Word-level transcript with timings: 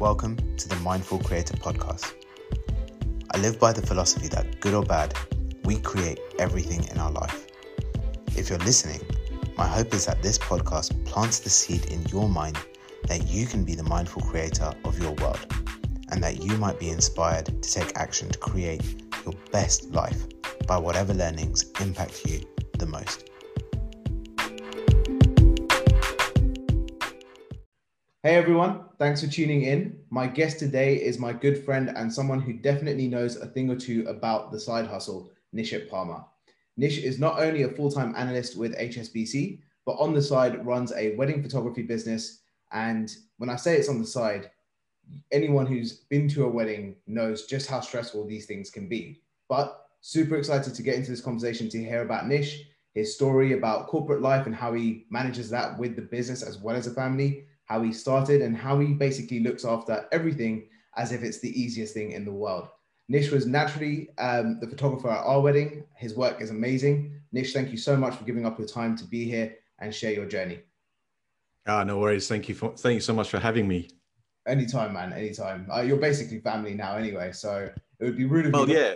Welcome 0.00 0.56
to 0.56 0.68
the 0.68 0.74
Mindful 0.76 1.20
Creator 1.20 1.56
Podcast. 1.58 2.14
I 3.30 3.38
live 3.38 3.60
by 3.60 3.72
the 3.72 3.80
philosophy 3.80 4.26
that, 4.26 4.60
good 4.60 4.74
or 4.74 4.82
bad, 4.82 5.16
we 5.62 5.76
create 5.76 6.18
everything 6.40 6.84
in 6.88 6.98
our 6.98 7.12
life. 7.12 7.46
If 8.36 8.50
you're 8.50 8.58
listening, 8.58 9.00
my 9.56 9.68
hope 9.68 9.94
is 9.94 10.04
that 10.06 10.20
this 10.20 10.36
podcast 10.36 11.04
plants 11.04 11.38
the 11.38 11.48
seed 11.48 11.84
in 11.92 12.02
your 12.06 12.28
mind 12.28 12.58
that 13.06 13.28
you 13.28 13.46
can 13.46 13.62
be 13.62 13.76
the 13.76 13.84
mindful 13.84 14.22
creator 14.22 14.74
of 14.84 14.98
your 14.98 15.12
world 15.12 15.46
and 16.10 16.20
that 16.24 16.42
you 16.42 16.56
might 16.56 16.80
be 16.80 16.88
inspired 16.88 17.46
to 17.46 17.72
take 17.72 17.96
action 17.96 18.28
to 18.30 18.38
create 18.40 18.82
your 19.24 19.34
best 19.52 19.92
life 19.92 20.26
by 20.66 20.76
whatever 20.76 21.14
learnings 21.14 21.66
impact 21.80 22.26
you 22.26 22.40
the 22.78 22.86
most. 22.86 23.30
Hey 28.24 28.36
everyone, 28.36 28.86
thanks 28.98 29.22
for 29.22 29.30
tuning 29.30 29.64
in. 29.64 29.98
My 30.08 30.26
guest 30.26 30.58
today 30.58 30.96
is 30.96 31.18
my 31.18 31.34
good 31.34 31.62
friend 31.62 31.90
and 31.94 32.10
someone 32.10 32.40
who 32.40 32.54
definitely 32.54 33.06
knows 33.06 33.36
a 33.36 33.44
thing 33.44 33.68
or 33.68 33.76
two 33.76 34.06
about 34.08 34.50
the 34.50 34.58
side 34.58 34.86
hustle, 34.86 35.30
Nishit 35.54 35.90
Parmar. 35.90 36.24
Nish 36.78 36.96
is 36.96 37.18
not 37.18 37.38
only 37.38 37.64
a 37.64 37.68
full 37.68 37.90
time 37.90 38.14
analyst 38.16 38.56
with 38.56 38.78
HSBC, 38.78 39.58
but 39.84 39.96
on 39.96 40.14
the 40.14 40.22
side 40.22 40.64
runs 40.64 40.90
a 40.94 41.14
wedding 41.16 41.42
photography 41.42 41.82
business. 41.82 42.40
And 42.72 43.14
when 43.36 43.50
I 43.50 43.56
say 43.56 43.76
it's 43.76 43.90
on 43.90 43.98
the 43.98 44.06
side, 44.06 44.50
anyone 45.30 45.66
who's 45.66 45.92
been 45.92 46.26
to 46.30 46.44
a 46.44 46.50
wedding 46.50 46.96
knows 47.06 47.44
just 47.44 47.68
how 47.68 47.80
stressful 47.80 48.26
these 48.26 48.46
things 48.46 48.70
can 48.70 48.88
be. 48.88 49.20
But 49.50 49.84
super 50.00 50.36
excited 50.36 50.74
to 50.74 50.82
get 50.82 50.94
into 50.94 51.10
this 51.10 51.20
conversation 51.20 51.68
to 51.68 51.84
hear 51.84 52.00
about 52.00 52.26
Nish, 52.26 52.62
his 52.94 53.14
story 53.14 53.52
about 53.52 53.88
corporate 53.88 54.22
life 54.22 54.46
and 54.46 54.54
how 54.54 54.72
he 54.72 55.04
manages 55.10 55.50
that 55.50 55.78
with 55.78 55.94
the 55.94 56.00
business 56.00 56.42
as 56.42 56.56
well 56.56 56.74
as 56.74 56.86
a 56.86 56.94
family 56.94 57.44
how 57.66 57.82
he 57.82 57.92
started, 57.92 58.42
and 58.42 58.56
how 58.56 58.78
he 58.78 58.92
basically 58.92 59.40
looks 59.40 59.64
after 59.64 60.06
everything 60.12 60.68
as 60.96 61.12
if 61.12 61.22
it's 61.22 61.40
the 61.40 61.60
easiest 61.60 61.94
thing 61.94 62.12
in 62.12 62.24
the 62.24 62.32
world. 62.32 62.68
Nish 63.08 63.30
was 63.30 63.46
naturally 63.46 64.08
um, 64.18 64.58
the 64.60 64.66
photographer 64.66 65.10
at 65.10 65.24
our 65.24 65.40
wedding. 65.40 65.84
His 65.96 66.14
work 66.14 66.40
is 66.40 66.50
amazing. 66.50 67.20
Nish, 67.32 67.52
thank 67.52 67.70
you 67.70 67.76
so 67.76 67.96
much 67.96 68.14
for 68.14 68.24
giving 68.24 68.46
up 68.46 68.58
your 68.58 68.68
time 68.68 68.96
to 68.96 69.04
be 69.04 69.24
here 69.24 69.56
and 69.78 69.94
share 69.94 70.12
your 70.12 70.26
journey. 70.26 70.60
Ah, 71.66 71.84
no 71.84 71.98
worries. 71.98 72.28
Thank 72.28 72.48
you 72.48 72.54
for 72.54 72.76
thank 72.76 72.94
you 72.94 73.00
so 73.00 73.14
much 73.14 73.30
for 73.30 73.38
having 73.38 73.66
me. 73.66 73.90
Anytime, 74.46 74.92
man. 74.92 75.12
Anytime. 75.12 75.66
Uh, 75.74 75.80
you're 75.80 75.96
basically 75.96 76.40
family 76.40 76.74
now, 76.74 76.96
anyway. 76.96 77.32
So 77.32 77.70
it 78.00 78.04
would 78.04 78.16
be 78.16 78.24
rude 78.24 78.46
of 78.46 78.52
well, 78.52 78.68
yeah. 78.68 78.94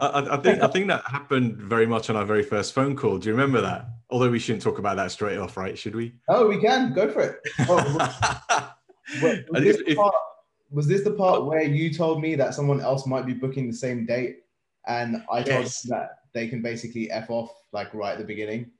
I, 0.00 0.34
I, 0.34 0.36
think 0.38 0.62
I 0.62 0.66
think 0.66 0.88
that 0.88 1.04
happened 1.04 1.56
very 1.56 1.86
much 1.86 2.10
on 2.10 2.16
our 2.16 2.24
very 2.24 2.42
first 2.42 2.72
phone 2.72 2.96
call. 2.96 3.18
Do 3.18 3.28
you 3.28 3.34
remember 3.34 3.60
that? 3.60 3.86
Although 4.10 4.30
we 4.30 4.38
shouldn't 4.38 4.62
talk 4.62 4.78
about 4.78 4.96
that 4.96 5.10
straight 5.10 5.38
off, 5.38 5.56
right? 5.56 5.78
Should 5.78 5.94
we? 5.94 6.14
Oh, 6.28 6.48
we 6.48 6.60
can 6.60 6.92
go 6.92 7.10
for 7.10 7.20
it. 7.20 7.40
Oh, 9.10 9.22
was, 9.22 9.38
was, 9.48 9.62
this 9.62 9.82
if, 9.86 9.96
part, 9.96 10.14
was, 10.70 10.86
this 10.86 11.02
the 11.02 11.12
part 11.12 11.46
where 11.46 11.62
you 11.62 11.92
told 11.92 12.20
me 12.20 12.34
that 12.34 12.52
someone 12.52 12.80
else 12.80 13.06
might 13.06 13.24
be 13.24 13.32
booking 13.32 13.66
the 13.66 13.76
same 13.76 14.04
date, 14.04 14.40
and 14.86 15.22
I 15.32 15.42
told 15.42 15.64
yes. 15.64 15.82
them 15.82 15.98
that 15.98 16.10
they 16.34 16.46
can 16.46 16.60
basically 16.60 17.10
f 17.10 17.30
off 17.30 17.50
like 17.72 17.92
right 17.94 18.12
at 18.12 18.18
the 18.18 18.24
beginning? 18.24 18.70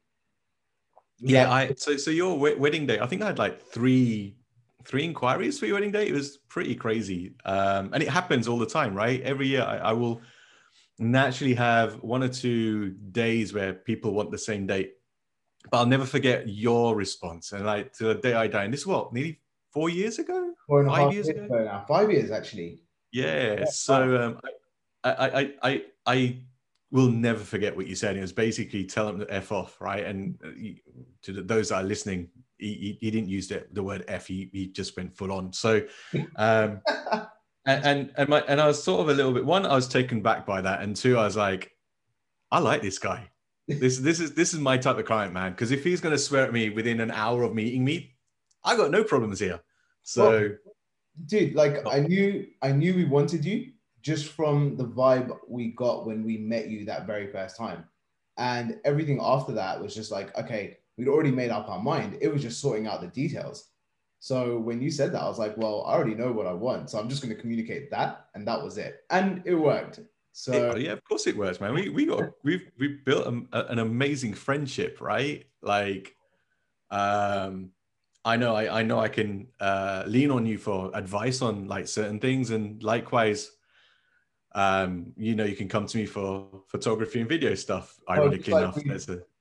Was 1.22 1.30
yeah, 1.32 1.44
that- 1.44 1.52
I 1.52 1.74
so 1.76 1.96
so 1.96 2.10
your 2.10 2.38
wedding 2.38 2.86
day. 2.86 3.00
I 3.00 3.06
think 3.06 3.22
I 3.22 3.26
had 3.26 3.38
like 3.38 3.60
three 3.60 4.36
three 4.84 5.04
inquiries 5.04 5.58
for 5.58 5.66
your 5.66 5.76
wedding 5.76 5.92
day. 5.92 6.06
It 6.08 6.12
was 6.12 6.38
pretty 6.48 6.74
crazy, 6.74 7.34
um, 7.46 7.90
and 7.92 8.02
it 8.02 8.08
happens 8.08 8.48
all 8.48 8.58
the 8.58 8.66
time, 8.66 8.94
right? 8.94 9.22
Every 9.22 9.48
year, 9.48 9.62
I, 9.62 9.78
I 9.78 9.92
will 9.92 10.20
naturally 10.98 11.54
have 11.54 12.02
one 12.02 12.22
or 12.22 12.28
two 12.28 12.90
days 13.12 13.54
where 13.54 13.72
people 13.72 14.12
want 14.12 14.30
the 14.30 14.38
same 14.38 14.66
date 14.66 14.97
but 15.70 15.78
I'll 15.78 15.86
never 15.86 16.06
forget 16.06 16.48
your 16.48 16.96
response. 16.96 17.52
And 17.52 17.66
like 17.66 17.92
to 17.94 18.04
the 18.04 18.14
day 18.14 18.34
I 18.34 18.46
die, 18.46 18.64
and 18.64 18.72
this 18.72 18.80
is 18.80 18.86
what, 18.86 19.12
nearly 19.12 19.40
four 19.72 19.88
years 19.88 20.18
ago? 20.18 20.52
Four 20.66 20.80
and 20.80 20.90
five 20.90 21.12
years, 21.12 21.28
years 21.28 21.38
ago? 21.38 21.64
now. 21.64 21.84
Five 21.86 22.10
years 22.10 22.30
actually. 22.30 22.82
Yeah. 23.12 23.54
yeah 23.54 23.64
so 23.66 24.22
um, 24.22 24.40
I, 25.04 25.10
I, 25.12 25.52
I, 25.62 25.82
I 26.06 26.36
will 26.90 27.10
never 27.10 27.40
forget 27.40 27.76
what 27.76 27.86
you 27.86 27.94
said. 27.94 28.16
It 28.16 28.20
was 28.20 28.32
basically 28.32 28.84
tell 28.84 29.06
them 29.06 29.20
to 29.20 29.32
F 29.32 29.52
off, 29.52 29.80
right? 29.80 30.04
And 30.04 30.38
uh, 30.44 30.50
to 31.22 31.42
those 31.42 31.68
that 31.68 31.76
are 31.76 31.82
listening, 31.82 32.28
he, 32.58 32.74
he, 32.74 32.98
he 33.00 33.10
didn't 33.10 33.28
use 33.28 33.48
the, 33.48 33.66
the 33.72 33.82
word 33.82 34.04
F, 34.08 34.26
he, 34.26 34.50
he 34.52 34.66
just 34.66 34.96
went 34.96 35.16
full 35.16 35.32
on. 35.32 35.52
So, 35.52 35.82
um, 36.36 36.80
and, 37.66 37.84
and, 37.84 38.12
and, 38.16 38.28
my, 38.28 38.40
and 38.48 38.60
I 38.60 38.66
was 38.66 38.82
sort 38.82 39.00
of 39.02 39.08
a 39.10 39.14
little 39.14 39.32
bit, 39.32 39.44
one, 39.44 39.64
I 39.64 39.74
was 39.74 39.88
taken 39.88 40.22
back 40.22 40.44
by 40.46 40.60
that. 40.60 40.82
And 40.82 40.96
two, 40.96 41.18
I 41.18 41.24
was 41.24 41.36
like, 41.36 41.70
I 42.50 42.58
like 42.58 42.82
this 42.82 42.98
guy 42.98 43.30
this 43.68 43.98
this 43.98 44.18
is 44.18 44.34
this 44.34 44.54
is 44.54 44.60
my 44.60 44.78
type 44.78 44.98
of 44.98 45.04
client, 45.04 45.32
man. 45.32 45.52
Because 45.52 45.70
if 45.70 45.84
he's 45.84 46.00
going 46.00 46.14
to 46.14 46.18
swear 46.18 46.44
at 46.44 46.52
me 46.52 46.70
within 46.70 47.00
an 47.00 47.10
hour 47.10 47.42
of 47.42 47.54
meeting 47.54 47.84
me, 47.84 48.14
I 48.64 48.76
got 48.76 48.90
no 48.90 49.04
problems 49.04 49.38
here. 49.38 49.60
So, 50.02 50.30
well, 50.30 50.48
dude, 51.26 51.54
like 51.54 51.82
oh. 51.84 51.90
I 51.90 52.00
knew 52.00 52.46
I 52.62 52.72
knew 52.72 52.94
we 52.94 53.04
wanted 53.04 53.44
you 53.44 53.72
just 54.00 54.32
from 54.32 54.76
the 54.76 54.84
vibe 54.84 55.36
we 55.46 55.68
got 55.72 56.06
when 56.06 56.24
we 56.24 56.38
met 56.38 56.68
you 56.68 56.86
that 56.86 57.06
very 57.06 57.26
first 57.30 57.56
time, 57.56 57.84
and 58.38 58.78
everything 58.84 59.20
after 59.20 59.52
that 59.52 59.80
was 59.80 59.94
just 59.94 60.10
like, 60.10 60.36
okay, 60.38 60.78
we'd 60.96 61.08
already 61.08 61.30
made 61.32 61.50
up 61.50 61.68
our 61.68 61.80
mind. 61.80 62.16
It 62.20 62.28
was 62.28 62.42
just 62.42 62.60
sorting 62.60 62.86
out 62.86 63.02
the 63.02 63.08
details. 63.08 63.68
So 64.20 64.58
when 64.58 64.80
you 64.80 64.90
said 64.90 65.12
that, 65.12 65.22
I 65.22 65.28
was 65.28 65.38
like, 65.38 65.56
well, 65.56 65.84
I 65.86 65.92
already 65.92 66.14
know 66.14 66.32
what 66.32 66.46
I 66.46 66.52
want, 66.52 66.90
so 66.90 66.98
I'm 66.98 67.08
just 67.08 67.22
going 67.22 67.34
to 67.34 67.40
communicate 67.40 67.90
that, 67.90 68.26
and 68.34 68.48
that 68.48 68.62
was 68.62 68.78
it, 68.78 69.02
and 69.10 69.42
it 69.44 69.54
worked. 69.54 70.00
So 70.38 70.76
yeah, 70.76 70.92
of 70.92 71.02
course 71.02 71.26
it 71.26 71.36
works, 71.36 71.60
man. 71.60 71.74
We 71.74 71.88
we 71.88 72.06
got 72.06 72.30
we've 72.44 72.70
we 72.78 72.86
built 73.04 73.26
a, 73.26 73.66
an 73.72 73.80
amazing 73.80 74.34
friendship, 74.34 75.00
right? 75.00 75.44
Like, 75.62 76.14
um, 76.92 77.70
I 78.24 78.36
know 78.36 78.54
I 78.54 78.78
I 78.78 78.82
know 78.84 79.00
I 79.00 79.08
can 79.08 79.48
uh, 79.58 80.04
lean 80.06 80.30
on 80.30 80.46
you 80.46 80.56
for 80.56 80.92
advice 80.94 81.42
on 81.42 81.66
like 81.66 81.88
certain 81.88 82.20
things, 82.20 82.50
and 82.50 82.80
likewise, 82.84 83.50
um, 84.54 85.12
you 85.16 85.34
know, 85.34 85.42
you 85.42 85.56
can 85.56 85.68
come 85.68 85.86
to 85.86 85.96
me 85.96 86.06
for 86.06 86.62
photography 86.68 87.18
and 87.18 87.28
video 87.28 87.56
stuff. 87.56 87.98
Oh, 88.06 88.12
ironically 88.12 88.52
like 88.52 88.62
enough, 88.62 88.76
we, 88.76 88.90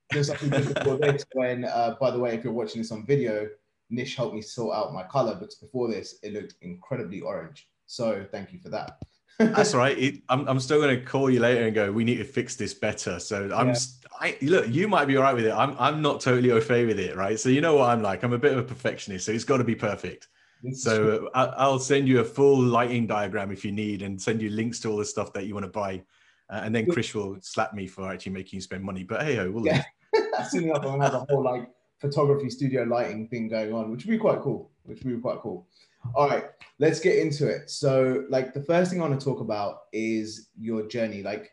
there's 0.09 0.29
a 0.29 0.33
before 0.33 0.97
this. 1.01 1.23
When 1.33 1.65
uh, 1.65 1.95
by 2.01 2.09
the 2.09 2.17
way, 2.17 2.33
if 2.33 2.43
you're 2.43 2.53
watching 2.53 2.81
this 2.81 2.91
on 2.91 3.05
video, 3.05 3.47
Nish 3.91 4.15
helped 4.15 4.33
me 4.33 4.41
sort 4.41 4.75
out 4.75 4.91
my 4.95 5.03
color 5.03 5.35
because 5.35 5.57
before 5.57 5.89
this 5.89 6.17
it 6.23 6.33
looked 6.33 6.55
incredibly 6.63 7.21
orange. 7.21 7.69
So 7.85 8.25
thank 8.31 8.51
you 8.51 8.57
for 8.57 8.69
that. 8.69 8.97
That's 9.39 9.75
right. 9.75 9.97
It, 9.97 10.21
I'm, 10.29 10.47
I'm 10.47 10.59
still 10.59 10.81
going 10.81 10.99
to 10.99 11.05
call 11.05 11.29
you 11.29 11.39
later 11.39 11.65
and 11.65 11.75
go, 11.75 11.91
we 11.91 12.03
need 12.03 12.17
to 12.17 12.23
fix 12.23 12.55
this 12.55 12.73
better. 12.73 13.19
So 13.19 13.51
I'm, 13.53 13.69
yeah. 13.69 13.75
I, 14.19 14.37
look, 14.41 14.67
you 14.67 14.87
might 14.87 15.05
be 15.05 15.15
all 15.17 15.23
right 15.23 15.35
with 15.35 15.45
it. 15.45 15.51
I'm, 15.51 15.75
I'm 15.79 16.01
not 16.01 16.21
totally 16.21 16.51
au 16.51 16.59
fait 16.59 16.85
with 16.85 16.99
it, 16.99 17.15
right? 17.15 17.39
So 17.39 17.49
you 17.49 17.61
know 17.61 17.75
what 17.75 17.89
I'm 17.89 18.01
like. 18.01 18.23
I'm 18.23 18.33
a 18.33 18.37
bit 18.37 18.53
of 18.53 18.57
a 18.57 18.63
perfectionist, 18.63 19.27
so 19.27 19.31
it's 19.31 19.43
got 19.43 19.57
to 19.57 19.63
be 19.63 19.75
perfect. 19.75 20.27
so 20.73 21.29
uh, 21.35 21.53
I'll 21.55 21.79
send 21.79 22.07
you 22.07 22.19
a 22.19 22.23
full 22.23 22.59
lighting 22.59 23.05
diagram 23.05 23.51
if 23.51 23.63
you 23.63 23.71
need, 23.71 24.01
and 24.01 24.19
send 24.19 24.41
you 24.41 24.49
links 24.49 24.79
to 24.81 24.89
all 24.89 24.97
the 24.97 25.05
stuff 25.05 25.33
that 25.33 25.45
you 25.45 25.53
want 25.53 25.65
to 25.65 25.71
buy. 25.71 26.01
Uh, 26.49 26.61
and 26.63 26.73
then 26.73 26.89
Chris 26.89 27.13
will 27.13 27.37
slap 27.41 27.73
me 27.73 27.87
for 27.87 28.11
actually 28.11 28.31
making 28.31 28.57
you 28.57 28.61
spend 28.61 28.83
money. 28.83 29.03
But 29.03 29.23
hey, 29.23 29.47
we'll 29.47 29.65
yeah. 29.65 29.83
soon 30.49 30.63
enough, 30.63 30.77
I'm 30.77 30.99
gonna 30.99 31.03
have 31.03 31.13
a 31.13 31.25
whole 31.29 31.43
like 31.43 31.69
photography 31.99 32.49
studio 32.49 32.83
lighting 32.83 33.27
thing 33.27 33.49
going 33.49 33.73
on, 33.73 33.91
which 33.91 34.05
would 34.05 34.11
be 34.11 34.17
quite 34.17 34.39
cool. 34.39 34.71
Which 34.83 35.03
would 35.03 35.15
be 35.15 35.21
quite 35.21 35.39
cool. 35.41 35.67
All 36.15 36.29
right, 36.29 36.45
let's 36.79 36.99
get 36.99 37.17
into 37.17 37.47
it. 37.47 37.69
So, 37.69 38.25
like, 38.29 38.53
the 38.53 38.63
first 38.63 38.91
thing 38.91 39.01
I 39.01 39.07
want 39.07 39.19
to 39.19 39.23
talk 39.23 39.39
about 39.39 39.83
is 39.93 40.49
your 40.59 40.87
journey. 40.87 41.23
Like, 41.23 41.51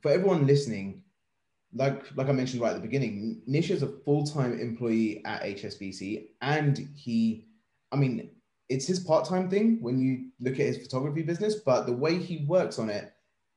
for 0.00 0.10
everyone 0.10 0.46
listening, 0.46 1.02
like 1.74 2.04
like 2.16 2.28
I 2.28 2.32
mentioned 2.32 2.62
right 2.62 2.70
at 2.70 2.76
the 2.76 2.80
beginning, 2.80 3.42
Nish 3.46 3.70
is 3.70 3.82
a 3.82 3.88
full 4.04 4.26
time 4.26 4.58
employee 4.58 5.22
at 5.24 5.42
HSBC, 5.42 6.28
and 6.40 6.88
he, 6.94 7.46
I 7.92 7.96
mean, 7.96 8.30
it's 8.68 8.86
his 8.86 9.00
part 9.00 9.26
time 9.26 9.48
thing 9.50 9.78
when 9.82 9.98
you 9.98 10.30
look 10.40 10.54
at 10.54 10.66
his 10.66 10.78
photography 10.78 11.22
business, 11.22 11.56
but 11.56 11.86
the 11.86 11.92
way 11.92 12.18
he 12.18 12.44
works 12.46 12.78
on 12.78 12.90
it, 12.90 13.12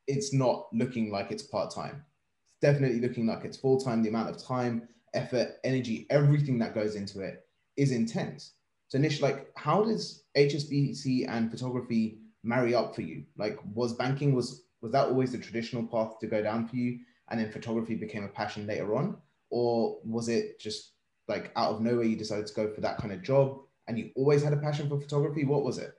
it's 0.08 0.34
not 0.34 0.68
looking 0.74 1.12
like 1.12 1.32
it's 1.32 1.44
part 1.44 1.74
time. 1.74 2.04
It's 2.50 2.60
definitely 2.62 3.00
looking 3.00 3.28
like 3.28 3.46
it's 3.46 3.58
full 3.58 3.80
time. 3.80 4.04
The 4.04 4.10
amount 4.10 4.30
of 4.30 4.44
time, 4.44 4.88
effort, 5.14 5.58
energy, 5.64 6.08
everything 6.10 6.60
that 6.60 6.76
goes 6.76 6.96
into 6.96 7.22
it 7.22 7.46
is 7.78 7.92
intense. 7.92 8.54
So 8.92 9.00
Nish, 9.00 9.22
like, 9.22 9.50
how 9.56 9.86
does 9.86 10.24
HSBC 10.36 11.26
and 11.30 11.50
photography 11.50 12.20
marry 12.44 12.76
up 12.76 12.94
for 12.94 13.04
you? 13.04 13.24
Like, 13.38 13.58
was 13.74 13.94
banking 13.94 14.36
was 14.36 14.66
was 14.82 14.92
that 14.92 15.08
always 15.08 15.32
the 15.32 15.38
traditional 15.38 15.88
path 15.88 16.20
to 16.20 16.28
go 16.28 16.44
down 16.44 16.68
for 16.68 16.76
you, 16.76 17.00
and 17.30 17.40
then 17.40 17.50
photography 17.50 17.96
became 17.96 18.26
a 18.26 18.28
passion 18.28 18.68
later 18.68 18.98
on, 18.98 19.16
or 19.50 20.00
was 20.04 20.28
it 20.28 20.60
just 20.60 20.96
like 21.30 21.54
out 21.56 21.72
of 21.72 21.80
nowhere 21.80 22.04
you 22.04 22.18
decided 22.18 22.48
to 22.48 22.54
go 22.54 22.68
for 22.74 22.82
that 22.82 22.98
kind 22.98 23.14
of 23.14 23.24
job, 23.24 23.62
and 23.88 23.98
you 23.98 24.12
always 24.14 24.44
had 24.44 24.52
a 24.52 24.58
passion 24.58 24.90
for 24.90 25.00
photography? 25.00 25.46
What 25.46 25.64
was 25.64 25.78
it? 25.78 25.94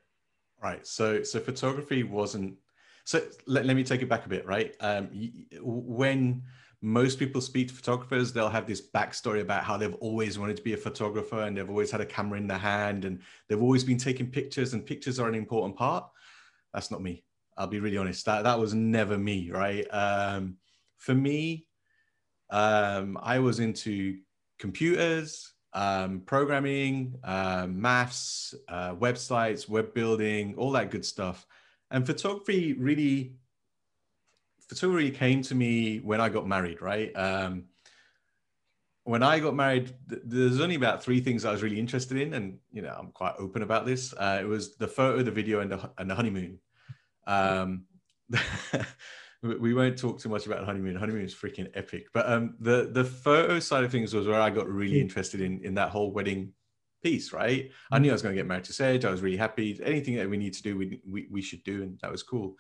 Right. 0.63 0.87
So 0.87 1.23
so 1.23 1.41
photography 1.41 2.03
wasn't. 2.03 2.57
So 3.05 3.23
let, 3.47 3.65
let 3.65 3.75
me 3.75 3.85
take 3.85 4.03
it 4.03 4.09
back 4.11 4.27
a 4.27 4.29
bit. 4.29 4.45
Right. 4.45 4.77
Um, 4.81 5.09
when 5.63 6.43
most 6.83 7.19
people 7.19 7.41
speak 7.41 7.69
to 7.69 7.75
photographers, 7.75 8.33
they'll 8.33 8.49
have 8.49 8.67
this 8.67 8.83
backstory 8.83 9.41
about 9.41 9.63
how 9.63 9.77
they've 9.77 9.95
always 9.97 10.37
wanted 10.37 10.57
to 10.57 10.63
be 10.63 10.73
a 10.73 10.77
photographer 10.77 11.43
and 11.43 11.57
they've 11.57 11.71
always 11.71 11.93
had 11.93 12.01
a 12.01 12.07
camera 12.07 12.39
in 12.39 12.49
their 12.49 12.59
hand 12.59 13.05
and 13.05 13.21
they've 13.49 13.63
always 13.63 13.85
been 13.85 13.99
taking 13.99 14.27
pictures 14.27 14.75
and 14.75 14.85
pictures 14.85 15.21
are 15.21 15.29
an 15.29 15.37
important 15.37 15.77
part. 15.77 16.05
That's 16.75 16.91
not 16.91 17.01
me. 17.01 17.23
I'll 17.57 17.69
be 17.69 17.79
really 17.79 17.99
honest. 17.99 18.27
That 18.27 18.45
that 18.45 18.59
was 18.59 18.75
never 18.75 19.17
me, 19.17 19.51
right? 19.53 19.87
Um, 19.93 20.57
for 20.99 21.15
me, 21.15 21.67
um, 22.51 23.17
I 23.23 23.39
was 23.39 23.61
into 23.61 24.19
computers, 24.59 25.53
um, 25.75 26.23
programming, 26.27 27.15
uh, 27.23 27.67
maths, 27.69 28.55
uh, 28.69 28.95
websites, 28.95 29.69
web 29.69 29.95
building, 29.95 30.55
all 30.57 30.73
that 30.73 30.91
good 30.91 31.05
stuff. 31.05 31.47
And 31.91 32.05
photography 32.07 32.73
really, 32.73 33.35
photography 34.73 35.11
came 35.11 35.43
to 35.43 35.55
me 35.55 35.99
when 35.99 36.21
I 36.21 36.29
got 36.29 36.47
married, 36.47 36.81
right? 36.81 37.13
Um, 37.15 37.65
when 39.05 39.23
I 39.23 39.41
got 39.41 39.55
married, 39.55 39.93
th- 40.09 40.23
there's 40.25 40.61
only 40.61 40.77
about 40.77 41.03
three 41.03 41.21
things 41.21 41.45
I 41.45 41.53
was 41.53 41.63
really 41.63 41.79
interested 41.79 42.17
in, 42.19 42.35
and 42.35 42.59
you 42.73 42.83
know 42.83 42.95
I'm 42.99 43.11
quite 43.13 43.35
open 43.39 43.63
about 43.63 43.85
this. 43.85 44.13
Uh, 44.15 44.39
it 44.41 44.47
was 44.47 44.77
the 44.77 44.89
photo, 44.89 45.23
the 45.23 45.31
video, 45.31 45.61
and 45.61 45.73
the, 45.73 45.91
and 45.99 46.09
the 46.09 46.15
honeymoon. 46.15 46.59
Um, 47.27 47.85
we 49.43 49.75
won't 49.75 49.99
talk 49.99 50.21
too 50.21 50.29
much 50.29 50.47
about 50.47 50.65
honeymoon. 50.65 50.97
Honeymoon 50.97 51.25
is 51.25 51.35
freaking 51.35 51.69
epic. 51.75 52.07
But 52.15 52.31
um, 52.31 52.55
the 52.61 52.91
the 52.93 53.05
photo 53.05 53.59
side 53.59 53.85
of 53.85 53.91
things 53.91 54.15
was 54.15 54.27
where 54.27 54.41
I 54.41 54.51
got 54.51 54.69
really 54.69 54.95
hmm. 54.95 55.03
interested 55.03 55.41
in 55.41 55.61
in 55.65 55.75
that 55.75 55.91
whole 55.91 56.13
wedding 56.13 56.53
piece. 57.03 57.33
Right, 57.33 57.71
I 57.91 57.99
knew 57.99 58.11
I 58.11 58.13
was 58.13 58.23
going 58.23 58.35
to 58.35 58.41
get 58.41 58.47
married 58.47 58.65
to 58.65 58.73
Sage. 58.73 59.05
I 59.05 59.11
was 59.11 59.21
really 59.21 59.37
happy. 59.37 59.79
Anything 59.85 60.17
that 60.17 60.31
we 60.31 60.39
need 60.39 60.55
to 60.55 60.63
do, 60.63 60.79
we 60.79 61.01
we, 61.07 61.27
we 61.31 61.43
should 61.43 61.65
do, 61.65 61.83
and 61.83 61.99
that 62.01 62.13
was 62.13 62.23
cool. 62.23 62.57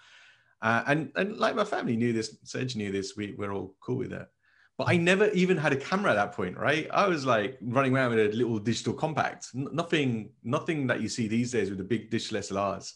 Uh, 0.62 0.84
and 0.86 1.12
and 1.16 1.36
like 1.36 1.56
my 1.56 1.64
family 1.64 1.96
knew 1.96 2.12
this, 2.12 2.36
Serge 2.44 2.76
knew 2.76 2.92
this. 2.92 3.16
We 3.16 3.34
we're 3.36 3.52
all 3.52 3.74
cool 3.80 3.96
with 3.96 4.10
that. 4.10 4.28
But 4.78 4.88
I 4.88 4.96
never 4.96 5.28
even 5.30 5.56
had 5.58 5.72
a 5.72 5.76
camera 5.76 6.12
at 6.12 6.14
that 6.14 6.32
point, 6.32 6.56
right? 6.56 6.88
I 6.92 7.06
was 7.06 7.26
like 7.26 7.58
running 7.60 7.94
around 7.94 8.14
with 8.14 8.32
a 8.32 8.36
little 8.36 8.58
digital 8.58 8.94
compact, 8.94 9.48
N- 9.54 9.68
nothing 9.72 10.30
nothing 10.42 10.86
that 10.86 11.00
you 11.00 11.08
see 11.08 11.28
these 11.28 11.52
days 11.52 11.68
with 11.68 11.78
the 11.78 11.84
big 11.84 12.10
digital 12.10 12.38
SLRs. 12.38 12.92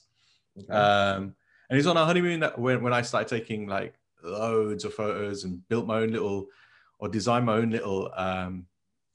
Okay. 0.59 0.73
Um, 0.73 1.35
and 1.69 1.79
it's 1.79 1.89
on 1.89 1.97
our 1.97 2.07
honeymoon 2.07 2.41
that 2.41 2.59
when, 2.59 2.83
when 2.83 2.93
I 2.93 3.03
started 3.03 3.29
taking 3.29 3.67
like 3.67 3.95
loads 4.23 4.85
of 4.85 4.95
photos 4.95 5.45
and 5.45 5.67
built 5.69 5.87
my 5.87 5.99
own 5.99 6.13
little 6.13 6.47
or 6.99 7.09
designed 7.09 7.45
my 7.45 7.55
own 7.55 7.71
little 7.71 8.11
um, 8.17 8.67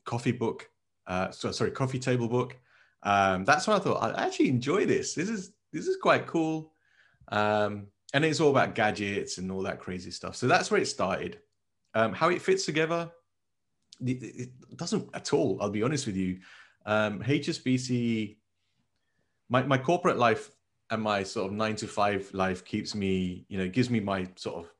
coffee 0.05 0.31
book, 0.31 0.69
uh, 1.07 1.31
so, 1.31 1.51
sorry, 1.51 1.71
coffee 1.71 1.99
table 1.99 2.27
book. 2.27 2.57
Um, 3.03 3.45
that's 3.45 3.65
when 3.65 3.77
I 3.77 3.79
thought 3.79 4.03
I 4.03 4.25
actually 4.25 4.49
enjoy 4.49 4.85
this. 4.85 5.15
This 5.15 5.29
is 5.29 5.53
this 5.73 5.87
is 5.87 5.97
quite 5.97 6.27
cool. 6.27 6.73
Um, 7.29 7.87
and 8.13 8.25
it's 8.25 8.39
all 8.39 8.49
about 8.49 8.75
gadgets 8.75 9.37
and 9.37 9.51
all 9.51 9.63
that 9.63 9.79
crazy 9.79 10.11
stuff. 10.11 10.35
So 10.35 10.47
that's 10.47 10.69
where 10.69 10.81
it 10.81 10.87
started. 10.87 11.39
Um, 11.93 12.13
how 12.13 12.29
it 12.29 12.41
fits 12.41 12.65
together, 12.65 13.11
it, 14.05 14.49
doesn't 14.75 15.09
at 15.13 15.33
all. 15.33 15.57
I'll 15.61 15.69
be 15.69 15.83
honest 15.83 16.05
with 16.05 16.15
you. 16.15 16.39
Um, 16.85 17.21
HSBC, 17.21 18.37
my, 19.49 19.63
my 19.63 19.77
corporate 19.77 20.17
life 20.17 20.51
and 20.89 21.01
my 21.01 21.23
sort 21.23 21.51
of 21.51 21.57
nine 21.57 21.75
to 21.77 21.87
five 21.87 22.29
life 22.33 22.65
keeps 22.65 22.95
me, 22.95 23.45
you 23.47 23.57
know, 23.57 23.67
gives 23.67 23.89
me 23.89 23.99
my 23.99 24.27
sort 24.35 24.65
of 24.65 24.71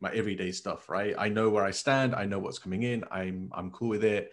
my 0.00 0.10
everyday 0.12 0.52
stuff, 0.52 0.88
right? 0.88 1.14
I 1.18 1.28
know 1.28 1.48
where 1.50 1.64
I 1.64 1.70
stand, 1.70 2.14
I 2.14 2.24
know 2.24 2.38
what's 2.38 2.58
coming 2.58 2.84
in, 2.84 3.04
I'm 3.10 3.50
I'm 3.54 3.70
cool 3.70 3.88
with 3.88 4.04
it. 4.04 4.32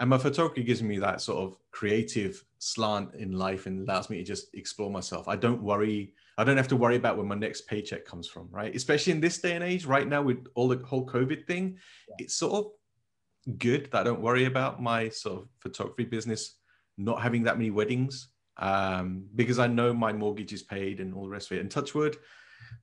And 0.00 0.10
my 0.10 0.18
photography 0.18 0.64
gives 0.64 0.82
me 0.82 0.98
that 0.98 1.20
sort 1.20 1.38
of 1.38 1.56
creative 1.70 2.44
slant 2.58 3.14
in 3.14 3.32
life 3.32 3.66
and 3.66 3.88
allows 3.88 4.10
me 4.10 4.18
to 4.18 4.24
just 4.24 4.52
explore 4.54 4.90
myself. 4.90 5.28
I 5.28 5.36
don't 5.36 5.62
worry, 5.62 6.14
I 6.36 6.44
don't 6.44 6.56
have 6.56 6.68
to 6.68 6.76
worry 6.76 6.96
about 6.96 7.16
where 7.16 7.26
my 7.26 7.34
next 7.34 7.62
paycheck 7.68 8.04
comes 8.04 8.26
from, 8.26 8.48
right? 8.50 8.74
Especially 8.74 9.12
in 9.12 9.20
this 9.20 9.38
day 9.38 9.54
and 9.54 9.62
age, 9.62 9.84
right 9.86 10.06
now 10.06 10.22
with 10.22 10.46
all 10.54 10.68
the 10.68 10.78
whole 10.84 11.06
COVID 11.06 11.46
thing, 11.46 11.78
yeah. 12.08 12.14
it's 12.18 12.34
sort 12.34 12.52
of 12.54 13.58
good 13.58 13.90
that 13.92 14.00
I 14.00 14.04
don't 14.04 14.20
worry 14.20 14.46
about 14.46 14.82
my 14.82 15.08
sort 15.08 15.42
of 15.42 15.48
photography 15.60 16.04
business 16.04 16.56
not 16.96 17.20
having 17.20 17.42
that 17.44 17.58
many 17.58 17.70
weddings 17.70 18.28
um, 18.58 19.24
because 19.34 19.58
I 19.58 19.66
know 19.66 19.92
my 19.92 20.12
mortgage 20.12 20.52
is 20.52 20.62
paid 20.62 21.00
and 21.00 21.14
all 21.14 21.24
the 21.24 21.28
rest 21.28 21.50
of 21.50 21.56
it. 21.56 21.60
And 21.60 21.70
touchwood, 21.70 22.16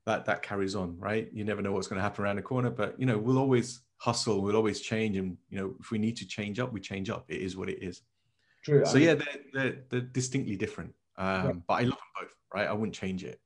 that 0.05 0.25
that 0.25 0.41
carries 0.41 0.75
on, 0.75 0.97
right? 0.99 1.29
You 1.33 1.43
never 1.43 1.61
know 1.61 1.71
what's 1.71 1.87
going 1.87 1.97
to 1.97 2.03
happen 2.03 2.23
around 2.23 2.37
the 2.37 2.41
corner, 2.41 2.69
but 2.69 2.99
you 2.99 3.05
know 3.05 3.17
we'll 3.17 3.37
always 3.37 3.81
hustle, 3.97 4.41
we'll 4.41 4.55
always 4.55 4.81
change, 4.81 5.17
and 5.17 5.37
you 5.49 5.59
know 5.59 5.75
if 5.79 5.91
we 5.91 5.97
need 5.97 6.17
to 6.17 6.27
change 6.27 6.59
up, 6.59 6.73
we 6.73 6.79
change 6.79 7.09
up. 7.09 7.25
It 7.27 7.41
is 7.41 7.55
what 7.55 7.69
it 7.69 7.81
is. 7.81 8.01
True. 8.63 8.85
So 8.85 8.91
I 8.91 8.93
mean, 8.95 9.03
yeah, 9.03 9.13
they're, 9.15 9.37
they're, 9.53 9.77
they're 9.89 10.01
distinctly 10.01 10.55
different, 10.55 10.93
um, 11.21 11.45
yeah. 11.45 11.51
but 11.67 11.73
I 11.75 11.81
love 11.81 11.91
them 11.91 12.21
both, 12.21 12.35
right? 12.53 12.67
I 12.67 12.73
wouldn't 12.73 12.95
change 12.95 13.23
it. 13.23 13.39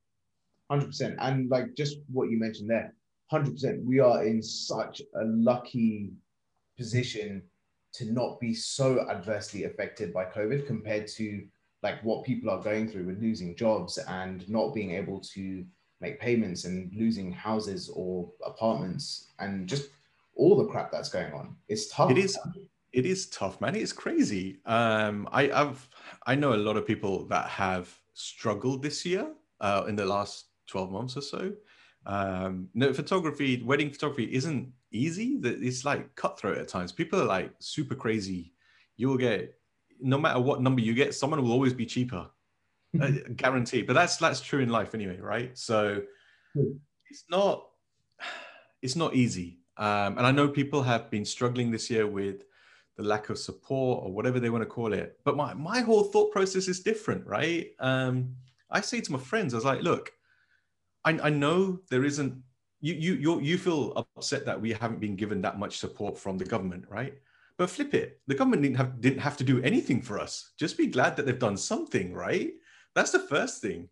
Hundred 0.70 0.86
percent, 0.86 1.16
and 1.20 1.48
like 1.50 1.74
just 1.76 1.98
what 2.10 2.30
you 2.30 2.38
mentioned 2.38 2.70
there, 2.70 2.94
hundred 3.30 3.52
percent. 3.52 3.84
We 3.84 4.00
are 4.00 4.24
in 4.24 4.42
such 4.42 5.00
a 5.00 5.24
lucky 5.24 6.12
position 6.76 7.42
to 7.92 8.12
not 8.12 8.40
be 8.40 8.52
so 8.54 9.08
adversely 9.08 9.64
affected 9.64 10.12
by 10.12 10.24
COVID 10.24 10.66
compared 10.66 11.06
to 11.08 11.46
like 11.82 12.02
what 12.02 12.24
people 12.24 12.50
are 12.50 12.60
going 12.60 12.88
through 12.88 13.04
with 13.04 13.22
losing 13.22 13.54
jobs 13.54 13.98
and 13.98 14.48
not 14.48 14.74
being 14.74 14.92
able 14.92 15.20
to 15.20 15.64
make 16.00 16.18
payments 16.20 16.64
and 16.64 16.92
losing 16.94 17.30
houses 17.32 17.90
or 17.94 18.28
apartments 18.44 19.28
and 19.38 19.68
just 19.68 19.90
all 20.34 20.56
the 20.56 20.66
crap 20.66 20.90
that's 20.90 21.08
going 21.08 21.32
on. 21.32 21.56
It's 21.68 21.88
tough. 21.88 22.10
It 22.10 22.18
is. 22.18 22.38
It 22.96 23.04
is 23.04 23.26
tough, 23.28 23.60
man. 23.60 23.76
It's 23.76 23.92
crazy. 23.92 24.58
Um, 24.64 25.28
I, 25.30 25.50
I've 25.50 25.86
I 26.26 26.34
know 26.34 26.54
a 26.54 26.56
lot 26.56 26.78
of 26.78 26.86
people 26.86 27.26
that 27.26 27.46
have 27.50 27.94
struggled 28.14 28.82
this 28.82 29.04
year 29.04 29.28
uh, 29.60 29.84
in 29.86 29.96
the 29.96 30.06
last 30.06 30.46
twelve 30.66 30.90
months 30.90 31.14
or 31.14 31.20
so. 31.20 31.52
Um, 32.06 32.70
no, 32.72 32.94
photography, 32.94 33.62
wedding 33.62 33.90
photography 33.90 34.32
isn't 34.34 34.72
easy. 34.92 35.38
It's 35.44 35.84
like 35.84 36.14
cutthroat 36.14 36.56
at 36.56 36.68
times. 36.68 36.90
People 36.90 37.20
are 37.20 37.26
like 37.26 37.52
super 37.58 37.94
crazy. 37.94 38.54
You'll 38.96 39.18
get 39.18 39.58
no 40.00 40.16
matter 40.16 40.40
what 40.40 40.62
number 40.62 40.80
you 40.80 40.94
get, 40.94 41.14
someone 41.14 41.42
will 41.42 41.52
always 41.52 41.74
be 41.74 41.84
cheaper, 41.84 42.30
uh, 43.02 43.10
guaranteed. 43.36 43.86
But 43.86 43.92
that's 43.92 44.16
that's 44.16 44.40
true 44.40 44.60
in 44.60 44.70
life 44.70 44.94
anyway, 44.94 45.18
right? 45.20 45.50
So 45.58 46.00
hmm. 46.54 46.78
it's 47.10 47.24
not 47.28 47.66
it's 48.80 48.96
not 48.96 49.14
easy. 49.14 49.58
Um, 49.76 50.16
and 50.16 50.26
I 50.26 50.30
know 50.30 50.48
people 50.48 50.82
have 50.82 51.10
been 51.10 51.26
struggling 51.26 51.70
this 51.70 51.90
year 51.90 52.06
with 52.06 52.44
the 52.96 53.02
lack 53.02 53.28
of 53.28 53.38
support 53.38 54.04
or 54.04 54.12
whatever 54.12 54.40
they 54.40 54.50
want 54.50 54.62
to 54.62 54.66
call 54.66 54.92
it. 54.92 55.18
But 55.24 55.36
my 55.36 55.54
my 55.54 55.80
whole 55.80 56.04
thought 56.04 56.32
process 56.32 56.68
is 56.68 56.80
different, 56.80 57.26
right? 57.26 57.68
Um, 57.78 58.34
I 58.70 58.80
say 58.80 59.00
to 59.00 59.12
my 59.12 59.18
friends, 59.18 59.54
I 59.54 59.58
was 59.58 59.64
like, 59.64 59.82
look, 59.82 60.12
I, 61.04 61.18
I 61.22 61.30
know 61.30 61.80
there 61.90 62.04
isn't 62.04 62.42
you 62.80 62.94
you 62.94 63.14
you 63.14 63.40
you 63.40 63.58
feel 63.58 63.92
upset 64.16 64.44
that 64.46 64.60
we 64.60 64.72
haven't 64.72 65.00
been 65.00 65.16
given 65.16 65.40
that 65.42 65.58
much 65.58 65.78
support 65.78 66.18
from 66.18 66.38
the 66.38 66.44
government, 66.44 66.84
right? 66.88 67.14
But 67.58 67.70
flip 67.70 67.94
it, 67.94 68.20
the 68.26 68.34
government 68.34 68.62
didn't 68.62 68.76
have 68.76 69.00
didn't 69.00 69.20
have 69.20 69.36
to 69.38 69.44
do 69.44 69.62
anything 69.62 70.02
for 70.02 70.18
us. 70.18 70.52
Just 70.58 70.76
be 70.76 70.86
glad 70.86 71.16
that 71.16 71.26
they've 71.26 71.38
done 71.38 71.56
something, 71.56 72.12
right? 72.12 72.52
That's 72.94 73.12
the 73.12 73.20
first 73.20 73.62
thing. 73.62 73.88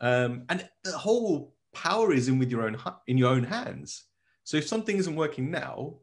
Um, 0.00 0.44
and 0.48 0.68
the 0.84 0.96
whole 0.96 1.54
power 1.72 2.12
is 2.12 2.28
in 2.28 2.38
with 2.38 2.50
your 2.50 2.62
own 2.62 2.76
in 3.06 3.18
your 3.18 3.30
own 3.30 3.44
hands. 3.44 4.04
So 4.44 4.56
if 4.56 4.66
something 4.66 4.96
isn't 4.96 5.16
working 5.16 5.50
now, 5.50 5.96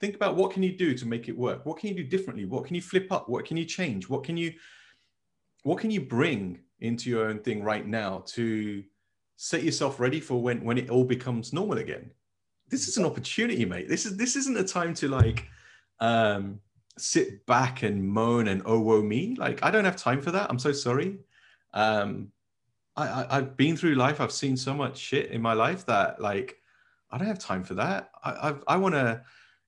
think 0.00 0.14
about 0.14 0.34
what 0.34 0.50
can 0.50 0.62
you 0.62 0.72
do 0.72 0.94
to 0.94 1.06
make 1.06 1.28
it 1.28 1.36
work. 1.36 1.64
What 1.66 1.78
can 1.78 1.90
you 1.90 1.94
do 1.94 2.04
differently? 2.04 2.46
What 2.46 2.64
can 2.64 2.74
you 2.74 2.82
flip 2.82 3.12
up? 3.12 3.28
What 3.28 3.44
can 3.44 3.56
you 3.56 3.64
change? 3.64 4.08
What 4.08 4.24
can 4.24 4.36
you 4.36 4.52
what 5.62 5.78
can 5.78 5.90
you 5.90 6.00
bring 6.00 6.60
into 6.80 7.10
your 7.10 7.26
own 7.26 7.38
thing 7.40 7.62
right 7.62 7.86
now 7.86 8.24
to 8.28 8.82
set 9.36 9.62
yourself 9.62 10.00
ready 10.00 10.18
for 10.18 10.40
when 10.40 10.64
when 10.64 10.78
it 10.78 10.90
all 10.90 11.04
becomes 11.04 11.52
normal 11.52 11.78
again? 11.78 12.10
This 12.68 12.88
is 12.88 12.96
an 12.96 13.04
opportunity, 13.04 13.64
mate. 13.64 13.88
This 13.88 14.06
is 14.06 14.16
this 14.16 14.36
isn't 14.36 14.58
a 14.58 14.64
time 14.64 14.94
to 14.94 15.08
like 15.08 15.46
um, 16.00 16.60
sit 16.96 17.44
back 17.44 17.82
and 17.82 18.02
moan 18.02 18.48
and 18.48 18.62
oh 18.64 18.80
woe 18.80 19.02
me. 19.02 19.36
Like 19.38 19.62
I 19.62 19.70
don't 19.70 19.84
have 19.84 19.96
time 19.96 20.22
for 20.22 20.30
that. 20.30 20.48
I'm 20.48 20.58
so 20.58 20.72
sorry. 20.72 21.18
Um, 21.74 22.32
I, 22.96 23.26
I 23.28 23.34
have 23.36 23.56
been 23.56 23.76
through 23.76 23.94
life. 23.96 24.20
I've 24.20 24.32
seen 24.32 24.56
so 24.56 24.72
much 24.72 24.96
shit 24.96 25.30
in 25.30 25.42
my 25.42 25.52
life 25.52 25.84
that 25.86 26.20
like 26.20 26.56
I 27.10 27.18
don't 27.18 27.26
have 27.26 27.38
time 27.38 27.64
for 27.64 27.74
that. 27.74 28.10
I 28.24 28.48
I've, 28.48 28.64
i 28.66 28.76
want 28.76 28.94
to 28.94 29.22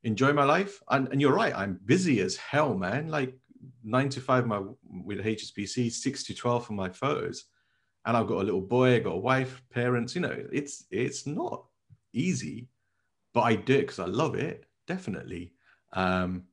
enjoy 0.04 0.32
my 0.32 0.44
life. 0.44 0.82
And, 0.90 1.08
and 1.08 1.20
you're 1.20 1.34
right. 1.34 1.54
I'm 1.54 1.78
busy 1.84 2.20
as 2.20 2.36
hell, 2.36 2.74
man. 2.74 3.08
Like 3.08 3.36
nine 3.84 4.08
to 4.10 4.20
five 4.20 4.46
my 4.46 4.62
with 5.04 5.24
HSBC, 5.24 5.92
six 5.92 6.24
to 6.24 6.34
twelve 6.34 6.66
for 6.66 6.72
my 6.72 6.88
photos, 6.88 7.44
and 8.04 8.16
I've 8.16 8.26
got 8.26 8.42
a 8.42 8.44
little 8.44 8.60
boy. 8.60 8.96
I 8.96 8.98
got 9.00 9.14
a 9.14 9.18
wife, 9.18 9.62
parents. 9.70 10.14
You 10.14 10.22
know, 10.22 10.36
it's 10.52 10.84
it's 10.90 11.26
not 11.26 11.64
easy, 12.12 12.68
but 13.32 13.42
I 13.42 13.56
do 13.56 13.74
it 13.74 13.82
because 13.82 13.98
I 13.98 14.06
love 14.06 14.34
it. 14.34 14.64
Definitely. 14.86 15.52
Um, 15.92 16.44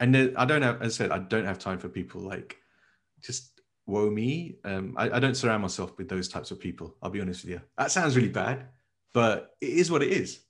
and 0.00 0.14
then 0.14 0.34
I 0.36 0.44
don't 0.44 0.62
have, 0.62 0.82
as 0.82 0.94
I 0.94 1.04
said, 1.04 1.10
I 1.10 1.18
don't 1.18 1.46
have 1.46 1.58
time 1.58 1.78
for 1.78 1.88
people 1.88 2.20
like 2.20 2.58
just 3.22 3.60
woe 3.86 4.10
me. 4.10 4.56
Um, 4.64 4.94
I, 4.96 5.10
I, 5.10 5.18
don't 5.18 5.36
surround 5.36 5.62
myself 5.62 5.96
with 5.96 6.08
those 6.08 6.28
types 6.28 6.50
of 6.50 6.60
people. 6.60 6.96
I'll 7.00 7.10
be 7.10 7.20
honest 7.20 7.44
with 7.44 7.52
you. 7.52 7.60
That 7.78 7.90
sounds 7.90 8.16
really 8.16 8.28
bad, 8.28 8.66
but 9.14 9.54
it 9.60 9.70
is 9.70 9.90
what 9.90 10.02
it 10.02 10.10
is. 10.10 10.40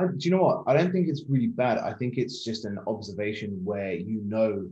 I, 0.00 0.06
do 0.06 0.24
you 0.24 0.30
know 0.30 0.42
what? 0.42 0.64
I 0.66 0.74
don't 0.74 0.92
think 0.92 1.08
it's 1.08 1.24
really 1.28 1.48
bad. 1.48 1.78
I 1.78 1.92
think 1.92 2.16
it's 2.16 2.44
just 2.44 2.64
an 2.64 2.78
observation 2.86 3.60
where 3.64 3.92
you 3.92 4.22
know, 4.24 4.68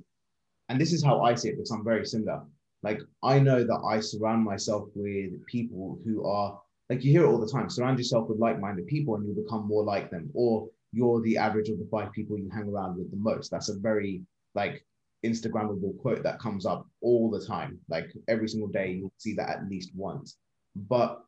and 0.69 0.81
this 0.81 0.93
is 0.93 1.05
how 1.05 1.23
I 1.23 1.35
see 1.35 1.51
it 1.51 1.57
because 1.57 1.71
I'm 1.71 1.85
very 1.85 2.07
similar. 2.07 2.43
Like 2.83 3.01
I 3.23 3.39
know 3.39 3.65
that 3.65 3.83
I 3.87 4.01
surround 4.01 4.45
myself 4.45 4.89
with 4.95 5.45
people 5.47 5.99
who 6.05 6.27
are 6.27 6.61
like 6.89 7.05
you 7.05 7.13
hear 7.13 7.25
it 7.25 7.29
all 7.29 7.39
the 7.39 7.51
time. 7.51 7.69
Surround 7.69 7.99
yourself 7.99 8.29
with 8.29 8.39
like-minded 8.39 8.87
people, 8.87 9.17
and 9.17 9.27
you 9.27 9.35
become 9.35 9.67
more 9.67 9.85
like 9.85 10.11
them. 10.11 10.31
Or 10.35 10.69
you're 10.93 11.21
the 11.23 11.37
average 11.37 11.69
of 11.69 11.79
the 11.79 11.89
five 11.91 12.13
people 12.13 12.39
you 12.39 12.49
hang 12.51 12.69
around 12.69 12.97
with 12.97 13.11
the 13.11 13.17
most. 13.17 13.51
That's 13.51 13.69
a 13.69 13.79
very 13.79 14.23
like 14.55 14.85
Instagrammable 15.25 15.99
quote 15.99 16.23
that 16.23 16.39
comes 16.39 16.65
up 16.65 16.87
all 17.03 17.31
the 17.31 17.45
time. 17.45 17.79
Like 17.89 18.11
every 18.29 18.49
single 18.49 18.69
day, 18.69 18.93
you'll 18.93 19.13
see 19.19 19.35
that 19.35 19.51
at 19.51 19.69
least 19.69 19.91
once. 19.95 20.37
But 20.75 21.21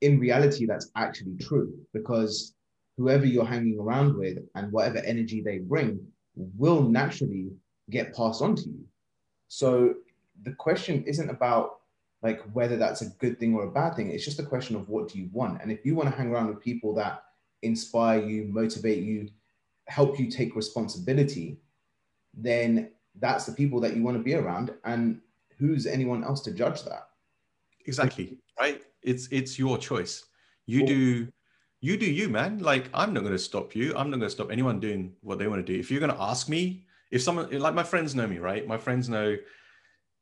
in 0.00 0.18
reality, 0.18 0.66
that's 0.66 0.90
actually 0.96 1.36
true 1.40 1.74
because 1.92 2.54
whoever 2.96 3.26
you're 3.26 3.44
hanging 3.44 3.78
around 3.78 4.16
with 4.16 4.38
and 4.54 4.70
whatever 4.72 4.98
energy 4.98 5.42
they 5.42 5.58
bring 5.58 6.00
will 6.36 6.82
naturally 6.82 7.50
get 7.90 8.14
passed 8.14 8.42
on 8.42 8.56
to 8.56 8.68
you. 8.68 8.84
So 9.48 9.94
the 10.42 10.52
question 10.52 11.04
isn't 11.04 11.30
about 11.30 11.80
like 12.22 12.40
whether 12.54 12.76
that's 12.76 13.02
a 13.02 13.10
good 13.20 13.38
thing 13.38 13.54
or 13.54 13.64
a 13.64 13.70
bad 13.70 13.94
thing. 13.94 14.10
It's 14.10 14.24
just 14.24 14.40
a 14.40 14.44
question 14.44 14.76
of 14.76 14.88
what 14.88 15.08
do 15.08 15.18
you 15.18 15.28
want. 15.32 15.60
And 15.60 15.70
if 15.70 15.84
you 15.84 15.94
want 15.94 16.08
to 16.10 16.16
hang 16.16 16.30
around 16.30 16.48
with 16.48 16.60
people 16.60 16.94
that 16.94 17.22
inspire 17.62 18.20
you, 18.20 18.46
motivate 18.50 19.02
you, 19.02 19.28
help 19.88 20.18
you 20.18 20.30
take 20.30 20.56
responsibility, 20.56 21.58
then 22.32 22.90
that's 23.20 23.44
the 23.44 23.52
people 23.52 23.78
that 23.80 23.94
you 23.94 24.02
want 24.02 24.16
to 24.16 24.22
be 24.22 24.34
around. 24.34 24.72
And 24.84 25.20
who's 25.58 25.86
anyone 25.86 26.24
else 26.24 26.40
to 26.42 26.52
judge 26.52 26.82
that? 26.84 27.08
Exactly. 27.86 28.38
Right. 28.58 28.82
It's 29.02 29.28
it's 29.30 29.58
your 29.58 29.76
choice. 29.76 30.24
You 30.66 30.86
do 30.86 31.28
you 31.84 31.98
do 31.98 32.10
you, 32.10 32.30
man. 32.30 32.60
Like 32.60 32.88
I'm 32.94 33.12
not 33.12 33.20
going 33.20 33.34
to 33.34 33.38
stop 33.38 33.76
you. 33.76 33.90
I'm 33.90 34.08
not 34.08 34.16
going 34.18 34.30
to 34.30 34.30
stop 34.30 34.50
anyone 34.50 34.80
doing 34.80 35.12
what 35.20 35.38
they 35.38 35.48
want 35.48 35.64
to 35.64 35.72
do. 35.72 35.78
If 35.78 35.90
you're 35.90 36.00
going 36.00 36.14
to 36.14 36.22
ask 36.22 36.48
me, 36.48 36.86
if 37.10 37.20
someone 37.20 37.50
like 37.58 37.74
my 37.74 37.82
friends 37.82 38.14
know 38.14 38.26
me, 38.26 38.38
right? 38.38 38.66
My 38.66 38.78
friends 38.78 39.10
know 39.10 39.36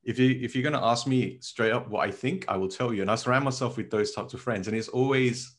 if 0.03 0.19
you 0.19 0.41
if 0.43 0.57
you're 0.57 0.69
going 0.69 0.81
to 0.81 0.85
ask 0.85 1.07
me 1.07 1.39
straight 1.41 1.71
up 1.71 1.89
what 1.89 2.07
I 2.09 2.11
think, 2.11 2.47
I 2.49 2.57
will 2.57 2.69
tell 2.69 2.93
you. 2.93 3.03
And 3.03 3.11
I 3.11 3.15
surround 3.15 3.45
myself 3.45 3.77
with 3.77 3.93
those 3.93 4.11
types 4.11 4.35
of 4.35 4.41
friends. 4.41 4.67
And 4.67 4.77
it's 4.77 4.89
always 4.89 5.55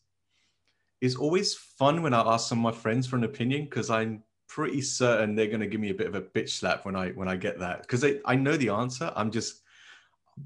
it's 1.00 1.16
always 1.16 1.54
fun 1.56 2.04
when 2.04 2.14
I 2.14 2.20
ask 2.20 2.50
some 2.50 2.66
of 2.66 2.76
my 2.76 2.78
friends 2.78 3.08
for 3.08 3.16
an 3.16 3.24
opinion 3.24 3.64
because 3.64 3.90
I'm 3.90 4.24
pretty 4.50 4.82
certain 4.82 5.36
they're 5.36 5.48
going 5.48 5.62
to 5.62 5.68
give 5.68 5.80
me 5.80 5.92
a 5.92 5.94
bit 5.94 6.08
of 6.08 6.16
a 6.16 6.22
bitch 6.22 6.50
slap 6.50 6.86
when 6.86 6.98
I 6.98 7.12
when 7.12 7.30
I 7.30 7.38
get 7.38 7.60
that 7.60 7.82
because 7.84 8.06
I 8.26 8.36
know 8.36 8.58
the 8.58 8.70
answer. 8.70 9.10
I'm 9.16 9.32
just 9.32 9.62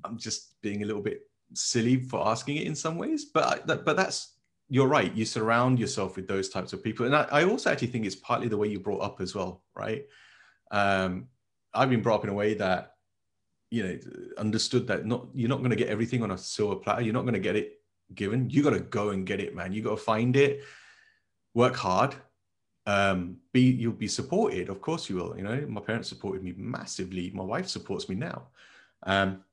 I'm 0.04 0.20
just 0.20 0.62
being 0.62 0.84
a 0.84 0.86
little 0.86 1.02
bit 1.02 1.22
silly 1.56 2.04
for 2.04 2.28
asking 2.28 2.58
it 2.58 2.68
in 2.68 2.76
some 2.76 3.00
ways. 3.00 3.26
But 3.26 3.68
I, 3.68 3.76
but 3.76 3.98
that's 3.98 4.37
you're 4.70 4.88
right. 4.88 5.14
You 5.14 5.26
surround 5.26 5.80
yourself 5.80 6.16
with 6.16 6.28
those 6.28 6.50
types 6.50 6.74
of 6.74 6.84
people, 6.84 7.06
and 7.06 7.16
I, 7.16 7.28
I 7.32 7.44
also 7.46 7.72
actually 7.72 7.88
think 7.88 8.06
it's 8.06 8.16
partly 8.16 8.48
the 8.48 8.58
way 8.58 8.68
you 8.68 8.80
brought 8.80 9.02
up 9.02 9.22
as 9.22 9.34
well, 9.34 9.64
right? 9.76 10.06
Um, 10.72 11.28
I've 11.74 11.90
been 11.90 12.02
brought 12.02 12.18
up 12.18 12.24
in 12.26 12.30
a 12.30 12.34
way 12.34 12.54
that 12.56 12.94
you 13.70 13.84
know 13.84 13.98
understood 14.38 14.88
that 14.88 15.06
not 15.06 15.28
you're 15.34 15.50
not 15.50 15.60
going 15.60 15.70
to 15.70 15.76
get 15.76 15.90
everything 15.90 16.24
on 16.24 16.32
a 16.32 16.38
silver 16.38 16.76
platter. 16.76 17.02
You're 17.02 17.14
not 17.14 17.24
going 17.24 17.34
to 17.34 17.40
get 17.40 17.56
it 17.56 17.80
given. 18.14 18.50
You 18.50 18.64
got 18.64 18.72
to 18.72 18.80
go 18.80 19.10
and 19.10 19.26
get 19.26 19.40
it, 19.40 19.56
man. 19.56 19.72
You 19.72 19.82
got 19.82 19.92
to 19.92 19.98
find 19.98 20.36
it, 20.36 20.64
work 21.54 21.76
hard. 21.76 22.16
Um, 22.86 23.38
be 23.54 23.62
you'll 23.62 23.94
be 23.94 24.08
supported. 24.08 24.70
Of 24.70 24.82
course 24.82 25.10
you 25.10 25.16
will. 25.16 25.36
You 25.38 25.44
know, 25.44 25.66
my 25.68 25.82
parents 25.82 26.10
supported 26.10 26.44
me 26.44 26.54
massively. 26.58 27.32
My 27.34 27.44
wife 27.44 27.68
supports 27.68 28.10
me 28.10 28.16
now. 28.16 28.48
Um, 29.04 29.44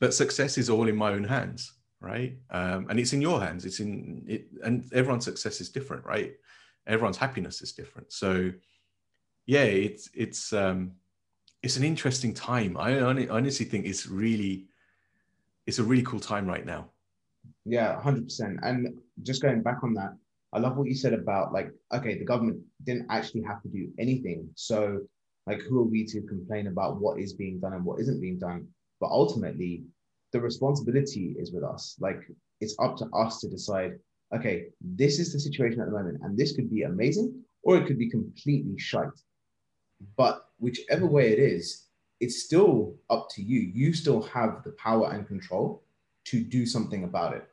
but 0.00 0.14
success 0.14 0.58
is 0.58 0.70
all 0.70 0.88
in 0.88 0.96
my 0.96 1.12
own 1.12 1.24
hands 1.24 1.72
right? 2.04 2.36
Um, 2.50 2.86
and 2.88 2.98
it's 3.00 3.12
in 3.12 3.22
your 3.22 3.40
hands 3.40 3.64
it's 3.64 3.80
in 3.80 4.24
it 4.26 4.46
and 4.62 4.84
everyone's 4.92 5.24
success 5.24 5.60
is 5.60 5.70
different 5.70 6.04
right? 6.04 6.32
Everyone's 6.86 7.16
happiness 7.16 7.62
is 7.62 7.72
different. 7.72 8.12
So 8.12 8.52
yeah 9.46 9.64
it's 9.64 10.08
it's 10.14 10.52
um 10.52 10.92
it's 11.62 11.76
an 11.76 11.84
interesting 11.84 12.34
time. 12.34 12.76
I 12.76 13.00
honestly 13.00 13.66
think 13.66 13.86
it's 13.86 14.06
really 14.06 14.66
it's 15.66 15.78
a 15.78 15.84
really 15.84 16.02
cool 16.02 16.20
time 16.20 16.46
right 16.46 16.66
now. 16.66 16.90
Yeah 17.64 18.00
100% 18.00 18.58
and 18.62 18.98
just 19.22 19.42
going 19.42 19.62
back 19.62 19.78
on 19.82 19.94
that 19.94 20.12
i 20.52 20.58
love 20.58 20.76
what 20.76 20.88
you 20.88 20.94
said 20.94 21.12
about 21.12 21.52
like 21.52 21.68
okay 21.92 22.16
the 22.18 22.24
government 22.24 22.58
didn't 22.84 23.06
actually 23.10 23.42
have 23.42 23.62
to 23.62 23.68
do 23.68 23.90
anything. 23.98 24.48
So 24.54 25.00
like 25.46 25.60
who 25.62 25.80
are 25.80 25.84
we 25.84 26.04
to 26.06 26.22
complain 26.22 26.68
about 26.68 27.00
what 27.00 27.18
is 27.18 27.34
being 27.34 27.60
done 27.60 27.74
and 27.74 27.84
what 27.84 28.00
isn't 28.00 28.20
being 28.20 28.38
done? 28.38 28.66
But 29.00 29.10
ultimately, 29.10 29.84
the 30.34 30.40
responsibility 30.40 31.36
is 31.38 31.52
with 31.52 31.62
us. 31.62 31.96
Like 32.00 32.20
it's 32.60 32.76
up 32.80 32.96
to 32.98 33.06
us 33.22 33.40
to 33.40 33.48
decide, 33.48 33.92
okay, 34.36 34.66
this 34.80 35.20
is 35.20 35.32
the 35.32 35.38
situation 35.38 35.80
at 35.80 35.86
the 35.86 35.92
moment, 35.92 36.18
and 36.22 36.36
this 36.36 36.54
could 36.56 36.68
be 36.68 36.82
amazing 36.82 37.28
or 37.62 37.76
it 37.76 37.86
could 37.86 37.98
be 37.98 38.10
completely 38.10 38.76
shite. 38.76 39.18
But 40.16 40.44
whichever 40.58 41.06
way 41.06 41.32
it 41.32 41.38
is, 41.38 41.86
it's 42.20 42.42
still 42.42 42.96
up 43.08 43.28
to 43.34 43.42
you. 43.42 43.60
You 43.60 43.92
still 43.92 44.22
have 44.22 44.64
the 44.64 44.72
power 44.72 45.06
and 45.12 45.26
control 45.26 45.82
to 46.24 46.42
do 46.42 46.66
something 46.66 47.04
about 47.04 47.34
it. 47.34 47.46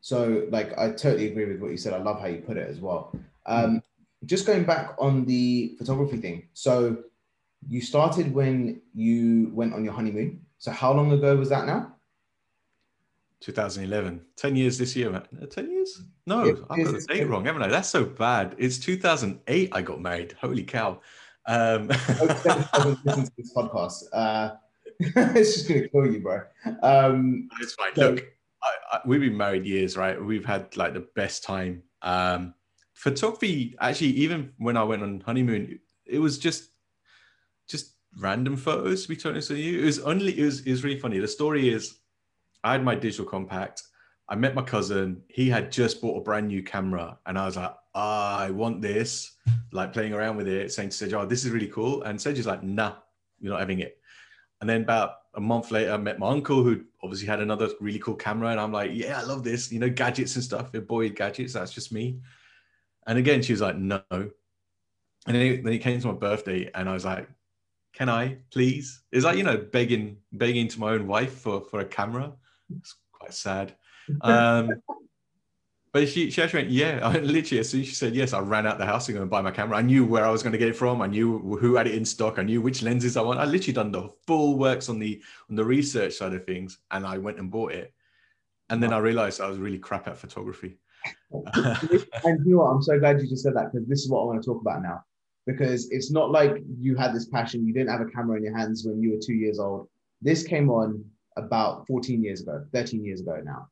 So, 0.00 0.46
like, 0.50 0.76
I 0.78 0.92
totally 0.92 1.26
agree 1.28 1.46
with 1.46 1.60
what 1.60 1.70
you 1.70 1.76
said. 1.76 1.92
I 1.92 1.98
love 1.98 2.20
how 2.20 2.28
you 2.28 2.40
put 2.40 2.56
it 2.56 2.68
as 2.68 2.80
well. 2.80 3.14
Um, 3.46 3.82
just 4.24 4.46
going 4.46 4.64
back 4.64 4.94
on 4.98 5.26
the 5.26 5.74
photography 5.78 6.16
thing. 6.16 6.48
So, 6.54 7.04
you 7.68 7.80
started 7.80 8.32
when 8.32 8.80
you 8.94 9.50
went 9.52 9.74
on 9.74 9.84
your 9.84 9.92
honeymoon. 9.92 10.40
So 10.58 10.72
how 10.72 10.92
long 10.92 11.12
ago 11.12 11.36
was 11.36 11.48
that 11.50 11.66
now? 11.66 11.94
2011. 13.40 14.20
10 14.36 14.56
years 14.56 14.78
this 14.78 14.96
year, 14.96 15.10
man. 15.10 15.22
Uh, 15.40 15.46
10 15.46 15.70
years? 15.70 16.02
No, 16.26 16.44
it, 16.44 16.58
I've 16.70 16.84
got 16.84 16.94
the 16.94 17.06
date 17.08 17.28
wrong, 17.28 17.44
haven't 17.44 17.62
I? 17.62 17.68
That's 17.68 17.88
so 17.88 18.04
bad. 18.04 18.54
It's 18.58 18.78
2008 18.78 19.70
I 19.72 19.82
got 19.82 20.00
married. 20.00 20.34
Holy 20.40 20.64
cow. 20.64 21.00
Um, 21.46 21.88
listen 21.88 23.24
to 23.24 23.32
this 23.36 23.54
podcast. 23.54 24.04
Uh, 24.12 24.50
it's 25.00 25.54
just 25.54 25.68
going 25.68 25.82
to 25.82 25.88
kill 25.88 26.06
you, 26.06 26.20
bro. 26.20 26.40
Um, 26.82 27.48
it's 27.60 27.74
fine. 27.74 27.94
So, 27.94 28.10
Look, 28.10 28.24
I, 28.62 28.96
I, 28.96 29.00
we've 29.06 29.20
been 29.20 29.36
married 29.36 29.64
years, 29.64 29.96
right? 29.96 30.22
We've 30.22 30.44
had 30.44 30.76
like 30.76 30.94
the 30.94 31.06
best 31.14 31.44
time. 31.44 31.82
Um, 32.02 32.54
photography, 32.94 33.76
actually, 33.80 34.08
even 34.08 34.52
when 34.58 34.76
I 34.76 34.82
went 34.82 35.02
on 35.02 35.20
honeymoon, 35.20 35.78
it 36.04 36.18
was 36.18 36.38
just 36.38 36.70
just 37.68 37.92
random 38.18 38.56
photos 38.56 39.06
to 39.06 39.14
be 39.14 39.20
honest 39.24 39.50
with 39.50 39.58
you. 39.60 39.80
It 39.80 39.84
was 39.84 40.00
only 40.00 40.38
it 40.38 40.44
was, 40.44 40.60
it 40.60 40.70
was 40.70 40.82
really 40.82 40.98
funny. 40.98 41.18
The 41.18 41.28
story 41.28 41.68
is 41.68 41.98
I 42.64 42.72
had 42.72 42.84
my 42.84 42.94
digital 42.94 43.24
compact. 43.24 43.82
I 44.28 44.34
met 44.34 44.54
my 44.54 44.62
cousin. 44.62 45.22
He 45.28 45.48
had 45.48 45.72
just 45.72 46.00
bought 46.00 46.18
a 46.18 46.22
brand 46.22 46.48
new 46.48 46.62
camera, 46.62 47.18
and 47.26 47.38
I 47.38 47.46
was 47.46 47.56
like, 47.56 47.74
ah, 47.94 48.38
I 48.38 48.50
want 48.50 48.82
this. 48.82 49.36
Like 49.72 49.92
playing 49.92 50.12
around 50.12 50.36
with 50.36 50.48
it, 50.48 50.72
saying 50.72 50.90
to 50.90 50.96
Sedge, 50.96 51.12
"Oh, 51.12 51.26
this 51.26 51.44
is 51.44 51.50
really 51.50 51.68
cool." 51.68 52.02
And 52.02 52.20
Sedge 52.20 52.38
is 52.38 52.46
like, 52.46 52.62
"Nah, 52.62 52.94
you're 53.40 53.52
not 53.52 53.60
having 53.60 53.80
it." 53.80 53.98
And 54.60 54.68
then 54.68 54.82
about 54.82 55.16
a 55.34 55.40
month 55.40 55.70
later, 55.70 55.92
I 55.92 55.96
met 55.98 56.18
my 56.18 56.28
uncle, 56.30 56.62
who 56.62 56.84
obviously 57.02 57.26
had 57.26 57.40
another 57.40 57.68
really 57.80 57.98
cool 57.98 58.14
camera, 58.14 58.50
and 58.50 58.60
I'm 58.60 58.72
like, 58.72 58.92
"Yeah, 58.94 59.20
I 59.20 59.24
love 59.24 59.44
this. 59.44 59.70
You 59.72 59.78
know, 59.78 59.90
gadgets 59.90 60.34
and 60.36 60.44
stuff. 60.44 60.70
Your 60.72 60.82
boy, 60.82 61.10
gadgets. 61.10 61.52
That's 61.52 61.72
just 61.72 61.92
me." 61.92 62.20
And 63.06 63.18
again, 63.18 63.42
she 63.42 63.52
was 63.52 63.60
like, 63.60 63.76
"No." 63.76 64.02
And 64.10 64.30
then 65.26 65.42
it, 65.42 65.64
then 65.64 65.72
it 65.72 65.78
came 65.78 66.00
to 66.00 66.06
my 66.06 66.14
birthday, 66.14 66.70
and 66.74 66.88
I 66.88 66.94
was 66.94 67.04
like, 67.04 67.28
can 67.92 68.08
I 68.08 68.38
please? 68.50 69.02
Is 69.10 69.24
that 69.24 69.36
you 69.36 69.42
know 69.42 69.56
begging 69.56 70.18
begging 70.32 70.68
to 70.68 70.80
my 70.80 70.92
own 70.92 71.06
wife 71.06 71.32
for 71.32 71.60
for 71.60 71.80
a 71.80 71.84
camera? 71.84 72.32
It's 72.76 72.96
quite 73.12 73.34
sad. 73.34 73.74
Um, 74.22 74.70
but 75.92 76.08
she 76.08 76.30
she 76.30 76.40
actually 76.40 76.62
went, 76.62 76.72
yeah. 76.72 77.00
I 77.06 77.18
literally 77.18 77.60
as 77.60 77.68
soon 77.68 77.82
as 77.82 77.88
she 77.88 77.94
said 77.94 78.14
yes, 78.14 78.32
I 78.32 78.40
ran 78.40 78.66
out 78.66 78.78
the 78.78 78.86
house 78.86 79.04
to 79.04 79.12
go 79.12 79.20
and 79.20 79.28
buy 79.28 79.42
my 79.42 79.50
camera. 79.50 79.76
I 79.76 79.82
knew 79.82 80.06
where 80.06 80.24
I 80.24 80.30
was 80.30 80.42
going 80.42 80.52
to 80.52 80.58
get 80.58 80.68
it 80.68 80.76
from. 80.76 81.02
I 81.02 81.08
knew 81.08 81.38
who 81.60 81.76
had 81.76 81.86
it 81.86 81.94
in 81.94 82.06
stock. 82.06 82.38
I 82.38 82.42
knew 82.42 82.62
which 82.62 82.82
lenses 82.82 83.18
I 83.18 83.20
want. 83.20 83.38
I 83.38 83.44
literally 83.44 83.74
done 83.74 83.92
the 83.92 84.08
full 84.26 84.58
works 84.58 84.88
on 84.88 84.98
the 84.98 85.20
on 85.50 85.56
the 85.56 85.64
research 85.64 86.14
side 86.14 86.32
of 86.32 86.46
things, 86.46 86.78
and 86.90 87.06
I 87.06 87.18
went 87.18 87.38
and 87.38 87.50
bought 87.50 87.72
it. 87.72 87.92
And 88.70 88.82
then 88.82 88.94
I 88.94 88.98
realized 88.98 89.42
I 89.42 89.48
was 89.48 89.58
really 89.58 89.78
crap 89.78 90.08
at 90.08 90.16
photography. 90.16 90.78
and 91.32 92.46
you 92.46 92.52
know 92.52 92.58
what? 92.58 92.70
I'm 92.70 92.82
so 92.82 92.98
glad 92.98 93.20
you 93.20 93.28
just 93.28 93.42
said 93.42 93.56
that 93.56 93.72
because 93.72 93.86
this 93.88 94.00
is 94.00 94.08
what 94.08 94.22
I 94.22 94.24
want 94.24 94.42
to 94.42 94.46
talk 94.46 94.62
about 94.62 94.82
now 94.82 95.04
because 95.48 95.90
it's 95.90 96.10
not 96.10 96.30
like 96.30 96.62
you 96.78 96.94
had 96.94 97.14
this 97.14 97.26
passion, 97.26 97.66
you 97.66 97.72
didn't 97.72 97.88
have 97.88 98.02
a 98.02 98.10
camera 98.10 98.36
in 98.36 98.44
your 98.44 98.54
hands 98.54 98.84
when 98.84 99.02
you 99.02 99.12
were 99.12 99.18
two 99.18 99.32
years 99.32 99.58
old. 99.58 99.88
This 100.20 100.42
came 100.42 100.68
on 100.68 101.02
about 101.38 101.86
14 101.86 102.22
years 102.22 102.42
ago, 102.42 102.64
13 102.72 103.04
years 103.04 103.20
ago 103.20 103.40
now. 103.44 103.68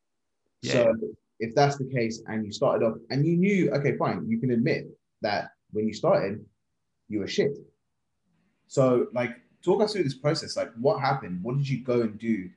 Yeah. 0.62 0.73
So 0.73 0.94
if 1.38 1.54
that's 1.54 1.76
the 1.76 1.85
case 1.85 2.23
and 2.26 2.44
you 2.44 2.52
started 2.52 2.85
off 2.85 2.96
and 3.11 3.26
you 3.26 3.37
knew, 3.37 3.70
okay, 3.73 3.96
fine, 3.96 4.26
you 4.26 4.38
can 4.38 4.50
admit 4.50 4.87
that 5.23 5.50
when 5.73 5.87
you 5.87 5.92
started, 5.92 6.44
you 7.08 7.20
were 7.20 7.28
shit. 7.28 7.58
So 8.68 9.08
like 9.12 9.37
talk 9.62 9.82
us 9.82 9.92
through 9.92 10.04
this 10.04 10.16
process. 10.16 10.56
Like 10.56 10.73
what 10.80 11.00
happened? 11.00 11.40
What 11.42 11.56
did 11.56 11.68
you 11.68 11.85
go 11.85 12.02
and 12.02 12.18
do 12.18 12.49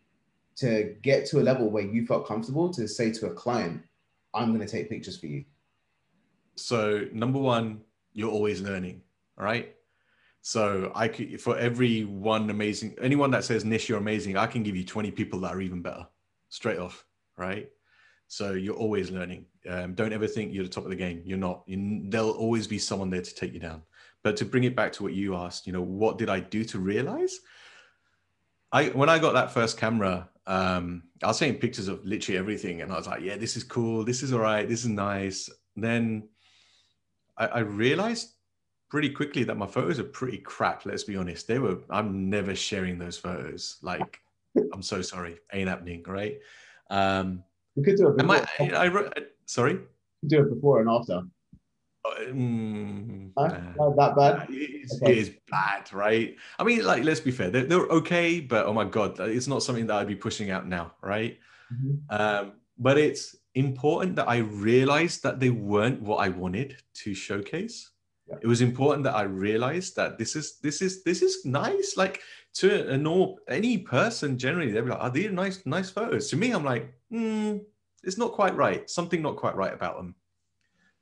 to 0.57 0.95
get 1.01 1.25
to 1.27 1.39
a 1.39 1.43
level 1.43 1.69
where 1.69 1.83
you 1.83 2.05
felt 2.05 2.27
comfortable 2.27 2.73
to 2.73 2.87
say 2.87 3.11
to 3.11 3.27
a 3.27 3.33
client, 3.33 3.81
I'm 4.33 4.53
going 4.53 4.65
to 4.65 4.71
take 4.71 4.89
pictures 4.89 5.19
for 5.19 5.27
you? 5.27 5.45
So 6.55 7.05
number 7.13 7.39
one, 7.39 7.81
you're 8.13 8.31
always 8.31 8.61
learning 8.61 9.01
right? 9.39 9.73
So 10.41 10.91
I 10.95 11.07
could 11.07 11.41
for 11.41 11.57
every 11.57 12.05
one 12.05 12.49
amazing 12.49 12.95
anyone 13.01 13.31
that 13.31 13.43
says 13.43 13.65
Nish, 13.65 13.89
you're 13.89 13.97
amazing, 13.97 14.37
I 14.37 14.47
can 14.47 14.63
give 14.63 14.75
you 14.75 14.85
20 14.85 15.11
people 15.11 15.39
that 15.41 15.53
are 15.53 15.61
even 15.61 15.81
better, 15.81 16.07
straight 16.49 16.79
off, 16.79 17.05
right? 17.37 17.69
So 18.27 18.53
you're 18.53 18.75
always 18.75 19.09
learning. 19.09 19.45
Um, 19.67 19.95
don't 19.95 20.13
ever 20.13 20.27
think 20.27 20.53
you're 20.53 20.63
the 20.63 20.69
top 20.69 20.83
of 20.83 20.91
the 20.91 20.95
game. 20.95 21.23
You're 21.25 21.39
not. 21.39 21.63
You, 21.65 22.03
there'll 22.09 22.29
always 22.29 22.67
be 22.67 22.77
someone 22.77 23.09
there 23.09 23.23
to 23.23 23.35
take 23.35 23.53
you 23.53 23.59
down. 23.59 23.81
But 24.21 24.37
to 24.37 24.45
bring 24.45 24.65
it 24.65 24.75
back 24.75 24.93
to 24.93 25.03
what 25.03 25.13
you 25.13 25.35
asked, 25.35 25.65
you 25.65 25.73
know, 25.73 25.81
what 25.81 26.19
did 26.19 26.29
I 26.29 26.39
do 26.39 26.63
to 26.65 26.79
realize? 26.79 27.39
I 28.71 28.89
when 28.89 29.09
I 29.09 29.17
got 29.17 29.33
that 29.33 29.51
first 29.51 29.77
camera, 29.77 30.29
um, 30.45 31.03
I 31.23 31.27
was 31.27 31.39
taking 31.39 31.59
pictures 31.59 31.87
of 31.87 32.05
literally 32.05 32.37
everything, 32.37 32.81
and 32.81 32.91
I 32.91 32.97
was 32.97 33.07
like, 33.07 33.21
yeah, 33.21 33.35
this 33.35 33.57
is 33.57 33.63
cool. 33.63 34.05
This 34.05 34.21
is 34.21 34.31
all 34.31 34.41
right. 34.41 34.69
This 34.69 34.81
is 34.81 34.89
nice. 34.89 35.49
then 35.75 36.29
I, 37.35 37.47
I 37.47 37.59
realized 37.59 38.33
pretty 38.89 39.09
quickly 39.09 39.43
that 39.43 39.55
my 39.55 39.67
photos 39.67 39.99
are 39.99 40.03
pretty 40.03 40.37
crap. 40.37 40.85
Let's 40.85 41.03
be 41.03 41.15
honest. 41.15 41.47
They 41.47 41.59
were. 41.59 41.77
I'm 41.89 42.29
never 42.29 42.55
sharing 42.55 42.97
those 42.97 43.17
photos. 43.17 43.77
Like, 43.81 44.19
I'm 44.73 44.81
so 44.81 45.01
sorry. 45.01 45.37
Ain't 45.53 45.69
happening. 45.69 46.03
Right. 46.07 46.39
Um, 46.89 47.43
we 47.75 47.83
could 47.83 47.97
do 47.97 48.09
it. 48.09 48.17
Before. 48.17 48.35
I, 48.35 48.87
I, 48.87 48.87
I, 48.87 49.11
sorry. 49.45 49.79
Do 50.27 50.41
it 50.41 50.53
before 50.53 50.81
and 50.81 50.89
after. 50.89 51.21
Mm, 52.19 53.31
Huh? 53.37 53.59
Not 53.77 53.95
that 53.97 54.15
bad. 54.15 54.47
It's, 54.49 55.01
Okay. 55.01 55.11
it 55.11 55.17
is 55.17 55.31
bad, 55.49 55.91
right? 55.93 56.35
I 56.57 56.63
mean, 56.63 56.83
like, 56.83 57.03
let's 57.03 57.19
be 57.19 57.31
fair, 57.31 57.49
they're, 57.49 57.65
they're 57.65 57.79
okay, 57.79 58.39
but 58.39 58.65
oh 58.65 58.73
my 58.73 58.85
god, 58.85 59.19
it's 59.19 59.47
not 59.47 59.63
something 59.63 59.85
that 59.87 59.97
I'd 59.97 60.07
be 60.07 60.15
pushing 60.15 60.49
out 60.49 60.67
now, 60.67 60.93
right? 61.01 61.37
Mhm. 61.71 61.99
Um, 62.09 62.53
but 62.77 62.97
it's 62.97 63.35
important 63.53 64.15
that 64.15 64.27
I 64.27 64.37
realized 64.37 65.23
that 65.23 65.39
they 65.39 65.49
weren't 65.51 66.01
what 66.01 66.17
I 66.17 66.29
wanted 66.29 66.77
to 67.03 67.13
showcase. 67.13 67.91
Yeah. 68.29 68.37
It 68.41 68.47
was 68.47 68.61
important 68.61 69.03
that 69.03 69.15
I 69.15 69.23
realized 69.23 69.95
that 69.95 70.17
this 70.17 70.35
is 70.35 70.59
this 70.59 70.81
is 70.81 71.03
this 71.03 71.21
is 71.21 71.45
nice. 71.45 71.97
Like 71.97 72.21
to 72.55 72.89
a 72.89 72.97
normal 72.97 73.39
any 73.47 73.77
person 73.77 74.37
generally, 74.37 74.71
they'd 74.71 74.81
be 74.81 74.89
like, 74.89 74.99
"Are 74.99 75.09
these 75.09 75.31
nice 75.31 75.65
nice 75.65 75.89
photos?" 75.89 76.29
To 76.29 76.37
me, 76.37 76.51
I'm 76.51 76.63
like, 76.63 76.93
hmm, 77.09 77.57
it's 78.03 78.17
not 78.17 78.33
quite 78.33 78.55
right. 78.55 78.89
Something 78.89 79.21
not 79.21 79.35
quite 79.35 79.55
right 79.55 79.73
about 79.73 79.97
them. 79.97 80.15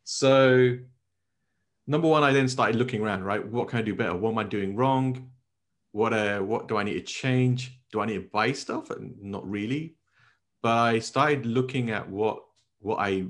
So, 0.04 0.78
number 1.86 2.08
one, 2.08 2.24
I 2.24 2.32
then 2.32 2.48
started 2.48 2.78
looking 2.78 3.02
around. 3.02 3.24
Right, 3.24 3.46
what 3.46 3.68
can 3.68 3.80
I 3.80 3.82
do 3.82 3.96
better? 3.96 4.16
What 4.16 4.32
am 4.32 4.38
I 4.38 4.44
doing 4.44 4.76
wrong? 4.76 5.32
What 5.92 6.14
uh, 6.14 6.40
what 6.40 6.68
do 6.68 6.78
I 6.78 6.84
need 6.84 6.94
to 6.94 7.02
change? 7.02 7.80
Do 7.92 8.02
I 8.02 8.06
need 8.06 8.16
to 8.16 8.30
buy 8.32 8.54
stuff? 8.54 8.90
Not 9.22 9.48
really 9.50 9.98
but 10.62 10.78
I 10.78 11.00
started 11.00 11.46
looking 11.46 11.92
at 11.92 12.10
what 12.10 12.40
what 12.80 12.98
I 13.00 13.26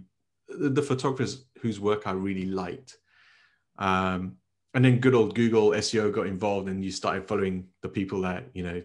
the 0.48 0.82
photographers 0.82 1.46
whose 1.62 1.80
work 1.80 2.08
I 2.08 2.12
really 2.12 2.46
liked. 2.46 2.98
Um, 3.78 4.38
and 4.74 4.86
then 4.86 5.00
good 5.00 5.16
old 5.16 5.34
Google 5.34 5.72
SEO 5.72 6.14
got 6.14 6.28
involved, 6.28 6.70
and 6.70 6.84
you 6.84 6.92
started 6.92 7.28
following 7.28 7.68
the 7.82 7.90
people 7.90 8.22
that 8.22 8.46
you 8.54 8.64
know 8.64 8.82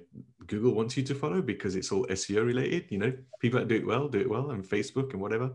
Google 0.46 0.72
wants 0.72 0.96
you 0.96 1.02
to 1.02 1.14
follow 1.14 1.42
because 1.42 1.76
it's 1.76 1.92
all 1.92 2.06
SEO 2.06 2.46
related. 2.46 2.86
You 2.90 2.98
know, 2.98 3.12
people 3.40 3.58
that 3.60 3.68
do 3.68 3.76
it 3.76 3.86
well 3.86 4.08
do 4.08 4.20
it 4.20 4.30
well, 4.30 4.50
and 4.50 4.64
Facebook 4.64 5.12
and 5.12 5.20
whatever. 5.20 5.50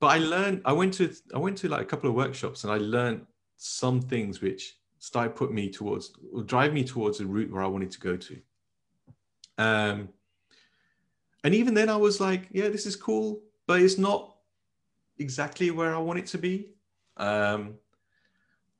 But 0.00 0.06
I 0.08 0.18
learned. 0.18 0.62
I 0.64 0.72
went 0.72 0.94
to 0.94 1.12
I 1.34 1.38
went 1.38 1.56
to 1.58 1.68
like 1.68 1.82
a 1.82 1.84
couple 1.84 2.08
of 2.08 2.16
workshops, 2.16 2.64
and 2.64 2.72
I 2.72 2.78
learned 2.78 3.26
some 3.56 4.00
things 4.00 4.40
which 4.40 4.76
started 4.98 5.36
put 5.36 5.52
me 5.52 5.70
towards 5.70 6.12
or 6.32 6.42
drive 6.42 6.72
me 6.72 6.82
towards 6.82 7.20
a 7.20 7.26
route 7.26 7.52
where 7.52 7.62
I 7.62 7.66
wanted 7.66 7.90
to 7.92 8.00
go 8.00 8.16
to. 8.16 8.40
Um, 9.58 10.08
and 11.44 11.54
even 11.54 11.74
then, 11.74 11.88
I 11.88 11.96
was 11.96 12.20
like, 12.20 12.48
yeah, 12.50 12.68
this 12.70 12.86
is 12.86 12.96
cool, 12.96 13.42
but 13.66 13.80
it's 13.82 13.98
not 13.98 14.34
exactly 15.18 15.70
where 15.70 15.94
I 15.94 15.98
want 15.98 16.18
it 16.18 16.26
to 16.28 16.38
be. 16.38 16.70
Um, 17.16 17.74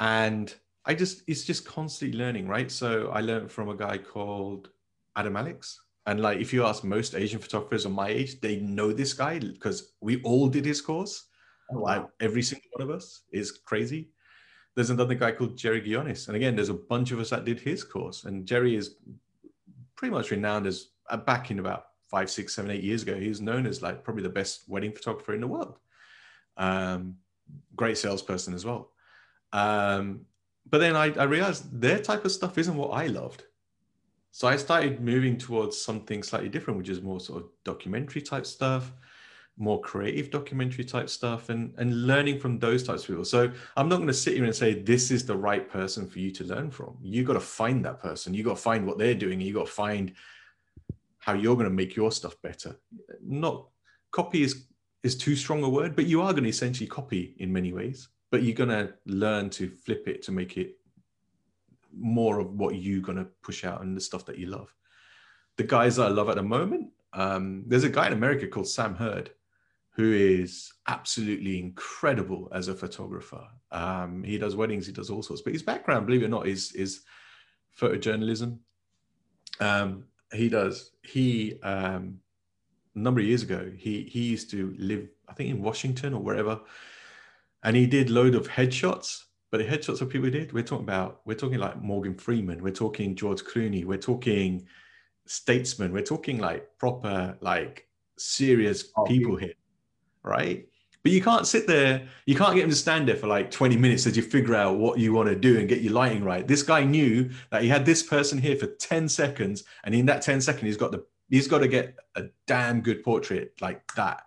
and 0.01 0.55
I 0.85 0.95
just, 0.95 1.23
it's 1.27 1.45
just 1.45 1.65
constantly 1.65 2.19
learning, 2.19 2.47
right? 2.49 2.71
So 2.71 3.09
I 3.09 3.21
learned 3.21 3.51
from 3.51 3.69
a 3.69 3.77
guy 3.77 3.99
called 3.99 4.71
Adam 5.17 5.37
Alex. 5.37 5.81
And 6.07 6.21
like, 6.21 6.39
if 6.39 6.53
you 6.53 6.65
ask 6.65 6.85
most 6.85 7.15
Asian 7.15 7.41
photographers 7.41 7.87
of 7.87 7.93
my 7.93 8.09
age, 8.09 8.41
they 8.41 8.57
know 8.57 8.93
this 8.93 9.15
guy 9.15 9.39
because 9.39 9.95
we 10.01 10.21
all 10.23 10.49
did 10.49 10.65
his 10.65 10.81
course. 10.81 11.29
Oh, 11.73 11.79
Like 11.79 12.03
wow. 12.03 12.11
every 12.21 12.43
single 12.43 12.69
one 12.73 12.89
of 12.89 12.95
us 12.95 13.23
is 13.33 13.51
crazy. 13.53 14.11
There's 14.75 14.91
another 14.91 15.15
guy 15.15 15.33
called 15.33 15.57
Jerry 15.57 15.81
Ghionis. 15.81 16.27
And 16.27 16.37
again, 16.37 16.57
there's 16.57 16.69
a 16.69 16.75
bunch 16.75 17.13
of 17.13 17.21
us 17.21 17.31
that 17.31 17.47
did 17.47 17.61
his 17.61 17.83
course. 17.85 18.25
And 18.25 18.45
Jerry 18.45 18.77
is 18.77 18.97
pretty 19.97 20.13
much 20.13 20.31
renowned 20.31 20.67
as 20.67 20.89
uh, 21.09 21.17
back 21.17 21.51
in 21.51 21.61
about 21.61 21.87
five, 22.11 22.31
six, 22.31 22.55
seven, 22.55 22.71
eight 22.71 22.83
years 22.83 23.03
ago. 23.03 23.15
He 23.19 23.29
was 23.29 23.41
known 23.41 23.67
as 23.67 23.81
like 23.81 24.05
probably 24.05 24.25
the 24.25 24.29
best 24.29 24.69
wedding 24.69 24.93
photographer 24.93 25.33
in 25.33 25.41
the 25.41 25.47
world. 25.47 25.79
Um, 26.57 27.17
great 27.75 27.97
salesperson 27.97 28.53
as 28.53 28.65
well. 28.65 28.91
Um, 29.55 30.27
but 30.69 30.79
then 30.79 30.97
I, 30.97 31.13
I 31.15 31.25
realized 31.25 31.81
their 31.81 32.01
type 32.01 32.25
of 32.25 32.33
stuff 32.33 32.59
isn't 32.59 32.77
what 32.77 32.89
I 32.89 33.07
loved. 33.07 33.45
So 34.33 34.49
I 34.49 34.57
started 34.57 35.01
moving 35.01 35.39
towards 35.39 35.81
something 35.81 36.25
slightly 36.25 36.49
different, 36.49 36.77
which 36.77 36.89
is 36.89 37.01
more 37.01 37.21
sort 37.21 37.45
of 37.45 37.49
documentary 37.63 38.21
type 38.21 38.47
stuff, 38.47 38.93
more 39.57 39.81
creative 39.81 40.33
documentary 40.33 40.85
type 40.85 41.09
stuff, 41.09 41.51
and, 41.51 41.73
and 41.79 42.09
learning 42.09 42.41
from 42.41 42.59
those 42.59 42.83
types 42.83 43.03
of 43.03 43.09
people. 43.09 43.25
So 43.25 43.53
I'm 43.77 43.89
not 43.89 43.97
going 43.99 44.09
to 44.09 44.13
sit 44.13 44.35
here 44.35 44.45
and 44.45 44.55
say 44.55 44.75
this 44.75 45.13
is 45.13 45.25
the 45.25 45.37
right 45.37 45.71
person 45.71 46.09
for 46.09 46.19
you 46.19 46.33
to 46.33 46.45
learn 46.45 46.73
from. 46.73 46.97
You 47.01 47.23
got 47.23 47.35
to 47.35 47.41
find 47.41 47.85
that 47.85 48.01
person. 48.01 48.35
You 48.35 48.43
got 48.43 48.57
to 48.57 48.63
find 48.63 48.85
what 48.85 48.99
they're 48.99 49.15
doing. 49.15 49.41
You 49.41 49.55
got 49.55 49.67
to 49.67 49.73
find 49.73 50.13
how 51.19 51.35
you're 51.35 51.55
going 51.55 51.69
to 51.69 51.71
make 51.71 51.95
your 51.95 52.11
stuff 52.11 52.35
better. 52.43 52.77
Not 53.23 53.69
copy 54.11 54.43
is 54.43 54.67
is 55.05 55.17
too 55.17 55.37
strong 55.37 55.63
a 55.63 55.69
word, 55.69 55.95
but 55.95 56.07
you 56.07 56.23
are 56.23 56.33
going 56.33 56.45
to 56.45 56.49
essentially 56.49 56.89
copy 56.89 57.37
in 57.39 57.53
many 57.53 57.73
ways. 57.73 58.09
But 58.35 58.43
you're 58.43 58.57
going 58.57 58.71
to 58.71 58.93
learn 59.07 59.49
to 59.51 59.71
flip 59.71 60.09
it 60.09 60.21
to 60.25 60.33
make 60.33 60.57
it 60.57 60.77
more 61.97 62.41
of 62.41 62.51
what 62.59 62.75
you're 62.75 63.01
going 63.01 63.19
to 63.19 63.29
push 63.45 63.65
out 63.65 63.81
and 63.81 63.97
the 63.97 64.01
stuff 64.01 64.27
that 64.27 64.39
you 64.39 64.49
love. 64.49 64.75
The 65.57 65.63
guys 65.63 66.01
I 66.01 66.09
love 66.09 66.29
at 66.29 66.35
the 66.35 66.43
moment, 66.43 66.91
um, 67.13 67.63
there's 67.69 67.85
a 67.85 67.89
guy 67.89 68.09
in 68.09 68.13
America 68.13 68.49
called 68.49 68.67
Sam 68.67 68.97
Hurd, 68.97 69.31
who 69.91 70.13
is 70.13 70.73
absolutely 70.89 71.61
incredible 71.61 72.49
as 72.53 72.67
a 72.67 72.75
photographer. 72.75 73.47
Um, 73.71 74.25
he 74.25 74.37
does 74.37 74.57
weddings, 74.57 74.89
he 74.89 74.93
does 74.93 75.11
all 75.11 75.23
sorts, 75.23 75.43
but 75.43 75.53
his 75.53 75.63
background, 75.63 76.05
believe 76.05 76.23
it 76.23 76.27
or 76.27 76.31
not, 76.31 76.49
is 76.49 76.73
is 76.73 77.03
photojournalism. 77.81 78.59
Um, 79.61 80.07
he 80.33 80.49
does. 80.49 80.91
He 81.05 81.61
um, 81.63 82.19
a 82.97 82.99
number 82.99 83.21
of 83.21 83.29
years 83.29 83.45
ago, 83.45 83.71
he 83.77 84.03
he 84.11 84.23
used 84.23 84.51
to 84.51 84.75
live, 84.77 85.07
I 85.29 85.35
think, 85.35 85.51
in 85.51 85.63
Washington 85.63 86.15
or 86.15 86.21
wherever, 86.21 86.59
and 87.65 87.75
he 87.75 87.87
did 87.87 88.11
load 88.11 88.35
of 88.35 88.47
headshots. 88.49 89.25
But 89.51 89.59
the 89.59 89.65
headshots 89.65 90.01
of 90.01 90.11
people 90.11 90.27
he 90.27 90.31
did, 90.31 90.53
we're 90.53 90.65
talking 90.65 90.85
about, 90.85 91.21
we're 91.25 91.35
talking 91.35 91.59
like 91.59 91.81
Morgan 91.81 92.15
Freeman, 92.15 92.63
we're 92.63 92.73
talking 92.73 93.15
George 93.15 93.43
Clooney, 93.43 93.85
we're 93.85 93.99
talking 93.99 94.67
statesmen, 95.27 95.93
we're 95.93 96.03
talking 96.03 96.39
like 96.39 96.69
proper, 96.79 97.37
like 97.41 97.89
serious 98.19 98.91
Oh, 98.97 99.05
people 99.05 99.37
here, 99.37 99.55
right? 100.23 100.67
But 101.05 101.13
you 101.13 101.23
can't 101.23 101.47
sit 101.47 101.67
there, 101.67 102.09
you 102.27 102.35
can't 102.35 102.55
get 102.55 102.65
him 102.65 102.71
to 102.71 102.77
stand 102.77 103.07
there 103.07 103.17
for 103.17 103.27
like 103.27 103.51
20 103.51 103.77
minutes 103.77 104.07
as 104.07 104.17
you 104.17 104.23
figure 104.23 104.55
out 104.55 104.79
what 104.79 104.99
you 104.99 105.13
want 105.13 105.29
to 105.29 105.37
do 105.37 105.59
and 105.59 105.69
get 105.69 105.83
your 105.83 105.93
lighting 105.93 106.25
right. 106.25 106.49
This 106.49 106.63
guy 106.63 106.83
knew 106.83 107.31
that 107.51 107.63
he 107.63 107.69
had 107.69 107.85
this 107.87 108.03
person 108.03 108.39
here 108.39 108.57
for 108.57 108.67
10 108.67 109.09
seconds, 109.09 109.65
and 109.85 109.95
in 109.95 110.07
that 110.07 110.23
10 110.23 110.41
seconds, 110.41 110.65
he's 110.65 110.77
got 110.77 110.93
the 110.93 111.05
he's 111.31 111.47
got 111.47 111.59
to 111.59 111.69
get 111.69 111.99
a 112.17 112.25
damn 112.47 112.81
good 112.81 113.03
portrait 113.03 113.53
like 113.61 113.95
that. 113.95 114.23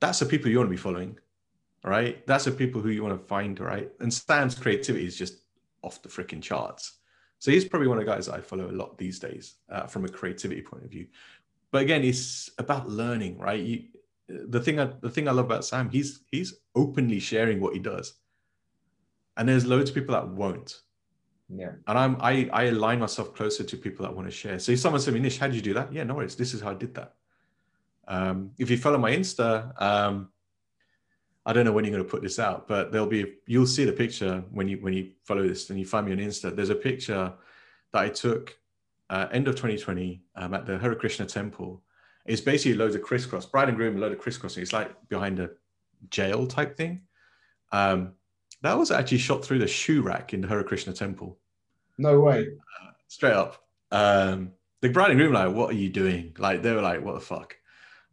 That's 0.00 0.20
the 0.20 0.26
people 0.26 0.50
you 0.50 0.58
want 0.58 0.68
to 0.68 0.70
be 0.70 0.76
following, 0.76 1.18
right? 1.84 2.26
That's 2.26 2.44
the 2.44 2.50
people 2.50 2.80
who 2.80 2.90
you 2.90 3.02
want 3.02 3.20
to 3.20 3.26
find, 3.26 3.58
right? 3.60 3.90
And 4.00 4.12
Sam's 4.12 4.54
creativity 4.54 5.06
is 5.06 5.16
just 5.16 5.38
off 5.82 6.02
the 6.02 6.08
freaking 6.08 6.42
charts. 6.42 6.98
So 7.38 7.50
he's 7.50 7.64
probably 7.64 7.88
one 7.88 7.98
of 7.98 8.04
the 8.04 8.10
guys 8.10 8.26
that 8.26 8.34
I 8.34 8.40
follow 8.40 8.70
a 8.70 8.72
lot 8.72 8.98
these 8.98 9.18
days 9.18 9.54
uh, 9.70 9.86
from 9.86 10.04
a 10.04 10.08
creativity 10.08 10.60
point 10.60 10.84
of 10.84 10.90
view. 10.90 11.06
But 11.72 11.82
again, 11.82 12.04
it's 12.04 12.50
about 12.58 12.88
learning, 12.88 13.38
right? 13.38 13.60
You, 13.60 13.84
the 14.28 14.60
thing 14.60 14.78
I, 14.78 14.90
the 15.00 15.10
thing 15.10 15.26
I 15.26 15.32
love 15.32 15.46
about 15.46 15.64
Sam, 15.64 15.88
he's 15.88 16.20
he's 16.30 16.54
openly 16.74 17.18
sharing 17.18 17.60
what 17.60 17.72
he 17.72 17.80
does, 17.80 18.14
and 19.36 19.48
there's 19.48 19.66
loads 19.66 19.90
of 19.90 19.94
people 19.94 20.14
that 20.14 20.28
won't. 20.28 20.80
Yeah. 21.48 21.72
And 21.86 21.98
I'm 21.98 22.16
I 22.20 22.48
I 22.52 22.64
align 22.64 23.00
myself 23.00 23.34
closer 23.34 23.64
to 23.64 23.76
people 23.76 24.04
that 24.04 24.14
want 24.14 24.28
to 24.28 24.32
share. 24.32 24.58
So 24.58 24.72
if 24.72 24.80
someone 24.80 25.00
said 25.00 25.12
to 25.12 25.14
me, 25.14 25.20
Nish, 25.20 25.38
how 25.38 25.46
did 25.46 25.56
you 25.56 25.62
do 25.62 25.74
that? 25.74 25.92
Yeah, 25.92 26.04
no 26.04 26.14
worries. 26.14 26.36
This 26.36 26.54
is 26.54 26.60
how 26.60 26.70
I 26.70 26.74
did 26.74 26.94
that. 26.94 27.14
Um, 28.06 28.50
if 28.58 28.70
you 28.70 28.76
follow 28.76 28.98
my 28.98 29.12
Insta, 29.12 29.80
um, 29.80 30.28
I 31.46 31.52
don't 31.52 31.64
know 31.64 31.72
when 31.72 31.84
you're 31.84 31.92
going 31.92 32.04
to 32.04 32.10
put 32.10 32.22
this 32.22 32.38
out, 32.38 32.68
but 32.68 32.92
there'll 32.92 33.06
be 33.06 33.34
you'll 33.46 33.66
see 33.66 33.84
the 33.84 33.92
picture 33.92 34.44
when 34.50 34.68
you 34.68 34.76
when 34.78 34.92
you 34.92 35.12
follow 35.24 35.46
this 35.46 35.70
and 35.70 35.78
you 35.78 35.86
find 35.86 36.06
me 36.06 36.12
on 36.12 36.18
Insta. 36.18 36.54
There's 36.54 36.70
a 36.70 36.74
picture 36.74 37.32
that 37.92 37.98
I 38.02 38.08
took 38.08 38.56
uh, 39.08 39.26
end 39.32 39.48
of 39.48 39.54
2020 39.56 40.22
um, 40.36 40.54
at 40.54 40.66
the 40.66 40.78
Hare 40.78 40.94
Krishna 40.94 41.26
temple. 41.26 41.82
It's 42.26 42.40
basically 42.40 42.74
loads 42.74 42.94
of 42.94 43.02
crisscross, 43.02 43.46
bride 43.46 43.68
and 43.68 43.76
groom, 43.76 43.96
a 43.96 44.00
load 44.00 44.12
of 44.12 44.18
crisscrossing. 44.18 44.62
It's 44.62 44.72
like 44.72 44.90
behind 45.08 45.40
a 45.40 45.50
jail 46.10 46.46
type 46.46 46.76
thing. 46.76 47.00
Um, 47.72 48.12
that 48.62 48.76
was 48.76 48.90
actually 48.90 49.18
shot 49.18 49.42
through 49.44 49.60
the 49.60 49.66
shoe 49.66 50.02
rack 50.02 50.34
in 50.34 50.42
the 50.42 50.48
Hare 50.48 50.62
Krishna 50.62 50.92
temple 50.92 51.38
No 51.96 52.20
way. 52.20 52.48
straight 53.08 53.32
up. 53.32 53.64
Um, 53.90 54.52
the 54.82 54.90
bride 54.90 55.10
and 55.10 55.18
groom 55.18 55.32
were 55.32 55.38
like, 55.46 55.54
what 55.54 55.70
are 55.70 55.78
you 55.78 55.88
doing? 55.88 56.34
Like 56.38 56.62
they 56.62 56.72
were 56.72 56.82
like, 56.82 57.02
what 57.02 57.14
the 57.14 57.20
fuck? 57.20 57.56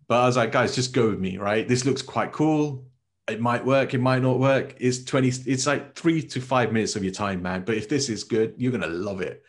But 0.07 0.21
I 0.21 0.25
was 0.25 0.37
like, 0.37 0.53
guys, 0.53 0.73
just 0.73 0.93
go 0.93 1.09
with 1.09 1.19
me, 1.19 1.37
right? 1.37 1.67
This 1.67 1.85
looks 1.85 2.01
quite 2.01 2.31
cool. 2.31 2.85
It 3.29 3.41
might 3.41 3.65
work, 3.65 3.93
it 3.93 3.99
might 3.99 4.21
not 4.21 4.39
work. 4.39 4.75
It's 4.79 5.03
20, 5.03 5.27
it's 5.45 5.67
like 5.67 5.95
three 5.95 6.21
to 6.21 6.39
five 6.39 6.71
minutes 6.71 6.95
of 6.95 7.03
your 7.03 7.13
time, 7.13 7.41
man. 7.41 7.63
But 7.65 7.75
if 7.75 7.89
this 7.89 8.09
is 8.09 8.23
good, 8.23 8.53
you're 8.57 8.71
gonna 8.71 8.87
love 8.87 9.21
it. 9.21 9.43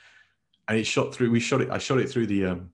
And 0.67 0.77
it 0.77 0.85
shot 0.85 1.15
through, 1.15 1.31
we 1.31 1.41
shot 1.41 1.61
it, 1.61 1.71
I 1.71 1.79
shot 1.79 1.99
it 1.99 2.11
through 2.11 2.27
the 2.27 2.47
um 2.47 2.71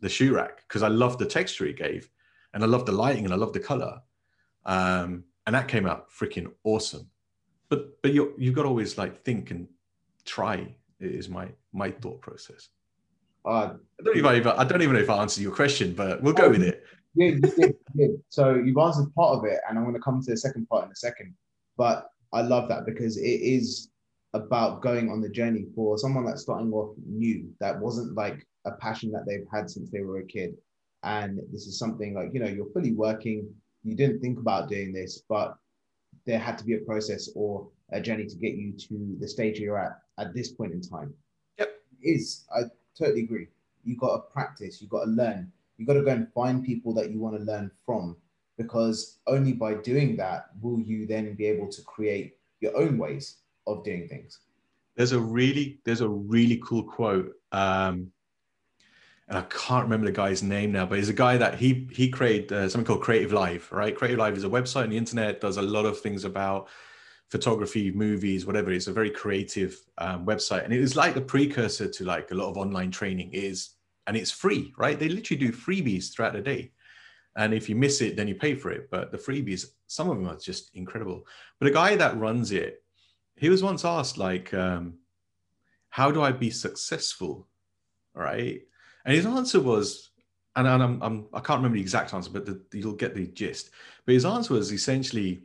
the 0.00 0.08
shoe 0.08 0.34
rack 0.34 0.62
because 0.68 0.82
I 0.82 0.88
loved 0.88 1.18
the 1.18 1.26
texture 1.26 1.66
it 1.66 1.76
gave 1.76 2.08
and 2.54 2.62
I 2.62 2.66
loved 2.66 2.86
the 2.86 2.92
lighting 2.92 3.24
and 3.24 3.32
I 3.32 3.36
loved 3.36 3.54
the 3.54 3.60
color. 3.60 4.00
Um, 4.64 5.24
and 5.46 5.54
that 5.54 5.68
came 5.68 5.86
out 5.86 6.10
freaking 6.10 6.52
awesome. 6.64 7.08
But 7.68 8.00
but 8.02 8.12
you 8.12 8.34
you've 8.38 8.54
got 8.54 8.62
to 8.62 8.68
always 8.68 8.98
like 8.98 9.22
think 9.22 9.50
and 9.50 9.68
try 10.24 10.74
is 11.00 11.28
my 11.28 11.48
my 11.72 11.90
thought 11.90 12.20
process. 12.20 12.68
Uh, 13.44 13.74
I 14.00 14.02
don't 14.02 14.16
even 14.16 14.46
I 14.46 14.64
don't 14.64 14.82
even 14.82 14.94
know 14.94 15.00
if 15.00 15.10
I 15.10 15.20
answered 15.20 15.42
your 15.42 15.54
question, 15.54 15.92
but 15.94 16.22
we'll 16.22 16.34
go 16.34 16.48
with 16.48 16.62
it. 16.62 16.84
Yeah, 17.16 17.26
you 17.28 17.40
did, 17.40 17.58
you 17.58 17.74
did. 17.96 18.22
So 18.28 18.54
you've 18.54 18.78
answered 18.78 19.14
part 19.14 19.38
of 19.38 19.44
it, 19.44 19.60
and 19.68 19.78
I'm 19.78 19.84
going 19.84 19.94
to 19.94 20.00
come 20.00 20.22
to 20.22 20.30
the 20.30 20.36
second 20.36 20.68
part 20.68 20.84
in 20.84 20.92
a 20.92 20.96
second. 20.96 21.34
But 21.76 22.08
I 22.32 22.42
love 22.42 22.68
that 22.68 22.86
because 22.86 23.16
it 23.16 23.22
is 23.22 23.90
about 24.34 24.82
going 24.82 25.10
on 25.10 25.20
the 25.20 25.28
journey 25.28 25.66
for 25.74 25.98
someone 25.98 26.26
that's 26.26 26.42
starting 26.42 26.72
off 26.72 26.94
new, 27.06 27.48
that 27.60 27.78
wasn't 27.78 28.14
like 28.14 28.46
a 28.66 28.72
passion 28.72 29.10
that 29.12 29.24
they've 29.26 29.46
had 29.52 29.70
since 29.70 29.90
they 29.90 30.00
were 30.00 30.18
a 30.18 30.26
kid. 30.26 30.54
And 31.02 31.40
this 31.52 31.66
is 31.66 31.78
something 31.78 32.14
like, 32.14 32.30
you 32.34 32.40
know, 32.40 32.48
you're 32.48 32.70
fully 32.72 32.92
working, 32.92 33.48
you 33.84 33.94
didn't 33.94 34.20
think 34.20 34.38
about 34.38 34.68
doing 34.68 34.92
this, 34.92 35.22
but 35.28 35.56
there 36.26 36.38
had 36.38 36.58
to 36.58 36.64
be 36.64 36.74
a 36.74 36.80
process 36.80 37.30
or 37.36 37.68
a 37.92 38.00
journey 38.00 38.26
to 38.26 38.36
get 38.36 38.54
you 38.54 38.72
to 38.72 39.16
the 39.20 39.28
stage 39.28 39.60
you're 39.60 39.78
at 39.78 39.98
at 40.18 40.34
this 40.34 40.50
point 40.50 40.72
in 40.72 40.80
time. 40.80 41.14
Yep. 41.58 41.70
Is 42.02 42.44
I 42.54 42.62
totally 42.98 43.22
agree. 43.22 43.46
You 43.84 43.96
got 43.96 44.16
to 44.16 44.32
practice. 44.32 44.82
You 44.82 44.88
got 44.88 45.04
to 45.04 45.10
learn. 45.10 45.52
You 45.78 45.86
got 45.86 45.94
to 45.94 46.02
go 46.02 46.10
and 46.10 46.32
find 46.32 46.64
people 46.64 46.94
that 46.94 47.10
you 47.10 47.18
want 47.20 47.36
to 47.36 47.42
learn 47.42 47.70
from, 47.84 48.16
because 48.56 49.18
only 49.26 49.52
by 49.52 49.74
doing 49.74 50.16
that 50.16 50.50
will 50.60 50.80
you 50.80 51.06
then 51.06 51.34
be 51.34 51.46
able 51.46 51.68
to 51.68 51.82
create 51.82 52.38
your 52.60 52.76
own 52.76 52.98
ways 52.98 53.36
of 53.66 53.84
doing 53.84 54.08
things. 54.08 54.40
There's 54.94 55.12
a 55.12 55.20
really 55.20 55.80
there's 55.84 56.00
a 56.00 56.08
really 56.08 56.60
cool 56.64 56.82
quote. 56.82 57.34
Um, 57.52 58.12
and 59.28 59.38
I 59.38 59.42
can't 59.42 59.84
remember 59.84 60.06
the 60.06 60.12
guy's 60.12 60.42
name 60.42 60.72
now, 60.72 60.86
but 60.86 60.98
he's 60.98 61.08
a 61.08 61.12
guy 61.12 61.36
that 61.36 61.56
he 61.56 61.88
he 61.92 62.08
created 62.08 62.52
uh, 62.52 62.68
something 62.68 62.86
called 62.86 63.02
Creative 63.02 63.32
Live, 63.32 63.68
right? 63.72 63.94
Creative 63.94 64.18
Live 64.18 64.36
is 64.36 64.44
a 64.44 64.48
website 64.48 64.84
on 64.84 64.90
the 64.90 64.96
internet, 64.96 65.40
does 65.40 65.56
a 65.56 65.62
lot 65.62 65.84
of 65.84 66.00
things 66.00 66.24
about 66.24 66.68
photography, 67.28 67.90
movies, 67.90 68.46
whatever. 68.46 68.70
It's 68.70 68.86
a 68.86 68.92
very 68.92 69.10
creative 69.10 69.76
um, 69.98 70.24
website, 70.24 70.64
and 70.64 70.72
it 70.72 70.80
is 70.80 70.94
like 70.94 71.14
the 71.14 71.20
precursor 71.20 71.88
to 71.88 72.04
like 72.04 72.30
a 72.30 72.34
lot 72.34 72.48
of 72.48 72.56
online 72.56 72.92
training 72.92 73.30
is, 73.32 73.70
and 74.06 74.16
it's 74.16 74.30
free, 74.30 74.72
right? 74.78 74.98
They 74.98 75.08
literally 75.08 75.40
do 75.40 75.52
freebies 75.52 76.12
throughout 76.12 76.32
the 76.34 76.40
day, 76.40 76.72
and 77.36 77.52
if 77.52 77.68
you 77.68 77.76
miss 77.76 78.00
it, 78.00 78.16
then 78.16 78.28
you 78.28 78.34
pay 78.34 78.54
for 78.54 78.70
it. 78.70 78.88
But 78.90 79.12
the 79.12 79.18
freebies, 79.18 79.66
some 79.86 80.08
of 80.10 80.16
them 80.16 80.28
are 80.28 80.36
just 80.36 80.70
incredible. 80.74 81.26
But 81.58 81.68
a 81.68 81.72
guy 81.72 81.96
that 81.96 82.16
runs 82.16 82.52
it, 82.52 82.82
he 83.36 83.48
was 83.48 83.62
once 83.62 83.84
asked 83.84 84.18
like, 84.18 84.52
um, 84.54 84.98
"How 85.90 86.10
do 86.10 86.22
I 86.22 86.32
be 86.32 86.50
successful?" 86.50 87.48
Right 88.14 88.62
and 89.06 89.14
his 89.14 89.24
answer 89.24 89.60
was, 89.60 90.10
and, 90.56 90.66
and 90.66 90.82
I'm, 90.82 91.02
I'm, 91.02 91.26
I 91.32 91.38
can't 91.38 91.58
remember 91.58 91.76
the 91.76 91.80
exact 91.80 92.12
answer, 92.12 92.28
but 92.30 92.44
the, 92.44 92.60
you'll 92.72 92.94
get 92.94 93.14
the 93.14 93.28
gist. 93.28 93.70
But 94.04 94.14
his 94.14 94.24
answer 94.24 94.54
was 94.54 94.72
essentially, 94.72 95.44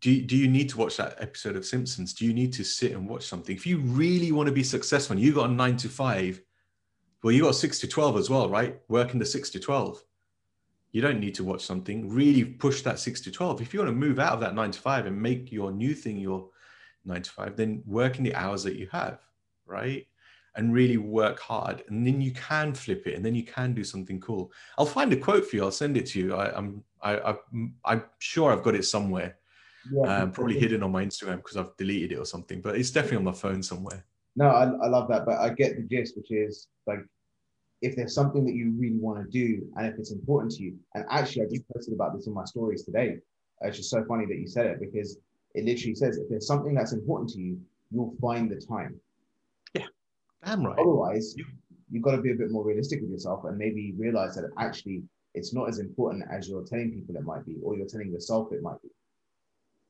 do, 0.00 0.22
do 0.22 0.34
you 0.34 0.48
need 0.48 0.70
to 0.70 0.78
watch 0.78 0.96
that 0.96 1.16
episode 1.20 1.54
of 1.54 1.66
Simpsons? 1.66 2.14
Do 2.14 2.24
you 2.24 2.32
need 2.32 2.52
to 2.54 2.64
sit 2.64 2.92
and 2.92 3.06
watch 3.06 3.26
something? 3.26 3.54
If 3.54 3.66
you 3.66 3.78
really 3.78 4.32
want 4.32 4.46
to 4.46 4.54
be 4.54 4.64
successful, 4.64 5.16
and 5.16 5.24
you 5.24 5.34
got 5.34 5.50
a 5.50 5.52
nine 5.52 5.76
to 5.78 5.88
five, 5.90 6.40
well, 7.24 7.32
you 7.32 7.42
got 7.42 7.54
six 7.54 7.78
to 7.78 7.88
12 7.88 8.18
as 8.18 8.28
well, 8.28 8.50
right? 8.50 8.78
Working 8.88 9.18
the 9.18 9.24
six 9.24 9.48
to 9.50 9.58
12. 9.58 10.04
You 10.92 11.00
don't 11.00 11.18
need 11.18 11.34
to 11.36 11.44
watch 11.44 11.64
something. 11.64 12.06
Really 12.10 12.44
push 12.44 12.82
that 12.82 12.98
six 12.98 13.22
to 13.22 13.30
12. 13.30 13.62
If 13.62 13.72
you 13.72 13.80
want 13.80 13.88
to 13.88 13.96
move 13.96 14.18
out 14.18 14.34
of 14.34 14.40
that 14.40 14.54
nine 14.54 14.70
to 14.72 14.78
five 14.78 15.06
and 15.06 15.20
make 15.20 15.50
your 15.50 15.72
new 15.72 15.94
thing 15.94 16.18
your 16.18 16.50
nine 17.06 17.22
to 17.22 17.30
five, 17.30 17.56
then 17.56 17.82
work 17.86 18.18
in 18.18 18.24
the 18.24 18.34
hours 18.34 18.62
that 18.64 18.76
you 18.76 18.88
have, 18.92 19.20
right? 19.66 20.06
and 20.56 20.72
really 20.72 20.98
work 20.98 21.40
hard 21.40 21.82
and 21.88 22.06
then 22.06 22.20
you 22.20 22.30
can 22.30 22.72
flip 22.72 23.08
it 23.08 23.16
and 23.16 23.24
then 23.24 23.34
you 23.34 23.42
can 23.42 23.74
do 23.74 23.82
something 23.82 24.20
cool 24.20 24.52
i'll 24.78 24.86
find 24.86 25.12
a 25.12 25.16
quote 25.16 25.44
for 25.44 25.56
you 25.56 25.64
i'll 25.64 25.72
send 25.72 25.96
it 25.96 26.06
to 26.06 26.20
you 26.20 26.32
I, 26.32 26.56
i'm 26.56 26.84
I, 27.02 27.34
i'm 27.84 28.04
sure 28.20 28.52
i've 28.52 28.62
got 28.62 28.76
it 28.76 28.84
somewhere 28.84 29.36
yeah, 29.90 30.22
um, 30.22 30.30
probably 30.30 30.56
hidden 30.56 30.84
on 30.84 30.92
my 30.92 31.04
instagram 31.04 31.38
because 31.38 31.56
i've 31.56 31.76
deleted 31.76 32.12
it 32.12 32.18
or 32.18 32.24
something 32.24 32.60
but 32.60 32.76
it's 32.76 32.92
definitely 32.92 33.16
on 33.16 33.24
my 33.24 33.32
phone 33.32 33.64
somewhere 33.64 34.04
no 34.36 34.46
I, 34.46 34.66
I 34.66 34.86
love 34.86 35.08
that 35.08 35.26
but 35.26 35.38
i 35.38 35.48
get 35.48 35.74
the 35.74 35.82
gist 35.82 36.16
which 36.16 36.30
is 36.30 36.68
like 36.86 37.00
if 37.84 37.94
there's 37.96 38.14
something 38.14 38.44
that 38.46 38.54
you 38.54 38.72
really 38.78 38.96
want 38.96 39.18
to 39.22 39.30
do 39.30 39.66
and 39.76 39.86
if 39.86 39.98
it's 39.98 40.10
important 40.10 40.52
to 40.52 40.62
you. 40.62 40.74
And 40.94 41.04
actually 41.10 41.42
i 41.42 41.48
just 41.50 41.68
posted 41.68 41.94
about 41.94 42.14
this 42.14 42.26
in 42.26 42.32
my 42.32 42.44
stories 42.44 42.82
today. 42.82 43.18
Uh, 43.62 43.68
it's 43.68 43.76
just 43.76 43.90
so 43.90 44.04
funny 44.04 44.24
that 44.26 44.38
you 44.38 44.48
said 44.48 44.66
it 44.66 44.80
because 44.80 45.18
it 45.54 45.64
literally 45.64 45.94
says 45.94 46.16
if 46.16 46.28
there's 46.28 46.46
something 46.46 46.74
that's 46.74 46.92
important 46.92 47.30
to 47.30 47.38
you 47.38 47.58
you'll 47.90 48.14
find 48.20 48.50
the 48.50 48.56
time. 48.56 48.98
Yeah, 49.74 49.86
Damn 50.44 50.64
right. 50.64 50.78
Otherwise, 50.78 51.34
you, 51.36 51.44
you've 51.90 52.02
got 52.02 52.12
to 52.12 52.22
be 52.22 52.32
a 52.32 52.34
bit 52.34 52.50
more 52.50 52.64
realistic 52.64 53.00
with 53.00 53.10
yourself 53.10 53.44
and 53.44 53.56
maybe 53.56 53.94
realize 53.96 54.34
that 54.34 54.50
actually 54.58 55.02
it's 55.34 55.52
not 55.52 55.68
as 55.68 55.78
important 55.78 56.24
as 56.30 56.48
you're 56.48 56.64
telling 56.64 56.90
people 56.92 57.16
it 57.16 57.22
might 57.22 57.44
be, 57.46 57.56
or 57.62 57.76
you're 57.76 57.86
telling 57.86 58.10
yourself 58.10 58.52
it 58.52 58.62
might 58.62 58.80
be, 58.82 58.88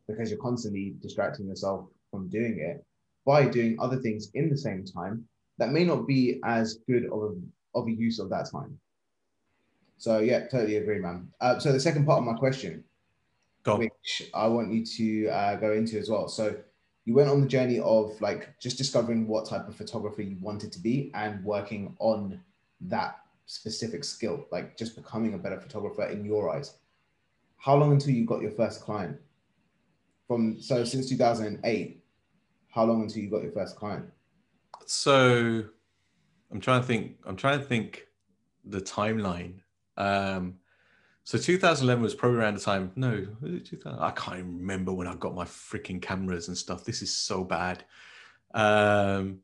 because 0.09 0.31
you're 0.31 0.41
constantly 0.41 0.95
distracting 1.01 1.47
yourself 1.47 1.87
from 2.11 2.29
doing 2.29 2.59
it 2.59 2.85
by 3.25 3.47
doing 3.47 3.77
other 3.81 3.99
things 4.01 4.31
in 4.35 4.51
the 4.51 4.57
same 4.57 4.85
time 4.85 5.27
that 5.59 5.71
may 5.71 5.85
not 5.85 6.07
be 6.07 6.41
as 6.45 6.79
good 6.89 7.05
of 7.07 7.23
a, 7.23 7.35
of 7.75 7.87
a 7.89 7.93
use 7.93 8.19
of 8.19 8.31
that 8.31 8.51
time. 8.51 8.79
So 9.99 10.19
yeah, 10.19 10.47
totally 10.47 10.77
agree, 10.77 10.99
man. 10.99 11.29
Uh, 11.41 11.59
so 11.59 11.73
the 11.73 11.81
second 11.81 12.05
part 12.07 12.19
of 12.19 12.25
my 12.25 12.35
question, 12.35 12.85
Go. 13.63 13.77
which 13.77 14.31
I 14.35 14.47
want 14.47 14.73
you 14.73 14.85
to 14.85 15.29
uh, 15.29 15.57
go 15.57 15.73
into 15.73 15.99
as 15.99 16.11
well. 16.11 16.29
So 16.29 16.57
you 17.05 17.15
went 17.15 17.29
on 17.29 17.41
the 17.41 17.47
journey 17.47 17.81
of 17.81 18.21
like 18.21 18.59
just 18.61 18.79
discovering 18.79 19.27
what 19.27 19.49
type 19.49 19.69
of 19.69 19.77
photographer 19.77 20.23
you 20.23 20.37
wanted 20.41 20.73
to 20.73 20.81
be 20.81 21.11
and 21.15 21.45
working 21.45 21.97
on 21.99 22.41
that 22.83 23.19
specific 23.47 24.05
skill, 24.05 24.47
like 24.51 24.77
just 24.77 24.97
becoming 24.97 25.35
a 25.35 25.39
better 25.39 25.61
photographer 25.61 26.07
in 26.07 26.25
your 26.25 26.51
eyes. 26.51 26.75
How 27.57 27.77
long 27.77 27.93
until 27.93 28.11
you 28.11 28.27
got 28.27 28.43
your 28.43 28.51
first 28.51 28.81
client? 28.81 29.19
From 30.27 30.61
so 30.61 30.85
since 30.85 31.09
2008, 31.09 32.03
how 32.71 32.85
long 32.85 33.03
until 33.03 33.23
you 33.23 33.31
got 33.31 33.43
your 33.43 33.53
first 33.53 33.77
client? 33.77 34.07
So 34.87 35.65
I'm 36.53 36.61
trying 36.61 36.81
to 36.81 36.87
think, 36.87 37.17
I'm 37.27 37.37
trying 37.37 37.59
to 37.59 37.65
think 37.65 38.07
the 38.65 38.81
timeline. 38.81 39.61
Um, 39.97 40.55
so 41.25 41.39
2011 41.39 42.03
was 42.03 42.15
probably 42.15 42.39
around 42.39 42.55
the 42.55 42.61
time. 42.61 42.93
No, 42.97 43.27
I 43.99 44.11
can't 44.11 44.39
even 44.39 44.59
remember 44.59 44.93
when 44.93 45.07
I 45.07 45.15
got 45.15 45.35
my 45.35 45.45
freaking 45.45 46.01
cameras 46.01 46.49
and 46.49 46.57
stuff. 46.57 46.85
This 46.85 47.01
is 47.01 47.17
so 47.17 47.45
bad. 47.45 47.85
Um, 48.53 49.41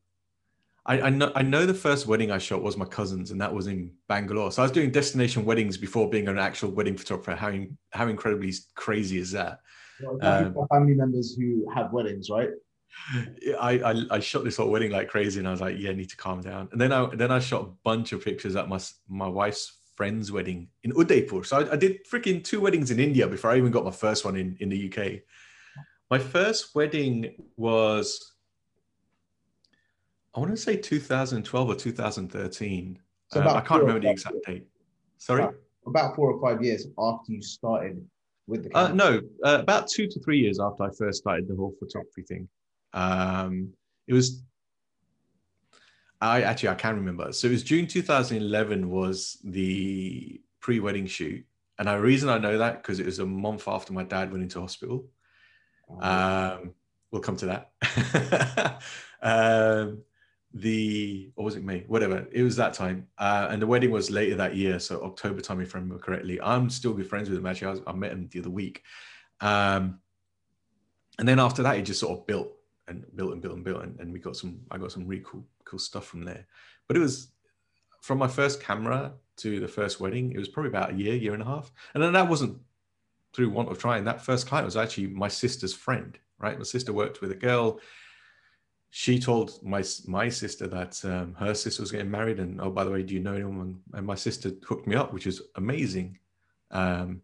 I, 0.84 1.00
I, 1.02 1.10
know 1.10 1.32
I 1.34 1.42
know 1.42 1.66
the 1.66 1.74
first 1.74 2.06
wedding 2.06 2.30
I 2.30 2.38
shot 2.38 2.62
was 2.62 2.76
my 2.76 2.84
cousin's, 2.84 3.30
and 3.30 3.40
that 3.40 3.52
was 3.52 3.66
in 3.66 3.92
Bangalore. 4.08 4.52
So 4.52 4.62
I 4.62 4.64
was 4.64 4.72
doing 4.72 4.90
destination 4.90 5.44
weddings 5.44 5.76
before 5.76 6.08
being 6.08 6.28
an 6.28 6.38
actual 6.38 6.70
wedding 6.70 6.96
photographer. 6.96 7.34
How 7.34 7.52
how 7.90 8.08
incredibly 8.08 8.52
crazy 8.74 9.18
is 9.18 9.30
that? 9.32 9.60
Well, 10.02 10.18
um, 10.22 10.66
family 10.72 10.94
members 10.94 11.34
who 11.34 11.70
have 11.74 11.92
weddings, 11.92 12.30
right? 12.30 12.50
I, 13.60 13.80
I, 13.84 14.16
I 14.16 14.20
shot 14.20 14.44
this 14.44 14.56
whole 14.56 14.70
wedding 14.70 14.90
like 14.90 15.08
crazy, 15.08 15.38
and 15.38 15.48
I 15.48 15.50
was 15.50 15.60
like, 15.60 15.76
yeah, 15.78 15.90
I 15.90 15.94
need 15.94 16.10
to 16.10 16.16
calm 16.16 16.40
down. 16.40 16.68
And 16.72 16.80
then 16.80 16.92
I 16.92 17.06
then 17.14 17.30
I 17.30 17.38
shot 17.38 17.62
a 17.62 17.68
bunch 17.84 18.12
of 18.12 18.24
pictures 18.24 18.56
at 18.56 18.68
my 18.68 18.80
my 19.08 19.28
wife's 19.28 19.80
friend's 20.00 20.32
wedding 20.32 20.66
in 20.82 20.92
Udaipur. 20.92 21.44
So 21.44 21.58
I, 21.58 21.72
I 21.72 21.76
did 21.76 22.06
freaking 22.06 22.42
two 22.42 22.58
weddings 22.62 22.90
in 22.90 22.98
India 22.98 23.26
before 23.26 23.50
I 23.50 23.58
even 23.58 23.70
got 23.70 23.84
my 23.84 23.90
first 23.90 24.24
one 24.24 24.34
in, 24.34 24.56
in 24.58 24.70
the 24.70 24.90
UK. 24.90 25.20
My 26.10 26.18
first 26.18 26.74
wedding 26.74 27.34
was, 27.58 28.32
I 30.34 30.40
want 30.40 30.52
to 30.52 30.56
say 30.56 30.76
2012 30.76 31.68
or 31.68 31.74
2013. 31.74 32.98
So 33.30 33.40
uh, 33.42 33.54
I 33.54 33.60
can't 33.60 33.82
remember 33.82 34.00
the 34.00 34.10
exact 34.10 34.36
date. 34.46 34.66
Sorry? 35.18 35.42
About, 35.42 35.54
about, 35.86 36.16
four 36.16 36.32
or 36.32 36.40
five 36.40 36.64
years 36.64 36.86
after 36.98 37.32
you 37.32 37.42
started 37.42 38.02
with 38.46 38.64
the 38.64 38.76
uh, 38.76 38.88
no, 38.92 39.20
uh, 39.44 39.58
about 39.60 39.86
two 39.86 40.08
to 40.08 40.20
three 40.20 40.38
years 40.38 40.58
after 40.58 40.82
I 40.82 40.88
first 40.96 41.18
started 41.18 41.46
the 41.46 41.56
whole 41.56 41.74
photography 41.78 42.22
thing. 42.22 42.48
Um, 42.92 43.74
it 44.06 44.12
was 44.12 44.42
I 46.20 46.42
actually 46.42 46.70
I 46.70 46.74
can 46.74 46.96
remember. 46.96 47.32
So 47.32 47.48
it 47.48 47.52
was 47.52 47.62
June 47.62 47.86
2011 47.86 48.90
was 48.90 49.38
the 49.42 50.40
pre-wedding 50.60 51.06
shoot, 51.06 51.44
and 51.78 51.88
the 51.88 51.98
reason 51.98 52.28
I 52.28 52.38
know 52.38 52.58
that 52.58 52.82
because 52.82 53.00
it 53.00 53.06
was 53.06 53.18
a 53.18 53.26
month 53.26 53.66
after 53.66 53.92
my 53.92 54.04
dad 54.04 54.30
went 54.30 54.42
into 54.42 54.60
hospital. 54.60 55.06
Oh. 55.88 56.00
Um, 56.00 56.74
we'll 57.10 57.22
come 57.22 57.36
to 57.38 57.46
that. 57.80 58.82
um, 59.22 60.02
the 60.52 61.32
or 61.36 61.44
was 61.44 61.56
it 61.56 61.64
May? 61.64 61.84
Whatever. 61.86 62.26
It 62.32 62.42
was 62.42 62.56
that 62.56 62.74
time, 62.74 63.06
uh, 63.16 63.48
and 63.50 63.62
the 63.62 63.66
wedding 63.66 63.90
was 63.90 64.10
later 64.10 64.36
that 64.36 64.56
year, 64.56 64.78
so 64.78 65.02
October 65.02 65.40
time, 65.40 65.60
if 65.60 65.74
I 65.74 65.78
remember 65.78 66.02
correctly. 66.02 66.40
I'm 66.40 66.68
still 66.68 66.92
good 66.92 67.08
friends 67.08 67.30
with 67.30 67.38
him. 67.38 67.46
Actually, 67.46 67.68
I, 67.68 67.70
was, 67.70 67.80
I 67.86 67.92
met 67.92 68.12
him 68.12 68.28
the 68.30 68.40
other 68.40 68.50
week, 68.50 68.82
um, 69.40 70.00
and 71.18 71.26
then 71.26 71.38
after 71.38 71.62
that, 71.62 71.76
he 71.76 71.82
just 71.82 72.00
sort 72.00 72.18
of 72.18 72.26
built 72.26 72.52
and 72.90 73.04
built 73.16 73.32
and 73.32 73.40
built 73.40 73.54
and 73.54 73.64
built, 73.64 73.82
and, 73.82 73.98
and 74.00 74.12
we 74.12 74.18
got 74.18 74.36
some. 74.36 74.60
I 74.70 74.76
got 74.76 74.92
some 74.92 75.06
really 75.06 75.24
cool 75.24 75.44
cool 75.64 75.78
stuff 75.78 76.06
from 76.06 76.24
there. 76.24 76.46
But 76.86 76.96
it 76.96 77.00
was 77.00 77.28
from 78.00 78.18
my 78.18 78.28
first 78.28 78.62
camera 78.62 79.12
to 79.40 79.58
the 79.58 79.68
first 79.68 80.00
wedding, 80.00 80.32
it 80.32 80.38
was 80.38 80.48
probably 80.48 80.68
about 80.68 80.92
a 80.92 80.94
year, 80.94 81.14
year 81.14 81.34
and 81.34 81.42
a 81.42 81.46
half. 81.46 81.72
And 81.94 82.02
then 82.02 82.12
that 82.12 82.28
wasn't 82.28 82.58
through 83.32 83.50
want 83.50 83.70
of 83.70 83.78
trying. 83.78 84.04
That 84.04 84.20
first 84.20 84.46
client 84.46 84.66
was 84.66 84.76
actually 84.76 85.08
my 85.08 85.28
sister's 85.28 85.74
friend, 85.74 86.18
right? 86.38 86.58
My 86.58 86.64
sister 86.64 86.92
worked 86.92 87.20
with 87.20 87.32
a 87.32 87.36
girl. 87.36 87.80
She 88.90 89.18
told 89.18 89.62
my 89.62 89.84
my 90.06 90.28
sister 90.28 90.66
that 90.66 91.02
um, 91.04 91.34
her 91.34 91.54
sister 91.54 91.82
was 91.82 91.92
getting 91.92 92.10
married, 92.10 92.40
and 92.40 92.60
oh, 92.60 92.70
by 92.70 92.84
the 92.84 92.90
way, 92.90 93.02
do 93.02 93.14
you 93.14 93.20
know 93.20 93.34
anyone? 93.34 93.80
And, 93.94 94.06
my 94.06 94.16
sister 94.16 94.50
hooked 94.66 94.86
me 94.86 94.96
up, 94.96 95.12
which 95.12 95.26
was 95.26 95.42
amazing. 95.54 96.18
Um, 96.72 97.22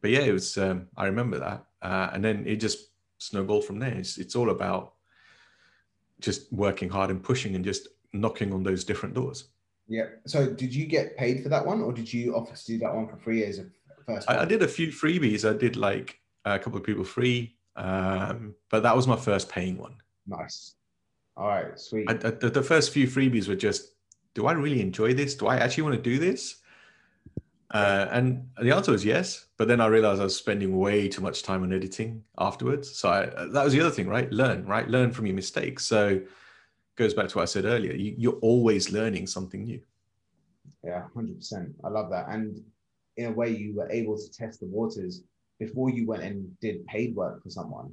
but 0.00 0.10
yeah, 0.10 0.20
it 0.20 0.32
was. 0.32 0.56
Um, 0.56 0.86
I 0.96 1.06
remember 1.06 1.40
that, 1.40 1.64
uh, 1.82 2.10
and 2.12 2.24
then 2.24 2.46
it 2.46 2.56
just 2.56 2.90
snowballed 3.24 3.64
from 3.64 3.78
there. 3.78 3.94
It's, 3.94 4.18
it's 4.18 4.36
all 4.36 4.50
about 4.50 4.94
just 6.20 6.52
working 6.52 6.88
hard 6.88 7.10
and 7.10 7.22
pushing 7.22 7.54
and 7.54 7.64
just 7.64 7.88
knocking 8.12 8.52
on 8.52 8.62
those 8.62 8.84
different 8.84 9.14
doors. 9.14 9.48
Yeah. 9.88 10.06
So 10.26 10.48
did 10.48 10.74
you 10.74 10.86
get 10.86 11.16
paid 11.16 11.42
for 11.42 11.48
that 11.50 11.66
one 11.66 11.82
or 11.82 11.92
did 11.92 12.12
you 12.12 12.34
offer 12.34 12.56
to 12.56 12.64
do 12.64 12.78
that 12.78 12.94
one 12.94 13.06
for 13.08 13.16
free 13.16 13.44
as 13.44 13.58
a 13.58 13.66
first 14.06 14.30
I, 14.30 14.42
I, 14.42 14.44
did 14.44 14.62
a 14.62 14.68
few 14.68 14.88
freebies. 14.88 15.48
I 15.48 15.56
did 15.56 15.76
like 15.76 16.18
a 16.44 16.58
couple 16.58 16.78
of 16.78 16.84
people 16.84 17.04
free, 17.04 17.56
um, 17.76 18.54
but 18.70 18.82
that 18.82 18.94
was 18.94 19.06
my 19.06 19.16
first 19.16 19.48
paying 19.48 19.76
one. 19.78 19.96
Nice. 20.26 20.74
All 21.36 21.48
right, 21.48 21.78
sweet. 21.78 22.08
I, 22.08 22.14
the, 22.14 22.50
the 22.50 22.62
first 22.62 22.92
few 22.92 23.06
freebies 23.08 23.48
were 23.48 23.56
just, 23.56 23.94
do 24.34 24.46
I 24.46 24.52
really 24.52 24.80
enjoy 24.80 25.14
this? 25.14 25.34
Do 25.34 25.46
I 25.46 25.56
actually 25.56 25.84
want 25.84 25.96
to 25.96 26.02
do 26.02 26.18
this? 26.18 26.56
Uh, 27.74 28.06
and 28.12 28.48
the 28.62 28.70
answer 28.70 28.92
was 28.92 29.04
yes, 29.04 29.46
but 29.58 29.66
then 29.66 29.80
I 29.80 29.86
realized 29.86 30.20
I 30.20 30.24
was 30.24 30.36
spending 30.36 30.78
way 30.78 31.08
too 31.08 31.20
much 31.20 31.42
time 31.42 31.64
on 31.64 31.72
editing 31.72 32.22
afterwards. 32.38 32.94
So 32.94 33.08
I, 33.08 33.26
that 33.26 33.64
was 33.64 33.72
the 33.72 33.80
other 33.80 33.90
thing, 33.90 34.08
right? 34.08 34.30
Learn, 34.30 34.64
right? 34.64 34.88
Learn 34.88 35.10
from 35.10 35.26
your 35.26 35.34
mistakes. 35.34 35.84
So 35.84 36.20
goes 36.96 37.14
back 37.14 37.28
to 37.30 37.38
what 37.38 37.42
I 37.42 37.46
said 37.46 37.64
earlier. 37.64 37.92
You, 37.92 38.14
you're 38.16 38.38
always 38.42 38.92
learning 38.92 39.26
something 39.26 39.64
new. 39.64 39.80
Yeah, 40.84 41.02
hundred 41.14 41.38
percent. 41.38 41.74
I 41.82 41.88
love 41.88 42.10
that. 42.10 42.28
And 42.28 42.62
in 43.16 43.26
a 43.26 43.32
way, 43.32 43.50
you 43.50 43.74
were 43.74 43.90
able 43.90 44.16
to 44.16 44.32
test 44.32 44.60
the 44.60 44.66
waters 44.66 45.24
before 45.58 45.90
you 45.90 46.06
went 46.06 46.22
and 46.22 46.56
did 46.60 46.86
paid 46.86 47.16
work 47.16 47.42
for 47.42 47.50
someone, 47.50 47.92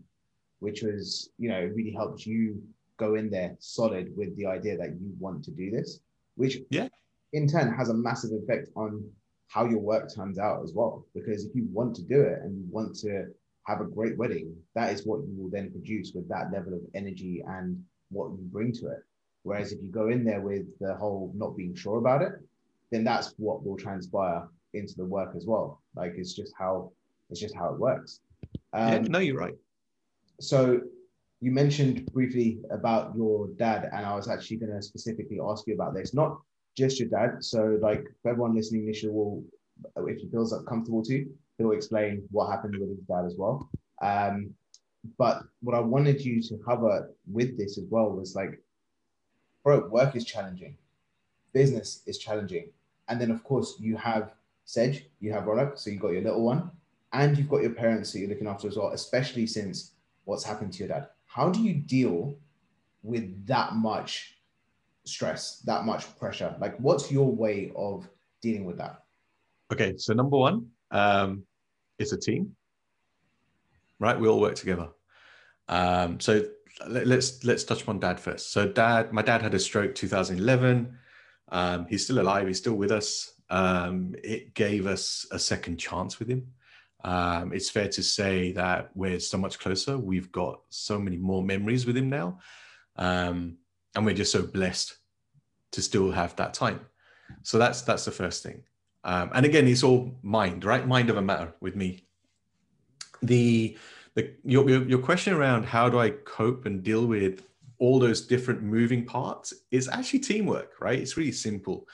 which 0.60 0.84
was, 0.84 1.32
you 1.39 1.50
know, 1.50 1.58
it 1.58 1.74
really 1.76 1.91
helped 1.91 2.28
you 2.28 2.62
go 2.98 3.15
in 3.15 3.32
there 3.32 3.56
solid 3.58 4.15
with 4.15 4.38
the 4.38 4.46
idea 4.46 4.78
that 4.78 4.91
you 5.00 5.12
want 5.20 5.44
to 5.46 5.52
do 5.52 5.72
this, 5.72 6.02
which 6.36 6.60
yeah, 6.70 6.88
in 7.34 7.48
turn 7.48 7.74
has 7.74 7.89
a 7.89 7.94
massive 7.96 8.32
effect 8.44 8.70
on 8.76 9.04
how 9.52 9.66
your 9.66 9.80
work 9.80 10.14
turns 10.14 10.40
out 10.40 10.64
as 10.64 10.74
well. 10.74 11.06
Because 11.14 11.44
if 11.46 11.54
you 11.54 11.68
want 11.72 11.96
to 11.96 12.02
do 12.04 12.22
it 12.22 12.40
and 12.42 12.58
you 12.58 12.66
want 12.72 12.96
to 13.00 13.26
have 13.68 13.82
a 13.82 13.86
great 13.86 14.18
wedding, 14.18 14.56
that 14.76 14.94
is 14.94 15.06
what 15.06 15.20
you 15.28 15.36
will 15.38 15.50
then 15.50 15.72
produce 15.72 16.14
with 16.16 16.28
that 16.30 16.52
level 16.54 16.74
of 16.74 16.82
energy 16.96 17.44
and 17.46 17.84
what 18.10 18.32
you 18.32 18.48
bring 18.52 18.72
to 18.74 18.88
it. 18.88 19.04
Whereas 19.44 19.74
if 19.74 19.82
you 19.82 19.90
go 19.92 20.10
in 20.10 20.24
there 20.24 20.42
with 20.42 20.66
the 20.80 20.96
whole 20.96 21.34
not 21.36 21.58
being 21.58 21.76
sure 21.76 21.98
about 21.98 22.22
it, 22.22 22.34
then 22.92 23.04
that's 23.04 23.34
what 23.38 23.66
will 23.66 23.78
transpire 23.78 24.48
into 24.74 24.96
the 24.96 25.06
work 25.06 25.34
as 25.36 25.46
well. 25.46 25.82
Like 25.96 26.14
it's 26.16 26.34
just 26.34 26.54
how 26.58 26.92
it's 27.30 27.40
just 27.40 27.56
how 27.56 27.74
it 27.74 27.80
works. 27.80 28.22
Um, 28.74 28.92
yeah, 28.92 29.00
no, 29.00 29.20
you're 29.20 29.38
right. 29.38 29.56
So 30.40 30.82
you 31.42 31.52
mentioned 31.52 32.06
briefly 32.14 32.60
about 32.70 33.16
your 33.16 33.48
dad, 33.58 33.90
and 33.94 34.06
I 34.06 34.16
was 34.16 34.28
actually 34.28 34.58
going 34.58 34.72
to 34.72 34.82
specifically 34.82 35.40
ask 35.44 35.66
you 35.68 35.74
about 35.74 35.94
this. 35.94 36.14
Not 36.14 36.40
just 36.77 36.99
your 36.99 37.10
dad. 37.10 37.43
So, 37.43 37.77
like 37.81 38.03
everyone 38.25 38.55
listening, 38.55 38.86
Nisha 38.86 39.12
will, 39.12 39.43
if 39.97 40.19
he 40.19 40.29
feels 40.29 40.53
comfortable 40.67 41.03
to, 41.03 41.25
he'll 41.57 41.71
explain 41.71 42.23
what 42.31 42.49
happened 42.49 42.77
with 42.79 42.89
his 42.89 42.99
dad 42.99 43.25
as 43.25 43.36
well. 43.38 43.69
Um, 44.01 44.53
but 45.17 45.43
what 45.62 45.75
I 45.75 45.79
wanted 45.79 46.21
you 46.21 46.41
to 46.43 46.57
cover 46.57 47.12
with 47.31 47.57
this 47.57 47.77
as 47.77 47.86
well 47.89 48.12
was 48.12 48.36
like, 48.36 48.62
bro, 49.63 49.88
work 49.88 50.15
is 50.15 50.25
challenging, 50.25 50.77
business 51.53 52.01
is 52.05 52.17
challenging, 52.17 52.69
and 53.07 53.19
then 53.19 53.31
of 53.31 53.43
course 53.43 53.75
you 53.79 53.95
have 53.97 54.34
Sedge, 54.65 55.05
you 55.19 55.34
have 55.34 55.43
Ronak, 55.43 55.77
so 55.77 55.89
you 55.89 55.97
got 55.97 56.13
your 56.13 56.21
little 56.21 56.43
one, 56.43 56.71
and 57.13 57.38
you've 57.38 57.49
got 57.49 57.62
your 57.62 57.73
parents 57.73 58.13
that 58.13 58.19
you're 58.19 58.29
looking 58.29 58.47
after 58.47 58.67
as 58.67 58.77
well, 58.77 58.89
especially 58.89 59.47
since 59.47 59.91
what's 60.25 60.43
happened 60.43 60.71
to 60.73 60.79
your 60.79 60.88
dad. 60.88 61.07
How 61.25 61.49
do 61.49 61.62
you 61.62 61.73
deal 61.73 62.36
with 63.03 63.45
that 63.47 63.73
much 63.73 64.38
stress, 65.06 65.60
that 65.66 65.86
much 65.86 66.18
pressure? 66.18 66.56
Like, 66.60 66.78
what's 66.80 67.12
your 67.12 67.32
way 67.32 67.72
of 67.76 68.08
dealing 68.42 68.66
with 68.66 68.78
that? 68.78 69.04
Okay, 69.72 69.96
so 69.98 70.14
number 70.14 70.38
one, 70.38 70.68
um, 70.92 71.44
it's 71.98 72.12
a 72.12 72.18
team, 72.18 72.56
right? 74.00 74.20
We 74.20 74.28
all 74.28 74.40
work 74.40 74.56
together. 74.56 74.90
Um, 75.68 76.20
so 76.20 76.46
let, 76.88 77.08
us 77.08 77.44
let's 77.44 77.64
touch 77.64 77.88
on 77.88 78.00
dad 78.00 78.20
first. 78.20 78.52
So 78.52 78.68
dad, 78.68 79.14
my 79.14 79.22
dad 79.22 79.42
had 79.42 79.54
a 79.54 79.60
stroke 79.60 79.96
2011. 79.96 80.98
Um, 81.50 81.86
he's 81.90 82.04
still 82.04 82.20
alive. 82.20 82.48
He's 82.48 82.58
still 82.58 82.76
with 82.76 82.92
us. 82.92 83.34
Um, 83.50 84.16
it 84.24 84.54
gave 84.54 84.88
us 84.88 85.26
a 85.32 85.40
second 85.40 85.78
chance 85.78 86.20
with 86.20 86.30
him. 86.30 86.48
Um, 87.04 87.52
it's 87.54 87.70
fair 87.70 87.88
to 87.90 88.04
say 88.04 88.52
that 88.54 88.92
we're 88.96 89.20
so 89.20 89.38
much 89.38 89.60
closer. 89.60 89.98
We've 89.98 90.32
got 90.32 90.62
so 90.70 91.00
many 91.00 91.18
more 91.18 91.44
memories 91.44 91.86
with 91.86 91.98
him 91.98 92.10
now. 92.10 92.40
Um, 92.96 93.58
and 93.95 94.06
we're 94.06 94.15
just 94.15 94.32
so 94.32 94.41
blessed 94.41 94.97
to 95.71 95.82
still 95.82 96.12
have 96.12 96.36
that 96.36 96.54
time. 96.54 96.82
So 97.43 97.58
that's 97.58 97.82
that's 97.82 98.06
the 98.06 98.12
first 98.12 98.43
thing. 98.43 98.63
Um, 99.04 99.32
and 99.34 99.45
again, 99.45 99.67
it's 99.67 99.84
all 99.84 100.15
mind, 100.21 100.63
right? 100.63 100.88
Mind 100.88 101.10
of 101.10 101.17
a 101.17 101.21
matter 101.21 101.54
with 101.60 101.75
me. 101.75 102.06
The 103.21 103.77
the 104.15 104.34
your, 104.43 104.69
your, 104.69 104.99
question 104.99 105.34
around 105.34 105.63
how 105.63 105.89
do 105.89 105.97
I 105.97 106.10
cope 106.10 106.65
and 106.65 106.84
deal 106.84 107.06
with 107.06 107.43
all 107.77 107.97
those 107.97 108.27
different 108.27 108.62
moving 108.62 109.06
parts 109.06 109.54
is 109.71 109.88
actually 109.88 110.19
teamwork, 110.19 110.73
right? 110.82 110.99
It's 110.99 111.17
really 111.17 111.32
simple. 111.32 111.88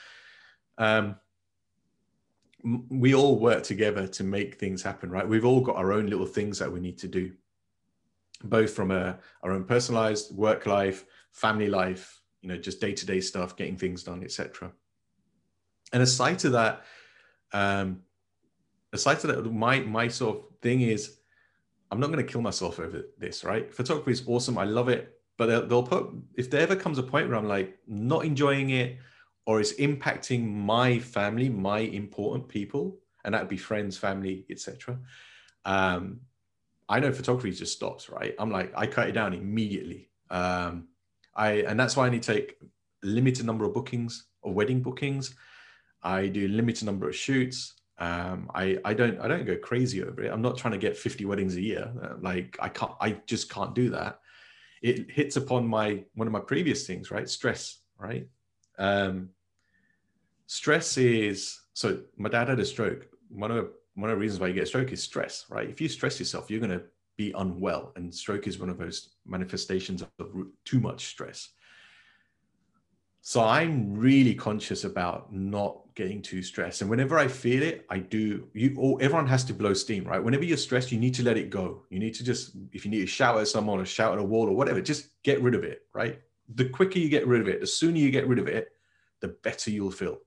Um, 0.78 1.16
we 2.90 3.14
all 3.14 3.40
work 3.40 3.64
together 3.64 4.08
to 4.08 4.24
make 4.24 4.56
things 4.56 4.82
happen, 4.82 5.10
right? 5.10 5.28
We've 5.28 5.46
all 5.46 5.62
got 5.62 5.76
our 5.76 5.94
own 5.94 6.08
little 6.08 6.26
things 6.26 6.60
that 6.60 6.72
we 6.72 6.80
need 6.80 6.98
to 7.00 7.08
do, 7.08 7.32
both 8.44 8.74
from 8.74 8.92
a, 8.92 9.20
our 9.44 9.52
own 9.52 9.64
personalized 9.64 10.36
work 10.36 10.66
life, 10.66 11.06
family 11.38 11.68
life, 11.68 12.20
you 12.42 12.50
know, 12.50 12.58
just 12.58 12.82
day 12.82 12.94
to 12.94 13.06
day 13.06 13.22
stuff, 13.22 13.56
getting 13.56 13.78
things 13.78 14.04
done, 14.04 14.24
etc. 14.24 14.72
And 15.94 16.02
aside 16.02 16.40
to 16.40 16.50
that, 16.50 16.84
um, 17.54 18.02
aside 18.92 19.20
to 19.20 19.28
that, 19.28 19.46
my 19.46 19.80
my 19.82 20.08
sort 20.08 20.38
of 20.38 20.44
thing 20.62 20.82
is, 20.82 21.18
I'm 21.92 22.00
not 22.00 22.08
going 22.08 22.26
to 22.26 22.32
kill 22.32 22.42
myself 22.42 22.80
over 22.80 23.04
this, 23.20 23.44
right? 23.44 23.72
Photography 23.72 24.12
is 24.12 24.24
awesome, 24.28 24.58
I 24.58 24.64
love 24.64 24.90
it, 24.90 25.20
but 25.38 25.46
they'll, 25.46 25.68
they'll 25.68 25.84
put 25.84 26.10
if 26.36 26.50
there 26.50 26.62
ever 26.62 26.76
comes 26.76 26.98
a 26.98 27.04
point 27.04 27.30
where 27.30 27.38
I'm 27.38 27.48
like 27.48 27.78
not 27.88 28.26
enjoying 28.26 28.72
it 28.72 28.98
or 29.46 29.62
it's 29.62 29.74
impacting 29.74 30.52
my 30.52 30.98
family, 30.98 31.50
my 31.50 31.80
important 31.80 32.48
people, 32.48 32.98
and 33.24 33.36
that'd 33.36 33.48
be 33.48 33.58
friends, 33.58 33.96
family, 33.96 34.46
etc. 34.50 34.98
Um, 35.66 36.22
I 36.90 37.00
know 37.00 37.12
photography 37.12 37.52
just 37.52 37.74
stops, 37.74 38.10
right? 38.10 38.34
I'm 38.40 38.50
like, 38.52 38.74
I 38.76 38.88
cut 38.88 39.08
it 39.10 39.12
down 39.12 39.34
immediately. 39.34 40.10
Um, 40.32 40.88
I 41.38 41.50
and 41.68 41.80
that's 41.80 41.96
why 41.96 42.08
I 42.08 42.10
to 42.10 42.20
take 42.20 42.56
limited 43.04 43.46
number 43.46 43.66
of 43.66 43.74
bookings 43.74 44.26
or 44.42 44.54
wedding 44.54 44.82
bookings. 44.82 45.36
I 46.04 46.28
do 46.28 46.48
limited 46.48 46.86
number 46.86 47.08
of 47.08 47.16
shoots. 47.16 47.74
Um, 48.00 48.52
I 48.54 48.78
I 48.84 48.94
don't 48.94 49.20
I 49.22 49.28
don't 49.28 49.46
go 49.46 49.58
crazy 49.58 50.04
over 50.04 50.22
it. 50.24 50.32
I'm 50.32 50.42
not 50.42 50.58
trying 50.58 50.74
to 50.74 50.78
get 50.78 50.98
50 50.98 51.26
weddings 51.26 51.56
a 51.56 51.62
year. 51.62 51.92
Uh, 52.02 52.16
like 52.22 52.58
I 52.60 52.70
can't 52.70 52.94
I 53.00 53.12
just 53.26 53.50
can't 53.50 53.74
do 53.74 53.90
that. 53.92 54.20
It 54.82 55.10
hits 55.10 55.38
upon 55.38 55.68
my 55.68 56.04
one 56.14 56.28
of 56.28 56.34
my 56.34 56.40
previous 56.40 56.86
things, 56.86 57.12
right? 57.12 57.30
Stress, 57.30 57.80
right? 57.98 58.28
Um, 58.78 59.30
stress 60.46 60.98
is 60.98 61.60
so 61.74 62.02
my 62.18 62.30
dad 62.30 62.50
had 62.50 62.60
a 62.60 62.66
stroke. 62.66 63.08
One 63.30 63.52
of 63.52 63.70
one 63.96 64.12
of 64.12 64.18
the 64.18 64.22
reasons 64.22 64.40
why 64.40 64.48
you 64.48 64.54
get 64.54 64.64
a 64.64 64.68
stroke 64.68 64.92
is 64.92 65.04
stress, 65.04 65.46
right? 65.50 65.70
If 65.70 65.82
you 65.82 65.90
stress 65.90 66.20
yourself, 66.20 66.52
you're 66.52 66.60
to 66.70 66.84
be 67.18 67.34
unwell, 67.36 67.92
and 67.96 68.14
stroke 68.14 68.48
is 68.48 68.60
one 68.60 68.70
of 68.70 68.78
those 68.78 69.16
manifestations 69.26 70.02
of 70.02 70.30
too 70.66 70.80
much 70.80 71.08
stress. 71.08 71.50
So 73.22 73.44
I'm 73.44 73.94
really 73.94 74.34
conscious 74.34 74.86
about 74.86 75.34
not 75.34 75.82
getting 75.96 76.22
too 76.22 76.42
stressed. 76.42 76.80
And 76.80 76.90
whenever 76.90 77.20
I 77.20 77.28
feel 77.28 77.62
it, 77.62 77.86
I 77.90 78.00
do. 78.00 78.48
You, 78.54 78.76
all, 78.78 78.98
everyone 79.02 79.28
has 79.28 79.44
to 79.46 79.54
blow 79.54 79.74
steam, 79.74 80.06
right? 80.06 80.24
Whenever 80.24 80.46
you're 80.46 80.56
stressed, 80.56 80.94
you 80.94 81.00
need 81.00 81.14
to 81.16 81.24
let 81.24 81.36
it 81.36 81.50
go. 81.50 81.84
You 81.90 82.00
need 82.00 82.14
to 82.14 82.24
just, 82.24 82.56
if 82.72 82.86
you 82.86 82.92
need 82.92 83.02
to 83.02 83.08
shout 83.08 83.38
at 83.38 83.50
someone 83.50 83.82
or 83.82 83.86
shout 83.86 84.14
at 84.14 84.20
a 84.20 84.24
wall 84.24 84.48
or 84.48 84.56
whatever, 84.56 84.80
just 84.80 85.10
get 85.24 85.42
rid 85.42 85.56
of 85.56 85.66
it, 85.66 85.82
right? 85.94 86.22
The 86.56 86.70
quicker 86.70 87.00
you 87.00 87.10
get 87.10 87.28
rid 87.28 87.42
of 87.42 87.50
it, 87.50 87.60
the 87.60 87.68
sooner 87.68 87.98
you 87.98 88.12
get 88.12 88.28
rid 88.28 88.40
of 88.40 88.48
it, 88.48 88.70
the 89.20 89.30
better 89.30 89.72
you'll 89.72 89.92
feel 89.92 90.20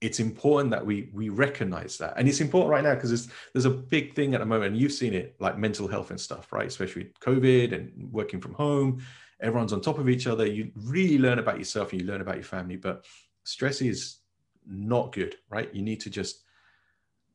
it's 0.00 0.18
important 0.18 0.70
that 0.70 0.84
we 0.84 1.10
we 1.12 1.28
recognize 1.28 1.98
that. 1.98 2.14
And 2.16 2.26
it's 2.28 2.40
important 2.40 2.70
right 2.70 2.82
now 2.82 2.94
because 2.94 3.10
there's 3.10 3.28
there's 3.52 3.66
a 3.66 3.70
big 3.70 4.14
thing 4.14 4.34
at 4.34 4.40
the 4.40 4.46
moment 4.46 4.72
and 4.72 4.80
you've 4.80 4.92
seen 4.92 5.12
it 5.14 5.36
like 5.38 5.58
mental 5.58 5.86
health 5.86 6.10
and 6.10 6.20
stuff 6.20 6.52
right? 6.52 6.66
Especially 6.66 7.10
covid 7.20 7.74
and 7.74 8.10
working 8.12 8.40
from 8.40 8.54
home. 8.54 9.02
Everyone's 9.42 9.72
on 9.72 9.80
top 9.80 9.98
of 9.98 10.08
each 10.08 10.26
other. 10.26 10.46
You 10.46 10.70
really 10.74 11.18
learn 11.18 11.38
about 11.38 11.58
yourself 11.58 11.92
and 11.92 12.00
you 12.00 12.06
learn 12.06 12.20
about 12.22 12.36
your 12.36 12.44
family 12.44 12.76
but 12.76 13.04
stress 13.44 13.82
is 13.82 14.18
not 14.66 15.12
good 15.12 15.36
right? 15.50 15.72
You 15.74 15.82
need 15.82 16.00
to 16.00 16.10
just 16.10 16.44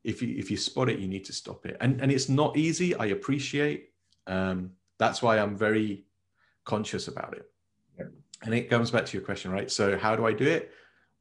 if 0.03 0.21
you 0.21 0.35
if 0.35 0.49
you 0.49 0.57
spot 0.57 0.89
it 0.89 0.97
you 0.99 1.07
need 1.07 1.25
to 1.25 1.33
stop 1.33 1.65
it. 1.67 1.77
And 1.81 2.01
and 2.01 2.11
it's 2.11 2.29
not 2.29 2.57
easy. 2.57 2.95
I 2.95 3.07
appreciate 3.07 3.89
um 4.25 4.71
that's 4.97 5.21
why 5.21 5.37
i'm 5.37 5.55
very 5.55 6.05
conscious 6.63 7.07
about 7.07 7.35
it. 7.35 7.45
Yeah. 7.99 8.05
and 8.41 8.55
it 8.55 8.71
comes 8.71 8.89
back 8.89 9.05
to 9.05 9.17
your 9.17 9.23
question 9.23 9.51
right? 9.51 9.69
So 9.69 9.99
how 9.99 10.15
do 10.15 10.25
i 10.25 10.33
do 10.33 10.47
it 10.47 10.71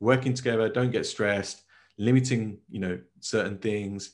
working 0.00 0.34
together, 0.34 0.68
don't 0.68 0.90
get 0.90 1.06
stressed, 1.06 1.62
limiting, 1.98 2.58
you 2.70 2.80
know, 2.80 2.98
certain 3.20 3.58
things, 3.58 4.12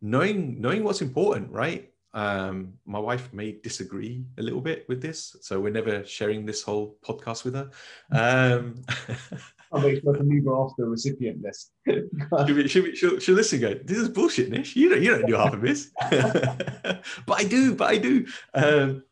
knowing 0.00 0.60
knowing 0.60 0.84
what's 0.84 1.02
important, 1.02 1.50
right? 1.50 1.90
Um, 2.12 2.74
my 2.86 3.00
wife 3.00 3.32
may 3.32 3.58
disagree 3.60 4.24
a 4.38 4.42
little 4.42 4.60
bit 4.60 4.88
with 4.88 5.02
this, 5.02 5.36
so 5.40 5.58
we're 5.58 5.72
never 5.72 6.04
sharing 6.04 6.46
this 6.46 6.62
whole 6.62 6.96
podcast 7.04 7.44
with 7.44 7.54
her. 7.54 7.70
Um, 8.12 8.82
I'll 9.72 9.80
make 9.80 10.00
sure 10.00 10.14
to 10.14 10.22
leave 10.22 10.44
her 10.44 10.52
off 10.52 10.74
the 10.78 10.84
recipient 10.84 11.42
list. 11.42 11.72
should, 11.88 12.08
we, 12.46 12.68
should, 12.68 12.84
we, 12.84 12.94
she'll, 12.94 13.18
she'll 13.18 13.34
listen 13.34 13.60
go, 13.60 13.74
this 13.74 13.98
is 13.98 14.08
bullshit, 14.08 14.48
Nish. 14.48 14.76
You 14.76 14.90
don't, 14.90 15.02
you 15.02 15.10
don't 15.10 15.26
do 15.26 15.34
half 15.34 15.54
of 15.54 15.60
this. 15.60 15.90
but 16.10 17.04
I 17.30 17.42
do, 17.42 17.74
but 17.74 17.90
I 17.90 17.98
do. 17.98 18.26
Um, 18.54 19.02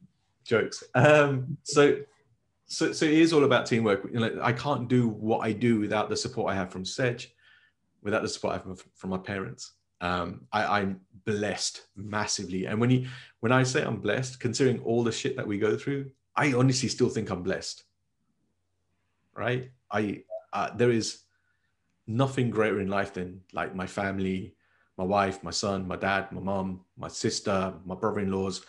jokes. 0.45 0.85
Um, 0.95 1.57
so 1.65 1.99
so, 2.73 2.91
so 2.91 3.05
it 3.05 3.13
is 3.13 3.35
all 3.35 3.45
about 3.45 3.67
teamwork. 3.67 4.09
You 4.11 4.21
know, 4.21 4.39
I 4.43 4.53
can't 4.53 4.89
do 4.89 5.09
what 5.09 5.41
I 5.41 5.53
do 5.53 5.79
without 5.79 6.09
the 6.09 6.17
support 6.17 6.51
I 6.51 6.55
have 6.55 6.73
from 6.73 6.87
Sedge, 6.87 7.35
without 8.03 8.23
the 8.23 8.29
support 8.29 8.55
I 8.55 8.69
have 8.69 8.83
from 8.95 9.11
my 9.11 9.19
parents. 9.19 9.75
Um, 10.01 10.47
I, 10.53 10.81
I'm 10.81 11.03
blessed 11.27 11.83
massively, 11.95 12.65
and 12.65 12.81
when 12.81 12.89
you 12.89 13.09
when 13.41 13.53
I 13.53 13.63
say 13.63 13.83
I'm 13.83 14.01
blessed, 14.01 14.41
considering 14.41 14.81
all 14.81 15.05
the 15.05 15.13
shit 15.13 15.37
that 15.37 15.47
we 15.47 15.59
go 15.59 15.77
through, 15.77 16.11
I 16.35 16.55
honestly 16.55 16.89
still 16.89 17.11
think 17.11 17.29
I'm 17.29 17.43
blessed. 17.43 17.85
Right? 19.37 19.71
I 19.91 20.25
uh, 20.55 20.75
there 20.75 20.91
is 20.91 21.25
nothing 22.07 22.49
greater 22.49 22.81
in 22.81 22.89
life 22.89 23.13
than 23.13 23.43
like 23.53 23.75
my 23.75 23.87
family, 23.87 24.55
my 24.97 25.05
wife, 25.05 25.45
my 25.45 25.51
son, 25.51 25.87
my 25.87 25.97
dad, 25.97 26.33
my 26.33 26.41
mom, 26.41 26.81
my 26.97 27.09
sister, 27.09 27.75
my 27.85 27.95
brother-in-laws, 27.95 28.65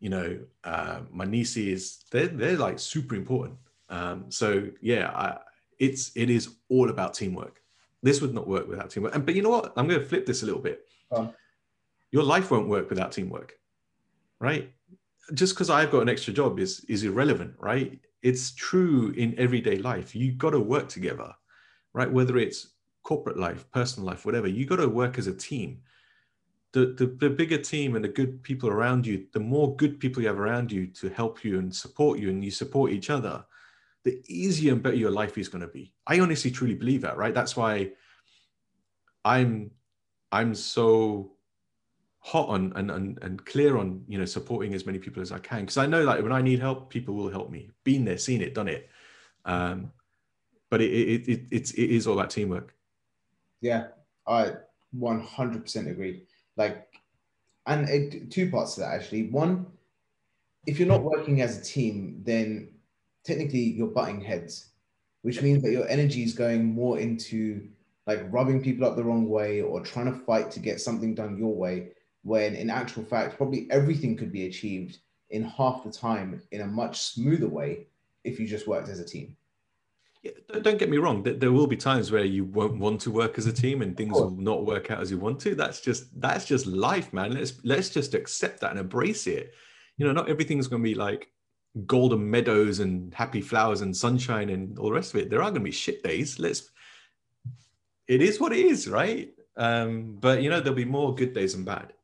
you 0.00 0.08
know, 0.08 0.38
uh, 0.64 1.00
my 1.12 1.24
nieces. 1.24 2.04
They're 2.10 2.28
they're 2.28 2.56
like 2.56 2.78
super 2.78 3.14
important. 3.14 3.58
Um, 3.88 4.30
so 4.30 4.68
yeah, 4.80 5.10
I, 5.10 5.38
it's 5.78 6.10
it 6.16 6.30
is 6.30 6.56
all 6.68 6.90
about 6.90 7.14
teamwork. 7.14 7.62
This 8.02 8.20
would 8.20 8.34
not 8.34 8.48
work 8.48 8.66
without 8.68 8.90
teamwork. 8.90 9.14
And 9.14 9.24
but 9.24 9.34
you 9.34 9.42
know 9.42 9.50
what? 9.50 9.72
I'm 9.76 9.86
going 9.86 10.00
to 10.00 10.06
flip 10.06 10.26
this 10.26 10.42
a 10.42 10.46
little 10.46 10.60
bit. 10.60 10.86
Um, 11.12 11.32
Your 12.10 12.24
life 12.24 12.50
won't 12.50 12.68
work 12.68 12.88
without 12.88 13.12
teamwork, 13.12 13.58
right? 14.40 14.72
Just 15.34 15.54
because 15.54 15.70
I've 15.70 15.90
got 15.90 16.02
an 16.02 16.08
extra 16.08 16.32
job 16.32 16.58
is 16.58 16.84
is 16.88 17.04
irrelevant, 17.04 17.54
right? 17.58 18.00
It's 18.22 18.52
true 18.52 19.12
in 19.16 19.38
everyday 19.38 19.76
life. 19.76 20.14
You 20.14 20.32
got 20.32 20.50
to 20.50 20.60
work 20.60 20.88
together, 20.88 21.34
right? 21.92 22.10
Whether 22.10 22.38
it's 22.38 22.68
corporate 23.02 23.38
life, 23.38 23.70
personal 23.70 24.06
life, 24.06 24.24
whatever, 24.26 24.46
you 24.46 24.66
got 24.66 24.76
to 24.76 24.88
work 24.88 25.18
as 25.18 25.26
a 25.26 25.34
team. 25.34 25.80
The, 26.72 26.94
the, 26.96 27.06
the 27.06 27.30
bigger 27.30 27.58
team 27.58 27.96
and 27.96 28.04
the 28.04 28.08
good 28.08 28.42
people 28.44 28.70
around 28.70 29.06
you, 29.06 29.26
the 29.32 29.40
more 29.40 29.74
good 29.76 29.98
people 29.98 30.22
you 30.22 30.28
have 30.28 30.38
around 30.38 30.70
you 30.70 30.86
to 30.86 31.08
help 31.10 31.44
you 31.44 31.58
and 31.58 31.74
support 31.74 32.20
you, 32.20 32.28
and 32.28 32.44
you 32.44 32.50
support 32.52 32.92
each 32.92 33.10
other, 33.10 33.44
the 34.04 34.22
easier 34.26 34.72
and 34.72 34.82
better 34.82 34.96
your 34.96 35.10
life 35.10 35.36
is 35.36 35.48
going 35.48 35.62
to 35.62 35.68
be. 35.68 35.92
I 36.06 36.20
honestly 36.20 36.50
truly 36.50 36.74
believe 36.74 37.02
that, 37.02 37.16
right? 37.16 37.34
That's 37.34 37.56
why 37.56 37.90
I'm 39.24 39.70
I'm 40.32 40.54
so 40.54 41.32
hot 42.20 42.48
on 42.48 42.72
and, 42.76 42.90
and, 42.90 43.18
and 43.22 43.44
clear 43.44 43.78
on 43.78 44.04
you 44.06 44.18
know 44.18 44.24
supporting 44.24 44.74
as 44.74 44.86
many 44.86 44.98
people 44.98 45.22
as 45.22 45.32
I 45.32 45.38
can 45.38 45.60
because 45.60 45.78
I 45.78 45.86
know 45.86 46.04
like 46.04 46.22
when 46.22 46.32
I 46.32 46.42
need 46.42 46.60
help, 46.60 46.90
people 46.90 47.14
will 47.14 47.30
help 47.30 47.50
me. 47.50 47.70
Been 47.84 48.04
there, 48.04 48.18
seen 48.18 48.42
it, 48.42 48.54
done 48.54 48.68
it. 48.68 48.88
Um, 49.44 49.92
but 50.70 50.80
it, 50.80 50.90
it, 50.90 51.28
it 51.28 51.40
it's 51.50 51.72
it 51.72 51.90
is 51.90 52.06
all 52.06 52.18
about 52.18 52.30
teamwork. 52.30 52.74
Yeah, 53.60 53.88
I 54.26 54.52
100% 54.96 55.90
agree. 55.90 56.22
Like, 56.56 56.86
and 57.66 57.88
it, 57.88 58.30
two 58.30 58.50
parts 58.50 58.74
to 58.74 58.80
that 58.80 58.94
actually. 58.94 59.28
One, 59.28 59.66
if 60.66 60.78
you're 60.78 60.88
not 60.88 61.02
working 61.02 61.40
as 61.40 61.58
a 61.58 61.62
team, 61.62 62.22
then 62.24 62.68
technically 63.24 63.60
you're 63.60 63.88
butting 63.88 64.20
heads, 64.20 64.70
which 65.22 65.42
means 65.42 65.62
that 65.62 65.72
your 65.72 65.88
energy 65.88 66.22
is 66.22 66.34
going 66.34 66.64
more 66.64 66.98
into 66.98 67.68
like 68.06 68.26
rubbing 68.30 68.62
people 68.62 68.86
up 68.86 68.96
the 68.96 69.04
wrong 69.04 69.28
way 69.28 69.60
or 69.60 69.80
trying 69.80 70.12
to 70.12 70.18
fight 70.18 70.50
to 70.50 70.60
get 70.60 70.80
something 70.80 71.14
done 71.14 71.38
your 71.38 71.54
way. 71.54 71.90
When 72.22 72.54
in 72.54 72.68
actual 72.68 73.04
fact, 73.04 73.36
probably 73.36 73.66
everything 73.70 74.16
could 74.16 74.32
be 74.32 74.46
achieved 74.46 74.98
in 75.30 75.44
half 75.44 75.84
the 75.84 75.90
time 75.90 76.42
in 76.50 76.62
a 76.62 76.66
much 76.66 77.00
smoother 77.00 77.48
way 77.48 77.86
if 78.24 78.38
you 78.38 78.46
just 78.46 78.66
worked 78.66 78.88
as 78.88 79.00
a 79.00 79.04
team. 79.04 79.36
Yeah, 80.22 80.32
don't 80.60 80.78
get 80.78 80.90
me 80.90 80.98
wrong. 80.98 81.22
There 81.22 81.52
will 81.52 81.66
be 81.66 81.76
times 81.76 82.12
where 82.12 82.24
you 82.24 82.44
won't 82.44 82.78
want 82.78 83.00
to 83.02 83.10
work 83.10 83.38
as 83.38 83.46
a 83.46 83.52
team 83.52 83.80
and 83.80 83.96
things 83.96 84.12
will 84.12 84.30
not 84.30 84.66
work 84.66 84.90
out 84.90 85.00
as 85.00 85.10
you 85.10 85.18
want 85.18 85.40
to. 85.40 85.54
That's 85.54 85.80
just 85.80 86.20
that's 86.20 86.44
just 86.44 86.66
life, 86.66 87.10
man. 87.12 87.32
Let's 87.32 87.54
let's 87.64 87.88
just 87.88 88.14
accept 88.14 88.60
that 88.60 88.72
and 88.72 88.80
embrace 88.80 89.26
it. 89.26 89.54
You 89.96 90.06
know, 90.06 90.12
not 90.12 90.28
everything's 90.28 90.68
going 90.68 90.82
to 90.82 90.88
be 90.88 90.94
like 90.94 91.30
golden 91.86 92.28
meadows 92.28 92.80
and 92.80 93.14
happy 93.14 93.40
flowers 93.40 93.80
and 93.80 93.96
sunshine 93.96 94.50
and 94.50 94.78
all 94.78 94.88
the 94.88 94.94
rest 94.94 95.14
of 95.14 95.20
it. 95.20 95.30
There 95.30 95.40
are 95.42 95.50
going 95.50 95.62
to 95.62 95.70
be 95.70 95.70
shit 95.70 96.02
days. 96.02 96.38
Let's. 96.38 96.70
It 98.06 98.20
is 98.20 98.40
what 98.40 98.52
it 98.52 98.58
is, 98.58 98.88
right? 98.88 99.32
Um, 99.56 100.16
but 100.20 100.42
you 100.42 100.50
know, 100.50 100.60
there'll 100.60 100.76
be 100.76 100.84
more 100.84 101.14
good 101.14 101.32
days 101.32 101.54
than 101.54 101.64
bad. 101.64 101.94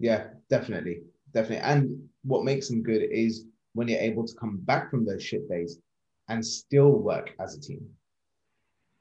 Yeah, 0.00 0.28
definitely, 0.50 1.02
definitely. 1.32 1.64
And 1.64 2.08
what 2.24 2.44
makes 2.44 2.68
them 2.68 2.82
good 2.82 3.02
is 3.02 3.44
when 3.74 3.86
you're 3.86 4.00
able 4.00 4.26
to 4.26 4.34
come 4.34 4.56
back 4.58 4.90
from 4.90 5.04
those 5.04 5.22
shit 5.22 5.48
days 5.48 5.78
and 6.28 6.44
still 6.44 6.92
work 6.92 7.34
as 7.38 7.56
a 7.56 7.60
team, 7.60 7.86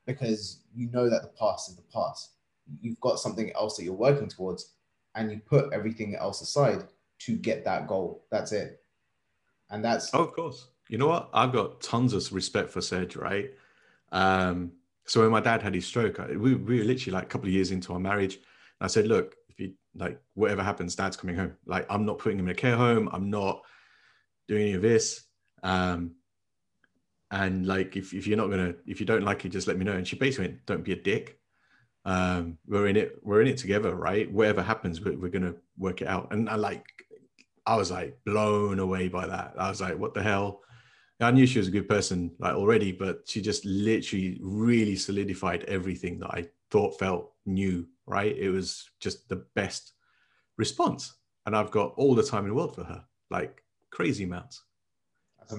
because 0.06 0.62
you 0.76 0.90
know 0.92 1.10
that 1.10 1.22
the 1.22 1.32
past 1.40 1.70
is 1.70 1.76
the 1.76 1.84
past. 1.94 2.32
You've 2.82 3.00
got 3.00 3.20
something 3.20 3.52
else 3.54 3.78
that 3.78 3.84
you're 3.84 3.94
working 3.94 4.28
towards, 4.28 4.74
and 5.16 5.32
you 5.32 5.42
put 5.46 5.74
everything 5.74 6.16
else 6.16 6.42
aside 6.42 6.84
to 7.20 7.36
get 7.36 7.64
that 7.66 7.88
goal. 7.88 8.26
That's 8.32 8.52
it 8.52 8.82
and 9.70 9.84
that's 9.84 10.14
oh, 10.14 10.24
of 10.24 10.34
course. 10.34 10.68
You 10.90 10.98
know 10.98 11.08
what? 11.08 11.30
I've 11.34 11.52
got 11.52 11.82
tons 11.82 12.14
of 12.14 12.32
respect 12.32 12.70
for 12.70 12.82
Sedge, 12.82 13.16
right? 13.16 13.52
Um, 14.12 14.72
so 15.06 15.22
when 15.22 15.32
my 15.32 15.40
dad 15.40 15.62
had 15.62 15.74
his 15.74 15.86
stroke, 15.86 16.20
I, 16.20 16.28
we, 16.28 16.56
we 16.56 16.80
were 16.80 16.86
literally 16.86 17.14
like 17.14 17.24
a 17.24 17.28
couple 17.28 17.48
of 17.48 17.54
years 17.54 17.72
into 17.72 17.94
our 17.94 18.00
marriage. 18.00 18.36
And 18.36 18.44
I 18.82 18.88
said, 18.88 19.08
look, 19.08 19.36
if 19.50 19.60
you 19.60 19.74
like 19.96 20.22
whatever 20.36 20.62
happens, 20.62 20.96
dad's 20.96 21.18
coming 21.18 21.36
home. 21.36 21.56
Like 21.66 21.86
I'm 21.90 22.06
not 22.06 22.20
putting 22.20 22.38
him 22.38 22.46
in 22.46 22.52
a 22.52 22.56
care 22.56 22.76
home. 22.76 23.10
I'm 23.12 23.30
not 23.30 23.64
doing 24.48 24.62
any 24.62 24.74
of 24.74 24.84
this. 24.84 25.24
Um, 25.64 26.12
and 27.32 27.66
like 27.66 27.96
if, 27.96 28.14
if 28.14 28.28
you're 28.28 28.38
not 28.38 28.50
gonna 28.50 28.76
if 28.86 29.00
you 29.00 29.06
don't 29.06 29.24
like 29.24 29.46
it, 29.46 29.50
just 29.50 29.68
let 29.68 29.78
me 29.78 29.86
know. 29.86 29.94
And 29.94 30.08
she 30.08 30.16
basically 30.16 30.48
went, 30.48 30.66
don't 30.66 30.84
be 30.84 30.94
a 30.94 31.02
dick. 31.02 31.40
Um, 32.06 32.60
we're 32.68 32.88
in 32.88 32.98
it, 32.98 33.18
we're 33.24 33.42
in 33.42 33.48
it 33.48 33.58
together, 33.58 33.96
right? 33.96 34.32
Whatever 34.32 34.62
happens, 34.62 35.02
we're, 35.02 35.18
we're 35.18 35.30
gonna 35.30 35.56
work 35.78 36.02
it 36.02 36.08
out. 36.08 36.32
And 36.32 36.50
I 36.50 36.56
like 36.56 36.86
I 37.66 37.76
was 37.76 37.92
like 37.92 38.18
blown 38.26 38.80
away 38.80 39.08
by 39.08 39.28
that. 39.28 39.56
I 39.58 39.70
was 39.70 39.82
like, 39.82 39.98
what 39.98 40.14
the 40.14 40.22
hell? 40.22 40.62
I 41.20 41.32
knew 41.32 41.48
she 41.48 41.60
was 41.60 41.70
a 41.70 41.72
good 41.72 41.88
person 41.88 42.32
like 42.40 42.56
already, 42.56 42.92
but 42.92 43.22
she 43.26 43.42
just 43.42 43.66
literally 43.66 44.38
really 44.42 44.96
solidified 44.96 45.64
everything 45.64 46.20
that 46.20 46.32
I 46.32 46.46
thought 46.72 47.00
felt 47.00 47.32
new, 47.46 47.88
right? 48.06 48.36
It 48.38 48.50
was 48.50 48.90
just 49.00 49.30
the 49.30 49.46
best 49.56 49.94
response. 50.58 51.16
And 51.46 51.56
I've 51.56 51.72
got 51.72 51.94
all 51.96 52.16
the 52.16 52.24
time 52.24 52.44
in 52.44 52.50
the 52.50 52.56
world 52.56 52.76
for 52.76 52.84
her, 52.84 53.04
like 53.32 53.64
crazy 53.92 54.26
amounts. 54.26 54.64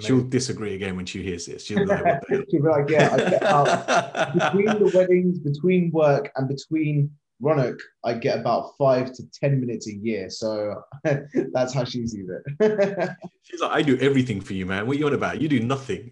She'll 0.01 0.23
disagree 0.23 0.75
again 0.75 0.97
when 0.97 1.07
she 1.07 1.23
hears 1.23 1.47
this. 1.47 1.65
She'll 1.65 1.79
be 1.79 1.87
like, 1.87 2.23
She'll 2.31 2.63
be 2.63 2.69
like 2.69 2.89
yeah, 2.89 3.11
I 3.13 3.17
get 3.31 3.43
out 3.43 4.35
between 4.35 4.67
the 4.67 4.91
weddings, 4.95 5.39
between 5.39 5.91
work, 5.93 6.31
and 6.37 6.49
between 6.49 7.11
Ronak, 7.43 7.79
I 8.05 8.15
get 8.15 8.39
about 8.39 8.77
five 8.79 9.13
to 9.13 9.23
10 9.41 9.61
minutes 9.61 9.89
a 9.89 9.95
year. 9.95 10.31
So 10.31 10.83
that's 11.53 11.75
how 11.75 11.85
she 11.85 12.07
sees 12.07 12.29
it. 12.29 12.43
She's 13.43 13.61
like, 13.61 13.73
I 13.73 13.83
do 13.83 13.99
everything 13.99 14.41
for 14.41 14.55
you, 14.55 14.65
man. 14.67 14.87
What 14.87 14.97
are 14.97 14.99
you 14.99 15.07
on 15.07 15.15
about? 15.15 15.41
You 15.41 15.49
do 15.49 15.61
nothing. 15.61 16.11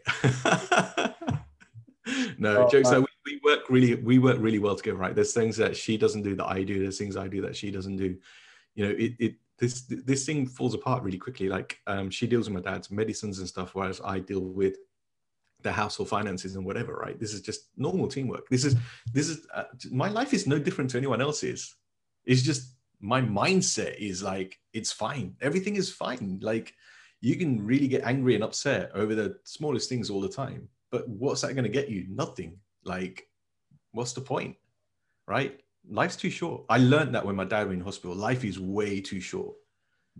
no, 2.39 2.65
oh, 2.65 2.69
jokes 2.71 2.91
uh, 2.91 3.01
we, 3.01 3.07
we, 3.33 3.41
work 3.43 3.71
really, 3.71 3.95
we 3.95 4.19
work 4.19 4.37
really 4.39 4.59
well 4.59 4.77
together, 4.77 4.99
right? 4.99 5.15
There's 5.15 5.33
things 5.33 5.57
that 5.57 5.77
she 5.77 5.97
doesn't 5.97 6.23
do 6.23 6.37
that 6.37 6.47
I 6.47 6.63
do. 6.63 6.81
There's 6.81 6.99
things 6.99 7.17
I 7.17 7.29
do 7.29 7.41
that 7.43 7.57
she 7.57 7.71
doesn't 7.71 7.97
do. 7.97 8.17
You 8.75 8.87
know, 8.87 8.91
it, 8.91 9.15
it 9.19 9.35
this 9.59 9.83
this 9.83 10.27
thing 10.27 10.47
falls 10.47 10.75
apart 10.75 11.03
really 11.03 11.19
quickly. 11.19 11.49
Like 11.49 11.79
um, 11.87 12.11
she 12.11 12.27
deals 12.27 12.49
with 12.49 12.55
my 12.55 12.71
dad's 12.71 12.91
medicines 12.91 13.39
and 13.39 13.49
stuff, 13.49 13.75
whereas 13.75 14.01
I 14.05 14.19
deal 14.19 14.41
with 14.41 14.77
the 15.63 15.73
household 15.73 16.09
finances 16.11 16.57
and 16.57 16.65
whatever 16.65 16.95
right? 16.95 17.19
This 17.19 17.33
is 17.33 17.41
just 17.41 17.69
normal 17.77 18.09
teamwork. 18.09 18.49
This 18.49 18.65
is 18.65 18.77
this 19.13 19.29
is 19.29 19.47
uh, 19.55 19.65
my 19.91 20.09
life 20.09 20.35
is 20.35 20.47
no 20.47 20.59
different 20.59 20.91
to 20.91 20.99
anyone 20.99 21.21
else's. 21.21 21.75
It's 22.25 22.43
just 22.43 22.75
my 23.01 23.21
mindset 23.21 23.97
is 23.99 24.23
like 24.23 24.59
it's 24.73 24.93
fine. 24.93 25.37
Everything 25.41 25.77
is 25.77 25.91
fine. 25.91 26.39
Like 26.43 26.75
you 27.21 27.37
can 27.37 27.65
really 27.65 27.89
get 27.89 28.05
angry 28.05 28.35
and 28.35 28.45
upset 28.45 28.91
over 28.95 29.15
the 29.15 29.39
smallest 29.45 29.89
things 29.89 30.11
all 30.11 30.21
the 30.21 30.29
time 30.29 30.69
but 30.95 31.09
what's 31.09 31.41
that 31.41 31.55
going 31.55 31.65
to 31.65 31.69
get 31.69 31.89
you? 31.89 32.07
Nothing. 32.09 32.57
Like 32.85 33.27
what's 33.91 34.13
the 34.13 34.21
point 34.21 34.55
right 35.27 35.61
life's 35.89 36.17
too 36.17 36.31
short. 36.31 36.65
I 36.69 36.79
learned 36.79 37.15
that 37.15 37.25
when 37.25 37.37
my 37.37 37.45
dad 37.45 37.69
was 37.69 37.75
in 37.75 37.81
hospital. 37.81 38.17
Life 38.17 38.45
is 38.45 38.59
way 38.59 39.01
too 39.01 39.21
short. 39.21 39.55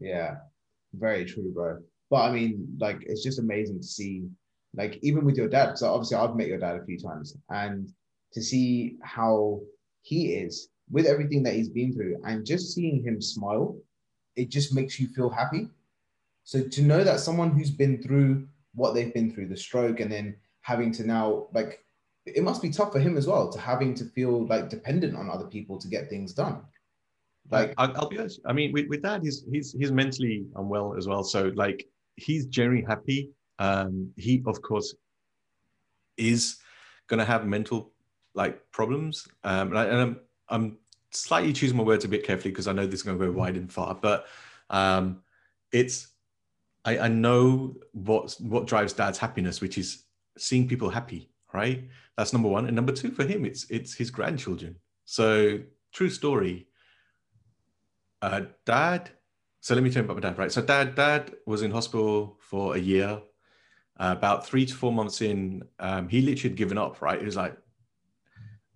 Yeah. 0.01 0.37
Very 0.93 1.25
true 1.25 1.53
bro. 1.53 1.79
But 2.11 2.23
i 2.23 2.31
mean 2.31 2.77
like 2.79 2.99
it's 3.03 3.23
just 3.23 3.39
amazing 3.39 3.81
to 3.81 3.87
see 3.87 4.25
like 4.77 4.99
even 5.03 5.25
with 5.25 5.37
your 5.37 5.49
dad, 5.49 5.67
because 5.67 5.83
obviously 5.83 6.17
I've 6.17 6.37
met 6.37 6.49
your 6.49 6.59
dad 6.59 6.77
a 6.77 6.85
few 6.85 6.99
times, 6.99 7.37
and 7.51 7.91
to 8.33 8.43
see 8.43 8.97
how 9.03 9.61
he 10.03 10.35
is 10.35 10.69
with 10.91 11.07
everything 11.07 11.43
that 11.45 11.55
he's 11.55 11.69
been 11.69 11.93
through, 11.95 12.17
and 12.25 12.45
just 12.45 12.75
seeing 12.75 13.03
him 13.03 13.21
smile, 13.21 13.77
it 14.37 14.51
just 14.51 14.75
makes 14.75 14.99
you 14.99 15.09
feel 15.09 15.31
happy. 15.31 15.69
So 16.45 16.63
to 16.63 16.83
know 16.83 17.05
that 17.05 17.21
someone 17.21 17.53
who's 17.53 17.71
been 17.71 18.03
through 18.03 18.47
what 18.75 18.95
they've 18.95 19.15
been 19.15 19.33
through, 19.33 19.49
the 19.49 19.57
stroke, 19.57 20.01
and 20.01 20.11
then 20.11 20.37
having 20.63 20.93
to 20.93 21.05
now 21.07 21.47
like 21.55 21.85
it 22.27 22.43
must 22.43 22.63
be 22.63 22.71
tough 22.71 22.93
for 22.93 22.99
him 22.99 23.17
as 23.17 23.27
well 23.27 23.51
to 23.51 23.59
having 23.59 23.95
to 23.95 24.05
feel 24.05 24.47
like 24.47 24.71
dependent 24.71 25.17
on 25.17 25.31
other 25.31 25.47
people 25.47 25.79
to 25.79 25.89
get 25.89 26.09
things 26.09 26.33
done. 26.33 26.63
Like 27.51 27.75
I'll, 27.77 27.95
I'll 27.97 28.09
be 28.09 28.19
honest. 28.19 28.41
I 28.47 28.53
mean, 28.53 28.73
with, 28.73 28.89
with 28.89 29.03
dad, 29.03 29.23
he's 29.23 29.45
he's 29.53 29.73
he's 29.73 29.93
mentally 29.93 30.47
unwell 30.57 30.95
as 30.97 31.07
well. 31.07 31.23
So 31.23 31.53
like 31.55 31.87
he's 32.17 32.47
generally 32.47 32.83
happy 32.83 33.31
um, 33.59 34.13
he, 34.17 34.43
of 34.47 34.61
course, 34.63 34.95
is 36.17 36.57
to 37.19 37.25
have 37.25 37.47
mental 37.47 37.93
like 38.35 38.71
problems. 38.73 39.27
Um, 39.45 39.69
and, 39.69 39.79
I, 39.79 39.87
am 39.87 40.21
I'm 40.49 40.79
slightly 41.11 41.53
choosing 41.53 41.77
my 41.77 41.85
words 41.85 42.05
a 42.05 42.09
bit 42.09 42.25
carefully 42.25 42.51
because 42.51 42.67
I 42.67 42.73
know 42.73 42.87
this 42.87 43.01
is 43.01 43.07
to 43.19 43.27
go 43.27 43.31
wide 43.31 43.57
and 43.57 43.73
far. 43.73 43.95
But 43.95 44.27
um, 44.71 45.23
it's 45.73 46.09
I, 46.85 46.99
I 46.99 47.09
know 47.09 47.77
what 47.93 48.37
what 48.41 48.67
drives 48.67 48.93
Dad's 48.93 49.19
happiness, 49.19 49.61
which 49.61 49.79
is 49.79 50.05
seeing 50.37 50.69
people 50.69 50.91
happy. 50.91 51.31
Right, 51.53 51.89
that's 52.17 52.33
number 52.33 52.49
one. 52.49 52.67
And 52.67 52.77
number 52.77 52.93
two 52.93 53.11
for 53.11 53.25
him, 53.25 53.45
it's 53.45 53.69
it's 53.71 53.95
his 53.95 54.11
grandchildren. 54.11 54.77
So 55.05 55.61
true 55.93 56.11
story. 56.11 56.69
Uh, 58.23 58.43
dad. 58.65 59.11
So 59.61 59.75
let 59.75 59.83
me 59.83 59.91
tell 59.91 60.03
you 60.03 60.11
about 60.11 60.23
my 60.23 60.29
dad. 60.29 60.39
Right. 60.39 60.53
So 60.53 60.63
dad 60.63 60.95
dad 60.95 61.35
was 61.47 61.63
in 61.63 61.71
hospital 61.71 62.39
for 62.41 62.77
a 62.77 62.79
year 62.79 63.21
uh, 63.99 64.15
about 64.17 64.47
three 64.47 64.67
to 64.67 64.75
four 64.75 64.93
months 64.93 65.21
in, 65.21 65.63
um, 65.79 66.09
he 66.09 66.21
literally 66.21 66.51
had 66.51 66.57
given 66.57 66.79
up, 66.79 67.01
right? 67.01 67.21
He 67.21 67.25
was 67.25 67.37
like, 67.37 67.57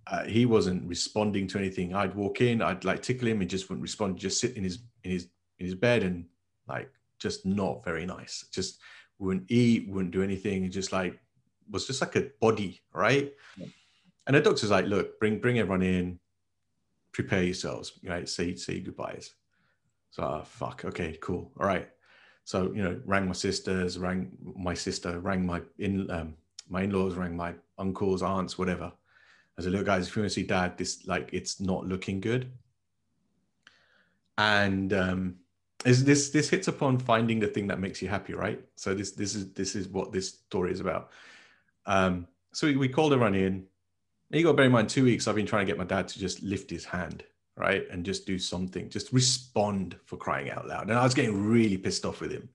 uh, 0.07 0.25
he 0.25 0.47
wasn't 0.47 0.87
responding 0.89 1.47
to 1.49 1.59
anything. 1.59 1.95
I'd 1.95 2.15
walk 2.15 2.41
in, 2.41 2.63
I'd 2.63 2.85
like 2.85 3.03
tickle 3.03 3.29
him, 3.29 3.41
he 3.41 3.47
just 3.47 3.69
wouldn't 3.69 3.83
respond. 3.83 4.17
Just 4.17 4.41
sit 4.41 4.57
in 4.57 4.65
his 4.65 4.79
in 5.05 5.11
his 5.11 5.29
in 5.59 5.67
his 5.67 5.75
bed 5.75 6.03
and 6.03 6.25
like 6.67 6.91
just 7.19 7.45
not 7.45 7.85
very 7.85 8.07
nice. 8.07 8.47
Just 8.53 8.79
wouldn't 9.19 9.51
eat, 9.51 9.89
wouldn't 9.89 10.13
do 10.13 10.23
anything. 10.23 10.71
Just 10.71 10.93
like 10.93 11.19
was 11.71 11.87
just 11.87 12.01
like 12.01 12.17
a 12.17 12.31
body, 12.41 12.81
right? 12.93 13.33
Yeah. 13.57 13.67
And 14.27 14.37
the 14.37 14.41
doctor's 14.41 14.71
like, 14.71 14.87
look, 14.87 15.19
bring 15.19 15.39
bring 15.39 15.59
everyone 15.59 15.83
in, 15.83 16.19
prepare 17.13 17.43
yourselves, 17.43 17.93
right? 18.05 18.29
Say 18.29 18.55
say 18.55 18.81
goodbyes. 18.81 19.35
So 20.11 20.23
uh, 20.23 20.45
fuck, 20.45 20.85
okay, 20.85 21.19
cool, 21.21 21.53
all 21.59 21.67
right. 21.67 21.89
So 22.45 22.73
you 22.73 22.83
know, 22.83 23.01
rang 23.05 23.27
my 23.27 23.33
sisters, 23.33 23.99
rang 23.99 24.31
my 24.57 24.75
sister, 24.75 25.19
rang 25.21 25.45
my 25.45 25.63
in 25.79 26.11
um, 26.11 26.35
my 26.69 26.83
in-laws, 26.83 27.15
rang 27.15 27.37
my 27.37 27.55
uncles, 27.79 28.23
aunts, 28.23 28.59
whatever. 28.59 28.93
I 29.59 29.63
said, 29.63 29.73
look, 29.73 29.87
guys, 29.87 30.09
if 30.09 30.15
you 30.15 30.23
want 30.23 30.31
to 30.31 30.35
see 30.35 30.45
dad, 30.45 30.79
this 30.79 31.07
like 31.07 31.31
it's 31.33 31.61
not 31.61 31.87
looking 31.87 32.21
good. 32.21 32.51
And 34.37 34.93
um, 34.93 35.37
is 35.85 36.05
this 36.05 36.31
this 36.31 36.49
hits 36.49 36.69
upon 36.69 36.99
finding 36.99 37.41
the 37.41 37.49
thing 37.49 37.67
that 37.69 37.81
makes 37.81 38.01
you 38.01 38.09
happy, 38.09 38.35
right? 38.35 38.61
So 38.77 38.95
this 38.95 39.13
this 39.13 39.35
is 39.35 39.53
this 39.53 39.75
is 39.75 39.89
what 39.89 40.13
this 40.13 40.29
story 40.29 40.73
is 40.73 40.81
about. 40.81 41.11
Um, 41.89 42.29
so 42.53 42.69
we, 42.69 42.77
we 42.77 42.89
called 42.89 43.13
everyone 43.13 43.35
in. 43.35 43.67
You 44.31 44.45
got 44.45 44.51
to 44.51 44.57
bear 44.57 44.67
in 44.67 44.73
mind, 44.73 44.89
two 44.89 45.05
weeks 45.05 45.27
I've 45.27 45.35
been 45.35 45.47
trying 45.47 45.67
to 45.67 45.73
get 45.73 45.79
my 45.79 45.85
dad 45.85 46.07
to 46.09 46.21
just 46.21 46.43
lift 46.43 46.71
his 46.71 46.85
hand, 46.85 47.25
right, 47.57 47.85
and 47.91 48.07
just 48.07 48.27
do 48.27 48.39
something, 48.39 48.89
just 48.89 49.13
respond 49.13 49.97
for 50.05 50.17
crying 50.17 50.51
out 50.51 50.69
loud. 50.69 50.89
And 50.89 50.99
I 50.99 51.03
was 51.03 51.15
getting 51.15 51.49
really 51.49 51.79
pissed 51.79 52.05
off 52.05 52.21
with 52.21 52.31
him. 52.31 52.49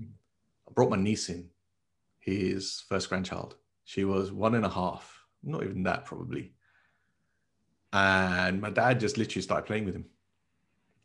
I 0.00 0.72
brought 0.74 0.90
my 0.90 0.96
niece 0.96 1.28
in, 1.28 1.48
his 2.18 2.82
first 2.88 3.08
grandchild. 3.08 3.54
She 3.84 4.04
was 4.04 4.32
one 4.32 4.56
and 4.56 4.64
a 4.64 4.70
half 4.70 5.14
not 5.44 5.62
even 5.62 5.82
that 5.84 6.04
probably. 6.04 6.52
And 7.92 8.60
my 8.60 8.70
dad 8.70 9.00
just 9.00 9.18
literally 9.18 9.42
started 9.42 9.66
playing 9.66 9.84
with 9.84 9.94
him 9.94 10.06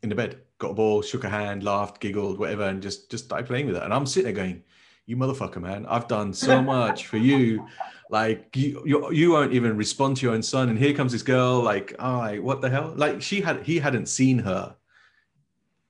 in 0.02 0.08
the 0.08 0.14
bed. 0.14 0.40
Got 0.58 0.72
a 0.72 0.74
ball, 0.74 1.02
shook 1.02 1.24
a 1.24 1.28
hand, 1.28 1.62
laughed, 1.62 2.00
giggled, 2.00 2.38
whatever, 2.38 2.64
and 2.64 2.82
just 2.82 3.10
just 3.10 3.26
started 3.26 3.46
playing 3.46 3.66
with 3.66 3.76
it. 3.76 3.82
And 3.82 3.94
I'm 3.94 4.06
sitting 4.06 4.34
there 4.34 4.44
going, 4.44 4.62
"You 5.10 5.16
motherfucker, 5.16 5.60
man! 5.60 5.86
I've 5.86 6.08
done 6.08 6.32
so 6.32 6.62
much 6.62 7.06
for 7.06 7.18
you. 7.18 7.66
Like 8.10 8.56
you, 8.56 8.82
you, 8.84 9.12
you 9.12 9.30
won't 9.30 9.52
even 9.52 9.76
respond 9.76 10.16
to 10.16 10.26
your 10.26 10.34
own 10.34 10.42
son. 10.42 10.68
And 10.68 10.78
here 10.78 10.92
comes 10.92 11.12
this 11.12 11.22
girl. 11.22 11.62
Like, 11.62 11.94
oh, 12.00 12.18
like, 12.18 12.42
what 12.42 12.60
the 12.60 12.68
hell? 12.68 12.92
Like 12.96 13.22
she 13.22 13.40
had, 13.40 13.62
he 13.64 13.78
hadn't 13.78 14.06
seen 14.06 14.38
her, 14.40 14.74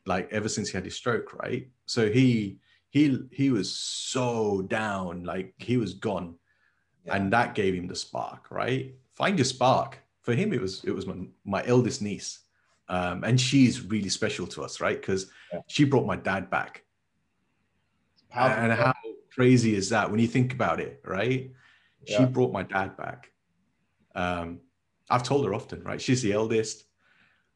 like 0.04 0.28
ever 0.30 0.48
since 0.48 0.68
he 0.68 0.76
had 0.76 0.84
his 0.84 0.96
stroke, 0.96 1.32
right? 1.34 1.68
So 1.86 2.10
he 2.10 2.58
he 2.90 3.18
he 3.30 3.50
was 3.50 3.72
so 3.72 4.62
down, 4.62 5.24
like 5.24 5.54
he 5.58 5.76
was 5.76 5.94
gone 5.94 6.34
yeah. 7.04 7.16
and 7.16 7.32
that 7.32 7.54
gave 7.54 7.74
him 7.74 7.86
the 7.86 7.96
spark 7.96 8.50
right 8.50 8.94
find 9.12 9.38
your 9.38 9.44
spark 9.44 9.98
for 10.22 10.34
him 10.34 10.52
it 10.52 10.60
was 10.60 10.84
it 10.84 10.94
was 10.94 11.06
my, 11.06 11.14
my 11.44 11.66
eldest 11.66 12.02
niece 12.02 12.40
um, 12.88 13.22
and 13.22 13.40
she's 13.40 13.82
really 13.82 14.08
special 14.08 14.46
to 14.46 14.62
us 14.62 14.80
right 14.80 15.00
because 15.00 15.30
yeah. 15.52 15.60
she 15.66 15.84
brought 15.84 16.06
my 16.06 16.16
dad 16.16 16.50
back 16.50 16.84
and 18.34 18.72
how 18.72 18.92
crazy 19.34 19.74
is 19.74 19.88
that 19.88 20.10
when 20.10 20.20
you 20.20 20.26
think 20.26 20.52
about 20.52 20.80
it 20.80 21.00
right 21.04 21.50
yeah. 22.06 22.18
she 22.18 22.24
brought 22.24 22.52
my 22.52 22.62
dad 22.62 22.96
back 22.96 23.30
um, 24.14 24.60
i've 25.08 25.22
told 25.22 25.44
her 25.44 25.54
often 25.54 25.82
right 25.82 26.00
she's 26.00 26.22
the 26.22 26.32
eldest 26.32 26.84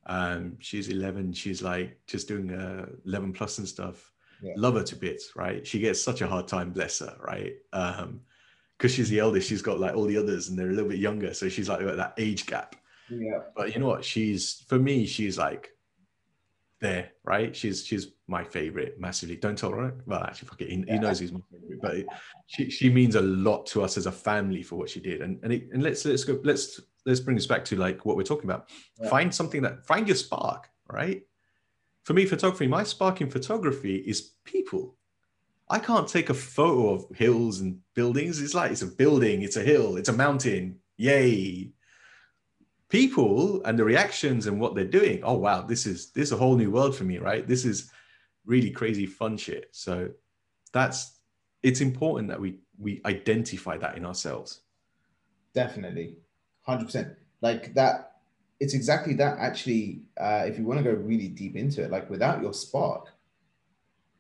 um, 0.06 0.56
she's 0.58 0.88
11 0.88 1.32
she's 1.32 1.62
like 1.62 1.98
just 2.06 2.28
doing 2.28 2.52
uh, 2.52 2.86
11 3.06 3.32
plus 3.32 3.58
and 3.58 3.66
stuff 3.66 4.12
yeah. 4.42 4.52
love 4.56 4.74
her 4.74 4.82
to 4.82 4.96
bits 4.96 5.34
right 5.34 5.66
she 5.66 5.78
gets 5.78 6.02
such 6.02 6.20
a 6.20 6.26
hard 6.26 6.46
time 6.46 6.70
bless 6.70 6.98
her 6.98 7.16
right 7.20 7.54
um, 7.72 8.20
because 8.78 8.92
she's 8.92 9.08
the 9.08 9.18
eldest, 9.18 9.48
she's 9.48 9.62
got 9.62 9.80
like 9.80 9.94
all 9.94 10.04
the 10.04 10.16
others 10.16 10.48
and 10.48 10.58
they're 10.58 10.70
a 10.70 10.72
little 10.72 10.90
bit 10.90 10.98
younger. 10.98 11.32
So 11.34 11.48
she's 11.48 11.68
like 11.68 11.80
that 11.80 12.14
age 12.18 12.46
gap. 12.46 12.76
Yeah. 13.08 13.40
But 13.56 13.72
you 13.72 13.80
know 13.80 13.86
what? 13.86 14.04
She's 14.04 14.64
for 14.68 14.78
me, 14.78 15.06
she's 15.06 15.38
like 15.38 15.70
there, 16.84 17.12
right? 17.24 17.56
She's 17.56 17.84
she's 17.84 18.08
my 18.28 18.44
favorite 18.44 19.00
massively. 19.00 19.36
Don't 19.36 19.56
tell 19.56 19.72
her. 19.72 19.94
Well, 20.06 20.22
actually, 20.22 20.48
fuck 20.48 20.60
it. 20.60 20.68
He, 20.68 20.84
yeah. 20.86 20.92
he 20.92 20.98
knows 20.98 21.18
he's 21.18 21.32
my 21.32 21.40
favorite, 21.50 21.80
but 21.80 21.94
it, 21.96 22.06
she 22.46 22.70
she 22.70 22.90
means 22.90 23.14
a 23.14 23.22
lot 23.22 23.66
to 23.68 23.82
us 23.82 23.96
as 23.96 24.06
a 24.06 24.12
family 24.12 24.62
for 24.62 24.76
what 24.76 24.90
she 24.90 25.00
did. 25.00 25.22
And 25.22 25.40
and 25.42 25.52
it, 25.52 25.68
and 25.72 25.82
let's 25.82 26.04
let's 26.04 26.24
go 26.24 26.38
let's 26.44 26.80
let's 27.06 27.20
bring 27.20 27.36
this 27.36 27.46
back 27.46 27.64
to 27.66 27.76
like 27.76 28.04
what 28.04 28.16
we're 28.16 28.22
talking 28.22 28.48
about. 28.50 28.68
Yeah. 29.00 29.08
Find 29.08 29.34
something 29.34 29.62
that 29.62 29.86
find 29.86 30.06
your 30.06 30.16
spark, 30.16 30.68
right? 30.88 31.22
For 32.04 32.12
me, 32.12 32.26
photography, 32.26 32.66
my 32.66 32.84
spark 32.84 33.22
in 33.22 33.30
photography 33.30 33.96
is 33.96 34.32
people. 34.44 34.96
I 35.70 35.78
can't 35.78 36.06
take 36.06 36.28
a 36.28 36.34
photo 36.34 36.92
of 36.92 37.16
hills 37.16 37.60
and 37.60 37.78
buildings. 37.94 38.42
It's 38.42 38.54
like 38.54 38.70
it's 38.70 38.82
a 38.82 38.86
building, 38.86 39.40
it's 39.40 39.56
a 39.56 39.62
hill, 39.62 39.96
it's 39.96 40.10
a 40.10 40.12
mountain. 40.12 40.80
Yay. 40.98 41.72
People 42.88 43.62
and 43.64 43.78
the 43.78 43.84
reactions 43.84 44.46
and 44.46 44.60
what 44.60 44.74
they're 44.74 44.84
doing. 44.84 45.20
Oh 45.24 45.34
wow, 45.34 45.62
this 45.62 45.86
is 45.86 46.10
this 46.10 46.28
is 46.28 46.32
a 46.32 46.36
whole 46.36 46.56
new 46.56 46.70
world 46.70 46.96
for 46.96 47.04
me, 47.04 47.18
right? 47.18 47.46
This 47.46 47.64
is 47.64 47.90
really 48.44 48.70
crazy 48.70 49.06
fun 49.06 49.36
shit. 49.36 49.68
So 49.72 50.10
that's 50.72 51.18
it's 51.62 51.80
important 51.80 52.28
that 52.28 52.40
we 52.40 52.58
we 52.78 53.00
identify 53.06 53.76
that 53.78 53.96
in 53.96 54.04
ourselves. 54.04 54.60
Definitely. 55.54 56.16
100%. 56.68 57.14
Like 57.40 57.74
that 57.74 58.12
it's 58.60 58.74
exactly 58.74 59.14
that 59.14 59.38
actually 59.38 60.02
uh, 60.18 60.44
if 60.46 60.58
you 60.58 60.64
want 60.64 60.78
to 60.78 60.84
go 60.84 60.92
really 60.92 61.28
deep 61.28 61.56
into 61.56 61.82
it 61.82 61.90
like 61.90 62.08
without 62.08 62.40
your 62.40 62.54
spark 62.54 63.14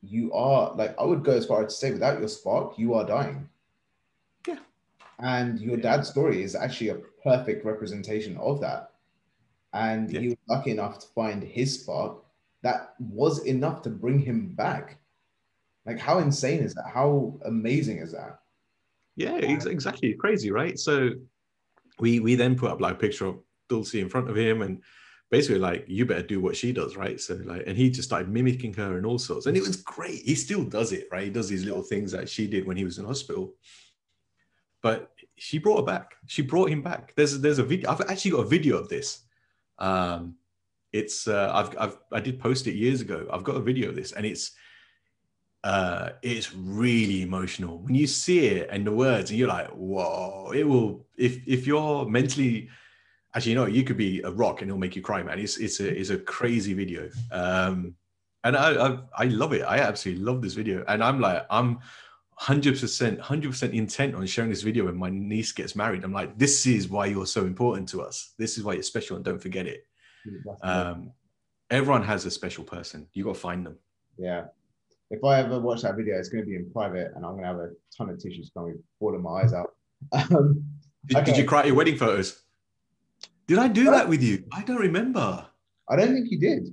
you 0.04 0.32
are 0.32 0.74
like 0.74 0.98
I 0.98 1.04
would 1.04 1.24
go 1.24 1.32
as 1.32 1.46
far 1.46 1.64
as 1.64 1.72
to 1.72 1.78
say 1.78 1.90
without 1.92 2.18
your 2.18 2.28
spark, 2.28 2.78
you 2.78 2.94
are 2.94 3.06
dying. 3.06 3.48
And 5.18 5.60
your 5.60 5.76
dad's 5.76 6.08
story 6.08 6.42
is 6.42 6.54
actually 6.54 6.90
a 6.90 7.00
perfect 7.22 7.64
representation 7.64 8.36
of 8.38 8.60
that. 8.60 8.90
And 9.72 10.10
yeah. 10.10 10.20
he 10.20 10.28
was 10.28 10.36
lucky 10.48 10.70
enough 10.70 10.98
to 11.00 11.06
find 11.14 11.42
his 11.42 11.80
spark 11.80 12.24
that 12.62 12.94
was 12.98 13.44
enough 13.44 13.82
to 13.82 13.90
bring 13.90 14.18
him 14.18 14.54
back. 14.54 14.98
Like, 15.84 15.98
how 15.98 16.18
insane 16.18 16.60
is 16.60 16.74
that? 16.74 16.86
How 16.92 17.38
amazing 17.44 17.98
is 17.98 18.12
that? 18.12 18.38
Yeah, 19.16 19.36
exactly. 19.36 20.14
Crazy, 20.14 20.50
right? 20.50 20.78
So 20.78 21.10
we 22.00 22.20
we 22.20 22.34
then 22.34 22.56
put 22.56 22.70
up 22.70 22.80
like 22.80 22.94
a 22.94 22.98
picture 22.98 23.26
of 23.26 23.38
Dulcie 23.68 24.00
in 24.00 24.08
front 24.08 24.28
of 24.28 24.36
him 24.36 24.62
and 24.62 24.82
basically 25.30 25.58
like 25.58 25.84
you 25.88 26.04
better 26.04 26.22
do 26.22 26.40
what 26.40 26.56
she 26.56 26.72
does 26.72 26.96
right 26.96 27.20
so 27.20 27.34
like 27.44 27.64
and 27.66 27.76
he 27.76 27.90
just 27.90 28.08
started 28.08 28.28
mimicking 28.28 28.72
her 28.74 28.96
and 28.96 29.06
all 29.06 29.18
sorts 29.18 29.46
and 29.46 29.56
it 29.56 29.66
was 29.66 29.76
great 29.76 30.20
he 30.22 30.34
still 30.34 30.64
does 30.64 30.92
it 30.92 31.08
right 31.10 31.24
he 31.24 31.30
does 31.30 31.48
these 31.48 31.64
little 31.64 31.82
things 31.82 32.12
that 32.12 32.28
she 32.28 32.46
did 32.46 32.66
when 32.66 32.76
he 32.76 32.84
was 32.84 32.98
in 32.98 33.04
hospital 33.04 33.54
but 34.84 35.10
she 35.36 35.58
brought 35.58 35.78
her 35.78 35.86
back 35.86 36.14
she 36.26 36.42
brought 36.42 36.70
him 36.70 36.82
back 36.82 37.14
there's 37.16 37.40
there's 37.40 37.58
a 37.58 37.64
video 37.64 37.90
i've 37.90 38.02
actually 38.02 38.30
got 38.30 38.40
a 38.40 38.48
video 38.56 38.76
of 38.76 38.88
this 38.88 39.22
um 39.78 40.36
it's 40.92 41.26
uh 41.26 41.50
i've, 41.54 41.76
I've 41.78 41.96
i 42.12 42.20
did 42.20 42.38
post 42.38 42.66
it 42.66 42.74
years 42.74 43.00
ago 43.00 43.26
i've 43.32 43.42
got 43.42 43.56
a 43.56 43.60
video 43.60 43.88
of 43.88 43.96
this 43.96 44.12
and 44.12 44.24
it's 44.24 44.52
uh 45.64 46.10
it's 46.22 46.54
really 46.54 47.22
emotional 47.22 47.78
when 47.78 47.94
you 47.94 48.06
see 48.06 48.46
it 48.46 48.68
and 48.70 48.86
the 48.86 48.92
words 48.92 49.30
and 49.30 49.38
you're 49.38 49.48
like 49.48 49.70
whoa 49.70 50.52
it 50.54 50.64
will 50.64 51.06
if 51.16 51.40
if 51.48 51.66
you're 51.66 52.06
mentally 52.06 52.68
actually, 53.34 53.52
you 53.52 53.58
know, 53.58 53.66
you 53.66 53.84
could 53.84 53.96
be 53.96 54.22
a 54.22 54.30
rock 54.30 54.60
and 54.60 54.70
it'll 54.70 54.78
make 54.78 54.96
you 54.96 55.02
cry, 55.02 55.22
man. 55.22 55.38
It's 55.38 55.56
it's 55.56 55.80
a 55.80 55.88
it's 55.88 56.10
a 56.10 56.18
crazy 56.18 56.74
video, 56.74 57.10
um, 57.32 57.94
and 58.44 58.56
I, 58.56 58.86
I 58.86 58.98
I 59.16 59.24
love 59.24 59.52
it. 59.52 59.62
I 59.62 59.78
absolutely 59.78 60.24
love 60.24 60.40
this 60.40 60.54
video, 60.54 60.84
and 60.88 61.02
I'm 61.02 61.20
like 61.20 61.44
I'm. 61.50 61.80
100% 62.40 63.20
100% 63.20 63.72
intent 63.72 64.14
on 64.14 64.26
sharing 64.26 64.50
this 64.50 64.62
video 64.62 64.86
when 64.86 64.96
my 64.96 65.10
niece 65.10 65.52
gets 65.52 65.76
married. 65.76 66.04
I'm 66.04 66.12
like 66.12 66.36
this 66.36 66.66
is 66.66 66.88
why 66.88 67.06
you're 67.06 67.26
so 67.26 67.44
important 67.44 67.88
to 67.90 68.02
us. 68.02 68.34
This 68.38 68.58
is 68.58 68.64
why 68.64 68.74
you're 68.74 68.82
special 68.82 69.16
and 69.16 69.24
don't 69.24 69.40
forget 69.40 69.66
it. 69.66 69.86
Um, 70.62 71.12
everyone 71.70 72.02
has 72.02 72.24
a 72.24 72.30
special 72.30 72.64
person. 72.64 73.06
You 73.12 73.24
got 73.24 73.34
to 73.34 73.40
find 73.40 73.64
them. 73.64 73.78
Yeah. 74.18 74.46
If 75.10 75.22
i 75.22 75.38
ever 75.40 75.60
watch 75.60 75.82
that 75.82 75.96
video 75.96 76.18
it's 76.18 76.28
going 76.28 76.42
to 76.42 76.48
be 76.48 76.56
in 76.56 76.70
private 76.72 77.12
and 77.14 77.24
i'm 77.24 77.32
going 77.32 77.42
to 77.42 77.48
have 77.48 77.56
a 77.58 77.70
ton 77.96 78.08
of 78.08 78.18
tissues 78.18 78.50
coming 78.54 78.82
falling 78.98 79.22
my 79.22 79.42
eyes 79.42 79.52
out. 79.52 79.70
Um, 80.12 80.64
did, 81.06 81.18
okay. 81.18 81.24
did 81.26 81.36
you 81.36 81.44
cry 81.44 81.60
at 81.60 81.66
your 81.66 81.74
wedding 81.74 81.96
photos? 81.96 82.42
Did 83.46 83.58
I 83.58 83.68
do 83.68 83.84
that 83.84 84.08
with 84.08 84.22
you? 84.22 84.44
I 84.52 84.62
don't 84.62 84.78
remember. 84.78 85.46
I 85.88 85.96
don't 85.96 86.14
think 86.14 86.30
you 86.30 86.40
did. 86.40 86.68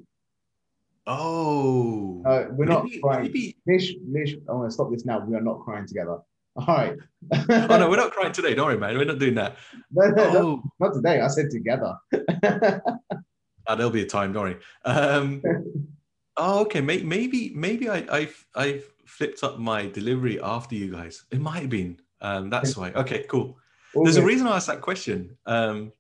Oh. 1.07 2.21
Uh, 2.25 2.45
we're 2.51 2.65
not 2.65 2.85
maybe, 2.85 2.99
crying. 2.99 3.23
Maybe... 3.23 3.57
Lish, 3.65 3.95
Lish, 4.07 4.35
I 4.47 4.53
want 4.53 4.69
to 4.69 4.73
stop 4.73 4.91
this 4.91 5.05
now. 5.05 5.19
We 5.19 5.35
are 5.35 5.41
not 5.41 5.61
crying 5.61 5.87
together. 5.87 6.19
All 6.55 6.65
right. 6.67 6.97
oh 7.33 7.77
no, 7.77 7.89
we're 7.89 7.95
not 7.95 8.11
crying 8.11 8.33
today. 8.33 8.53
Don't 8.53 8.65
worry, 8.65 8.77
man. 8.77 8.97
We're 8.97 9.05
not 9.05 9.19
doing 9.19 9.35
that. 9.35 9.57
No, 9.91 10.09
no, 10.09 10.23
oh. 10.23 10.31
no 10.31 10.63
not 10.79 10.93
today. 10.93 11.21
I 11.21 11.27
said 11.27 11.49
together. 11.49 11.95
oh, 12.13 12.79
there'll 13.75 13.89
be 13.89 14.03
a 14.03 14.05
time. 14.05 14.33
Don't 14.33 14.43
worry. 14.43 14.57
Um, 14.85 15.41
oh, 16.37 16.61
okay. 16.61 16.81
Maybe, 16.81 17.03
maybe, 17.03 17.51
maybe 17.55 17.89
I, 17.89 17.97
I, 18.11 18.29
I 18.55 18.81
flipped 19.05 19.43
up 19.43 19.59
my 19.59 19.87
delivery 19.87 20.41
after 20.41 20.75
you 20.75 20.91
guys. 20.91 21.25
It 21.31 21.41
might 21.41 21.61
have 21.61 21.69
been. 21.69 21.99
Um, 22.21 22.49
that's 22.49 22.77
why. 22.77 22.91
Okay, 22.91 23.25
cool. 23.29 23.57
There's 23.93 24.17
a 24.17 24.23
reason 24.23 24.47
I 24.47 24.55
asked 24.55 24.67
that 24.67 24.81
question. 24.81 25.37
Um, 25.45 25.91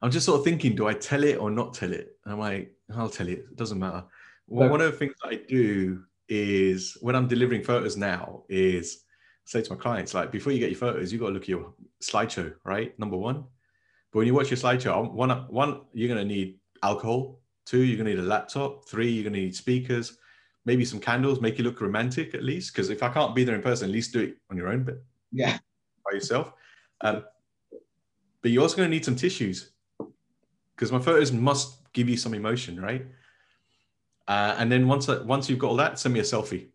I'm 0.00 0.10
just 0.10 0.26
sort 0.26 0.38
of 0.38 0.44
thinking, 0.44 0.74
do 0.74 0.86
I 0.86 0.94
tell 0.94 1.24
it 1.24 1.36
or 1.36 1.50
not 1.50 1.74
tell 1.74 1.92
it? 1.92 2.16
And 2.24 2.34
I'm 2.34 2.38
like, 2.38 2.75
I'll 2.94 3.08
tell 3.08 3.28
you, 3.28 3.36
It 3.36 3.56
doesn't 3.56 3.78
matter. 3.78 4.04
Well, 4.48 4.70
one 4.70 4.80
of 4.80 4.92
the 4.92 4.96
things 4.96 5.14
I 5.24 5.40
do 5.48 6.04
is 6.28 6.96
when 7.00 7.16
I'm 7.16 7.26
delivering 7.28 7.62
photos 7.62 7.96
now 7.96 8.44
is 8.48 9.04
say 9.44 9.62
to 9.62 9.72
my 9.72 9.78
clients, 9.78 10.14
like 10.14 10.30
before 10.30 10.52
you 10.52 10.58
get 10.58 10.70
your 10.70 10.78
photos, 10.78 11.12
you 11.12 11.18
got 11.18 11.28
to 11.28 11.32
look 11.32 11.42
at 11.42 11.48
your 11.48 11.72
slideshow, 12.00 12.54
right? 12.64 12.96
Number 12.98 13.16
one. 13.16 13.44
But 14.12 14.18
when 14.18 14.26
you 14.26 14.34
watch 14.34 14.50
your 14.50 14.58
slideshow, 14.58 15.12
one, 15.12 15.30
one 15.48 15.82
you're 15.92 16.08
going 16.08 16.26
to 16.26 16.34
need 16.34 16.58
alcohol. 16.82 17.40
Two, 17.64 17.82
you're 17.82 17.96
going 17.96 18.06
to 18.06 18.14
need 18.14 18.24
a 18.24 18.28
laptop. 18.28 18.88
Three, 18.88 19.10
you're 19.10 19.24
going 19.24 19.34
to 19.34 19.40
need 19.40 19.56
speakers, 19.56 20.18
maybe 20.64 20.84
some 20.84 21.00
candles, 21.00 21.40
make 21.40 21.58
you 21.58 21.64
look 21.64 21.80
romantic 21.80 22.34
at 22.34 22.44
least. 22.44 22.72
Because 22.72 22.90
if 22.90 23.02
I 23.02 23.08
can't 23.08 23.34
be 23.34 23.42
there 23.44 23.56
in 23.56 23.62
person, 23.62 23.88
at 23.88 23.92
least 23.92 24.12
do 24.12 24.20
it 24.20 24.36
on 24.50 24.56
your 24.56 24.68
own, 24.68 24.84
but 24.84 25.02
Yeah. 25.32 25.58
by 26.04 26.14
yourself. 26.14 26.52
Um, 27.00 27.24
but 28.42 28.50
you're 28.52 28.62
also 28.62 28.76
going 28.76 28.88
to 28.88 28.94
need 28.94 29.04
some 29.04 29.16
tissues 29.16 29.72
because 30.76 30.92
my 30.92 31.00
photos 31.00 31.32
must 31.32 31.85
give 31.96 32.08
you 32.10 32.16
some 32.16 32.34
emotion, 32.34 32.78
right? 32.78 33.04
Uh, 34.28 34.54
and 34.58 34.70
then 34.70 34.86
once 34.86 35.08
I, 35.08 35.18
once 35.22 35.48
you've 35.48 35.58
got 35.58 35.68
all 35.68 35.76
that, 35.76 35.98
send 35.98 36.12
me 36.12 36.20
a 36.20 36.24
selfie. 36.24 36.66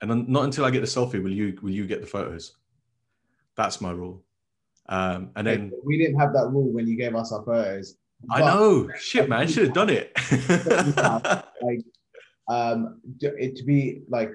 And 0.00 0.10
then 0.10 0.26
not 0.28 0.44
until 0.44 0.64
I 0.64 0.70
get 0.70 0.80
the 0.80 0.86
selfie 0.86 1.22
will 1.22 1.32
you 1.32 1.58
will 1.60 1.70
you 1.70 1.86
get 1.86 2.00
the 2.00 2.06
photos. 2.06 2.54
That's 3.56 3.80
my 3.80 3.90
rule. 3.90 4.22
Um, 4.88 5.30
and 5.36 5.46
then 5.46 5.72
we 5.84 5.98
didn't 5.98 6.18
have 6.20 6.32
that 6.34 6.48
rule 6.48 6.70
when 6.72 6.86
you 6.86 6.96
gave 6.96 7.14
us 7.16 7.32
our 7.32 7.42
photos. 7.44 7.96
I 8.30 8.40
know, 8.40 8.88
shit, 8.96 9.28
man, 9.28 9.48
should 9.48 9.64
have 9.64 9.74
done 9.74 9.90
it. 9.90 10.12
like, 11.62 11.80
um, 12.48 13.00
it 13.20 13.56
to 13.56 13.64
be 13.64 14.02
like 14.08 14.30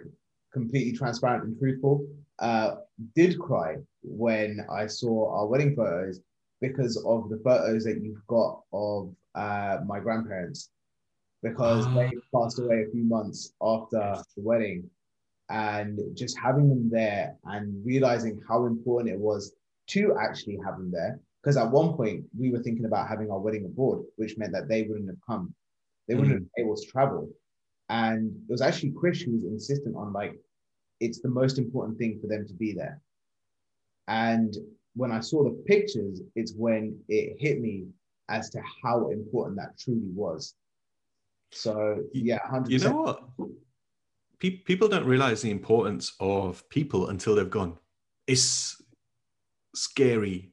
completely 0.54 0.94
transparent 0.98 1.46
and 1.46 1.58
truthful. 1.58 2.06
Uh, 2.40 2.76
did 3.16 3.40
cry 3.40 3.78
when 4.02 4.66
I 4.72 4.88
saw 4.88 5.32
our 5.38 5.48
wedding 5.48 5.76
photos 5.76 6.20
because 6.62 6.98
of 7.06 7.30
the 7.30 7.40
photos 7.44 7.84
that 7.84 8.02
you've 8.02 8.26
got 8.28 8.62
of 8.74 9.14
uh, 9.36 9.78
my 9.86 10.00
grandparents 10.00 10.70
because 11.42 11.86
Ah. 11.88 11.94
they 11.96 12.12
passed 12.34 12.60
away 12.60 12.84
a 12.84 12.92
few 12.92 13.04
months 13.04 13.54
after 13.62 14.22
the 14.36 14.42
wedding. 14.42 14.90
And 15.52 16.00
just 16.16 16.38
having 16.38 16.70
them 16.70 16.90
there 16.92 17.36
and 17.46 17.84
realizing 17.84 18.40
how 18.48 18.68
important 18.68 19.12
it 19.16 19.20
was 19.20 19.56
to 19.88 20.16
actually 20.20 20.58
have 20.64 20.78
them 20.78 20.92
there. 20.92 21.20
Because 21.42 21.58
at 21.58 21.72
one 21.72 21.94
point 21.94 22.26
we 22.38 22.52
were 22.52 22.62
thinking 22.62 22.86
about 22.86 23.08
having 23.08 23.32
our 23.32 23.40
wedding 23.40 23.66
abroad 23.66 24.04
which 24.18 24.38
meant 24.38 24.52
that 24.54 24.68
they 24.68 24.84
wouldn't 24.84 25.08
have 25.10 25.22
come. 25.26 25.54
They 26.08 26.14
wouldn't 26.14 26.34
have 26.34 26.42
been 26.42 26.66
able 26.66 26.76
to 26.76 26.86
travel. 26.86 27.30
And 27.90 28.36
it 28.48 28.52
was 28.52 28.62
actually 28.62 28.92
chris 28.92 29.22
who 29.22 29.32
was 29.32 29.46
insistent 29.46 29.96
on 29.96 30.14
like 30.14 30.38
it's 31.00 31.20
the 31.22 31.30
most 31.30 31.58
important 31.58 31.98
thing 31.98 32.20
for 32.22 32.28
them 32.28 32.46
to 32.48 32.54
be 32.54 32.74
there. 32.74 33.02
And 34.08 34.56
when 34.96 35.12
i 35.12 35.20
saw 35.20 35.44
the 35.44 35.56
pictures 35.66 36.22
it's 36.36 36.54
when 36.54 37.00
it 37.08 37.38
hit 37.40 37.62
me 37.62 37.86
as 38.30 38.50
to 38.52 38.62
how 38.84 39.10
important 39.10 39.58
that 39.58 39.78
truly 39.78 40.10
was 40.14 40.56
so 41.52 42.04
yeah 42.14 42.40
100% 42.52 42.70
you 42.70 42.80
know 42.80 43.02
what? 43.02 43.24
Pe- 44.40 44.52
people 44.52 44.88
don't 44.88 45.06
realize 45.06 45.42
the 45.42 45.52
importance 45.52 46.14
of 46.20 46.68
people 46.70 47.10
until 47.10 47.36
they've 47.36 47.50
gone. 47.50 47.78
It's 48.28 48.82
scary. 49.76 50.52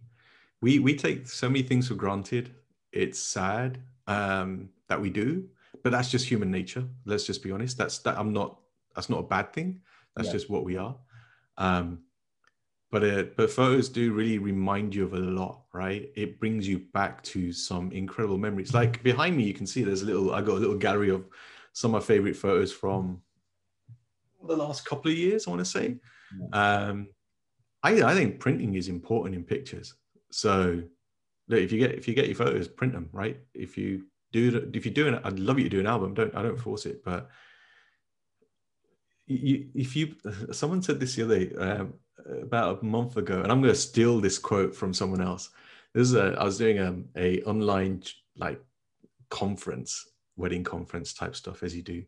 We 0.61 0.79
we 0.81 0.97
take 0.97 1.29
so 1.29 1.49
many 1.49 1.62
things 1.62 1.89
for 1.89 1.95
granted. 1.95 2.55
It's 2.93 3.18
sad 3.18 3.79
um, 4.07 4.70
that 4.89 5.01
we 5.01 5.11
do, 5.11 5.49
but 5.85 5.93
that's 5.93 6.11
just 6.11 6.27
human 6.27 6.51
nature. 6.51 6.85
Let's 7.05 7.24
just 7.24 7.43
be 7.43 7.53
honest. 7.53 7.79
That's 7.79 7.99
that. 7.99 8.18
I'm 8.18 8.33
not. 8.33 8.59
That's 8.95 9.09
not 9.11 9.20
a 9.20 9.22
bad 9.22 9.53
thing. 9.53 9.83
That's 10.16 10.29
Yeah. 10.29 10.33
just 10.33 10.51
what 10.51 10.64
we 10.64 10.77
are. 10.77 10.97
Um, 11.59 12.01
but 12.91 13.03
it, 13.03 13.37
but 13.37 13.51
photos 13.51 13.89
do 13.89 14.12
really 14.12 14.39
remind 14.39 14.95
you 14.95 15.05
of 15.05 15.14
a 15.14 15.18
lot, 15.18 15.62
right? 15.72 16.11
It 16.14 16.39
brings 16.39 16.68
you 16.68 16.78
back 16.93 17.22
to 17.24 17.53
some 17.53 17.91
incredible 17.93 18.39
memories. 18.39 18.74
Like 18.74 19.03
behind 19.03 19.37
me, 19.37 19.45
you 19.45 19.55
can 19.55 19.66
see 19.66 19.82
there's 19.82 20.03
a 20.03 20.07
little. 20.07 20.34
I 20.34 20.41
got 20.41 20.57
a 20.57 20.61
little 20.61 20.76
gallery 20.76 21.11
of 21.11 21.24
some 21.72 21.95
of 21.95 22.03
my 22.03 22.07
favorite 22.07 22.37
photos 22.37 22.72
from 22.72 23.20
the 24.47 24.57
last 24.57 24.84
couple 24.84 25.11
of 25.11 25.16
years. 25.16 25.47
I 25.47 25.51
want 25.51 25.61
to 25.61 25.64
say. 25.64 25.97
Um, 26.53 27.09
I 27.82 28.03
I 28.03 28.14
think 28.14 28.41
printing 28.41 28.74
is 28.74 28.89
important 28.89 29.34
in 29.34 29.43
pictures. 29.45 29.95
So, 30.30 30.82
look, 31.49 31.61
if 31.61 31.72
you 31.72 31.78
get 31.78 31.93
if 31.93 32.07
you 32.07 32.14
get 32.14 32.26
your 32.26 32.37
photos, 32.37 32.68
print 32.68 32.93
them, 32.93 33.09
right? 33.12 33.41
If 33.53 33.76
you 33.76 34.05
do 34.32 34.70
if 34.72 34.84
you're 34.84 34.95
doing 34.95 35.14
it, 35.14 35.22
I'd 35.24 35.41
love 35.41 35.59
you 35.59 35.64
to 35.64 35.70
do 35.70 35.80
an 35.80 35.87
album. 35.87 36.14
Don't 36.14 36.34
I 36.37 36.43
don't 36.43 36.59
force 36.59 36.87
it, 36.87 37.05
but 37.05 37.30
you, 39.27 39.66
if 39.74 39.97
you 39.97 40.14
someone 40.53 40.83
said 40.83 41.01
this 41.01 41.14
the 41.14 41.24
other 41.24 41.45
day 41.45 41.57
um, 41.57 41.95
about 42.43 42.83
a 42.83 42.85
month 42.85 43.16
ago 43.16 43.41
and 43.43 43.53
i'm 43.53 43.61
going 43.61 43.72
to 43.72 43.79
steal 43.79 44.20
this 44.20 44.39
quote 44.39 44.74
from 44.74 44.93
someone 44.93 45.20
else. 45.20 45.51
This 45.95 46.09
is 46.09 46.14
a 46.14 46.37
i 46.39 46.45
was 46.45 46.59
doing 46.59 46.79
a, 46.79 47.20
a 47.20 47.43
online 47.43 48.03
like 48.37 48.61
conference 49.31 50.09
wedding 50.37 50.64
conference 50.64 51.12
type 51.14 51.35
stuff 51.35 51.62
as 51.62 51.74
you 51.74 51.83
do. 51.83 52.05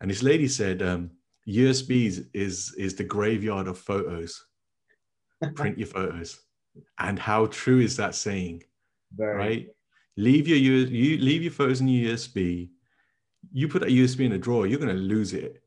And 0.00 0.10
this 0.10 0.22
lady 0.22 0.48
said 0.48 0.82
um, 0.82 1.10
usbs 1.46 2.26
is 2.32 2.74
is 2.74 2.94
the 2.94 3.04
graveyard 3.04 3.68
of 3.68 3.78
photos. 3.78 4.44
Print 5.54 5.78
your 5.78 5.88
photos. 5.88 6.40
And 6.98 7.18
how 7.18 7.46
true 7.46 7.80
is 7.80 7.96
that 7.96 8.14
saying 8.14 8.62
very 9.16 9.36
right? 9.36 9.68
leave 10.16 10.48
your 10.48 10.58
you 10.58 11.18
leave 11.18 11.42
your 11.42 11.52
photos 11.52 11.80
in 11.80 11.88
your 11.88 12.14
usb 12.14 12.68
you 13.52 13.68
put 13.68 13.80
that 13.80 13.90
usb 13.90 14.20
in 14.20 14.32
a 14.32 14.38
drawer 14.38 14.66
you're 14.66 14.78
going 14.78 14.94
to 14.94 15.02
lose 15.02 15.32
it 15.32 15.62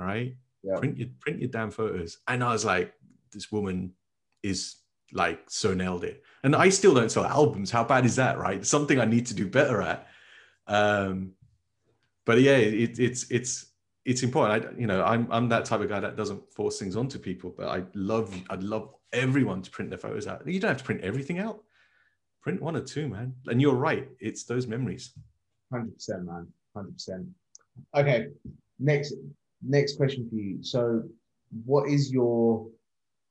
all 0.00 0.06
right? 0.06 0.34
Yeah. 0.62 0.78
print 0.78 0.98
your 0.98 1.08
print 1.20 1.40
your 1.40 1.48
damn 1.50 1.70
photos. 1.70 2.18
And 2.28 2.42
i 2.42 2.52
was 2.52 2.64
like 2.64 2.92
this 3.32 3.50
woman 3.52 3.92
is 4.42 4.76
like 5.12 5.40
so 5.48 5.74
nailed 5.74 6.04
it. 6.04 6.22
And 6.42 6.56
i 6.56 6.68
still 6.68 6.94
don't 6.94 7.10
sell 7.10 7.24
albums. 7.24 7.70
How 7.70 7.84
bad 7.84 8.04
is 8.04 8.16
that 8.16 8.38
right? 8.38 8.64
Something 8.64 9.00
i 9.00 9.04
need 9.04 9.26
to 9.26 9.34
do 9.34 9.46
better 9.46 9.82
at. 9.82 10.06
Um 10.66 11.32
but 12.26 12.40
yeah 12.40 12.56
it, 12.56 12.98
it's 12.98 13.30
it's 13.30 13.66
it's 14.04 14.22
important. 14.22 14.64
I 14.64 14.80
you 14.80 14.86
know 14.86 15.04
i'm 15.04 15.28
i'm 15.30 15.48
that 15.50 15.64
type 15.66 15.80
of 15.80 15.88
guy 15.88 16.00
that 16.00 16.16
doesn't 16.16 16.52
force 16.52 16.78
things 16.78 16.96
onto 16.96 17.18
people 17.18 17.54
but 17.56 17.68
i 17.68 17.82
love 17.94 18.34
i'd 18.50 18.62
love 18.62 18.94
everyone 19.12 19.62
to 19.62 19.70
print 19.70 19.90
their 19.90 19.98
photos 19.98 20.26
out. 20.26 20.46
You 20.46 20.60
don't 20.60 20.70
have 20.70 20.78
to 20.78 20.84
print 20.84 21.02
everything 21.02 21.38
out. 21.38 21.62
Print 22.42 22.60
one 22.60 22.76
or 22.76 22.80
two 22.80 23.08
man. 23.08 23.34
And 23.46 23.60
you're 23.60 23.74
right. 23.74 24.08
It's 24.18 24.44
those 24.44 24.66
memories. 24.66 25.12
Hundred 25.72 25.94
percent, 25.94 26.24
man. 26.24 26.46
Hundred 26.74 26.94
percent. 26.94 27.26
Okay. 27.94 28.28
Next, 28.78 29.14
next 29.62 29.96
question 29.96 30.28
for 30.28 30.36
you. 30.36 30.62
So, 30.62 31.02
what 31.64 31.88
is 31.88 32.12
your 32.12 32.68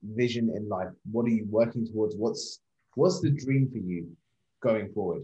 vision 0.04 0.52
in 0.56 0.68
life? 0.70 0.90
What 1.12 1.26
are 1.26 1.30
you 1.30 1.46
working 1.50 1.86
towards? 1.88 2.16
What's 2.16 2.60
what's 2.96 3.22
the 3.22 3.30
dream 3.32 3.70
for 3.72 3.78
you 3.78 4.08
going 4.62 4.92
forward? 4.94 5.24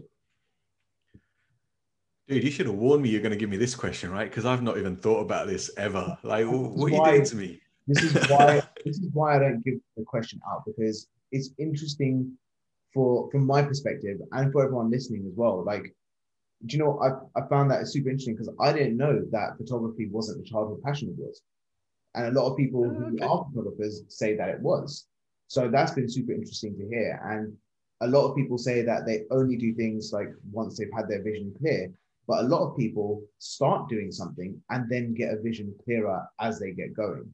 Dude, 2.28 2.42
you 2.42 2.50
should 2.50 2.66
have 2.66 2.74
warned 2.74 3.02
me 3.02 3.10
you're 3.10 3.20
going 3.20 3.30
to 3.30 3.36
give 3.38 3.50
me 3.50 3.56
this 3.56 3.74
question, 3.74 4.10
right? 4.10 4.28
Because 4.28 4.44
I've 4.44 4.62
not 4.62 4.78
even 4.78 4.96
thought 4.96 5.20
about 5.20 5.46
this 5.46 5.70
ever. 5.76 6.18
Like, 6.24 6.44
wh- 6.44 6.76
what 6.76 6.86
are 6.86 6.94
you 6.94 7.00
why- 7.00 7.12
doing 7.12 7.24
to 7.24 7.36
me? 7.36 7.60
This 7.86 8.02
is 8.02 8.28
why 8.28 8.62
this 8.84 8.98
is 8.98 9.08
why 9.12 9.36
I 9.36 9.38
don't 9.38 9.64
give 9.64 9.74
the 9.96 10.02
question 10.04 10.40
out 10.50 10.64
because 10.66 11.06
it's 11.30 11.50
interesting 11.58 12.32
for 12.92 13.30
from 13.30 13.46
my 13.46 13.62
perspective 13.62 14.18
and 14.32 14.50
for 14.52 14.64
everyone 14.64 14.90
listening 14.90 15.24
as 15.28 15.34
well. 15.36 15.62
Like, 15.62 15.94
do 16.66 16.76
you 16.76 16.82
know 16.82 17.00
I, 17.00 17.40
I 17.40 17.46
found 17.48 17.70
that 17.70 17.86
super 17.88 18.10
interesting 18.10 18.34
because 18.34 18.52
I 18.60 18.72
didn't 18.72 18.96
know 18.96 19.24
that 19.30 19.56
photography 19.56 20.08
wasn't 20.08 20.40
a 20.46 20.50
childhood 20.50 20.82
passion 20.82 21.10
of 21.10 21.18
yours. 21.18 21.40
And 22.14 22.26
a 22.26 22.40
lot 22.40 22.50
of 22.50 22.56
people 22.56 22.84
Oh, 22.84 22.88
who 22.90 23.18
are 23.22 23.46
photographers 23.52 24.02
say 24.08 24.36
that 24.36 24.48
it 24.48 24.60
was. 24.60 25.06
So 25.48 25.68
that's 25.68 25.92
been 25.92 26.08
super 26.08 26.32
interesting 26.32 26.76
to 26.76 26.88
hear. 26.88 27.20
And 27.24 27.56
a 28.00 28.08
lot 28.08 28.28
of 28.28 28.36
people 28.36 28.58
say 28.58 28.82
that 28.82 29.06
they 29.06 29.24
only 29.30 29.56
do 29.56 29.74
things 29.74 30.12
like 30.12 30.28
once 30.50 30.76
they've 30.78 30.92
had 30.94 31.08
their 31.08 31.22
vision 31.22 31.54
clear. 31.58 31.92
But 32.26 32.44
a 32.44 32.48
lot 32.48 32.68
of 32.68 32.76
people 32.76 33.22
start 33.38 33.88
doing 33.88 34.10
something 34.10 34.60
and 34.70 34.90
then 34.90 35.14
get 35.14 35.32
a 35.32 35.40
vision 35.40 35.74
clearer 35.84 36.26
as 36.40 36.58
they 36.58 36.72
get 36.72 36.94
going. 36.94 37.32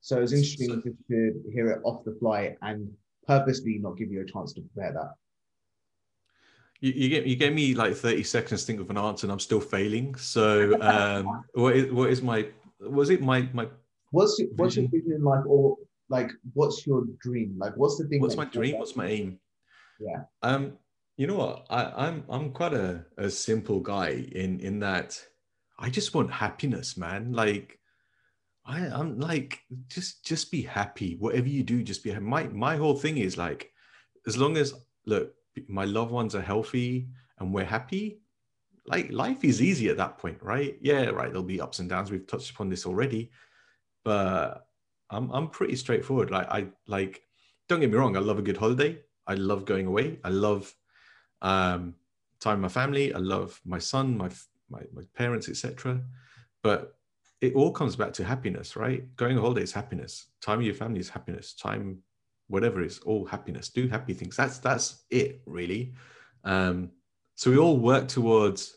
So 0.00 0.20
it's 0.20 0.32
interesting 0.32 0.82
to, 0.82 0.96
to 1.08 1.42
hear 1.52 1.70
it 1.70 1.80
off 1.84 2.04
the 2.04 2.16
fly 2.20 2.56
and 2.62 2.92
purposely 3.26 3.78
not 3.78 3.96
give 3.96 4.10
you 4.10 4.20
a 4.20 4.24
chance 4.26 4.52
to 4.54 4.60
prepare 4.60 4.92
that. 4.92 5.14
You, 6.82 6.92
you, 6.92 7.08
get, 7.08 7.26
you 7.26 7.36
gave 7.36 7.54
me 7.54 7.74
like 7.74 7.94
30 7.94 8.22
seconds 8.24 8.60
to 8.60 8.66
think 8.66 8.80
of 8.80 8.90
an 8.90 8.98
answer 8.98 9.24
and 9.24 9.32
I'm 9.32 9.40
still 9.40 9.60
failing. 9.60 10.14
So, 10.16 10.78
um, 10.82 11.44
what, 11.54 11.74
is, 11.74 11.90
what 11.90 12.10
is 12.10 12.20
my, 12.20 12.48
was 12.80 13.08
it 13.08 13.22
my, 13.22 13.48
my, 13.54 13.66
What's 14.12 14.38
your, 14.38 14.48
what's 14.56 14.76
your 14.76 14.88
vision 14.88 15.12
in 15.12 15.24
life, 15.24 15.42
or 15.46 15.76
like 16.10 16.30
what's 16.52 16.86
your 16.86 17.04
dream? 17.20 17.54
Like 17.56 17.74
what's 17.76 17.96
the 17.96 18.06
thing? 18.06 18.20
what's 18.20 18.36
my 18.36 18.44
dream? 18.44 18.78
What's 18.78 18.94
my 18.94 19.06
aim? 19.06 19.40
Yeah. 19.98 20.24
Um, 20.42 20.74
you 21.16 21.26
know 21.26 21.36
what? 21.36 21.66
I, 21.70 22.06
I'm, 22.06 22.24
I'm 22.28 22.52
quite 22.52 22.74
a, 22.74 23.06
a 23.16 23.30
simple 23.30 23.80
guy 23.80 24.26
in, 24.32 24.60
in 24.60 24.78
that 24.80 25.18
I 25.78 25.88
just 25.88 26.14
want 26.14 26.30
happiness, 26.30 26.98
man. 26.98 27.32
Like, 27.32 27.78
I, 28.66 28.80
I'm 28.80 29.18
like, 29.18 29.60
just 29.88 30.26
just 30.26 30.50
be 30.50 30.62
happy. 30.62 31.16
Whatever 31.18 31.48
you 31.48 31.62
do, 31.62 31.82
just 31.82 32.04
be 32.04 32.10
happy. 32.10 32.24
My 32.24 32.44
my 32.48 32.76
whole 32.76 32.96
thing 32.96 33.16
is 33.16 33.38
like, 33.38 33.72
as 34.26 34.36
long 34.36 34.58
as 34.58 34.74
look, 35.06 35.34
my 35.68 35.84
loved 35.84 36.10
ones 36.10 36.34
are 36.34 36.40
healthy 36.40 37.08
and 37.38 37.52
we're 37.52 37.64
happy, 37.64 38.20
like 38.86 39.10
life 39.12 39.44
is 39.44 39.62
easy 39.62 39.88
at 39.88 39.96
that 39.96 40.18
point, 40.18 40.38
right? 40.42 40.76
Yeah, 40.80 41.06
right. 41.06 41.28
There'll 41.28 41.42
be 41.42 41.60
ups 41.60 41.78
and 41.78 41.88
downs. 41.88 42.10
We've 42.10 42.26
touched 42.26 42.50
upon 42.50 42.68
this 42.68 42.86
already, 42.86 43.30
but 44.04 44.66
I'm 45.10 45.30
I'm 45.30 45.48
pretty 45.48 45.76
straightforward. 45.76 46.30
Like 46.30 46.48
I 46.50 46.66
like, 46.86 47.22
don't 47.68 47.80
get 47.80 47.90
me 47.90 47.96
wrong. 47.96 48.16
I 48.16 48.20
love 48.20 48.38
a 48.38 48.42
good 48.42 48.56
holiday. 48.56 48.98
I 49.26 49.34
love 49.34 49.64
going 49.64 49.86
away. 49.86 50.18
I 50.24 50.30
love 50.30 50.74
um, 51.42 51.94
time 52.40 52.60
with 52.60 52.72
my 52.72 52.80
family. 52.82 53.14
I 53.14 53.18
love 53.18 53.60
my 53.64 53.78
son, 53.78 54.16
my 54.16 54.30
my, 54.68 54.80
my 54.92 55.02
parents, 55.14 55.48
etc. 55.48 56.00
But 56.62 56.96
it 57.40 57.54
all 57.54 57.72
comes 57.72 57.96
back 57.96 58.12
to 58.14 58.24
happiness, 58.24 58.76
right? 58.76 59.14
Going 59.16 59.36
on 59.36 59.42
holiday 59.42 59.62
is 59.62 59.72
happiness. 59.72 60.26
Time 60.40 60.58
with 60.58 60.66
your 60.66 60.76
family 60.76 61.00
is 61.00 61.08
happiness. 61.08 61.54
Time 61.54 61.98
whatever 62.52 62.82
is 62.82 62.98
all 63.00 63.24
happiness. 63.24 63.70
Do 63.70 63.88
happy 63.88 64.12
things. 64.12 64.36
That's 64.36 64.58
that's 64.58 65.04
it 65.10 65.40
really. 65.46 65.94
Um, 66.44 66.90
so 67.34 67.50
we 67.50 67.56
all 67.56 67.78
work 67.78 68.08
towards 68.08 68.76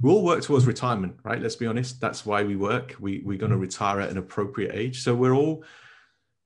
we 0.00 0.10
all 0.10 0.24
work 0.24 0.42
towards 0.42 0.64
retirement, 0.64 1.16
right? 1.24 1.42
Let's 1.42 1.56
be 1.56 1.66
honest. 1.66 2.00
That's 2.00 2.24
why 2.24 2.44
we 2.44 2.54
work. 2.54 2.94
We 3.00 3.20
we're 3.24 3.36
going 3.38 3.50
to 3.50 3.58
retire 3.58 4.00
at 4.00 4.10
an 4.10 4.18
appropriate 4.18 4.72
age. 4.74 5.02
So 5.02 5.14
we're 5.14 5.34
all 5.34 5.64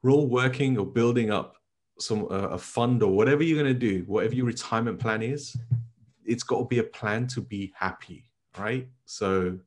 we're 0.02 0.10
all 0.10 0.26
working 0.26 0.78
or 0.78 0.86
building 0.86 1.30
up 1.30 1.56
some 1.98 2.24
uh, 2.24 2.48
a 2.56 2.58
fund 2.58 3.02
or 3.02 3.12
whatever 3.14 3.42
you're 3.42 3.62
going 3.62 3.72
to 3.72 3.86
do, 3.90 4.04
whatever 4.06 4.34
your 4.34 4.46
retirement 4.46 4.98
plan 4.98 5.22
is. 5.22 5.54
It's 6.24 6.44
got 6.44 6.60
to 6.60 6.64
be 6.64 6.78
a 6.78 6.84
plan 6.84 7.26
to 7.28 7.42
be 7.42 7.74
happy, 7.76 8.30
right? 8.58 8.88
So 9.04 9.58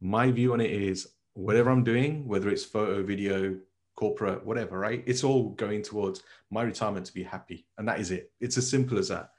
my 0.00 0.30
view 0.32 0.54
on 0.54 0.60
it 0.60 0.72
is 0.72 1.08
whatever 1.34 1.70
I'm 1.70 1.84
doing, 1.84 2.26
whether 2.26 2.48
it's 2.48 2.64
photo, 2.64 3.02
video, 3.02 3.56
corporate, 3.96 4.44
whatever, 4.44 4.78
right? 4.78 5.02
It's 5.06 5.24
all 5.24 5.50
going 5.50 5.82
towards 5.82 6.22
my 6.50 6.62
retirement 6.62 7.06
to 7.06 7.14
be 7.14 7.22
happy. 7.22 7.66
And 7.78 7.88
that 7.88 8.00
is 8.00 8.10
it. 8.10 8.30
It's 8.40 8.58
as 8.58 8.68
simple 8.68 8.98
as 8.98 9.08
that. 9.08 9.30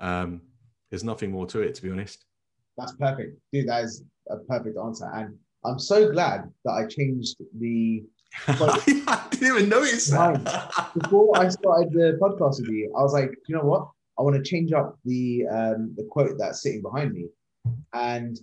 Um, 0.00 0.42
there's 0.90 1.04
nothing 1.04 1.30
more 1.30 1.46
to 1.46 1.60
it, 1.60 1.74
to 1.76 1.82
be 1.82 1.90
honest. 1.90 2.24
That's 2.76 2.92
perfect. 2.92 3.38
Dude, 3.52 3.68
that 3.68 3.84
is 3.84 4.04
a 4.30 4.38
perfect 4.38 4.76
answer. 4.78 5.10
And 5.14 5.36
I'm 5.64 5.78
so 5.78 6.10
glad 6.10 6.50
that 6.64 6.72
I 6.72 6.86
changed 6.86 7.36
the. 7.58 8.04
I 8.48 9.26
didn't 9.30 9.56
even 9.56 9.68
notice 9.68 10.08
that. 10.08 10.92
Before 10.98 11.38
I 11.38 11.48
started 11.48 11.92
the 11.92 12.18
podcast 12.20 12.60
with 12.60 12.70
you, 12.70 12.92
I 12.96 13.02
was 13.02 13.12
like, 13.12 13.30
you 13.46 13.54
know 13.54 13.64
what? 13.64 13.88
I 14.18 14.22
want 14.22 14.36
to 14.36 14.42
change 14.42 14.72
up 14.72 14.98
the 15.04 15.46
um, 15.48 15.94
the 15.96 16.04
quote 16.10 16.36
that's 16.38 16.62
sitting 16.62 16.82
behind 16.82 17.12
me. 17.12 17.26
And 17.92 18.38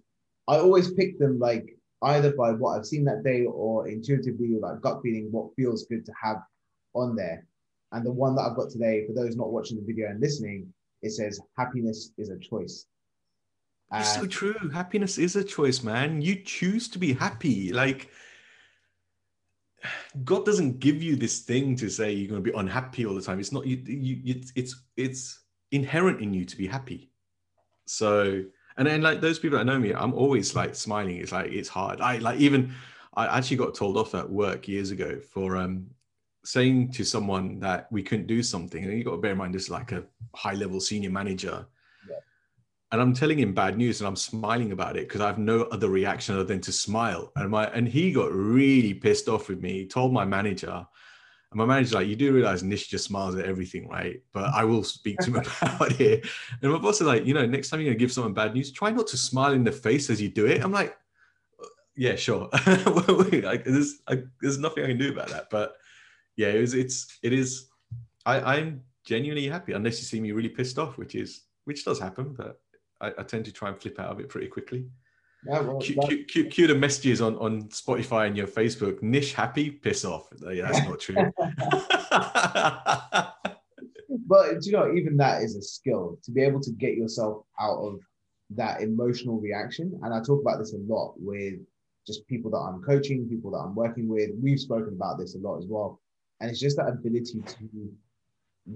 I 0.47 0.57
always 0.57 0.93
pick 0.93 1.19
them 1.19 1.39
like 1.39 1.75
either 2.01 2.31
by 2.31 2.51
what 2.51 2.77
I've 2.77 2.85
seen 2.85 3.03
that 3.05 3.23
day 3.23 3.45
or 3.45 3.87
intuitively, 3.87 4.57
like 4.59 4.81
gut 4.81 5.01
feeling, 5.03 5.29
what 5.31 5.53
feels 5.55 5.85
good 5.85 6.05
to 6.05 6.13
have 6.21 6.37
on 6.93 7.15
there. 7.15 7.45
And 7.91 8.05
the 8.05 8.11
one 8.11 8.35
that 8.35 8.43
I've 8.43 8.55
got 8.55 8.69
today, 8.69 9.05
for 9.05 9.13
those 9.13 9.35
not 9.35 9.51
watching 9.51 9.77
the 9.77 9.85
video 9.85 10.09
and 10.09 10.21
listening, 10.21 10.71
it 11.01 11.11
says 11.11 11.39
happiness 11.57 12.11
is 12.17 12.29
a 12.29 12.37
choice. 12.37 12.85
It's 13.91 14.15
so 14.15 14.27
true. 14.27 14.69
Happiness 14.71 15.17
is 15.17 15.35
a 15.35 15.43
choice, 15.43 15.81
man. 15.81 16.21
You 16.21 16.43
choose 16.43 16.87
to 16.89 16.99
be 16.99 17.13
happy. 17.13 17.73
Like 17.73 18.11
God 20.23 20.45
doesn't 20.45 20.79
give 20.79 21.01
you 21.01 21.15
this 21.15 21.39
thing 21.39 21.75
to 21.77 21.89
say 21.89 22.11
you're 22.11 22.29
going 22.29 22.43
to 22.43 22.51
be 22.51 22.55
unhappy 22.55 23.05
all 23.05 23.15
the 23.15 23.21
time. 23.21 23.39
It's 23.39 23.51
not 23.51 23.65
you. 23.65 23.77
you 23.77 24.41
it's 24.55 24.83
it's 24.95 25.39
inherent 25.71 26.21
in 26.21 26.33
you 26.33 26.45
to 26.45 26.57
be 26.57 26.67
happy. 26.67 27.09
So 27.87 28.43
and 28.79 28.87
then 28.87 29.01
like 29.01 29.19
those 29.19 29.37
people 29.37 29.57
that 29.57 29.65
know 29.65 29.77
me, 29.77 29.93
I'm 29.93 30.13
always 30.13 30.55
like 30.55 30.73
smiling. 30.73 31.17
It's 31.17 31.33
like 31.33 31.51
it's 31.51 31.67
hard. 31.67 31.99
I 31.99 32.17
like 32.19 32.39
even 32.39 32.73
I 33.13 33.37
actually 33.37 33.57
got 33.57 33.75
told 33.75 33.97
off 33.97 34.15
at 34.15 34.27
work 34.27 34.69
years 34.69 34.91
ago 34.91 35.19
for 35.19 35.57
um 35.57 35.87
saying 36.45 36.93
to 36.93 37.03
someone 37.03 37.59
that 37.59 37.91
we 37.91 38.01
couldn't 38.01 38.27
do 38.27 38.41
something. 38.41 38.81
And 38.81 38.97
you 38.97 39.03
got 39.03 39.11
to 39.11 39.17
bear 39.17 39.33
in 39.33 39.37
mind 39.37 39.53
this 39.53 39.63
is 39.63 39.69
like 39.69 39.91
a 39.91 40.05
high 40.33 40.53
level 40.53 40.79
senior 40.79 41.09
manager. 41.09 41.67
Yeah. 42.09 42.19
And 42.93 43.01
I'm 43.01 43.13
telling 43.13 43.37
him 43.37 43.53
bad 43.53 43.75
news 43.75 43.99
and 43.99 44.07
I'm 44.07 44.15
smiling 44.15 44.71
about 44.71 44.95
it 44.95 45.09
because 45.09 45.19
I 45.19 45.27
have 45.27 45.37
no 45.37 45.63
other 45.63 45.89
reaction 45.89 46.35
other 46.35 46.45
than 46.45 46.61
to 46.61 46.71
smile. 46.71 47.33
And 47.35 47.49
my 47.49 47.65
and 47.71 47.85
he 47.85 48.13
got 48.13 48.31
really 48.31 48.93
pissed 48.93 49.27
off 49.27 49.49
with 49.49 49.61
me. 49.61 49.73
He 49.73 49.87
told 49.87 50.13
my 50.13 50.23
manager, 50.23 50.87
and 51.51 51.57
my 51.57 51.65
manager's 51.65 51.95
like, 51.95 52.07
you 52.07 52.15
do 52.15 52.31
realize 52.31 52.61
Nish 52.61 52.87
just 52.87 53.05
smiles 53.05 53.35
at 53.35 53.45
everything, 53.45 53.87
right? 53.87 54.21
But 54.33 54.53
I 54.53 54.63
will 54.65 54.83
speak 54.83 55.17
to 55.19 55.31
him 55.31 55.35
about 55.61 55.99
it. 55.99 56.27
And 56.61 56.71
my 56.71 56.77
boss 56.77 57.01
is 57.01 57.07
like, 57.07 57.25
you 57.25 57.33
know, 57.33 57.45
next 57.45 57.69
time 57.69 57.79
you're 57.79 57.89
gonna 57.89 57.99
give 57.99 58.11
someone 58.11 58.33
bad 58.33 58.53
news, 58.53 58.71
try 58.71 58.91
not 58.91 59.07
to 59.07 59.17
smile 59.17 59.53
in 59.53 59.63
the 59.63 59.71
face 59.71 60.11
as 60.11 60.21
you 60.21 60.29
do 60.29 60.45
it. 60.45 60.63
I'm 60.63 60.71
like, 60.71 60.95
uh, 61.59 61.65
yeah, 61.95 62.15
sure. 62.15 62.49
like, 62.67 63.63
there's, 63.63 63.99
I, 64.07 64.23
there's 64.41 64.59
nothing 64.59 64.83
I 64.83 64.87
can 64.87 64.99
do 64.99 65.11
about 65.11 65.29
that. 65.29 65.49
But 65.49 65.75
yeah, 66.35 66.49
it 66.49 66.61
was, 66.61 66.75
it's, 66.75 67.17
it 67.23 67.33
is, 67.33 67.67
I, 68.27 68.57
I'm 68.57 68.83
genuinely 69.03 69.47
happy 69.47 69.73
unless 69.73 69.97
you 69.99 70.05
see 70.05 70.19
me 70.19 70.31
really 70.31 70.49
pissed 70.49 70.77
off, 70.77 70.99
which 70.99 71.15
is, 71.15 71.45
which 71.65 71.83
does 71.83 71.99
happen, 71.99 72.35
but 72.37 72.61
I, 73.01 73.07
I 73.17 73.23
tend 73.23 73.45
to 73.45 73.51
try 73.51 73.69
and 73.69 73.81
flip 73.81 73.99
out 73.99 74.11
of 74.11 74.19
it 74.19 74.29
pretty 74.29 74.47
quickly. 74.47 74.85
Yeah, 75.47 75.61
well, 75.61 75.79
cue, 75.79 75.95
cue, 76.07 76.25
cue, 76.25 76.45
cue, 76.45 76.67
the 76.67 76.75
messages 76.75 77.21
on, 77.21 77.37
on 77.37 77.63
Spotify 77.69 78.27
and 78.27 78.35
your 78.35 78.47
Facebook. 78.47 79.01
Nish 79.01 79.33
happy, 79.33 79.71
piss 79.71 80.03
off. 80.03 80.27
Yeah, 80.41 80.69
that's 80.69 80.85
not 80.85 80.99
true. 80.99 81.15
but 84.27 84.65
you 84.65 84.73
know, 84.73 84.93
even 84.93 85.15
that 85.17 85.41
is 85.41 85.55
a 85.55 85.61
skill 85.61 86.19
to 86.23 86.31
be 86.31 86.41
able 86.41 86.59
to 86.61 86.71
get 86.71 86.95
yourself 86.95 87.45
out 87.59 87.77
of 87.77 87.99
that 88.51 88.81
emotional 88.81 89.39
reaction. 89.39 89.97
And 90.03 90.13
I 90.13 90.21
talk 90.21 90.41
about 90.41 90.59
this 90.59 90.73
a 90.73 90.77
lot 90.77 91.13
with 91.17 91.55
just 92.05 92.27
people 92.27 92.51
that 92.51 92.57
I'm 92.57 92.81
coaching, 92.81 93.29
people 93.29 93.51
that 93.51 93.59
I'm 93.59 93.75
working 93.75 94.09
with. 94.09 94.31
We've 94.41 94.59
spoken 94.59 94.93
about 94.93 95.19
this 95.19 95.35
a 95.35 95.39
lot 95.39 95.57
as 95.57 95.65
well. 95.67 96.01
And 96.41 96.49
it's 96.49 96.59
just 96.59 96.77
that 96.77 96.87
ability 96.87 97.41
to 97.41 97.91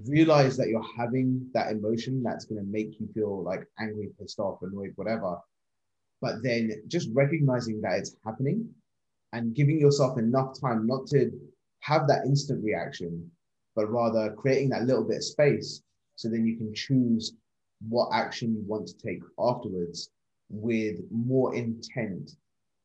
realize 0.06 0.56
that 0.58 0.70
you're 0.70 0.86
having 0.98 1.50
that 1.54 1.72
emotion 1.72 2.24
that's 2.24 2.46
going 2.46 2.62
to 2.64 2.72
make 2.72 3.00
you 3.00 3.10
feel 3.14 3.44
like 3.44 3.68
angry, 3.80 4.10
pissed 4.20 4.40
off, 4.40 4.62
annoyed, 4.62 4.94
whatever 4.96 5.38
but 6.24 6.42
then 6.42 6.72
just 6.88 7.10
recognizing 7.14 7.82
that 7.82 7.98
it's 8.00 8.16
happening 8.26 8.66
and 9.34 9.54
giving 9.54 9.78
yourself 9.78 10.18
enough 10.18 10.58
time 10.60 10.88
not 10.88 11.06
to 11.06 11.30
have 11.82 12.08
that 12.08 12.24
instant 12.26 12.64
reaction, 12.64 13.30
but 13.76 13.92
rather 13.92 14.32
creating 14.32 14.70
that 14.70 14.86
little 14.86 15.04
bit 15.04 15.18
of 15.18 15.24
space 15.26 15.82
so 16.16 16.30
then 16.30 16.48
you 16.48 16.56
can 16.56 16.74
choose 16.74 17.34
what 17.90 18.08
action 18.14 18.56
you 18.56 18.64
want 18.66 18.88
to 18.88 18.98
take 19.06 19.20
afterwards 19.38 20.12
with 20.50 21.02
more 21.12 21.54
intent, 21.56 22.32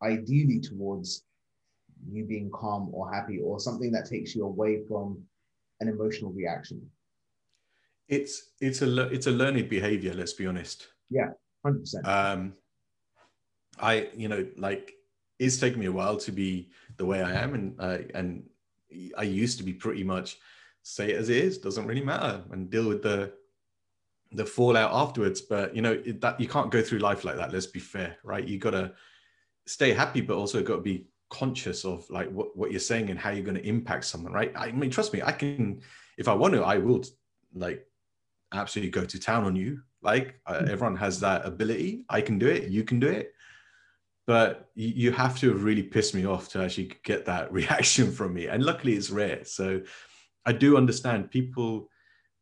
ideally 0.03 0.59
towards 0.59 1.23
you 2.11 2.25
being 2.25 2.51
calm 2.51 2.89
or 2.93 3.13
happy 3.13 3.39
or 3.39 3.61
something 3.61 3.93
that 3.93 4.07
takes 4.07 4.35
you 4.35 4.45
away 4.45 4.81
from 4.89 5.17
an 5.81 5.89
emotional 5.89 6.33
reaction. 6.33 6.85
It's 8.09 8.51
it's 8.61 8.83
a 8.83 9.07
it's 9.15 9.29
a 9.29 9.31
learned 9.31 9.69
behavior. 9.69 10.13
Let's 10.15 10.33
be 10.33 10.47
honest. 10.47 10.89
Yeah, 11.09 11.29
hundred 11.63 11.81
percent. 11.81 12.09
Um, 12.09 12.55
I, 13.81 14.09
you 14.15 14.29
know, 14.29 14.47
like 14.57 14.95
it's 15.39 15.59
taken 15.59 15.81
me 15.81 15.87
a 15.87 15.93
while 15.93 16.17
to 16.17 16.33
be 16.33 16.71
the 16.97 17.07
way 17.07 17.23
I 17.23 17.33
am, 17.33 17.55
and 17.55 17.75
uh, 17.79 17.99
and 18.15 18.49
I 19.17 19.23
used 19.23 19.59
to 19.59 19.65
be 19.65 19.73
pretty 19.73 20.05
much 20.05 20.39
say 20.83 21.11
it 21.11 21.17
as 21.17 21.29
it 21.29 21.37
is, 21.37 21.59
doesn't 21.59 21.87
really 21.87 22.05
matter, 22.05 22.43
and 22.51 22.71
deal 22.71 22.89
with 22.89 23.03
the 23.03 23.33
the 24.33 24.45
fallout 24.45 24.93
afterwards. 24.93 25.41
But 25.41 25.75
you 25.75 25.83
know 25.83 26.01
it, 26.05 26.21
that 26.21 26.41
you 26.41 26.49
can't 26.49 26.71
go 26.71 26.83
through 26.83 26.99
life 26.99 27.25
like 27.25 27.37
that. 27.37 27.53
Let's 27.53 27.67
be 27.67 27.81
fair, 27.81 28.17
right? 28.25 28.47
You 28.47 28.59
got 28.59 28.71
to 28.71 28.93
stay 29.67 29.93
happy, 29.93 30.21
but 30.21 30.37
also 30.37 30.63
got 30.63 30.77
to 30.77 30.83
be 30.83 31.07
conscious 31.31 31.85
of 31.85 32.09
like 32.11 32.31
what, 32.31 32.57
what 32.57 32.71
you're 32.71 32.81
saying 32.81 33.11
and 33.11 33.19
how 33.19 33.31
you're 33.31 33.45
going 33.45 33.57
to 33.57 33.67
impact 33.67 34.07
someone, 34.07 34.33
right? 34.33 34.53
I 34.57 34.73
mean, 34.73 34.91
trust 34.91 35.13
me, 35.13 35.23
I 35.23 35.33
can 35.33 35.81
if 36.17 36.27
I 36.27 36.35
want 36.35 36.55
to, 36.55 36.63
I 36.63 36.79
will 36.79 37.05
like 37.55 37.87
absolutely 38.53 38.91
go 38.91 39.05
to 39.05 39.21
town 39.21 39.45
on 39.45 39.55
you. 39.57 39.83
Like 40.03 40.41
uh, 40.47 40.61
hmm. 40.61 40.71
everyone 40.71 40.97
has 40.97 41.21
that 41.21 41.47
ability. 41.47 42.05
I 42.09 42.21
can 42.21 42.39
do 42.39 42.49
it. 42.49 42.69
You 42.69 42.85
can 42.85 42.99
do 42.99 43.09
it 43.09 43.33
but 44.29 44.69
you 44.75 45.11
have 45.11 45.39
to 45.39 45.49
have 45.49 45.65
really 45.65 45.83
pissed 45.83 46.15
me 46.15 46.27
off 46.27 46.51
to 46.51 46.63
actually 46.63 46.93
get 47.03 47.25
that 47.25 47.51
reaction 47.61 48.13
from 48.13 48.35
me. 48.35 48.47
And 48.47 48.63
luckily 48.63 48.93
it's 48.93 49.11
rare. 49.11 49.43
So 49.45 49.81
i 50.47 50.53
do 50.53 50.77
understand 50.77 51.31
people 51.31 51.89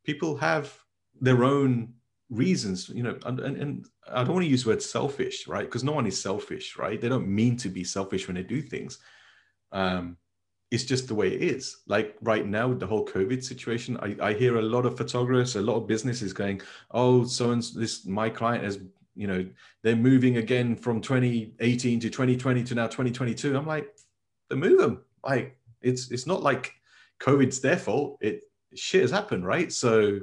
people 0.05 0.37
have 0.37 0.77
their 1.19 1.43
own 1.43 1.93
reasons 2.29 2.87
you 2.89 3.03
know 3.03 3.17
and, 3.25 3.39
and 3.39 3.85
i 4.13 4.23
don't 4.23 4.35
want 4.35 4.45
to 4.45 4.49
use 4.55 4.63
the 4.63 4.69
word 4.69 4.81
selfish 4.81 5.47
right? 5.47 5.65
Because 5.65 5.83
no 5.83 5.93
one 5.93 6.05
is 6.05 6.21
selfish 6.21 6.77
right? 6.77 6.99
They 7.01 7.09
don't 7.09 7.27
mean 7.27 7.57
to 7.57 7.69
be 7.69 7.83
selfish 7.83 8.27
when 8.27 8.35
they 8.35 8.43
do 8.43 8.61
things. 8.61 8.99
Um 9.71 10.17
it's 10.69 10.83
just 10.83 11.07
the 11.07 11.15
way 11.15 11.29
it 11.33 11.41
is. 11.41 11.77
Like 11.87 12.17
right 12.21 12.45
now 12.45 12.67
with 12.67 12.81
the 12.81 12.91
whole 12.91 13.05
covid 13.05 13.41
situation 13.43 13.97
i, 14.07 14.09
I 14.29 14.33
hear 14.33 14.57
a 14.57 14.69
lot 14.73 14.85
of 14.85 14.97
photographers 14.97 15.55
a 15.55 15.61
lot 15.61 15.77
of 15.77 15.87
businesses 15.87 16.33
going 16.33 16.61
oh 16.91 17.25
so 17.25 17.51
and 17.51 17.63
this 17.81 18.05
my 18.05 18.29
client 18.29 18.63
has 18.65 18.77
you 19.17 19.27
know 19.27 19.45
they're 19.83 19.95
moving 19.95 20.37
again 20.37 20.75
from 20.75 21.01
2018 21.01 21.99
to 21.99 22.09
2020 22.09 22.63
to 22.63 22.75
now 22.75 22.85
2022 22.85 23.57
i'm 23.57 23.65
like 23.65 23.89
they 24.49 24.55
move 24.55 24.79
them 24.79 25.01
like 25.23 25.57
it's 25.81 26.11
it's 26.11 26.27
not 26.27 26.41
like 26.41 26.73
covid's 27.19 27.59
their 27.59 27.77
fault. 27.77 28.17
It 28.21 28.43
shit 28.75 29.01
has 29.01 29.11
happened 29.11 29.45
right? 29.45 29.71
So 29.71 30.19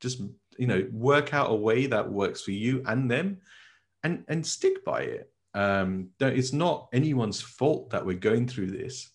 just 0.00 0.20
you 0.56 0.66
know 0.66 0.86
work 0.92 1.34
out 1.34 1.50
a 1.50 1.54
way 1.54 1.86
that 1.86 2.10
works 2.10 2.42
for 2.42 2.52
you 2.52 2.82
and 2.86 3.10
them 3.10 3.38
and 4.02 4.24
and 4.28 4.46
stick 4.46 4.84
by 4.84 5.02
it. 5.02 5.30
Um 5.54 6.10
it's 6.20 6.52
not 6.52 6.88
anyone's 6.92 7.40
fault 7.40 7.90
that 7.90 8.04
we're 8.04 8.18
going 8.18 8.46
through 8.46 8.70
this 8.70 9.10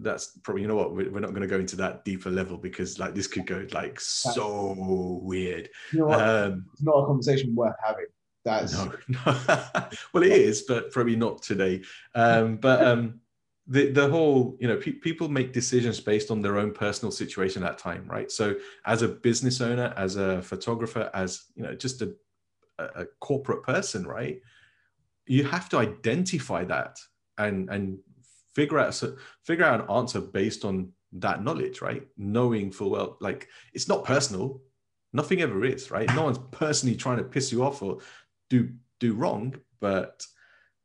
that's 0.00 0.38
probably 0.42 0.62
you 0.62 0.68
know 0.68 0.76
what 0.76 0.94
we're 0.94 1.20
not 1.20 1.30
going 1.30 1.42
to 1.42 1.46
go 1.46 1.58
into 1.58 1.76
that 1.76 2.04
deeper 2.04 2.30
level 2.30 2.56
because 2.56 2.98
like 2.98 3.14
this 3.14 3.26
could 3.26 3.46
go 3.46 3.66
like 3.72 4.00
so 4.00 4.74
weird. 5.22 5.68
You 5.92 6.00
know 6.00 6.12
um, 6.12 6.66
it's 6.72 6.82
not 6.82 6.98
a 6.98 7.06
conversation 7.06 7.54
worth 7.54 7.76
having. 7.84 8.06
That's 8.44 8.72
no, 8.72 8.92
no. 9.08 9.36
well 10.12 10.22
it 10.22 10.32
is 10.32 10.62
but 10.62 10.90
probably 10.90 11.16
not 11.16 11.42
today. 11.42 11.82
Um, 12.14 12.56
but 12.56 12.84
um, 12.84 13.20
the, 13.66 13.90
the 13.90 14.08
whole 14.08 14.56
you 14.60 14.68
know 14.68 14.76
pe- 14.76 14.92
people 14.92 15.28
make 15.28 15.52
decisions 15.52 16.00
based 16.00 16.30
on 16.30 16.40
their 16.40 16.56
own 16.58 16.72
personal 16.72 17.12
situation 17.12 17.62
at 17.62 17.78
time 17.78 18.06
right? 18.08 18.30
So 18.30 18.56
as 18.86 19.02
a 19.02 19.08
business 19.08 19.60
owner 19.60 19.92
as 19.96 20.16
a 20.16 20.40
photographer 20.42 21.10
as 21.12 21.44
you 21.54 21.62
know 21.62 21.74
just 21.74 22.00
a, 22.02 22.14
a 22.78 23.04
corporate 23.20 23.62
person 23.62 24.06
right? 24.06 24.40
You 25.26 25.44
have 25.44 25.68
to 25.70 25.78
identify 25.78 26.64
that 26.64 26.98
and 27.36 27.68
and 27.68 27.98
figure 28.58 28.80
out 28.80 29.00
figure 29.44 29.64
out 29.64 29.80
an 29.80 29.88
answer 29.88 30.20
based 30.20 30.64
on 30.64 30.92
that 31.12 31.44
knowledge, 31.44 31.80
right? 31.80 32.02
Knowing 32.16 32.72
full 32.72 32.90
well, 32.90 33.16
like 33.20 33.46
it's 33.72 33.86
not 33.86 34.04
personal. 34.04 34.60
Nothing 35.12 35.40
ever 35.42 35.64
is, 35.64 35.92
right? 35.92 36.12
No 36.16 36.24
one's 36.24 36.40
personally 36.50 36.96
trying 36.96 37.18
to 37.18 37.24
piss 37.34 37.52
you 37.52 37.62
off 37.62 37.82
or 37.82 37.98
do 38.50 38.68
do 38.98 39.14
wrong, 39.14 39.54
but 39.80 40.26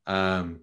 um, 0.06 0.60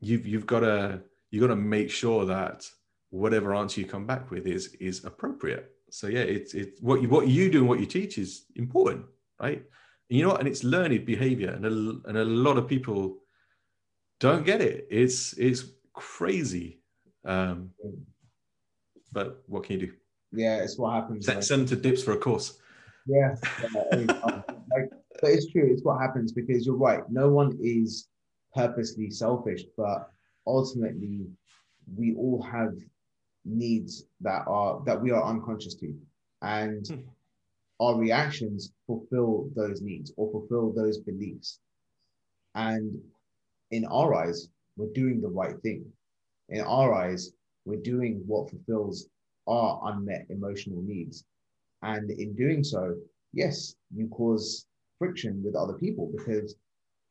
you've 0.00 0.26
you've 0.26 0.46
got 0.46 0.60
to 0.60 1.02
you 1.30 1.38
got 1.38 1.48
to 1.48 1.56
make 1.76 1.90
sure 1.90 2.24
that 2.24 2.66
whatever 3.10 3.54
answer 3.54 3.80
you 3.80 3.86
come 3.86 4.06
back 4.06 4.30
with 4.30 4.46
is 4.46 4.74
is 4.80 5.04
appropriate. 5.04 5.70
So 5.90 6.06
yeah, 6.06 6.26
it's 6.36 6.54
it's 6.54 6.80
what 6.80 7.02
you 7.02 7.08
what 7.10 7.28
you 7.28 7.50
do 7.50 7.58
and 7.58 7.68
what 7.68 7.80
you 7.80 7.86
teach 7.86 8.16
is 8.16 8.46
important, 8.56 9.04
right? 9.38 9.62
And 10.08 10.18
you 10.18 10.22
know 10.22 10.30
what? 10.30 10.40
And 10.40 10.48
it's 10.48 10.64
learned 10.64 11.04
behavior, 11.04 11.50
and 11.50 11.66
a, 11.66 12.08
and 12.08 12.16
a 12.16 12.24
lot 12.24 12.56
of 12.56 12.66
people 12.66 13.18
don't 14.18 14.46
get 14.46 14.60
it. 14.62 14.86
It's 14.90 15.34
it's 15.34 15.64
crazy. 15.92 16.80
Um, 17.24 17.70
but 19.12 19.42
what 19.46 19.64
can 19.64 19.78
you 19.78 19.86
do? 19.86 19.92
Yeah, 20.32 20.58
it's 20.58 20.78
what 20.78 20.94
happens. 20.94 21.26
Send, 21.26 21.44
send 21.44 21.68
to 21.68 21.76
dips 21.76 22.02
for 22.02 22.12
a 22.12 22.16
course. 22.16 22.58
Yeah, 23.06 23.34
like, 23.92 24.90
but 25.20 25.30
it's 25.30 25.50
true. 25.50 25.68
It's 25.70 25.82
what 25.82 26.00
happens 26.00 26.32
because 26.32 26.64
you're 26.64 26.76
right. 26.76 27.02
No 27.10 27.28
one 27.30 27.58
is 27.60 28.08
purposely 28.54 29.10
selfish, 29.10 29.62
but 29.76 30.10
ultimately, 30.46 31.26
we 31.96 32.14
all 32.14 32.42
have 32.42 32.74
needs 33.44 34.04
that 34.20 34.44
are 34.46 34.82
that 34.86 35.00
we 35.00 35.10
are 35.10 35.22
unconscious 35.24 35.74
to, 35.74 35.94
and 36.42 36.86
hmm. 36.86 37.00
our 37.80 37.96
reactions 37.96 38.72
fulfill 38.86 39.50
those 39.54 39.82
needs 39.82 40.12
or 40.16 40.30
fulfill 40.30 40.72
those 40.72 40.98
beliefs. 40.98 41.58
And 42.54 42.98
in 43.70 43.84
our 43.86 44.14
eyes, 44.14 44.48
we're 44.76 44.92
doing 44.92 45.20
the 45.20 45.28
right 45.28 45.58
thing. 45.62 45.84
In 46.48 46.60
our 46.60 46.92
eyes, 46.94 47.32
we're 47.64 47.80
doing 47.80 48.22
what 48.26 48.50
fulfills 48.50 49.08
our 49.46 49.80
unmet 49.84 50.26
emotional 50.30 50.82
needs. 50.82 51.24
And 51.82 52.10
in 52.10 52.34
doing 52.34 52.62
so, 52.62 52.96
yes, 53.32 53.74
you 53.94 54.08
cause 54.08 54.66
friction 54.98 55.42
with 55.44 55.56
other 55.56 55.74
people 55.74 56.10
because 56.16 56.54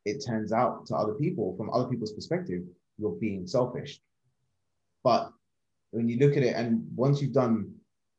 it 0.04 0.24
turns 0.24 0.52
out 0.52 0.86
to 0.86 0.96
other 0.96 1.14
people, 1.14 1.56
from 1.56 1.70
other 1.70 1.88
people's 1.88 2.12
perspective, 2.12 2.62
you're 2.98 3.12
being 3.12 3.46
selfish. 3.46 4.00
But 5.04 5.32
when 5.90 6.08
you 6.08 6.18
look 6.18 6.36
at 6.36 6.42
it, 6.42 6.54
and 6.56 6.86
once 6.96 7.20
you've 7.20 7.32
done 7.32 7.74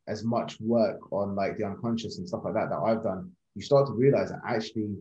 as 0.08 0.24
much 0.24 0.60
work 0.60 1.00
on 1.12 1.36
like 1.36 1.58
the 1.58 1.66
unconscious 1.66 2.18
and 2.18 2.28
stuff 2.28 2.42
like 2.44 2.54
that 2.54 2.70
that 2.70 2.78
I've 2.78 3.04
done, 3.04 3.32
you 3.56 3.62
start 3.62 3.88
to 3.88 3.94
realize 3.94 4.30
that 4.30 4.42
actually 4.48 4.96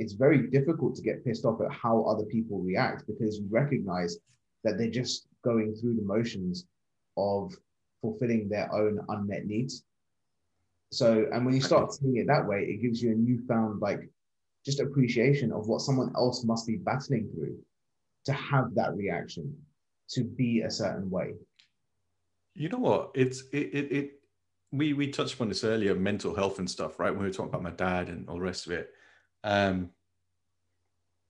it's 0.00 0.14
very 0.14 0.48
difficult 0.48 0.94
to 0.96 1.02
get 1.02 1.22
pissed 1.24 1.44
off 1.44 1.60
at 1.60 1.70
how 1.70 2.02
other 2.04 2.24
people 2.24 2.58
react 2.58 3.06
because 3.06 3.38
you 3.38 3.46
recognize 3.50 4.16
that 4.64 4.78
they're 4.78 4.90
just 4.90 5.26
going 5.44 5.74
through 5.74 5.94
the 5.94 6.02
motions 6.02 6.64
of 7.18 7.54
fulfilling 8.00 8.48
their 8.48 8.72
own 8.74 8.98
unmet 9.10 9.44
needs. 9.44 9.84
So, 10.90 11.28
and 11.32 11.44
when 11.44 11.54
you 11.54 11.60
start 11.60 11.92
seeing 11.92 12.16
it 12.16 12.26
that 12.28 12.46
way, 12.48 12.62
it 12.62 12.80
gives 12.80 13.02
you 13.02 13.12
a 13.12 13.14
newfound 13.14 13.82
like 13.82 14.08
just 14.64 14.80
appreciation 14.80 15.52
of 15.52 15.68
what 15.68 15.82
someone 15.82 16.12
else 16.16 16.44
must 16.44 16.66
be 16.66 16.76
battling 16.76 17.28
through 17.34 17.58
to 18.24 18.32
have 18.32 18.74
that 18.76 18.96
reaction, 18.96 19.54
to 20.12 20.24
be 20.24 20.62
a 20.62 20.70
certain 20.70 21.10
way. 21.10 21.34
You 22.54 22.70
know 22.70 22.78
what? 22.78 23.10
It's 23.14 23.42
it 23.52 23.74
it, 23.74 23.92
it 23.92 24.10
we 24.72 24.94
we 24.94 25.08
touched 25.08 25.34
upon 25.34 25.48
this 25.48 25.62
earlier, 25.62 25.94
mental 25.94 26.34
health 26.34 26.58
and 26.58 26.68
stuff, 26.68 26.98
right? 26.98 27.10
When 27.10 27.20
we 27.20 27.26
were 27.26 27.32
talking 27.32 27.50
about 27.50 27.62
my 27.62 27.70
dad 27.70 28.08
and 28.08 28.26
all 28.28 28.36
the 28.36 28.40
rest 28.40 28.64
of 28.64 28.72
it 28.72 28.94
um, 29.44 29.90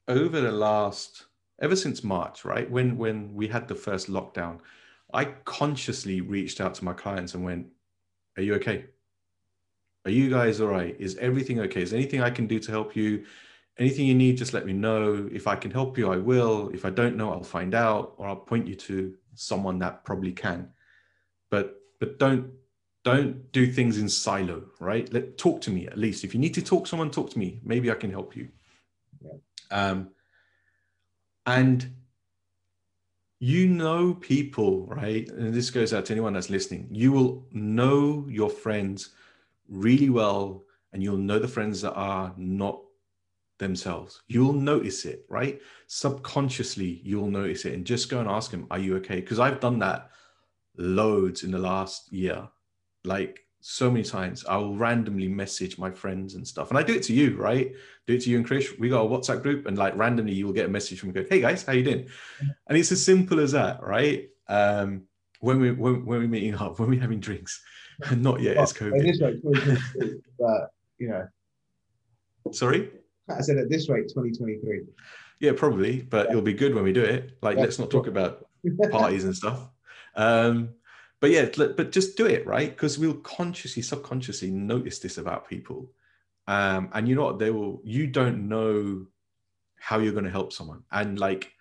over 0.08 0.40
the 0.40 0.52
last 0.52 1.26
ever 1.60 1.76
since 1.76 2.02
March, 2.02 2.44
right 2.44 2.70
when 2.70 2.96
when 2.96 3.34
we 3.34 3.48
had 3.48 3.68
the 3.68 3.74
first 3.74 4.08
lockdown, 4.08 4.60
I 5.12 5.24
consciously 5.44 6.20
reached 6.20 6.60
out 6.60 6.74
to 6.74 6.84
my 6.84 6.92
clients 6.92 7.34
and 7.34 7.44
went, 7.44 7.66
"Are 8.36 8.42
you 8.42 8.54
okay? 8.54 8.86
Are 10.04 10.10
you 10.10 10.30
guys 10.30 10.60
all 10.60 10.68
right? 10.68 10.96
Is 10.98 11.16
everything 11.16 11.60
okay? 11.60 11.82
Is 11.82 11.92
anything 11.92 12.22
I 12.22 12.30
can 12.30 12.46
do 12.46 12.58
to 12.58 12.70
help 12.70 12.96
you? 12.96 13.26
Anything 13.78 14.06
you 14.06 14.14
need, 14.14 14.36
just 14.36 14.54
let 14.54 14.66
me 14.66 14.72
know. 14.72 15.28
If 15.32 15.46
I 15.46 15.56
can 15.56 15.70
help 15.70 15.98
you, 15.98 16.12
I 16.12 16.16
will. 16.16 16.70
If 16.72 16.84
I 16.84 16.90
don't 16.90 17.16
know, 17.16 17.30
I'll 17.32 17.42
find 17.42 17.74
out, 17.74 18.14
or 18.16 18.26
I'll 18.26 18.36
point 18.36 18.66
you 18.66 18.74
to 18.76 19.14
someone 19.34 19.78
that 19.80 20.04
probably 20.04 20.32
can. 20.32 20.70
But 21.50 21.76
but 21.98 22.18
don't 22.18 22.52
don't 23.04 23.50
do 23.52 23.70
things 23.70 23.98
in 23.98 24.08
silo 24.08 24.62
right? 24.78 25.12
Let 25.12 25.38
talk 25.38 25.60
to 25.62 25.70
me 25.70 25.86
at 25.86 25.98
least. 25.98 26.24
If 26.24 26.34
you 26.34 26.40
need 26.40 26.54
to 26.54 26.62
talk 26.62 26.84
to 26.84 26.90
someone 26.90 27.10
talk 27.10 27.30
to 27.30 27.38
me. 27.38 27.60
Maybe 27.64 27.90
i 27.90 27.94
can 27.94 28.10
help 28.10 28.36
you. 28.36 28.48
Yeah. 29.22 29.32
um, 29.70 30.10
and 31.46 31.92
you 33.38 33.68
know 33.68 34.14
people 34.14 34.86
right? 34.86 35.28
And 35.30 35.54
this 35.54 35.70
goes 35.70 35.94
out 35.94 36.04
to 36.06 36.12
anyone 36.12 36.34
that's 36.34 36.50
listening. 36.50 36.88
You 36.90 37.12
will 37.12 37.46
know 37.52 38.26
your 38.28 38.50
friends 38.50 39.10
really 39.68 40.10
well 40.10 40.64
and 40.92 41.02
you'll 41.02 41.16
know 41.16 41.38
the 41.38 41.48
friends 41.48 41.80
that 41.82 41.94
are 41.94 42.34
not 42.36 42.80
themselves. 43.58 44.22
You'll 44.28 44.52
notice 44.52 45.06
it 45.06 45.24
right? 45.30 45.60
Subconsciously 45.86 47.00
you'll 47.02 47.30
notice 47.30 47.64
it. 47.64 47.72
And 47.72 47.86
just 47.86 48.10
go 48.10 48.20
and 48.20 48.28
ask 48.28 48.50
them 48.50 48.66
are 48.70 48.78
you 48.78 48.96
okay? 48.96 49.20
Because 49.20 49.38
i've 49.38 49.60
done 49.60 49.78
that 49.78 50.10
loads 50.76 51.44
in 51.44 51.50
the 51.50 51.58
last 51.58 52.12
year 52.12 52.46
like 53.04 53.40
so 53.60 53.90
many 53.90 54.02
times 54.02 54.44
I'll 54.48 54.74
randomly 54.74 55.28
message 55.28 55.78
my 55.78 55.90
friends 55.90 56.34
and 56.34 56.46
stuff. 56.46 56.70
And 56.70 56.78
I 56.78 56.82
do 56.82 56.94
it 56.94 57.02
to 57.04 57.12
you, 57.12 57.36
right? 57.36 57.72
Do 58.06 58.14
it 58.14 58.22
to 58.22 58.30
you 58.30 58.38
and 58.38 58.46
Chris. 58.46 58.72
We 58.78 58.88
got 58.88 59.04
a 59.04 59.08
WhatsApp 59.08 59.42
group 59.42 59.66
and 59.66 59.76
like 59.76 59.96
randomly 59.96 60.32
you 60.32 60.46
will 60.46 60.52
get 60.52 60.66
a 60.66 60.70
message 60.70 61.00
from 61.00 61.10
me 61.10 61.14
going, 61.14 61.26
Hey 61.28 61.40
guys, 61.40 61.62
how 61.62 61.72
you 61.72 61.84
doing? 61.84 62.08
And 62.68 62.78
it's 62.78 62.92
as 62.92 63.04
simple 63.04 63.40
as 63.40 63.52
that, 63.52 63.82
right? 63.82 64.28
Um, 64.48 65.02
when 65.40 65.60
we 65.60 65.72
when, 65.72 66.04
when 66.04 66.20
we're 66.20 66.28
meeting 66.28 66.54
up, 66.54 66.78
when 66.78 66.90
we're 66.90 67.00
having 67.00 67.20
drinks. 67.20 67.62
And 68.06 68.22
not 68.22 68.40
yet, 68.40 68.56
it's 68.56 68.72
COVID. 68.72 69.02
This 69.02 69.20
rate, 69.20 69.42
but 70.38 70.70
you 70.98 71.08
know. 71.08 71.28
Sorry? 72.50 72.90
I 73.28 73.42
said 73.42 73.58
at 73.58 73.68
this 73.68 73.90
rate, 73.90 74.08
2023. 74.08 74.80
Yeah, 75.40 75.52
probably, 75.54 76.02
but 76.02 76.26
yeah. 76.26 76.30
it'll 76.30 76.42
be 76.42 76.54
good 76.54 76.74
when 76.74 76.82
we 76.84 76.92
do 76.92 77.04
it. 77.04 77.36
Like, 77.42 77.56
yeah. 77.56 77.62
let's 77.62 77.78
not 77.78 77.90
talk 77.90 78.06
about 78.06 78.46
parties 78.90 79.24
and 79.24 79.36
stuff. 79.36 79.68
Um, 80.16 80.70
but 81.20 81.30
yeah, 81.30 81.48
but 81.54 81.92
just 81.92 82.16
do 82.16 82.26
it 82.26 82.46
right 82.46 82.70
because 82.70 82.98
we'll 82.98 83.14
consciously, 83.14 83.82
subconsciously 83.82 84.50
notice 84.50 84.98
this 84.98 85.18
about 85.18 85.48
people, 85.48 85.92
um, 86.46 86.88
and 86.94 87.06
you 87.06 87.14
know 87.14 87.24
what? 87.24 87.38
They 87.38 87.50
will. 87.50 87.82
You 87.84 88.06
don't 88.06 88.48
know 88.48 89.06
how 89.78 89.98
you're 89.98 90.12
going 90.12 90.24
to 90.24 90.30
help 90.30 90.52
someone, 90.52 90.82
and 90.90 91.18
like 91.18 91.52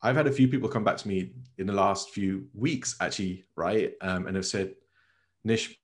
I've 0.00 0.14
had 0.14 0.28
a 0.28 0.32
few 0.32 0.46
people 0.46 0.68
come 0.68 0.84
back 0.84 0.96
to 0.98 1.08
me 1.08 1.32
in 1.58 1.66
the 1.66 1.72
last 1.72 2.10
few 2.10 2.46
weeks, 2.54 2.94
actually, 3.00 3.44
right, 3.56 3.94
um, 4.00 4.28
and 4.28 4.36
have 4.36 4.46
said, 4.46 4.74
"Nish, 5.42 5.76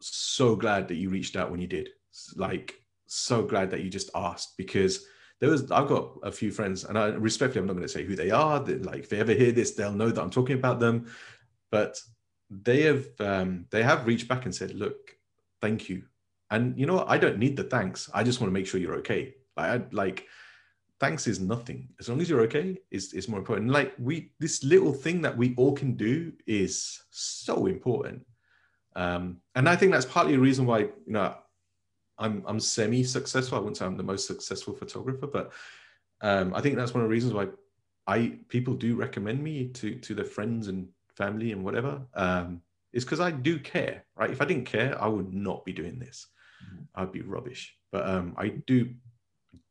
so 0.00 0.54
glad 0.54 0.86
that 0.88 0.96
you 0.96 1.10
reached 1.10 1.34
out 1.34 1.50
when 1.50 1.60
you 1.60 1.66
did. 1.66 1.88
Like, 2.36 2.74
so 3.06 3.42
glad 3.42 3.70
that 3.70 3.82
you 3.82 3.90
just 3.90 4.10
asked 4.14 4.56
because." 4.56 5.06
There 5.40 5.50
was 5.50 5.70
I've 5.72 5.88
got 5.88 6.12
a 6.22 6.30
few 6.30 6.52
friends, 6.52 6.84
and 6.84 6.96
I 6.96 7.08
respectfully 7.08 7.60
I'm 7.60 7.66
not 7.66 7.72
going 7.72 7.86
to 7.86 7.92
say 7.92 8.04
who 8.04 8.14
they 8.14 8.30
are. 8.30 8.60
Like 8.60 9.00
if 9.00 9.08
they 9.08 9.18
ever 9.18 9.34
hear 9.34 9.50
this, 9.50 9.72
they'll 9.72 9.92
know 9.92 10.08
that 10.08 10.22
I'm 10.22 10.30
talking 10.30 10.56
about 10.56 10.78
them. 10.78 11.12
But 11.72 11.98
they 12.50 12.82
have 12.82 13.06
um, 13.20 13.66
they 13.70 13.82
have 13.82 14.06
reached 14.06 14.28
back 14.28 14.44
and 14.44 14.54
said, 14.54 14.74
"Look, 14.74 15.16
thank 15.60 15.88
you." 15.88 16.04
And 16.50 16.78
you 16.78 16.86
know 16.86 16.96
what? 16.96 17.08
I 17.08 17.18
don't 17.18 17.38
need 17.38 17.56
the 17.56 17.64
thanks. 17.64 18.10
I 18.12 18.22
just 18.22 18.40
want 18.40 18.48
to 18.48 18.54
make 18.54 18.66
sure 18.66 18.80
you're 18.80 18.96
okay. 18.96 19.34
Like, 19.56 19.66
I, 19.70 19.84
like 19.92 20.26
thanks 21.00 21.26
is 21.26 21.40
nothing. 21.40 21.88
As 21.98 22.08
long 22.08 22.20
as 22.20 22.28
you're 22.28 22.42
okay, 22.42 22.78
is 22.90 23.12
is 23.12 23.28
more 23.28 23.38
important. 23.38 23.70
Like 23.70 23.94
we, 23.98 24.32
this 24.38 24.62
little 24.62 24.92
thing 24.92 25.22
that 25.22 25.36
we 25.36 25.54
all 25.56 25.72
can 25.72 25.96
do 25.96 26.32
is 26.46 27.02
so 27.10 27.66
important. 27.66 28.24
Um, 28.96 29.38
and 29.54 29.68
I 29.68 29.76
think 29.76 29.92
that's 29.92 30.06
partly 30.06 30.34
a 30.34 30.38
reason 30.38 30.66
why 30.66 30.80
you 30.80 30.92
know 31.06 31.34
I'm 32.18 32.44
I'm 32.46 32.60
semi-successful. 32.60 33.58
I 33.58 33.60
wouldn't 33.60 33.76
say 33.76 33.86
I'm 33.86 33.96
the 33.96 34.02
most 34.02 34.26
successful 34.26 34.74
photographer, 34.74 35.26
but 35.26 35.52
um, 36.20 36.54
I 36.54 36.60
think 36.60 36.76
that's 36.76 36.94
one 36.94 37.02
of 37.02 37.08
the 37.08 37.12
reasons 37.12 37.32
why 37.32 37.48
I 38.06 38.38
people 38.48 38.74
do 38.74 38.94
recommend 38.96 39.42
me 39.42 39.68
to 39.68 39.96
to 39.96 40.14
their 40.14 40.24
friends 40.24 40.68
and 40.68 40.88
family 41.16 41.52
and 41.52 41.64
whatever 41.64 42.02
um, 42.14 42.62
is 42.92 43.04
because 43.04 43.20
I 43.20 43.30
do 43.30 43.58
care, 43.58 44.04
right? 44.16 44.30
If 44.30 44.40
I 44.40 44.44
didn't 44.44 44.66
care, 44.66 45.00
I 45.00 45.06
would 45.06 45.32
not 45.32 45.64
be 45.64 45.72
doing 45.72 45.98
this. 45.98 46.26
Mm-hmm. 46.64 46.82
I'd 46.94 47.12
be 47.12 47.22
rubbish. 47.22 47.74
But 47.92 48.08
um, 48.08 48.34
I 48.36 48.48
do 48.48 48.90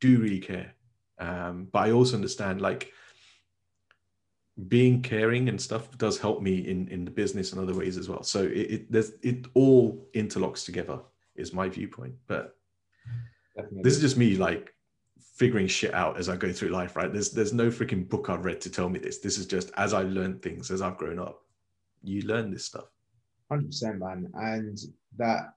do 0.00 0.18
really 0.18 0.40
care. 0.40 0.74
Um, 1.18 1.68
but 1.72 1.80
I 1.80 1.92
also 1.92 2.16
understand 2.16 2.60
like 2.60 2.92
being 4.68 5.02
caring 5.02 5.48
and 5.48 5.60
stuff 5.60 5.96
does 5.98 6.18
help 6.18 6.40
me 6.40 6.58
in 6.68 6.88
in 6.88 7.04
the 7.04 7.10
business 7.10 7.52
and 7.52 7.60
other 7.60 7.74
ways 7.74 7.96
as 7.96 8.08
well. 8.08 8.22
So 8.22 8.42
it, 8.44 8.70
it 8.74 8.92
there's 8.92 9.12
it 9.22 9.46
all 9.54 10.08
interlocks 10.14 10.64
together 10.64 11.00
is 11.34 11.52
my 11.52 11.68
viewpoint. 11.68 12.14
But 12.26 12.56
Definitely. 13.56 13.82
this 13.82 13.94
is 13.94 14.00
just 14.00 14.16
me 14.16 14.36
like 14.36 14.73
figuring 15.34 15.66
shit 15.66 15.92
out 15.94 16.16
as 16.16 16.28
I 16.28 16.36
go 16.36 16.52
through 16.52 16.68
life, 16.68 16.96
right? 16.96 17.12
There's 17.12 17.30
there's 17.32 17.52
no 17.52 17.68
freaking 17.68 18.08
book 18.08 18.30
I've 18.30 18.44
read 18.44 18.60
to 18.62 18.70
tell 18.70 18.88
me 18.88 18.98
this. 18.98 19.18
This 19.18 19.36
is 19.36 19.46
just 19.46 19.70
as 19.76 19.92
I 19.92 20.02
learned 20.02 20.40
things 20.42 20.70
as 20.70 20.80
I've 20.80 20.96
grown 20.96 21.18
up. 21.18 21.42
You 22.02 22.22
learn 22.22 22.50
this 22.50 22.64
stuff. 22.64 22.86
Hundred 23.50 23.66
percent, 23.66 23.98
man. 23.98 24.30
And 24.34 24.78
that 25.16 25.54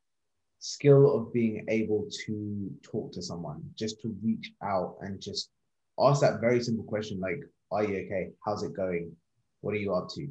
skill 0.59 1.15
of 1.15 1.31
being 1.31 1.63
able 1.69 2.07
to 2.25 2.69
talk 2.81 3.11
to 3.13 3.21
someone, 3.21 3.63
just 3.75 4.01
to 4.01 4.15
reach 4.23 4.51
out 4.63 4.97
and 5.01 5.21
just 5.21 5.51
ask 5.99 6.21
that 6.21 6.41
very 6.41 6.61
simple 6.61 6.83
question, 6.83 7.19
like, 7.19 7.39
"Are 7.71 7.83
you 7.83 7.97
okay? 8.05 8.31
How's 8.43 8.63
it 8.63 8.73
going? 8.73 9.15
What 9.61 9.75
are 9.75 9.77
you 9.77 9.93
up 9.93 10.09
to?" 10.15 10.27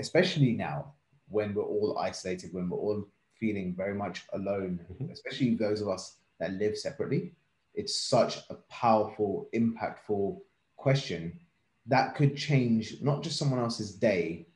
Especially 0.00 0.52
now, 0.52 0.94
when 1.28 1.54
we're 1.54 1.62
all 1.62 1.96
isolated, 1.98 2.52
when 2.52 2.68
we're 2.68 2.78
all 2.78 3.08
feeling 3.38 3.74
very 3.74 3.94
much 3.94 4.26
alone, 4.32 4.84
Mhm. 4.90 5.12
especially 5.12 5.54
those 5.54 5.80
of 5.80 5.88
us 5.88 6.18
that 6.38 6.52
live 6.54 6.76
separately. 6.76 7.34
It's 7.74 7.98
such 8.00 8.38
a 8.50 8.54
powerful, 8.70 9.48
impactful 9.54 10.38
question 10.76 11.38
that 11.86 12.14
could 12.14 12.36
change 12.36 13.00
not 13.02 13.22
just 13.22 13.38
someone 13.38 13.58
else's 13.60 13.94
day, 13.94 14.46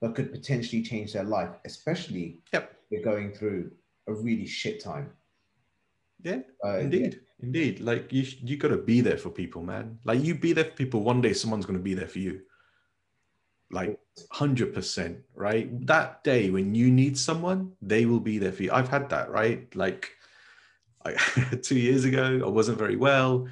but 0.00 0.14
could 0.14 0.30
potentially 0.30 0.82
change 0.82 1.12
their 1.12 1.24
life, 1.24 1.50
especially 1.64 2.38
Yep. 2.52 2.70
if 2.70 2.88
they're 2.90 3.12
going 3.12 3.32
through 3.32 3.72
a 4.06 4.12
really 4.14 4.46
shit 4.46 4.80
time. 4.80 5.10
Yeah, 6.22 6.40
Uh, 6.64 6.78
indeed, 6.78 7.20
indeed. 7.40 7.80
Like 7.80 8.12
you, 8.12 8.24
you 8.42 8.56
got 8.56 8.68
to 8.68 8.78
be 8.78 9.00
there 9.00 9.18
for 9.18 9.30
people, 9.30 9.62
man. 9.62 9.98
Like 10.04 10.22
you 10.22 10.34
be 10.34 10.52
there 10.52 10.64
for 10.64 10.72
people. 10.72 11.02
One 11.02 11.20
day, 11.20 11.32
someone's 11.32 11.66
going 11.66 11.78
to 11.78 11.82
be 11.82 11.94
there 11.94 12.08
for 12.08 12.18
you. 12.20 12.42
Like 13.70 13.98
hundred 14.30 14.72
percent, 14.74 15.18
right? 15.34 15.68
That 15.86 16.22
day 16.22 16.50
when 16.50 16.74
you 16.74 16.90
need 16.90 17.18
someone, 17.18 17.72
they 17.82 18.06
will 18.06 18.20
be 18.20 18.38
there 18.38 18.52
for 18.52 18.62
you. 18.62 18.72
I've 18.72 18.88
had 18.88 19.10
that, 19.10 19.30
right? 19.30 19.74
Like, 19.74 20.15
two 21.62 21.78
years 21.78 22.04
ago, 22.04 22.42
I 22.44 22.48
wasn't 22.48 22.78
very 22.78 22.96
well. 22.96 23.48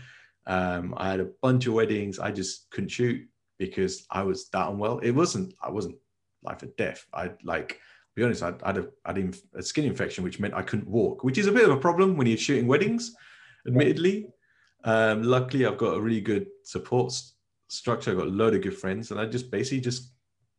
Um, 0.47 0.95
I 0.97 1.11
had 1.11 1.21
a 1.21 1.31
bunch 1.43 1.67
of 1.67 1.75
weddings. 1.75 2.19
I 2.19 2.31
just 2.31 2.71
couldn't 2.71 2.91
shoot 2.91 3.27
because 3.59 4.05
I 4.11 4.23
was 4.23 4.49
that 4.51 4.69
unwell. 4.69 4.99
It 4.99 5.13
wasn't. 5.13 5.55
I 5.63 5.71
wasn't 5.71 5.97
life 6.43 6.63
or 6.63 6.67
death. 6.67 7.07
I 7.13 7.31
like 7.43 7.81
be 8.15 8.23
honest, 8.23 8.43
I, 8.43 8.55
I 8.63 8.69
had, 8.69 8.79
a, 8.79 8.89
I 9.05 9.31
a 9.59 9.63
skin 9.63 9.85
infection, 9.85 10.23
which 10.23 10.39
meant 10.39 10.55
I 10.55 10.63
couldn't 10.63 10.89
walk, 10.89 11.25
which 11.25 11.39
is 11.39 11.47
a 11.47 11.53
bit 11.53 11.65
of 11.65 11.71
a 11.71 11.81
problem 11.81 12.17
when 12.17 12.27
you're 12.27 12.37
shooting 12.37 12.67
weddings, 12.67 13.15
admittedly. 13.67 14.29
Um, 14.85 15.23
luckily, 15.23 15.67
I've 15.67 15.79
got 15.79 15.97
a 15.97 16.01
really 16.01 16.21
good 16.21 16.47
support 16.63 17.11
s- 17.11 17.35
structure. 17.69 18.13
I've 18.13 18.19
got 18.19 18.27
a 18.29 18.31
load 18.31 18.55
of 18.55 18.63
good 18.63 18.77
friends, 18.77 19.11
and 19.11 19.19
I 19.19 19.27
just 19.27 19.51
basically 19.51 19.81
just 19.81 20.13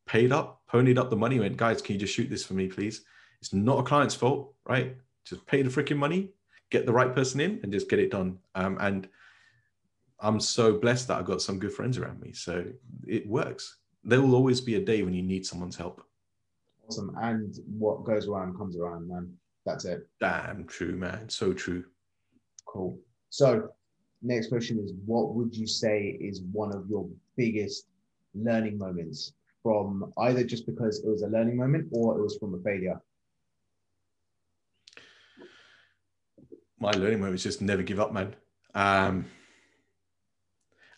paid 0.05 0.31
up, 0.31 0.61
ponied 0.71 0.97
up 0.97 1.09
the 1.09 1.15
money, 1.15 1.39
went, 1.39 1.57
guys, 1.57 1.81
can 1.81 1.93
you 1.93 1.99
just 1.99 2.13
shoot 2.13 2.29
this 2.29 2.45
for 2.45 2.55
me, 2.55 2.67
please? 2.67 3.05
It's 3.41 3.53
not 3.53 3.79
a 3.79 3.83
client's 3.83 4.15
fault, 4.15 4.53
right? 4.67 4.97
Just 5.25 5.45
pay 5.45 5.61
the 5.61 5.69
freaking 5.69 5.97
money, 5.97 6.31
get 6.69 6.85
the 6.85 6.93
right 6.93 7.13
person 7.13 7.39
in, 7.39 7.59
and 7.63 7.71
just 7.71 7.89
get 7.89 7.99
it 7.99 8.11
done. 8.11 8.39
Um, 8.55 8.77
and 8.79 9.07
I'm 10.19 10.39
so 10.39 10.77
blessed 10.77 11.07
that 11.07 11.19
I've 11.19 11.25
got 11.25 11.41
some 11.41 11.59
good 11.59 11.73
friends 11.73 11.97
around 11.97 12.21
me. 12.21 12.33
So 12.33 12.65
it 13.07 13.27
works. 13.27 13.77
There 14.03 14.21
will 14.21 14.35
always 14.35 14.61
be 14.61 14.75
a 14.75 14.81
day 14.81 15.03
when 15.03 15.13
you 15.13 15.23
need 15.23 15.45
someone's 15.45 15.75
help. 15.75 16.03
Awesome. 16.87 17.15
And 17.21 17.55
what 17.77 18.03
goes 18.03 18.27
around 18.27 18.57
comes 18.57 18.77
around, 18.77 19.07
man. 19.07 19.33
That's 19.65 19.85
it. 19.85 20.07
Damn 20.19 20.65
true, 20.65 20.95
man. 20.95 21.27
So 21.29 21.53
true. 21.53 21.85
Cool. 22.65 22.99
So, 23.29 23.69
next 24.21 24.47
question 24.47 24.79
is 24.79 24.93
what 25.05 25.33
would 25.33 25.55
you 25.55 25.67
say 25.67 26.17
is 26.21 26.41
one 26.51 26.73
of 26.73 26.87
your 26.89 27.07
biggest 27.35 27.87
learning 28.35 28.77
moments 28.77 29.33
from 29.63 30.13
either 30.19 30.43
just 30.43 30.65
because 30.65 31.03
it 31.03 31.09
was 31.09 31.23
a 31.23 31.27
learning 31.27 31.57
moment 31.57 31.87
or 31.91 32.17
it 32.17 32.21
was 32.21 32.37
from 32.37 32.53
a 32.53 32.59
failure? 32.59 33.01
My 36.85 36.91
learning 36.91 37.19
moment 37.19 37.37
is 37.37 37.43
just 37.43 37.63
never 37.63 37.81
give 37.81 37.99
up, 37.99 38.13
man. 38.13 38.35
Um, 38.75 39.25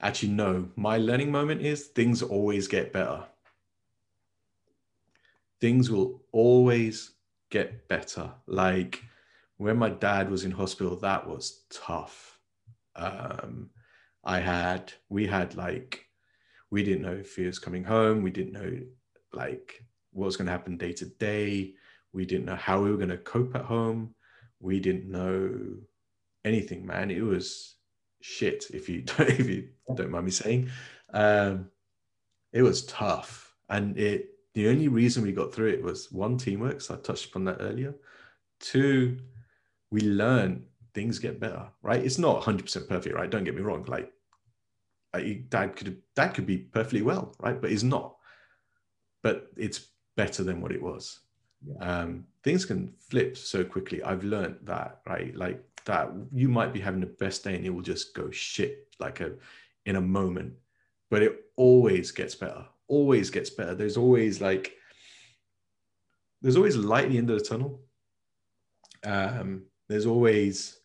actually, 0.01 0.33
no. 0.33 0.67
My 0.75 0.97
learning 0.97 1.31
moment 1.31 1.61
is 1.61 1.85
things 1.85 2.21
always 2.21 2.67
get 2.67 2.91
better. 2.91 3.23
Things 5.61 5.89
will 5.89 6.25
always 6.33 7.11
get 7.49 7.87
better. 7.87 8.29
Like 8.47 9.01
when 9.55 9.77
my 9.77 9.89
dad 9.89 10.29
was 10.29 10.43
in 10.43 10.51
hospital, 10.51 10.97
that 10.97 11.25
was 11.25 11.61
tough. 11.69 12.37
Um, 12.97 13.69
I 14.25 14.39
had, 14.39 14.91
we 15.07 15.25
had 15.25 15.55
like, 15.55 16.05
we 16.69 16.83
didn't 16.83 17.03
know 17.03 17.13
if 17.13 17.33
he 17.37 17.45
was 17.45 17.59
coming 17.59 17.85
home. 17.85 18.23
We 18.23 18.31
didn't 18.31 18.51
know 18.51 18.77
like 19.31 19.85
what 20.11 20.25
was 20.25 20.35
going 20.35 20.47
to 20.47 20.51
happen 20.51 20.75
day 20.75 20.91
to 20.91 21.05
day. 21.05 21.75
We 22.11 22.25
didn't 22.25 22.43
know 22.43 22.55
how 22.55 22.81
we 22.81 22.91
were 22.91 22.97
going 22.97 23.07
to 23.07 23.17
cope 23.17 23.55
at 23.55 23.63
home. 23.63 24.15
We 24.59 24.79
didn't 24.79 25.09
know 25.09 25.77
anything, 26.45 26.85
man. 26.85 27.11
It 27.11 27.21
was 27.21 27.75
shit. 28.21 28.65
If 28.73 28.89
you 28.89 29.01
don't, 29.17 29.29
if 29.29 29.47
you 29.49 29.69
don't 29.95 30.11
mind 30.11 30.25
me 30.25 30.31
saying, 30.31 30.69
um, 31.13 31.69
it 32.53 32.61
was 32.61 32.85
tough, 32.85 33.55
and 33.69 33.97
it. 33.97 34.29
The 34.53 34.69
only 34.69 34.87
reason 34.87 35.21
we 35.21 35.33
got 35.33 35.53
through 35.53 35.69
it 35.69 35.83
was 35.83 36.11
one 36.11 36.35
teamwork. 36.35 36.81
So 36.81 36.95
I 36.95 36.97
touched 36.97 37.27
upon 37.27 37.45
that 37.45 37.57
earlier. 37.59 37.93
Two, 38.59 39.19
we 39.91 40.01
learn 40.01 40.65
things 40.95 41.19
get 41.19 41.39
better. 41.39 41.67
Right? 41.83 42.03
It's 42.03 42.17
not 42.17 42.37
100 42.37 42.63
percent 42.63 42.89
perfect. 42.89 43.13
Right? 43.15 43.29
Don't 43.29 43.43
get 43.43 43.53
me 43.53 43.61
wrong. 43.61 43.85
Like, 43.87 44.11
I, 45.13 45.43
dad 45.49 45.75
could 45.75 46.01
dad 46.15 46.29
could 46.29 46.47
be 46.47 46.57
perfectly 46.57 47.03
well, 47.03 47.35
right? 47.39 47.61
But 47.61 47.69
he's 47.69 47.83
not. 47.83 48.15
But 49.21 49.51
it's 49.57 49.89
better 50.15 50.43
than 50.43 50.59
what 50.61 50.71
it 50.71 50.81
was 50.81 51.19
Yeah. 51.63 52.01
um, 52.01 52.25
things 52.47 52.65
can 52.65 52.93
flip 53.09 53.35
so 53.35 53.63
quickly. 53.63 54.01
I've 54.01 54.23
learned 54.23 54.59
that, 54.63 55.01
right? 55.05 55.35
Like 55.35 55.61
that, 55.83 56.09
you 56.31 56.47
might 56.47 56.71
be 56.71 56.79
having 56.79 57.01
the 57.01 57.07
best 57.07 57.43
day 57.43 57.55
and 57.55 57.65
it 57.65 57.69
will 57.69 57.81
just 57.81 58.15
go 58.15 58.31
shit 58.31 58.95
like 58.99 59.19
a 59.19 59.33
in 59.85 59.97
a 59.97 60.01
moment, 60.01 60.53
but 61.09 61.21
it 61.21 61.45
always 61.57 62.11
gets 62.11 62.35
better. 62.35 62.65
Always 62.87 63.29
gets 63.29 63.49
better. 63.49 63.75
There's 63.75 63.97
always 63.97 64.39
like 64.39 64.75
there's 66.41 66.55
always 66.55 66.77
light 66.77 67.05
at 67.05 67.11
the 67.11 67.17
end 67.17 67.29
of 67.29 67.39
the 67.39 67.43
tunnel. 67.43 67.81
Um, 69.03 69.63
there's 69.89 70.05
always 70.05 70.79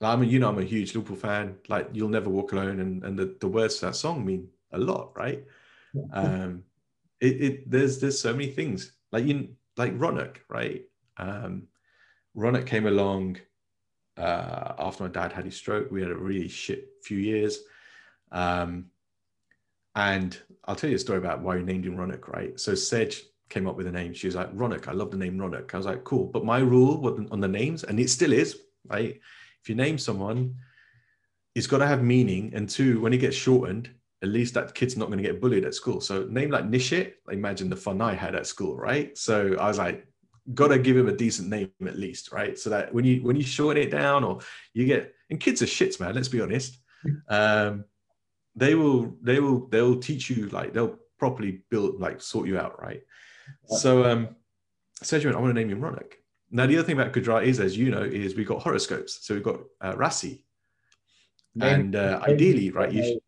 I 0.00 0.16
mean, 0.16 0.30
you 0.30 0.38
know, 0.38 0.48
I'm 0.48 0.58
a 0.58 0.64
huge 0.64 0.94
Liverpool 0.94 1.16
fan. 1.16 1.56
Like, 1.68 1.88
you'll 1.92 2.08
never 2.08 2.30
walk 2.30 2.52
alone, 2.52 2.80
and 2.80 3.04
and 3.04 3.18
the, 3.18 3.36
the 3.40 3.48
words 3.48 3.76
to 3.76 3.86
that 3.86 3.96
song 3.96 4.24
mean 4.24 4.48
a 4.72 4.78
lot, 4.78 5.12
right? 5.16 5.44
um 6.12 6.64
it, 7.20 7.40
it 7.46 7.70
there's 7.70 8.00
there's 8.00 8.18
so 8.18 8.32
many 8.32 8.50
things 8.50 8.92
like 9.12 9.24
you 9.26 9.48
like 9.76 9.96
Ronak, 9.98 10.36
right? 10.48 10.82
Um 11.16 11.68
Ronak 12.36 12.66
came 12.66 12.86
along 12.86 13.38
uh 14.16 14.74
after 14.78 15.04
my 15.04 15.10
dad 15.10 15.32
had 15.32 15.44
his 15.44 15.56
stroke. 15.56 15.90
We 15.90 16.02
had 16.02 16.10
a 16.10 16.16
really 16.16 16.48
shit 16.48 16.88
few 17.02 17.18
years. 17.18 17.58
Um 18.32 18.86
and 19.94 20.36
I'll 20.64 20.74
tell 20.74 20.90
you 20.90 20.96
a 20.96 20.98
story 20.98 21.18
about 21.18 21.42
why 21.42 21.56
we 21.56 21.62
named 21.62 21.86
him 21.86 21.96
Ronak, 21.96 22.28
right? 22.28 22.58
So 22.58 22.74
Sedge 22.74 23.22
came 23.48 23.68
up 23.68 23.76
with 23.76 23.86
a 23.86 23.92
name. 23.92 24.12
She 24.12 24.26
was 24.26 24.34
like, 24.34 24.52
Ronak, 24.54 24.88
I 24.88 24.92
love 24.92 25.10
the 25.10 25.16
name 25.16 25.38
Ronak. 25.38 25.72
I 25.72 25.76
was 25.76 25.86
like, 25.86 26.04
cool. 26.04 26.26
But 26.26 26.44
my 26.44 26.58
rule 26.58 27.06
on 27.30 27.40
the 27.40 27.48
names, 27.48 27.84
and 27.84 28.00
it 28.00 28.10
still 28.10 28.32
is, 28.32 28.58
right? 28.88 29.20
If 29.62 29.68
you 29.68 29.74
name 29.74 29.98
someone, 29.98 30.56
it's 31.54 31.68
got 31.68 31.78
to 31.78 31.86
have 31.86 32.02
meaning. 32.02 32.52
And 32.54 32.68
two, 32.68 33.00
when 33.00 33.12
it 33.12 33.18
gets 33.18 33.36
shortened, 33.36 33.90
at 34.22 34.30
least 34.30 34.54
that 34.54 34.74
kid's 34.74 34.96
not 34.96 35.06
going 35.06 35.18
to 35.18 35.24
get 35.24 35.40
bullied 35.40 35.64
at 35.64 35.74
school. 35.74 36.00
So 36.00 36.24
name 36.24 36.50
like 36.50 36.68
Nishit, 36.68 37.12
imagine 37.30 37.68
the 37.68 37.76
fun 37.76 38.00
I 38.00 38.14
had 38.14 38.34
at 38.34 38.46
school, 38.46 38.76
right? 38.76 39.16
So 39.16 39.54
I 39.60 39.68
was 39.68 39.78
like, 39.78 40.06
gotta 40.52 40.78
give 40.78 40.96
him 40.96 41.08
a 41.08 41.16
decent 41.16 41.48
name 41.48 41.70
at 41.86 41.98
least, 41.98 42.32
right? 42.32 42.58
So 42.58 42.70
that 42.70 42.92
when 42.92 43.04
you 43.04 43.22
when 43.22 43.36
you 43.36 43.42
shorten 43.42 43.82
it 43.82 43.90
down 43.90 44.24
or 44.24 44.40
you 44.74 44.84
get 44.84 45.14
and 45.30 45.40
kids 45.40 45.62
are 45.62 45.66
shits, 45.66 46.00
man. 46.00 46.14
Let's 46.14 46.28
be 46.28 46.40
honest. 46.40 46.78
Um, 47.28 47.84
they 48.56 48.74
will 48.74 49.16
they 49.22 49.40
will 49.40 49.66
they 49.68 49.80
will 49.82 49.98
teach 49.98 50.30
you 50.30 50.48
like 50.48 50.72
they'll 50.72 50.98
properly 51.18 51.62
build 51.70 52.00
like 52.00 52.20
sort 52.20 52.46
you 52.46 52.58
out, 52.58 52.80
right? 52.82 53.02
So 53.66 54.04
um, 54.04 54.36
Sedgman, 55.02 55.34
I 55.34 55.40
want 55.40 55.54
to 55.54 55.60
name 55.60 55.70
him 55.70 55.80
Ronak. 55.80 56.14
Now 56.50 56.66
the 56.66 56.76
other 56.76 56.86
thing 56.86 56.98
about 56.98 57.12
Gujarat 57.12 57.44
is, 57.44 57.60
as 57.60 57.76
you 57.76 57.90
know, 57.90 58.02
is 58.02 58.34
we've 58.34 58.46
got 58.46 58.62
horoscopes. 58.62 59.26
So 59.26 59.34
we've 59.34 59.42
got 59.42 59.60
uh, 59.80 59.94
Rasi, 59.94 60.42
and 61.60 61.96
uh, 61.96 62.20
ideally, 62.22 62.70
right? 62.70 62.92
You 62.92 63.02
sh- 63.02 63.18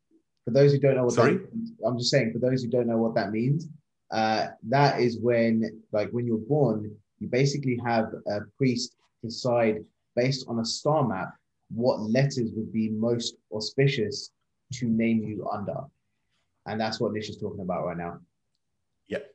for 0.45 0.53
those 0.53 0.73
who 0.73 0.79
don't 0.79 0.95
know 0.95 1.05
what 1.05 1.15
Sorry? 1.15 1.39
that 1.39 1.55
means, 1.55 1.73
I'm 1.85 1.99
just 1.99 2.11
saying, 2.11 2.33
for 2.33 2.39
those 2.39 2.63
who 2.63 2.71
don't 2.71 2.87
know 2.87 2.99
what 2.99 3.17
that 3.17 3.33
means, 3.33 3.67
uh, 4.13 4.49
that 4.69 5.01
is 5.01 5.19
when, 5.19 5.83
like, 5.91 6.11
when 6.11 6.25
you're 6.25 6.39
born, 6.39 6.95
you 7.19 7.29
basically 7.29 7.79
have 7.85 8.07
a 8.29 8.41
priest 8.57 8.97
decide 9.23 9.85
based 10.15 10.47
on 10.49 10.61
a 10.61 10.65
star 10.65 11.07
map 11.07 11.31
what 11.71 12.01
letters 12.01 12.51
would 12.55 12.73
be 12.73 12.89
most 12.91 13.37
auspicious 13.53 14.31
to 14.73 14.87
name 14.87 15.23
you 15.23 15.49
under. 15.53 15.81
And 16.67 16.81
that's 16.81 17.01
what 17.01 17.13
Nish 17.13 17.29
is 17.29 17.37
talking 17.39 17.61
about 17.61 17.85
right 17.85 17.97
now. 17.97 18.19
Yep. 19.09 19.35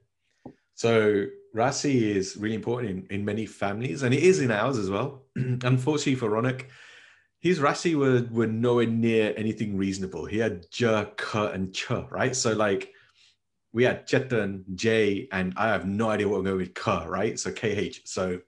So 0.75 1.25
Rasi 1.55 2.15
is 2.15 2.37
really 2.37 2.55
important 2.55 2.89
in, 3.09 3.17
in 3.19 3.25
many 3.25 3.45
families, 3.45 4.03
and 4.03 4.13
it 4.13 4.23
is 4.23 4.39
in 4.39 4.51
ours 4.51 4.77
as 4.77 4.89
well. 4.89 5.23
Unfortunately 5.35 6.15
for 6.15 6.29
Ronak, 6.29 6.65
his 7.39 7.59
Rasi 7.59 7.95
were, 7.95 8.27
were 8.31 8.47
nowhere 8.47 8.85
near 8.85 9.33
anything 9.35 9.77
reasonable. 9.77 10.25
He 10.25 10.37
had 10.37 10.69
J, 10.69 11.07
K, 11.17 11.51
and 11.53 11.73
Ch, 11.73 11.89
right? 12.09 12.35
So 12.35 12.53
like 12.53 12.93
we 13.73 13.83
had 13.83 14.07
Chetan, 14.07 14.63
J, 14.75 15.27
and 15.31 15.53
I 15.55 15.69
have 15.69 15.85
no 15.85 16.09
idea 16.09 16.27
what 16.27 16.37
I'm 16.37 16.43
going 16.43 16.57
with 16.57 16.75
K, 16.75 17.05
right? 17.07 17.39
So 17.39 17.51
KH. 17.51 18.01
So 18.05 18.39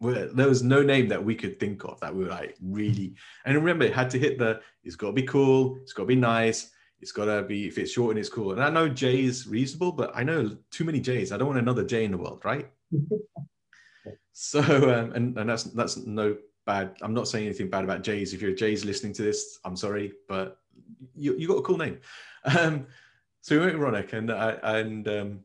we're, 0.00 0.26
there 0.26 0.48
was 0.48 0.62
no 0.62 0.82
name 0.82 1.08
that 1.08 1.24
we 1.24 1.34
could 1.34 1.58
think 1.58 1.84
of 1.84 1.98
that 2.00 2.14
we 2.14 2.24
were 2.24 2.30
like 2.30 2.56
really. 2.62 3.14
And 3.44 3.56
remember, 3.56 3.84
it 3.84 3.94
had 3.94 4.10
to 4.10 4.18
hit 4.18 4.38
the. 4.38 4.60
It's 4.84 4.96
got 4.96 5.08
to 5.08 5.12
be 5.12 5.22
cool. 5.22 5.78
It's 5.82 5.92
got 5.92 6.04
to 6.04 6.08
be 6.08 6.16
nice. 6.16 6.70
It's 7.00 7.12
got 7.12 7.26
to 7.26 7.42
be 7.42 7.66
if 7.66 7.78
it's 7.78 7.92
short 7.92 8.10
and 8.10 8.18
it's 8.18 8.28
cool. 8.28 8.52
And 8.52 8.62
I 8.62 8.70
know 8.70 8.88
J 8.88 9.24
is 9.24 9.46
reasonable, 9.46 9.92
but 9.92 10.12
I 10.14 10.22
know 10.22 10.56
too 10.70 10.84
many 10.84 11.00
J's. 11.00 11.32
I 11.32 11.36
don't 11.36 11.48
want 11.48 11.58
another 11.58 11.84
J 11.84 12.04
in 12.04 12.12
the 12.12 12.18
world, 12.18 12.42
right? 12.44 12.70
so 14.32 14.60
um, 14.60 15.12
and 15.12 15.36
and 15.36 15.50
that's 15.50 15.64
that's 15.64 15.96
no 15.96 16.36
bad. 16.64 16.96
I'm 17.02 17.14
not 17.14 17.28
saying 17.28 17.46
anything 17.46 17.70
bad 17.70 17.84
about 17.84 18.02
J's. 18.02 18.32
If 18.32 18.40
you're 18.40 18.52
a 18.52 18.56
J's 18.56 18.84
listening 18.84 19.12
to 19.14 19.22
this, 19.22 19.58
I'm 19.64 19.76
sorry, 19.76 20.12
but 20.28 20.58
you 21.14 21.36
you 21.36 21.48
got 21.48 21.58
a 21.58 21.62
cool 21.62 21.78
name. 21.78 21.98
Um, 22.44 22.86
so 23.46 23.56
we 23.60 23.64
went 23.64 23.78
Ronak, 23.78 24.12
and 24.12 24.32
I 24.32 24.50
and 24.80 25.06
um, 25.06 25.40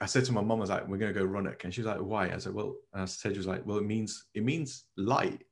I 0.00 0.06
said 0.06 0.24
to 0.24 0.32
my 0.32 0.40
mum, 0.40 0.58
I 0.58 0.62
was 0.62 0.70
like, 0.70 0.88
we're 0.88 0.96
gonna 0.96 1.12
go 1.12 1.24
Ronak. 1.24 1.62
And 1.62 1.72
she 1.72 1.80
was 1.80 1.86
like, 1.86 2.00
why? 2.00 2.28
I 2.28 2.38
said, 2.38 2.52
well, 2.52 2.74
I 2.92 3.04
said, 3.04 3.34
she 3.34 3.38
was 3.38 3.46
like, 3.46 3.64
well, 3.64 3.78
it 3.78 3.84
means 3.84 4.24
it 4.34 4.42
means 4.42 4.86
light. 4.96 5.44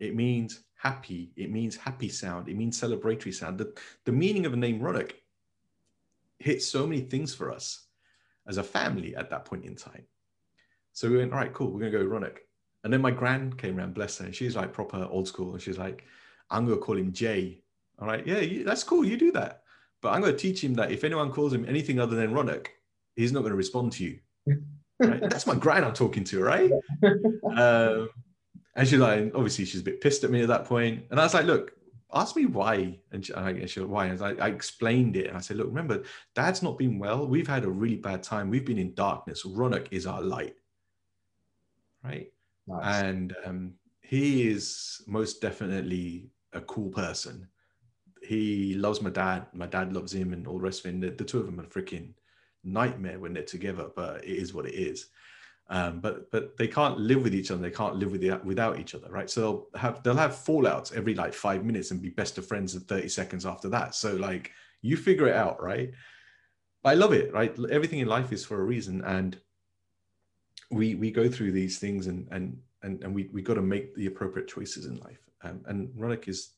It 0.00 0.16
means 0.16 0.64
happy. 0.74 1.32
It 1.36 1.50
means 1.50 1.76
happy 1.76 2.08
sound. 2.08 2.48
It 2.48 2.56
means 2.56 2.80
celebratory 2.80 3.34
sound. 3.34 3.58
The, 3.58 3.78
the 4.06 4.12
meaning 4.12 4.46
of 4.46 4.52
the 4.52 4.56
name 4.56 4.80
Ronak 4.80 5.12
hit 6.38 6.62
so 6.62 6.86
many 6.86 7.02
things 7.02 7.34
for 7.34 7.52
us 7.52 7.88
as 8.48 8.56
a 8.56 8.62
family 8.62 9.14
at 9.16 9.28
that 9.28 9.44
point 9.44 9.66
in 9.66 9.76
time. 9.76 10.06
So 10.94 11.10
we 11.10 11.18
went, 11.18 11.34
all 11.34 11.38
right, 11.38 11.52
cool, 11.52 11.72
we're 11.72 11.90
gonna 11.90 12.04
go 12.04 12.10
Ronak. 12.10 12.38
And 12.84 12.90
then 12.90 13.02
my 13.02 13.10
grand 13.10 13.58
came 13.58 13.76
around, 13.76 13.92
bless 13.92 14.16
her, 14.16 14.24
and 14.24 14.34
she's 14.34 14.56
like 14.56 14.72
proper 14.72 15.06
old 15.10 15.28
school. 15.28 15.52
And 15.52 15.60
she's 15.60 15.76
like, 15.76 16.04
I'm 16.50 16.64
gonna 16.64 16.80
call 16.80 16.96
him 16.96 17.12
Jay. 17.12 17.60
All 17.98 18.08
right, 18.08 18.26
yeah, 18.26 18.38
you, 18.38 18.64
that's 18.64 18.82
cool, 18.82 19.04
you 19.04 19.18
do 19.18 19.30
that. 19.32 19.64
But 20.06 20.12
I'm 20.12 20.20
gonna 20.20 20.36
teach 20.36 20.62
him 20.62 20.74
that 20.74 20.92
if 20.92 21.02
anyone 21.02 21.32
calls 21.32 21.52
him 21.52 21.64
anything 21.68 21.98
other 21.98 22.14
than 22.14 22.32
Ronak, 22.32 22.68
he's 23.16 23.32
not 23.32 23.42
gonna 23.42 23.56
respond 23.56 23.90
to 23.94 24.04
you. 24.04 24.20
Right? 25.00 25.20
that's 25.28 25.48
my 25.48 25.56
grand 25.56 25.84
I'm 25.84 25.94
talking 25.94 26.22
to, 26.22 26.40
right? 26.44 26.70
um, 27.56 28.08
and 28.76 28.86
she's 28.86 29.00
like, 29.00 29.32
obviously 29.34 29.64
she's 29.64 29.80
a 29.80 29.82
bit 29.82 30.00
pissed 30.00 30.22
at 30.22 30.30
me 30.30 30.42
at 30.42 30.46
that 30.46 30.64
point. 30.64 31.06
And 31.10 31.18
I 31.18 31.24
was 31.24 31.34
like, 31.34 31.46
look, 31.46 31.72
ask 32.14 32.36
me 32.36 32.46
why. 32.46 33.00
And 33.10 33.26
she, 33.26 33.34
I, 33.34 33.66
she 33.66 33.80
why? 33.80 34.06
And 34.06 34.22
I, 34.22 34.34
I, 34.34 34.48
explained 34.50 35.16
it. 35.16 35.26
And 35.26 35.36
I 35.36 35.40
said, 35.40 35.56
look, 35.56 35.66
remember, 35.66 36.04
dad's 36.36 36.62
not 36.62 36.78
been 36.78 37.00
well. 37.00 37.26
We've 37.26 37.48
had 37.48 37.64
a 37.64 37.68
really 37.68 37.96
bad 37.96 38.22
time. 38.22 38.48
We've 38.48 38.64
been 38.64 38.78
in 38.78 38.94
darkness. 38.94 39.42
Ronak 39.42 39.88
is 39.90 40.06
our 40.06 40.22
light. 40.22 40.54
Right. 42.04 42.32
Nice. 42.68 43.02
And 43.02 43.34
um, 43.44 43.72
he 44.02 44.46
is 44.46 45.02
most 45.08 45.42
definitely 45.42 46.30
a 46.52 46.60
cool 46.60 46.90
person. 46.90 47.48
He 48.26 48.74
loves 48.74 49.00
my 49.00 49.10
dad. 49.10 49.46
My 49.52 49.66
dad 49.66 49.92
loves 49.92 50.12
him 50.12 50.32
and 50.32 50.46
all 50.46 50.58
the 50.58 50.64
rest 50.64 50.84
of 50.84 50.94
it. 50.94 51.00
The, 51.00 51.10
the 51.10 51.24
two 51.24 51.38
of 51.38 51.46
them 51.46 51.60
are 51.60 51.64
freaking 51.64 52.14
nightmare 52.64 53.18
when 53.18 53.32
they're 53.32 53.42
together, 53.42 53.90
but 53.94 54.24
it 54.24 54.36
is 54.36 54.52
what 54.52 54.66
it 54.66 54.74
is. 54.74 55.06
Um, 55.68 56.00
but 56.00 56.30
but 56.30 56.56
they 56.56 56.68
can't 56.68 56.98
live 56.98 57.22
with 57.22 57.34
each 57.34 57.50
other. 57.50 57.60
They 57.60 57.70
can't 57.70 57.96
live 57.96 58.12
with 58.12 58.20
the, 58.20 58.40
without 58.44 58.78
each 58.78 58.94
other, 58.94 59.08
right? 59.10 59.28
So 59.28 59.68
they'll 59.72 59.80
have 59.80 60.02
they'll 60.02 60.14
have 60.14 60.32
fallouts 60.32 60.92
every 60.94 61.14
like 61.14 61.34
five 61.34 61.64
minutes 61.64 61.90
and 61.90 62.00
be 62.00 62.10
best 62.10 62.38
of 62.38 62.46
friends 62.46 62.74
in 62.74 62.82
thirty 62.82 63.08
seconds 63.08 63.44
after 63.44 63.68
that. 63.70 63.94
So 63.94 64.14
like 64.14 64.52
you 64.82 64.96
figure 64.96 65.26
it 65.26 65.34
out, 65.34 65.60
right? 65.60 65.90
But 66.82 66.90
I 66.90 66.94
love 66.94 67.12
it, 67.12 67.32
right? 67.32 67.56
Everything 67.70 67.98
in 67.98 68.06
life 68.06 68.32
is 68.32 68.44
for 68.44 68.60
a 68.60 68.64
reason, 68.64 69.02
and 69.04 69.36
we 70.70 70.94
we 70.94 71.10
go 71.10 71.28
through 71.28 71.50
these 71.50 71.78
things, 71.80 72.06
and 72.06 72.28
and 72.30 72.58
and 72.82 73.02
and 73.02 73.12
we 73.12 73.28
we 73.32 73.42
got 73.42 73.54
to 73.54 73.62
make 73.62 73.94
the 73.96 74.06
appropriate 74.06 74.46
choices 74.46 74.86
in 74.86 74.98
life. 74.98 75.18
Um, 75.42 75.62
and 75.66 75.88
Ronak 75.90 76.28
is 76.28 76.50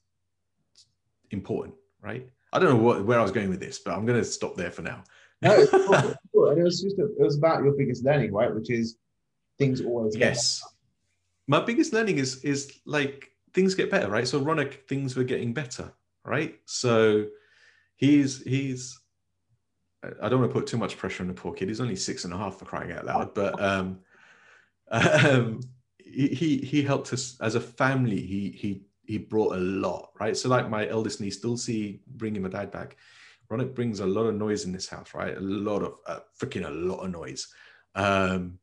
important, 1.31 1.75
right? 2.03 2.29
I 2.53 2.59
don't 2.59 2.71
know 2.71 2.83
what 2.83 3.05
where 3.05 3.19
I 3.19 3.23
was 3.23 3.33
going 3.33 3.51
with 3.51 3.61
this, 3.61 3.79
but 3.79 3.95
I'm 3.95 4.07
going 4.07 4.19
to 4.19 4.25
stop 4.25 4.57
there 4.57 4.71
for 4.71 4.83
now. 4.83 5.05
no, 5.43 5.53
it's 5.59 5.71
cool. 6.33 6.51
and 6.51 6.59
it 6.59 6.63
was 6.63 6.81
just 6.81 6.99
a, 6.99 7.05
it 7.05 7.21
was 7.21 7.37
about 7.37 7.63
your 7.63 7.73
biggest 7.73 8.05
learning, 8.05 8.33
right? 8.33 8.55
Which 8.55 8.71
is 8.71 8.97
things 9.59 9.81
always 9.81 10.17
yes. 10.17 10.63
My 11.47 11.61
biggest 11.61 11.93
learning 11.93 12.19
is 12.19 12.45
is 12.45 12.81
like 12.85 13.31
things 13.55 13.75
get 13.75 13.91
better, 13.91 14.11
right? 14.11 14.27
So 14.27 14.41
Ronak, 14.41 14.87
things 14.89 15.17
were 15.17 15.25
getting 15.25 15.53
better, 15.53 15.93
right? 16.25 16.59
So 16.65 17.27
he's 17.97 18.43
he's 18.43 18.99
I 20.23 20.29
don't 20.29 20.41
want 20.41 20.53
to 20.53 20.59
put 20.59 20.67
too 20.67 20.79
much 20.79 20.97
pressure 20.97 21.23
on 21.23 21.29
the 21.29 21.35
poor 21.35 21.53
kid. 21.53 21.69
He's 21.69 21.81
only 21.81 21.97
six 21.97 22.25
and 22.25 22.33
a 22.33 22.37
half 22.37 22.59
for 22.59 22.65
crying 22.65 22.93
out 22.93 23.05
loud, 23.05 23.35
but 23.35 23.61
um, 23.61 23.99
um, 24.91 25.61
he 25.99 26.59
he 26.59 26.83
helped 26.83 27.13
us 27.13 27.37
as 27.41 27.55
a 27.55 27.61
family. 27.61 28.21
He 28.21 28.51
he 28.51 28.83
he 29.09 29.17
brought 29.17 29.57
a 29.57 29.59
lot, 29.59 30.11
right? 30.21 30.37
So 30.37 30.51
like 30.51 30.69
my 30.69 30.87
eldest 30.87 31.19
niece, 31.21 31.39
Dulcie, 31.39 32.03
bringing 32.07 32.43
my 32.43 32.51
dad 32.51 32.71
back. 32.71 32.99
Ronak 33.51 33.75
brings 33.75 34.01
a 34.01 34.07
lot 34.07 34.27
of 34.27 34.35
noise 34.35 34.67
in 34.67 34.73
this 34.73 34.87
house, 34.87 35.15
right? 35.15 35.35
A 35.35 35.41
lot 35.41 35.83
of 35.83 35.95
uh, 36.07 36.21
freaking 36.39 36.67
a 36.67 36.71
lot 36.71 36.99
of 36.99 37.11
noise. 37.11 37.49
Um, 37.95 38.59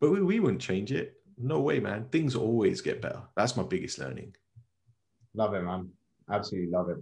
but 0.00 0.12
we, 0.12 0.22
we 0.22 0.38
wouldn't 0.38 0.62
change 0.62 0.92
it. 0.92 1.16
No 1.36 1.58
way, 1.58 1.80
man. 1.80 2.04
Things 2.12 2.36
always 2.36 2.80
get 2.80 3.02
better. 3.02 3.22
That's 3.36 3.56
my 3.56 3.64
biggest 3.64 3.98
learning. 3.98 4.36
Love 5.34 5.54
it, 5.54 5.62
man. 5.62 5.88
Absolutely 6.30 6.70
love 6.70 6.88
it. 6.88 6.98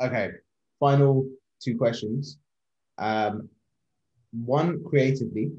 Okay, 0.00 0.30
final 0.78 1.26
two 1.60 1.76
questions. 1.76 2.38
Um, 2.98 3.48
one 4.30 4.84
creatively, 4.84 5.50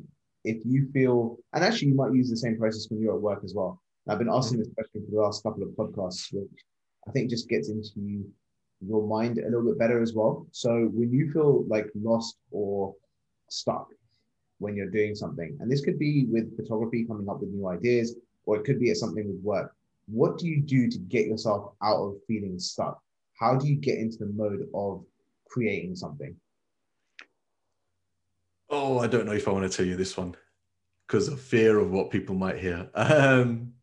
if 0.46 0.64
you 0.66 0.88
feel, 0.94 1.40
and 1.52 1.62
actually 1.62 1.90
you 1.90 1.96
might 1.96 2.14
use 2.14 2.30
the 2.30 2.38
same 2.38 2.58
process 2.58 2.88
when 2.90 3.02
you're 3.02 3.16
at 3.16 3.22
work 3.22 3.44
as 3.44 3.54
well. 3.54 3.83
I've 4.08 4.20
been 4.20 4.30
asking 4.30 4.60
this 4.60 4.70
question 4.76 5.06
for 5.06 5.12
the 5.12 5.22
last 5.22 5.44
couple 5.44 5.64
of 5.64 5.70
podcasts, 5.70 6.34
which 6.34 6.50
I 7.08 7.12
think 7.12 7.30
just 7.30 7.48
gets 7.48 7.70
into 7.70 8.26
your 8.86 9.08
mind 9.08 9.38
a 9.38 9.46
little 9.46 9.64
bit 9.64 9.80
better 9.80 10.02
as 10.02 10.14
well. 10.14 10.46
So 10.52 10.90
when 10.94 11.12
you 11.12 11.32
feel 11.32 11.64
like 11.68 11.88
lost 11.96 12.38
or 12.52 12.96
stuck 13.50 13.88
when 14.60 14.76
you're 14.76 14.90
doing 14.90 15.16
something, 15.16 15.58
and 15.62 15.72
this 15.72 15.82
could 15.82 15.98
be 15.98 16.26
with 16.26 16.56
photography, 16.58 17.06
coming 17.06 17.30
up 17.30 17.40
with 17.40 17.50
new 17.50 17.68
ideas, 17.68 18.16
or 18.46 18.58
it 18.58 18.66
could 18.66 18.80
be 18.80 18.92
at 18.92 18.98
something 18.98 19.26
with 19.26 19.42
work. 19.42 19.74
What 20.08 20.38
do 20.38 20.48
you 20.48 20.60
do 20.60 20.90
to 20.90 20.98
get 20.98 21.28
yourself 21.28 21.74
out 21.82 21.98
of 21.98 22.16
feeling 22.28 22.60
stuck? 22.60 23.02
How 23.40 23.56
do 23.56 23.68
you 23.68 23.76
get 23.76 24.00
into 24.00 24.18
the 24.18 24.26
mode 24.26 24.68
of 24.74 25.06
creating 25.48 25.96
something? 25.96 26.36
Oh, 28.70 29.00
I 29.00 29.08
don't 29.08 29.26
know 29.26 29.34
if 29.34 29.48
I 29.48 29.52
want 29.52 29.70
to 29.70 29.76
tell 29.76 29.86
you 29.86 29.96
this 29.96 30.18
one 30.18 30.36
because 31.08 31.30
of 31.30 31.40
fear 31.40 31.80
of 31.80 31.92
what 31.92 32.10
people 32.10 32.36
might 32.36 32.60
hear. 32.60 32.90
Um, 32.96 33.74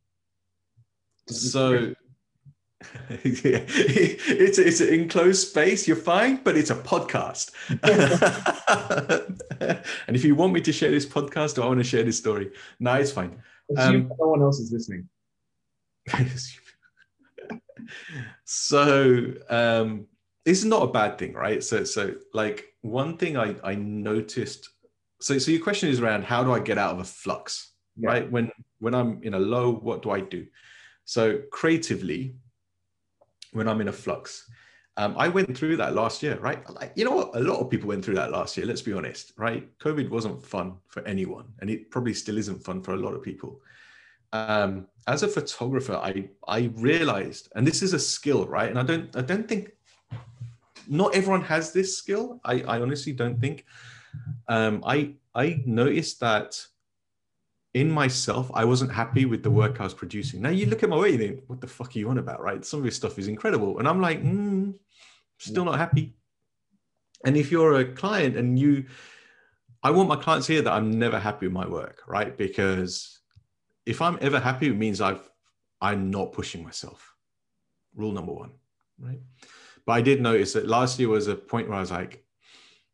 so 1.30 1.94
yeah, 3.22 3.64
it's 3.68 4.58
it's 4.58 4.80
an 4.80 4.88
enclosed 4.88 5.48
space. 5.48 5.86
You're 5.86 5.96
fine, 5.96 6.40
but 6.42 6.56
it's 6.56 6.70
a 6.70 6.76
podcast. 6.76 7.50
and 10.06 10.16
if 10.16 10.24
you 10.24 10.34
want 10.34 10.54
me 10.54 10.60
to 10.62 10.72
share 10.72 10.90
this 10.90 11.06
podcast, 11.06 11.58
or 11.58 11.62
I 11.62 11.66
want 11.66 11.80
to 11.80 11.84
share 11.84 12.02
this 12.02 12.18
story, 12.18 12.50
no, 12.78 12.94
it's 12.94 13.12
fine. 13.12 13.42
Um, 13.76 14.10
no 14.18 14.26
one 14.26 14.42
else 14.42 14.58
is 14.60 14.72
listening. 14.72 15.08
so 18.44 19.32
um, 19.48 20.06
this 20.44 20.58
is 20.58 20.64
not 20.64 20.82
a 20.82 20.92
bad 20.92 21.18
thing, 21.18 21.34
right? 21.34 21.62
So 21.62 21.84
so 21.84 22.14
like 22.32 22.64
one 22.80 23.18
thing 23.18 23.36
I 23.36 23.56
I 23.62 23.74
noticed. 23.74 24.70
So 25.20 25.38
so 25.38 25.50
your 25.50 25.62
question 25.62 25.90
is 25.90 26.00
around 26.00 26.24
how 26.24 26.42
do 26.42 26.52
I 26.52 26.60
get 26.60 26.78
out 26.78 26.94
of 26.94 27.00
a 27.00 27.04
flux, 27.04 27.72
yeah. 27.96 28.08
right? 28.08 28.30
When 28.30 28.50
when 28.78 28.94
I'm 28.94 29.22
in 29.22 29.34
a 29.34 29.38
low, 29.38 29.70
what 29.70 30.00
do 30.02 30.10
I 30.10 30.20
do? 30.20 30.46
So 31.04 31.40
creatively, 31.50 32.34
when 33.52 33.68
I'm 33.68 33.80
in 33.80 33.88
a 33.88 33.92
flux, 33.92 34.48
um, 34.96 35.14
I 35.16 35.28
went 35.28 35.56
through 35.56 35.76
that 35.78 35.94
last 35.94 36.22
year, 36.22 36.38
right? 36.40 36.68
Like, 36.68 36.92
you 36.94 37.04
know 37.04 37.14
what? 37.14 37.34
A 37.34 37.40
lot 37.40 37.60
of 37.60 37.70
people 37.70 37.88
went 37.88 38.04
through 38.04 38.16
that 38.16 38.32
last 38.32 38.56
year. 38.56 38.66
Let's 38.66 38.82
be 38.82 38.92
honest, 38.92 39.32
right? 39.36 39.66
COVID 39.78 40.10
wasn't 40.10 40.44
fun 40.44 40.74
for 40.88 41.06
anyone, 41.06 41.46
and 41.60 41.70
it 41.70 41.90
probably 41.90 42.14
still 42.14 42.36
isn't 42.38 42.62
fun 42.64 42.82
for 42.82 42.92
a 42.94 42.98
lot 42.98 43.14
of 43.14 43.22
people. 43.22 43.60
Um, 44.32 44.86
as 45.06 45.22
a 45.22 45.28
photographer, 45.28 45.94
I 45.94 46.28
I 46.46 46.70
realized, 46.74 47.50
and 47.54 47.66
this 47.66 47.82
is 47.82 47.94
a 47.94 47.98
skill, 47.98 48.46
right? 48.46 48.68
And 48.68 48.78
I 48.78 48.82
don't 48.82 49.16
I 49.16 49.22
don't 49.22 49.48
think 49.48 49.72
not 50.88 51.14
everyone 51.14 51.42
has 51.42 51.72
this 51.72 51.96
skill. 51.96 52.40
I 52.44 52.62
I 52.62 52.80
honestly 52.80 53.12
don't 53.12 53.40
think. 53.40 53.64
Um, 54.48 54.82
I 54.84 55.14
I 55.34 55.62
noticed 55.64 56.20
that 56.20 56.66
in 57.74 57.90
myself, 57.90 58.50
I 58.52 58.64
wasn't 58.64 58.92
happy 58.92 59.24
with 59.26 59.42
the 59.42 59.50
work 59.50 59.80
I 59.80 59.84
was 59.84 59.94
producing. 59.94 60.42
Now 60.42 60.50
you 60.50 60.66
look 60.66 60.82
at 60.82 60.88
my 60.88 60.96
work, 60.96 61.12
you 61.12 61.18
think, 61.18 61.42
what 61.46 61.60
the 61.60 61.66
fuck 61.66 61.94
are 61.94 61.98
you 61.98 62.10
on 62.10 62.18
about, 62.18 62.40
right? 62.40 62.64
Some 62.64 62.80
of 62.80 62.84
this 62.84 62.96
stuff 62.96 63.18
is 63.18 63.28
incredible. 63.28 63.78
And 63.78 63.86
I'm 63.86 64.00
like, 64.00 64.22
mm, 64.22 64.74
still 65.38 65.64
not 65.64 65.78
happy. 65.78 66.16
And 67.24 67.36
if 67.36 67.52
you're 67.52 67.76
a 67.76 67.84
client 67.84 68.36
and 68.36 68.58
you, 68.58 68.86
I 69.82 69.90
want 69.90 70.08
my 70.08 70.16
clients 70.16 70.46
here 70.46 70.62
that 70.62 70.72
I'm 70.72 70.98
never 70.98 71.18
happy 71.18 71.46
with 71.46 71.52
my 71.52 71.68
work, 71.68 72.02
right? 72.08 72.36
Because 72.36 73.20
if 73.86 74.02
I'm 74.02 74.18
ever 74.20 74.40
happy, 74.40 74.68
it 74.68 74.76
means 74.76 75.00
I've, 75.00 75.28
I'm 75.80 76.10
not 76.10 76.32
pushing 76.32 76.64
myself. 76.64 77.14
Rule 77.94 78.12
number 78.12 78.32
one, 78.32 78.50
right? 78.98 79.20
But 79.86 79.92
I 79.92 80.00
did 80.00 80.20
notice 80.20 80.52
that 80.54 80.66
last 80.66 80.98
year 80.98 81.08
was 81.08 81.28
a 81.28 81.34
point 81.34 81.68
where 81.68 81.78
I 81.78 81.80
was 81.80 81.90
like, 81.90 82.24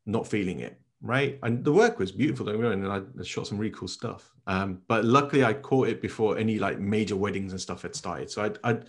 not 0.04 0.26
feeling 0.26 0.60
it 0.60 0.80
right? 1.02 1.38
And 1.42 1.64
the 1.64 1.72
work 1.72 1.98
was 1.98 2.12
beautiful, 2.12 2.46
don't 2.46 2.64
and 2.64 2.86
I 2.92 3.22
shot 3.22 3.46
some 3.46 3.58
really 3.58 3.74
cool 3.74 3.88
stuff. 3.88 4.32
Um, 4.48 4.82
but 4.86 5.04
luckily, 5.04 5.44
I 5.44 5.54
caught 5.54 5.88
it 5.88 6.00
before 6.00 6.38
any 6.38 6.58
like 6.58 6.78
major 6.78 7.16
weddings 7.16 7.52
and 7.52 7.60
stuff 7.60 7.82
had 7.82 7.96
started. 7.96 8.30
So 8.30 8.42
I'd, 8.42 8.58
I'd, 8.62 8.84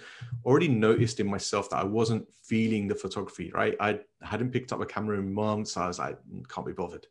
already 0.45 0.67
noticed 0.67 1.19
in 1.19 1.27
myself 1.27 1.69
that 1.71 1.77
I 1.77 1.83
wasn't 1.83 2.27
feeling 2.43 2.87
the 2.87 2.95
photography, 2.95 3.51
right? 3.53 3.75
I 3.79 3.99
hadn't 4.21 4.51
picked 4.51 4.71
up 4.71 4.81
a 4.81 4.85
camera 4.85 5.17
in 5.17 5.33
months. 5.33 5.73
So 5.73 5.81
I 5.81 5.87
was 5.87 5.99
like, 5.99 6.19
mm, 6.31 6.47
can't 6.47 6.67
be 6.67 6.73
bothered. 6.73 7.07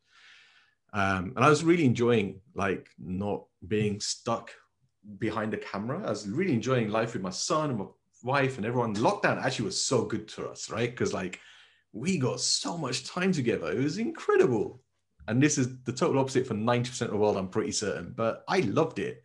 Um, 0.92 1.32
and 1.34 1.44
I 1.44 1.48
was 1.48 1.64
really 1.64 1.84
enjoying 1.84 2.40
like 2.54 2.88
not 2.98 3.44
being 3.66 4.00
stuck 4.00 4.52
behind 5.18 5.52
the 5.52 5.58
camera. 5.58 6.02
I 6.06 6.10
was 6.10 6.28
really 6.28 6.52
enjoying 6.52 6.88
life 6.88 7.12
with 7.12 7.22
my 7.22 7.30
son 7.30 7.70
and 7.70 7.78
my 7.80 7.86
wife 8.22 8.56
and 8.56 8.66
everyone. 8.66 8.94
Lockdown 8.94 9.42
actually 9.42 9.66
was 9.66 9.82
so 9.82 10.04
good 10.04 10.28
to 10.28 10.48
us, 10.48 10.70
right? 10.70 10.90
Because 10.90 11.12
like 11.12 11.40
we 11.92 12.18
got 12.18 12.40
so 12.40 12.78
much 12.78 13.06
time 13.06 13.32
together. 13.32 13.72
It 13.72 13.82
was 13.82 13.98
incredible. 13.98 14.80
And 15.28 15.42
this 15.42 15.58
is 15.58 15.82
the 15.82 15.92
total 15.92 16.20
opposite 16.20 16.46
for 16.46 16.54
90% 16.54 17.02
of 17.02 17.10
the 17.10 17.16
world, 17.16 17.36
I'm 17.36 17.48
pretty 17.48 17.72
certain. 17.72 18.12
But 18.16 18.44
I 18.48 18.60
loved 18.60 18.98
it. 18.98 19.22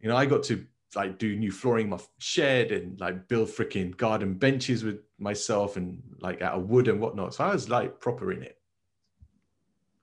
You 0.00 0.08
know, 0.08 0.16
I 0.16 0.26
got 0.26 0.42
to 0.44 0.66
like 0.94 1.18
do 1.18 1.34
new 1.36 1.50
flooring 1.50 1.86
in 1.86 1.90
my 1.90 1.98
shed 2.18 2.70
and 2.70 3.00
like 3.00 3.26
build 3.28 3.48
freaking 3.48 3.96
garden 3.96 4.34
benches 4.34 4.84
with 4.84 5.00
myself 5.18 5.76
and 5.76 6.02
like 6.20 6.42
out 6.42 6.58
of 6.58 6.68
wood 6.68 6.88
and 6.88 7.00
whatnot. 7.00 7.34
So 7.34 7.44
I 7.44 7.52
was 7.52 7.68
like 7.68 8.00
proper 8.00 8.30
in 8.32 8.42
it. 8.42 8.58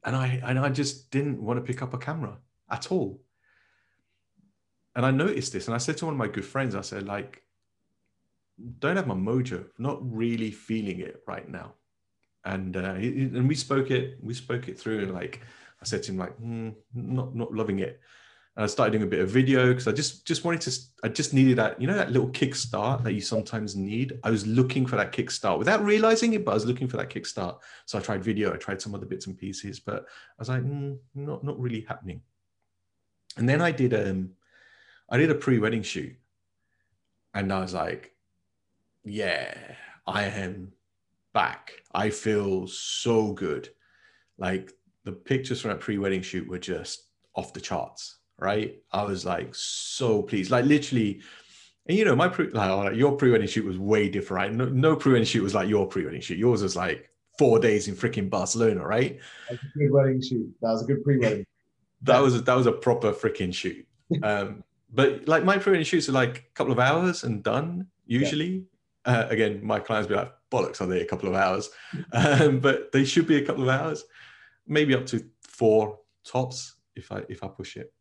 and 0.03 0.15
I 0.15 0.41
and 0.43 0.59
I 0.59 0.69
just 0.69 1.11
didn't 1.11 1.41
want 1.41 1.57
to 1.57 1.63
pick 1.63 1.82
up 1.82 1.93
a 1.93 1.97
camera 1.97 2.38
at 2.69 2.91
all. 2.91 3.21
And 4.95 5.05
I 5.05 5.11
noticed 5.11 5.53
this, 5.53 5.67
and 5.67 5.75
I 5.75 5.77
said 5.77 5.97
to 5.97 6.05
one 6.05 6.15
of 6.15 6.17
my 6.17 6.27
good 6.27 6.43
friends, 6.45 6.75
I 6.75 6.82
said, 6.82 7.07
like, 7.07 7.43
don't 8.79 8.97
have 8.97 9.07
my 9.07 9.15
mojo, 9.15 9.65
not 9.77 9.99
really 10.01 10.51
feeling 10.51 10.99
it 10.99 11.23
right 11.25 11.47
now. 11.47 11.75
And 12.43 12.75
uh, 12.75 12.95
and 12.95 13.47
we 13.47 13.55
spoke 13.55 13.91
it, 13.91 14.17
we 14.21 14.33
spoke 14.33 14.67
it 14.67 14.79
through, 14.79 14.99
and 14.99 15.13
like 15.13 15.41
I 15.81 15.85
said 15.85 16.03
to 16.03 16.11
him, 16.11 16.17
like, 16.17 16.37
mm, 16.39 16.73
not 16.93 17.35
not 17.35 17.53
loving 17.53 17.79
it. 17.79 17.99
And 18.55 18.65
I 18.65 18.67
started 18.67 18.91
doing 18.91 19.03
a 19.03 19.07
bit 19.07 19.21
of 19.21 19.29
video 19.29 19.69
because 19.69 19.87
I 19.87 19.91
just 19.91 20.25
just 20.27 20.43
wanted 20.43 20.61
to. 20.61 20.71
I 21.03 21.07
just 21.07 21.33
needed 21.33 21.57
that, 21.57 21.79
you 21.79 21.87
know, 21.87 21.93
that 21.95 22.11
little 22.11 22.29
kickstart 22.29 23.03
that 23.03 23.13
you 23.13 23.21
sometimes 23.21 23.75
need. 23.75 24.19
I 24.23 24.29
was 24.29 24.45
looking 24.45 24.85
for 24.85 24.97
that 24.97 25.13
kickstart 25.13 25.57
without 25.57 25.83
realizing 25.83 26.33
it, 26.33 26.43
but 26.43 26.51
I 26.51 26.55
was 26.55 26.65
looking 26.65 26.87
for 26.87 26.97
that 26.97 27.09
kickstart. 27.09 27.59
So 27.85 27.97
I 27.97 28.01
tried 28.01 28.23
video, 28.23 28.53
I 28.53 28.57
tried 28.57 28.81
some 28.81 28.93
other 28.93 29.05
bits 29.05 29.27
and 29.27 29.37
pieces, 29.37 29.79
but 29.79 30.03
I 30.03 30.39
was 30.39 30.49
like, 30.49 30.63
mm, 30.63 30.97
not 31.15 31.43
not 31.43 31.59
really 31.59 31.85
happening. 31.87 32.21
And 33.37 33.47
then 33.47 33.61
I 33.61 33.71
did 33.71 33.93
um, 33.93 34.31
I 35.09 35.17
did 35.17 35.31
a 35.31 35.35
pre-wedding 35.35 35.83
shoot, 35.83 36.15
and 37.33 37.53
I 37.53 37.61
was 37.61 37.73
like, 37.73 38.13
yeah, 39.05 39.55
I 40.05 40.23
am 40.25 40.73
back. 41.34 41.84
I 41.93 42.09
feel 42.09 42.67
so 42.67 43.34
good. 43.34 43.69
Like 44.38 44.71
the 45.03 45.11
pictures 45.11 45.61
from 45.61 45.71
that 45.71 45.79
pre-wedding 45.79 46.21
shoot 46.21 46.47
were 46.47 46.59
just 46.59 47.07
off 47.36 47.53
the 47.53 47.61
charts 47.61 48.19
right? 48.41 48.82
I 48.91 49.03
was 49.03 49.23
like 49.23 49.55
so 49.55 50.23
pleased, 50.23 50.51
like 50.51 50.65
literally. 50.65 51.21
And 51.88 51.97
you 51.97 52.03
know, 52.03 52.15
my 52.15 52.27
pre, 52.27 52.49
like, 52.49 52.95
your 52.95 53.13
pre-wedding 53.13 53.47
shoot 53.47 53.65
was 53.65 53.77
way 53.77 54.09
different, 54.09 54.43
right? 54.43 54.53
No, 54.53 54.65
no 54.65 54.95
pre-wedding 54.95 55.25
shoot 55.25 55.43
was 55.43 55.55
like 55.55 55.69
your 55.69 55.88
pre-wedding 55.88 56.21
shoot. 56.21 56.38
Yours 56.38 56.61
was 56.61 56.75
like 56.75 57.09
four 57.39 57.59
days 57.59 57.88
in 57.88 57.95
freaking 57.95 58.29
Barcelona, 58.29 58.86
right? 58.86 59.19
That 59.49 59.59
was 59.61 59.71
a 59.75 59.79
good 59.79 59.91
wedding 59.91 60.21
shoot. 60.21 60.53
That 60.61 60.71
was 60.71 60.84
a 60.84 60.86
good 60.86 61.03
pre-wedding. 61.03 61.45
that 62.01 62.19
was 62.19 62.36
a, 62.36 62.41
that 62.41 62.53
was 62.53 62.65
a 62.67 62.71
proper 62.71 63.13
freaking 63.13 63.53
shoot. 63.53 63.88
Um, 64.23 64.65
but 64.93 65.25
like 65.25 65.45
my 65.45 65.57
pre-wedding 65.57 65.86
shoots 65.86 66.09
are 66.09 66.11
like 66.11 66.39
a 66.39 66.53
couple 66.53 66.73
of 66.73 66.79
hours 66.79 67.23
and 67.23 67.41
done 67.41 67.88
usually. 68.05 68.49
Yeah. 68.49 68.61
Uh, 69.05 69.25
again, 69.29 69.59
my 69.63 69.79
clients 69.79 70.07
be 70.07 70.15
like, 70.15 70.31
bollocks, 70.51 70.81
are 70.81 70.85
they 70.85 71.01
a 71.01 71.05
couple 71.05 71.29
of 71.29 71.35
hours? 71.35 71.69
Um, 72.13 72.59
but 72.59 72.91
they 72.91 73.05
should 73.05 73.27
be 73.27 73.37
a 73.37 73.45
couple 73.45 73.63
of 73.63 73.69
hours, 73.69 74.03
maybe 74.67 74.93
up 74.95 75.05
to 75.07 75.23
four 75.41 75.99
tops 76.25 76.75
if 76.95 77.11
I 77.11 77.23
if 77.29 77.43
I 77.43 77.47
push 77.47 77.77
it. 77.77 77.93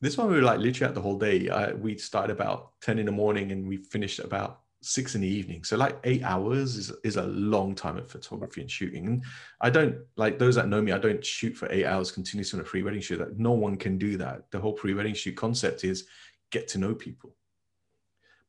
This 0.00 0.18
one 0.18 0.28
we 0.28 0.36
were 0.36 0.42
like 0.42 0.58
literally 0.58 0.88
out 0.88 0.94
the 0.94 1.00
whole 1.00 1.18
day. 1.18 1.48
I, 1.48 1.72
we 1.72 1.96
started 1.96 2.32
about 2.32 2.72
10 2.82 2.98
in 2.98 3.06
the 3.06 3.12
morning 3.12 3.52
and 3.52 3.66
we 3.66 3.78
finished 3.78 4.18
about 4.18 4.60
six 4.82 5.14
in 5.14 5.22
the 5.22 5.28
evening. 5.28 5.64
So 5.64 5.76
like 5.76 5.96
eight 6.04 6.22
hours 6.22 6.76
is, 6.76 6.92
is 7.04 7.16
a 7.16 7.26
long 7.26 7.74
time 7.74 7.96
of 7.96 8.10
photography 8.10 8.60
and 8.60 8.70
shooting. 8.70 9.06
And 9.06 9.24
I 9.60 9.70
don't 9.70 9.96
like 10.16 10.38
those 10.38 10.56
that 10.56 10.68
know 10.68 10.82
me, 10.82 10.92
I 10.92 10.98
don't 10.98 11.24
shoot 11.24 11.56
for 11.56 11.70
eight 11.72 11.86
hours 11.86 12.12
continuously 12.12 12.58
on 12.58 12.64
a 12.64 12.68
pre-wedding 12.68 13.00
shoot. 13.00 13.18
That 13.18 13.38
no 13.38 13.52
one 13.52 13.76
can 13.76 13.96
do 13.96 14.18
that. 14.18 14.50
The 14.50 14.58
whole 14.58 14.74
pre-wedding 14.74 15.14
shoot 15.14 15.36
concept 15.36 15.84
is 15.84 16.06
get 16.50 16.68
to 16.68 16.78
know 16.78 16.94
people. 16.94 17.34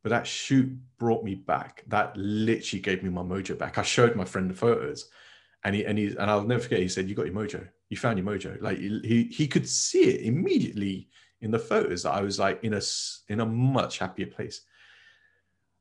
But 0.05 0.11
that 0.11 0.27
shoot 0.27 0.71
brought 0.99 1.23
me 1.23 1.33
back. 1.33 1.83
That 1.87 2.15
literally 2.15 2.79
gave 2.79 3.01
me 3.01 3.09
my 3.09 3.23
mojo 3.23 3.57
back. 3.57 3.79
I 3.79 3.81
showed 3.81 4.15
my 4.15 4.23
friend 4.23 4.47
the 4.47 4.53
photos 4.53 5.09
and 5.63 5.75
he 5.75 5.83
and 5.83 5.97
he 5.97 6.09
and 6.09 6.29
I'll 6.29 6.43
never 6.43 6.61
forget, 6.61 6.79
he 6.79 6.87
said, 6.87 7.09
You 7.09 7.15
got 7.15 7.25
your 7.25 7.33
mojo. 7.33 7.67
You 7.89 7.97
found 7.97 8.19
your 8.19 8.27
mojo. 8.27 8.61
Like 8.61 8.77
he 8.77 9.29
he 9.31 9.47
could 9.47 9.67
see 9.67 10.03
it 10.03 10.21
immediately 10.21 11.09
in 11.41 11.49
the 11.49 11.57
photos 11.57 12.03
that 12.03 12.11
I 12.11 12.21
was 12.21 12.37
like 12.37 12.63
in 12.63 12.75
a 12.75 12.81
in 13.29 13.39
a 13.39 13.47
much 13.47 13.97
happier 13.97 14.27
place. 14.27 14.61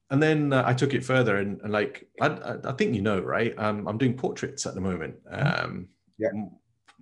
And 0.08 0.22
then 0.22 0.54
uh, 0.54 0.62
I 0.64 0.72
took 0.72 0.94
it 0.94 1.04
further, 1.04 1.36
and, 1.36 1.60
and 1.60 1.70
like 1.70 2.08
I, 2.18 2.56
I, 2.64 2.72
think 2.72 2.94
you 2.94 3.02
know, 3.02 3.20
right? 3.20 3.52
Um, 3.58 3.86
I'm 3.86 3.98
doing 3.98 4.16
portraits 4.16 4.64
at 4.64 4.74
the 4.74 4.80
moment. 4.80 5.16
Mm-hmm. 5.30 5.64
Um, 5.64 5.88
yeah. 6.18 6.30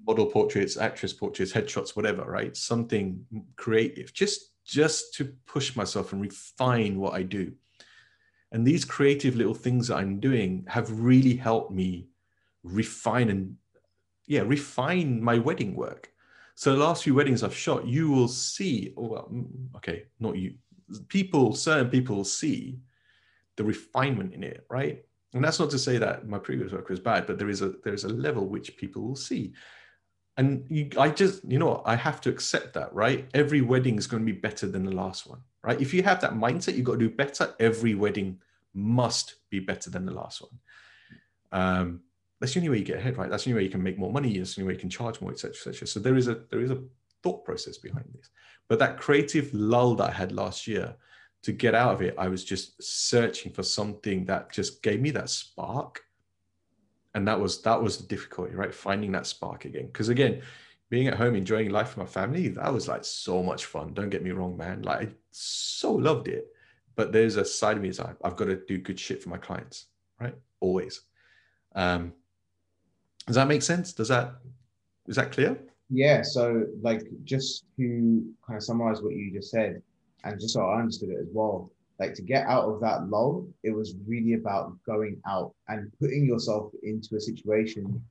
Model 0.05 0.27
portraits, 0.27 0.77
actress 0.77 1.13
portraits, 1.13 1.53
headshots, 1.53 1.95
whatever, 1.95 2.25
right? 2.25 2.57
Something 2.57 3.25
creative, 3.55 4.13
just 4.13 4.52
just 4.65 5.15
to 5.15 5.33
push 5.47 5.77
myself 5.77 6.13
and 6.13 6.23
refine 6.23 6.99
what 6.99 7.15
I 7.15 7.23
do. 7.23 7.53
And 8.53 8.67
these 8.67 8.85
creative 8.85 9.37
little 9.37 9.55
things 9.55 9.89
that 9.89 9.97
I'm 9.97 10.21
doing 10.21 10.65
have 10.69 10.91
really 10.91 11.35
helped 11.35 11.73
me 11.73 12.09
refine 12.63 13.31
and 13.31 13.57
yeah, 14.27 14.43
refine 14.43 15.23
my 15.23 15.39
wedding 15.39 15.75
work. 15.75 16.11
So 16.55 16.73
the 16.73 16.85
last 16.85 17.05
few 17.05 17.15
weddings 17.15 17.43
I've 17.43 17.57
shot, 17.57 17.87
you 17.87 18.11
will 18.11 18.29
see, 18.29 18.93
oh, 18.97 19.09
well, 19.09 19.29
mm, 19.33 19.47
okay, 19.77 20.05
not 20.21 20.37
you, 20.37 20.55
people, 21.09 21.55
certain 21.55 21.91
people 21.91 22.17
will 22.17 22.25
see 22.25 22.79
the 23.57 23.65
refinement 23.65 24.35
in 24.35 24.45
it, 24.45 24.65
right? 24.71 25.05
And 25.35 25.43
that's 25.43 25.59
not 25.59 25.71
to 25.71 25.79
say 25.79 25.99
that 25.99 26.29
my 26.29 26.39
previous 26.39 26.73
work 26.73 26.89
was 26.89 27.01
bad, 27.01 27.27
but 27.27 27.39
there 27.39 27.49
is 27.49 27.63
a 27.63 27.73
there 27.85 27.95
is 27.95 28.05
a 28.05 28.09
level 28.09 28.47
which 28.47 28.77
people 28.77 29.03
will 29.03 29.17
see. 29.17 29.55
And 30.37 30.65
you, 30.69 30.89
I 30.99 31.11
just, 31.11 31.45
you 31.45 31.59
know, 31.59 31.83
I 31.85 31.95
have 31.97 32.21
to 32.23 32.31
accept 32.31 32.75
that, 32.75 32.93
right? 32.95 33.29
Every 33.35 33.61
wedding 33.61 33.99
is 33.99 34.07
going 34.07 34.25
to 34.25 34.33
be 34.33 34.39
better 34.39 34.67
than 34.67 34.85
the 34.85 34.93
last 34.93 35.27
one, 35.27 35.41
right? 35.63 35.81
If 35.81 35.93
you 35.93 36.03
have 36.03 36.21
that 36.23 36.33
mindset, 36.33 36.75
you've 36.75 36.87
got 36.87 36.93
to 36.93 36.99
do 36.99 37.11
better. 37.11 37.55
Every 37.61 37.95
wedding 37.95 38.41
must 38.73 39.37
be 39.51 39.59
better 39.59 39.91
than 39.91 40.07
the 40.07 40.13
last 40.13 40.41
one. 40.41 40.59
Um, 41.53 42.01
that's 42.41 42.55
the 42.55 42.61
only 42.61 42.71
way 42.71 42.79
you 42.79 42.85
get 42.85 42.97
ahead, 42.97 43.19
right? 43.19 43.31
That's 43.31 43.45
the 43.45 43.51
only 43.51 43.61
way 43.61 43.65
you 43.65 43.71
can 43.71 43.83
make 43.83 43.99
more 43.99 44.11
money. 44.11 44.37
That's 44.37 44.55
the 44.55 44.63
only 44.63 44.73
way 44.73 44.75
you 44.75 44.81
can 44.81 44.91
charge 44.91 45.21
more, 45.21 45.31
etc., 45.31 45.51
etc. 45.51 45.87
So 45.87 46.01
there 46.01 46.17
is 46.17 46.29
a 46.29 46.41
there 46.51 46.61
is 46.61 46.71
a 46.71 46.83
thought 47.23 47.45
process 47.45 47.79
behind 47.79 48.07
this. 48.15 48.31
But 48.69 48.79
that 48.79 48.99
creative 48.99 49.53
lull 49.53 49.95
that 49.97 50.11
I 50.11 50.13
had 50.13 50.33
last 50.33 50.67
year, 50.67 50.97
to 51.43 51.53
get 51.53 51.75
out 51.75 51.93
of 51.93 52.03
it, 52.03 52.15
I 52.19 52.29
was 52.29 52.45
just 52.45 52.83
searching 52.83 53.53
for 53.53 53.63
something 53.63 54.25
that 54.27 54.53
just 54.53 54.83
gave 54.83 55.01
me 55.01 55.11
that 55.13 55.31
spark. 55.31 56.03
And 57.15 57.29
that 57.29 57.39
was 57.39 57.61
that 57.63 57.83
was 57.83 57.99
the 57.99 58.07
difficulty, 58.07 58.55
right? 58.55 58.75
Finding 58.75 59.13
that 59.13 59.27
spark 59.27 59.65
again. 59.65 59.87
Because 59.87 60.09
again, 60.09 60.43
being 60.89 61.09
at 61.09 61.15
home, 61.15 61.35
enjoying 61.35 61.71
life 61.71 61.97
with 61.97 62.07
my 62.07 62.11
family, 62.11 62.49
that 62.49 62.73
was 62.73 62.89
like 62.89 63.05
so 63.05 63.43
much 63.43 63.67
fun. 63.67 63.95
Don't 63.95 64.11
get 64.11 64.23
me 64.23 64.31
wrong, 64.31 64.57
man. 64.57 64.83
Like 64.83 65.01
I 65.01 65.09
so 65.31 65.93
loved 65.93 66.29
it. 66.29 66.49
But 66.95 67.13
there's 67.13 67.37
a 67.37 67.45
side 67.45 67.77
of 67.77 67.83
me 67.83 67.91
like, 67.93 68.17
I've 68.23 68.37
got 68.37 68.47
to 68.47 68.57
do 68.67 68.79
good 68.79 69.01
shit 69.01 69.23
for 69.23 69.31
my 69.31 69.39
clients, 69.39 69.87
right? 70.21 70.35
Always. 70.61 71.01
Um, 71.75 72.13
does 73.27 73.37
that 73.37 73.49
make 73.49 73.63
sense? 73.63 73.93
Does 73.93 74.09
that 74.09 74.35
is 75.07 75.17
that 75.17 75.33
clear? 75.33 75.59
Yeah. 75.91 76.23
So 76.23 76.67
like 76.81 77.03
just 77.25 77.65
to 77.77 78.25
kind 78.47 78.57
of 78.57 78.63
summarize 78.63 79.03
what 79.03 79.15
you 79.15 79.33
just 79.33 79.51
said, 79.51 79.83
and 80.25 80.41
just 80.41 80.55
so 80.55 80.67
I 80.67 80.81
understood 80.81 81.11
it 81.11 81.19
as 81.21 81.29
well, 81.33 81.71
like 81.99 82.15
to 82.15 82.23
get 82.23 82.47
out 82.47 82.65
of 82.65 82.81
that 82.81 83.09
lull, 83.09 83.47
it 83.63 83.71
was 83.71 83.95
really 84.07 84.35
about 84.35 84.73
going 84.85 85.21
out 85.27 85.55
and 85.69 85.91
putting 86.01 86.25
yourself 86.27 86.73
into 86.83 87.17
a 87.17 87.21
situation 87.21 88.03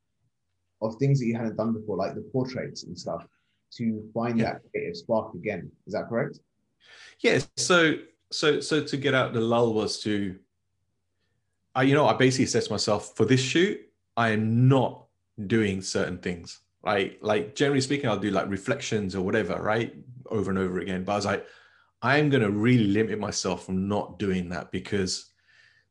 of 0.82 0.96
things 0.96 1.20
that 1.20 1.26
you 1.26 1.36
hadn't 1.36 1.58
done 1.58 1.74
before, 1.74 1.98
like 1.98 2.16
the 2.16 2.22
portraits 2.32 2.84
and 2.84 2.98
stuff, 2.98 3.26
to 3.72 4.10
find 4.14 4.40
yeah. 4.40 4.54
that 4.54 4.62
creative 4.72 4.98
spark 4.98 5.34
again. 5.34 5.72
Is 5.88 5.94
that 5.94 6.10
correct? 6.10 6.40
Yes. 7.20 7.50
Yeah, 7.58 7.64
so 7.64 7.96
so 8.32 8.60
so 8.60 8.84
to 8.84 8.98
get 8.98 9.14
out 9.14 9.34
the 9.34 9.42
lull 9.42 9.74
was 9.74 10.00
to 10.02 10.38
I 11.76 11.84
you 11.84 11.94
know 11.94 12.08
I 12.08 12.14
basically 12.14 12.46
said 12.46 12.64
to 12.64 12.72
myself 12.72 13.16
for 13.16 13.26
this 13.26 13.42
shoot 13.42 13.80
I 14.18 14.30
am 14.30 14.68
not 14.68 15.06
doing 15.48 15.82
certain 15.82 16.18
things. 16.18 16.62
Right. 16.84 17.22
Like 17.24 17.56
generally 17.56 17.82
speaking, 17.82 18.10
I'll 18.10 18.18
do 18.18 18.32
like 18.32 18.50
reflections 18.50 19.16
or 19.16 19.22
whatever, 19.22 19.62
right? 19.62 19.94
Over 20.30 20.50
and 20.50 20.60
over 20.60 20.80
again. 20.80 21.04
But 21.04 21.12
I 21.12 21.16
was 21.16 21.26
like, 21.26 21.46
I'm 22.02 22.30
gonna 22.30 22.50
really 22.50 22.88
limit 22.88 23.20
myself 23.20 23.66
from 23.66 23.88
not 23.88 24.20
doing 24.20 24.50
that 24.50 24.72
because 24.72 25.32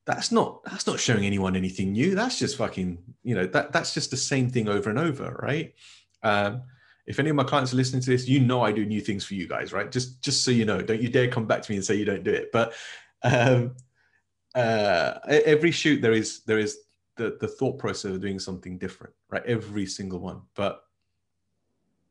that's 0.07 0.33
not 0.33 0.65
that's 0.65 0.87
not 0.87 0.99
showing 0.99 1.25
anyone 1.25 1.57
anything 1.57 1.93
new. 1.93 2.15
That's 2.15 2.39
just 2.39 2.57
fucking, 2.57 2.99
you 3.23 3.35
know, 3.35 3.47
that 3.47 3.73
that's 3.73 3.95
just 3.95 4.11
the 4.11 4.17
same 4.17 4.51
thing 4.51 4.69
over 4.69 4.91
and 4.91 4.99
over, 4.99 5.39
right? 5.43 5.75
Um, 6.23 6.63
if 7.07 7.19
any 7.19 7.31
of 7.31 7.37
my 7.37 7.45
clients 7.45 7.73
are 7.73 7.77
listening 7.77 8.03
to 8.03 8.11
this, 8.11 8.29
you 8.29 8.41
know 8.41 8.63
I 8.63 8.73
do 8.73 8.85
new 8.85 9.01
things 9.01 9.25
for 9.25 9.35
you 9.35 9.47
guys, 9.47 9.73
right? 9.73 9.91
Just 9.91 10.23
just 10.23 10.45
so 10.45 10.51
you 10.51 10.65
know, 10.65 10.81
don't 10.83 11.01
you 11.01 11.09
dare 11.09 11.29
come 11.29 11.47
back 11.47 11.63
to 11.63 11.71
me 11.71 11.77
and 11.77 11.85
say 11.85 11.95
you 11.95 12.05
don't 12.05 12.25
do 12.25 12.33
it. 12.33 12.51
But 12.53 12.73
um, 13.23 13.77
uh, 14.55 15.15
every 15.29 15.71
shoot 15.71 16.03
there 16.03 16.13
is 16.13 16.43
there 16.45 16.59
is 16.59 16.79
the 17.17 17.37
the 17.41 17.49
thought 17.49 17.79
process 17.79 18.13
of 18.13 18.21
doing 18.21 18.39
something 18.39 18.79
different, 18.79 19.15
right? 19.29 19.45
Every 19.47 19.87
single 19.87 20.19
one. 20.19 20.43
But 20.55 20.83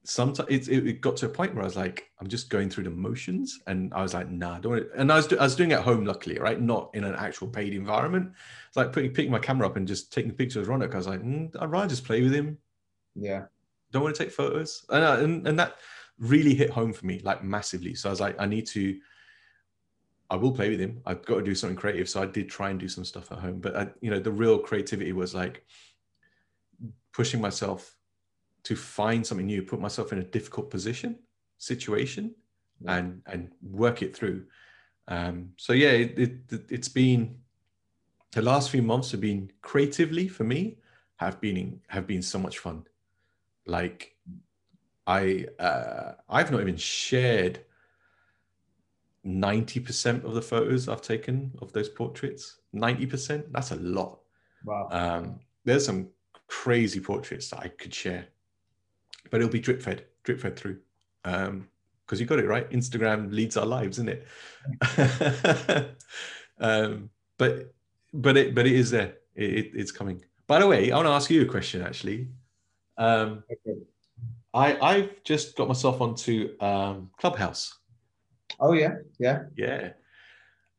sometimes 0.03 0.49
it, 0.49 0.67
it 0.69 1.01
got 1.01 1.17
to 1.17 1.25
a 1.25 1.29
point 1.29 1.53
where 1.53 1.63
I 1.63 1.65
was 1.65 1.75
like, 1.75 2.09
I'm 2.19 2.27
just 2.27 2.49
going 2.49 2.69
through 2.69 2.85
the 2.85 2.89
motions, 2.89 3.59
and 3.67 3.93
I 3.93 4.01
was 4.01 4.13
like, 4.13 4.29
nah, 4.29 4.55
I 4.55 4.59
don't 4.59 4.71
want. 4.73 4.87
And 4.95 5.11
I 5.11 5.17
was 5.17 5.31
I 5.33 5.43
was 5.43 5.55
doing 5.55 5.71
it 5.71 5.75
at 5.75 5.83
home, 5.83 6.05
luckily, 6.05 6.39
right? 6.39 6.59
Not 6.59 6.89
in 6.93 7.03
an 7.03 7.15
actual 7.15 7.47
paid 7.47 7.73
environment. 7.73 8.31
It's 8.67 8.77
like 8.77 8.93
putting 8.93 9.11
picking 9.11 9.31
my 9.31 9.39
camera 9.39 9.67
up 9.67 9.75
and 9.77 9.87
just 9.87 10.13
taking 10.13 10.31
pictures 10.31 10.67
of 10.67 10.73
Ronak. 10.73 10.93
I 10.93 10.97
was 10.97 11.07
like, 11.07 11.21
mm, 11.21 11.55
I'd 11.59 11.71
rather 11.71 11.87
just 11.87 12.05
play 12.05 12.21
with 12.21 12.33
him. 12.33 12.57
Yeah. 13.15 13.45
Don't 13.91 14.03
want 14.03 14.15
to 14.15 14.23
take 14.23 14.31
photos, 14.31 14.85
and, 14.89 15.03
uh, 15.03 15.17
and 15.19 15.47
and 15.47 15.59
that 15.59 15.77
really 16.17 16.53
hit 16.53 16.69
home 16.69 16.93
for 16.93 17.05
me, 17.05 17.19
like 17.23 17.43
massively. 17.43 17.95
So 17.95 18.09
I 18.09 18.11
was 18.11 18.19
like, 18.19 18.35
I 18.39 18.45
need 18.45 18.67
to 18.67 18.99
I 20.29 20.35
will 20.35 20.51
play 20.51 20.69
with 20.69 20.79
him. 20.79 21.01
I've 21.05 21.25
got 21.25 21.35
to 21.35 21.43
do 21.43 21.55
something 21.55 21.75
creative. 21.75 22.07
So 22.07 22.21
I 22.21 22.27
did 22.27 22.49
try 22.49 22.69
and 22.69 22.79
do 22.79 22.87
some 22.87 23.03
stuff 23.03 23.31
at 23.31 23.39
home. 23.39 23.59
But, 23.59 23.75
I, 23.75 23.87
you 24.01 24.11
know, 24.11 24.19
the 24.19 24.31
real 24.31 24.59
creativity 24.59 25.11
was 25.11 25.33
like 25.33 25.65
pushing 27.13 27.41
myself 27.41 27.95
to 28.69 28.75
find 28.75 29.25
something 29.25 29.47
new, 29.47 29.63
put 29.63 29.79
myself 29.79 30.13
in 30.13 30.19
a 30.19 30.23
difficult 30.23 30.69
position, 30.69 31.11
situation, 31.57 32.35
yeah. 32.79 32.97
and 32.97 33.07
and 33.25 33.51
work 33.83 34.03
it 34.05 34.15
through. 34.15 34.45
Um, 35.07 35.37
so 35.57 35.73
yeah, 35.73 35.93
it, 36.03 36.19
it 36.19 36.33
it's 36.69 36.91
been 37.01 37.21
the 38.31 38.43
last 38.43 38.69
few 38.69 38.83
months 38.83 39.09
have 39.09 39.21
been 39.21 39.51
creatively 39.61 40.27
for 40.27 40.43
me 40.43 40.77
have 41.15 41.41
been 41.41 41.81
have 41.87 42.05
been 42.05 42.21
so 42.21 42.37
much 42.37 42.59
fun. 42.59 42.85
Like, 43.65 44.15
I 45.07 45.47
uh, 45.57 46.11
I've 46.29 46.51
not 46.51 46.61
even 46.61 46.77
shared 46.77 47.55
ninety 49.23 49.79
percent 49.79 50.25
of 50.25 50.35
the 50.35 50.43
photos 50.43 50.87
I've 50.87 51.01
taken 51.01 51.51
of 51.59 51.73
those 51.73 51.89
portraits. 51.89 52.59
Ninety 52.71 53.07
percent. 53.07 53.51
That's 53.51 53.71
a 53.71 53.77
lot. 53.77 54.19
Wow. 54.63 54.89
Um, 54.91 55.39
there's 55.65 55.85
some 55.85 56.09
crazy 56.47 56.99
portraits 56.99 57.49
that 57.49 57.61
I 57.65 57.69
could 57.69 57.93
share, 57.93 58.27
but 59.29 59.41
it'll 59.41 59.51
be 59.51 59.59
drip 59.59 59.81
fed, 59.81 60.05
drip 60.23 60.39
fed 60.39 60.55
through. 60.55 60.79
Um, 61.25 61.67
because 62.05 62.19
you 62.19 62.25
got 62.25 62.39
it 62.39 62.47
right. 62.47 62.67
Instagram 62.71 63.31
leads 63.31 63.55
our 63.55 63.67
lives, 63.67 63.99
isn't 63.99 64.09
it? 64.09 65.95
um, 66.59 67.11
but 67.37 67.71
but 68.13 68.35
it 68.35 68.55
but 68.55 68.65
it 68.65 68.73
is 68.73 68.89
there. 68.89 69.13
It, 69.35 69.53
it, 69.53 69.71
it's 69.75 69.91
coming. 69.91 70.23
By 70.47 70.59
the 70.59 70.67
way, 70.67 70.91
I 70.91 70.95
want 70.95 71.07
to 71.07 71.11
ask 71.11 71.29
you 71.29 71.43
a 71.43 71.45
question. 71.45 71.83
Actually, 71.83 72.29
um, 72.97 73.43
Okay. 73.67 73.79
I 74.55 74.77
I've 74.81 75.23
just 75.23 75.55
got 75.55 75.67
myself 75.67 76.01
onto 76.01 76.55
um, 76.59 77.11
Clubhouse. 77.19 77.77
Oh 78.59 78.73
yeah, 78.73 78.95
yeah. 79.19 79.43
Yeah, 79.55 79.91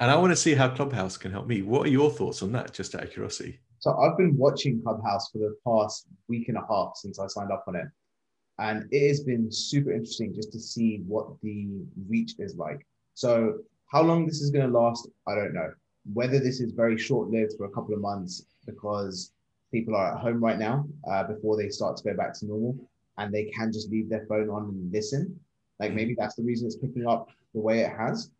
and 0.00 0.10
I 0.10 0.16
want 0.16 0.32
to 0.32 0.36
see 0.36 0.54
how 0.54 0.68
Clubhouse 0.68 1.16
can 1.16 1.30
help 1.30 1.46
me. 1.46 1.62
What 1.62 1.86
are 1.86 1.90
your 1.90 2.10
thoughts 2.10 2.42
on 2.42 2.50
that? 2.52 2.74
Just 2.74 2.96
out 2.96 3.04
of 3.04 3.12
curiosity. 3.12 3.60
So 3.78 3.96
I've 3.96 4.16
been 4.18 4.36
watching 4.36 4.82
Clubhouse 4.82 5.30
for 5.30 5.38
the 5.38 5.56
past 5.64 6.06
week 6.28 6.48
and 6.48 6.58
a 6.58 6.66
half 6.68 6.96
since 6.96 7.20
I 7.20 7.28
signed 7.28 7.52
up 7.52 7.64
on 7.68 7.76
it. 7.76 7.86
And 8.60 8.86
it 8.92 9.08
has 9.08 9.20
been 9.20 9.50
super 9.50 9.90
interesting 9.90 10.34
just 10.34 10.52
to 10.52 10.60
see 10.60 11.02
what 11.06 11.28
the 11.42 11.66
reach 12.08 12.34
is 12.38 12.56
like. 12.56 12.86
So 13.14 13.60
how 13.90 14.02
long 14.02 14.26
this 14.26 14.42
is 14.42 14.50
going 14.50 14.70
to 14.70 14.78
last, 14.78 15.08
I 15.26 15.34
don't 15.34 15.54
know. 15.54 15.72
Whether 16.12 16.38
this 16.38 16.60
is 16.60 16.72
very 16.72 16.98
short-lived 16.98 17.54
for 17.56 17.64
a 17.64 17.70
couple 17.70 17.94
of 17.94 18.00
months 18.00 18.44
because 18.66 19.32
people 19.72 19.96
are 19.96 20.14
at 20.14 20.20
home 20.20 20.44
right 20.44 20.58
now 20.58 20.86
uh, 21.10 21.24
before 21.24 21.56
they 21.56 21.70
start 21.70 21.96
to 21.96 22.04
go 22.04 22.14
back 22.14 22.34
to 22.34 22.46
normal 22.46 22.76
and 23.16 23.32
they 23.32 23.44
can 23.46 23.72
just 23.72 23.90
leave 23.90 24.10
their 24.10 24.26
phone 24.26 24.50
on 24.50 24.64
and 24.64 24.92
listen. 24.92 25.40
Like 25.78 25.94
maybe 25.94 26.14
that's 26.18 26.34
the 26.34 26.42
reason 26.42 26.66
it's 26.66 26.76
picking 26.76 27.06
up 27.06 27.30
the 27.54 27.60
way 27.60 27.80
it 27.80 27.92
has. 27.96 28.30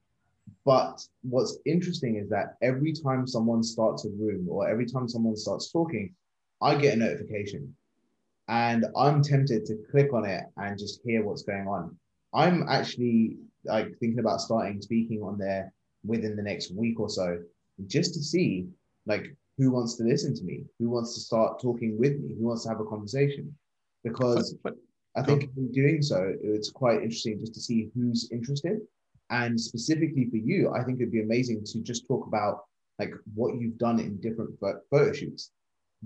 But 0.66 1.02
what's 1.22 1.59
interesting 1.64 2.16
is 2.16 2.28
that 2.28 2.56
every 2.60 2.92
time 2.92 3.26
someone 3.26 3.62
starts 3.62 4.05
a 4.05 4.10
room 4.10 4.47
or 4.51 4.68
every 4.68 4.84
time 4.86 5.09
someone 5.09 5.36
starts 5.36 5.72
talking, 5.72 6.14
I 6.60 6.74
get 6.74 6.94
a 6.94 6.97
notification. 6.98 7.74
And 8.51 8.85
I'm 8.97 9.22
tempted 9.22 9.64
to 9.66 9.78
click 9.93 10.12
on 10.12 10.24
it 10.24 10.43
and 10.56 10.77
just 10.77 11.01
hear 11.05 11.24
what's 11.24 11.44
going 11.44 11.68
on. 11.68 11.97
I'm 12.35 12.68
actually 12.68 13.36
like 13.64 13.97
thinking 14.01 14.18
about 14.18 14.40
starting 14.40 14.82
speaking 14.82 15.22
on 15.22 15.39
there 15.39 15.72
within 16.05 16.35
the 16.35 16.43
next 16.43 16.74
week 16.74 16.98
or 16.98 17.09
so, 17.09 17.39
just 17.86 18.12
to 18.14 18.22
see 18.22 18.66
like 19.06 19.36
who 19.56 19.70
wants 19.70 19.94
to 19.97 20.02
listen 20.02 20.35
to 20.35 20.43
me, 20.43 20.64
who 20.81 20.90
wants 20.90 21.14
to 21.14 21.20
start 21.20 21.60
talking 21.60 21.97
with 21.97 22.18
me, 22.18 22.35
who 22.36 22.48
wants 22.48 22.64
to 22.64 22.70
have 22.70 22.81
a 22.81 22.85
conversation. 22.85 23.55
Because 24.02 24.55
But, 24.64 24.74
I 25.16 25.22
think 25.22 25.51
in 25.56 25.70
doing 25.70 26.02
so, 26.02 26.35
it's 26.43 26.70
quite 26.70 27.02
interesting 27.02 27.39
just 27.39 27.55
to 27.55 27.60
see 27.60 27.90
who's 27.94 28.31
interested. 28.32 28.81
And 29.31 29.60
specifically 29.60 30.28
for 30.28 30.39
you, 30.39 30.72
I 30.72 30.82
think 30.82 30.98
it'd 30.98 31.12
be 31.12 31.22
amazing 31.22 31.62
to 31.66 31.81
just 31.81 32.06
talk 32.09 32.27
about 32.27 32.64
like 32.98 33.12
what 33.35 33.55
you've 33.55 33.78
done 33.78 34.01
in 34.01 34.20
different 34.20 34.59
photo 34.59 35.12
shoots. 35.12 35.52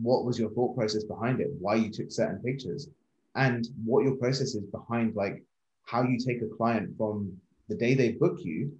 What 0.00 0.24
was 0.24 0.38
your 0.38 0.50
thought 0.50 0.76
process 0.76 1.04
behind 1.04 1.40
it? 1.40 1.50
Why 1.58 1.76
you 1.76 1.90
took 1.90 2.10
certain 2.10 2.38
pictures, 2.38 2.88
and 3.34 3.66
what 3.84 4.04
your 4.04 4.16
process 4.16 4.54
is 4.54 4.64
behind 4.64 5.14
like 5.14 5.42
how 5.86 6.02
you 6.02 6.18
take 6.18 6.42
a 6.42 6.56
client 6.56 6.96
from 6.96 7.32
the 7.68 7.74
day 7.74 7.94
they 7.94 8.12
book 8.12 8.38
you 8.42 8.72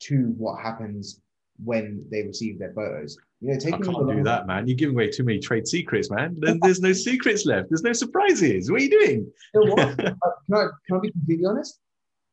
to 0.00 0.34
what 0.38 0.62
happens 0.62 1.20
when 1.64 2.04
they 2.10 2.22
receive 2.22 2.58
their 2.58 2.72
photos. 2.72 3.18
You 3.40 3.48
know, 3.48 3.54
I 3.54 3.70
can't 3.70 3.84
do 3.84 4.22
that, 4.24 4.46
man. 4.46 4.66
You're 4.66 4.76
giving 4.76 4.94
away 4.94 5.10
too 5.10 5.24
many 5.24 5.38
trade 5.38 5.66
secrets, 5.66 6.10
man. 6.10 6.36
There's, 6.38 6.58
there's 6.60 6.80
no 6.80 6.92
secrets 7.08 7.46
left. 7.46 7.70
There's 7.70 7.82
no 7.82 7.92
surprises. 7.92 8.70
What 8.70 8.80
are 8.80 8.84
you 8.84 8.90
doing? 8.90 9.32
You 9.54 9.64
know 9.64 9.72
what? 9.74 10.00
Uh, 10.22 10.30
can, 10.46 10.54
I, 10.54 10.66
can 10.86 10.96
I 10.96 11.00
be 11.00 11.12
completely 11.12 11.46
honest? 11.46 11.78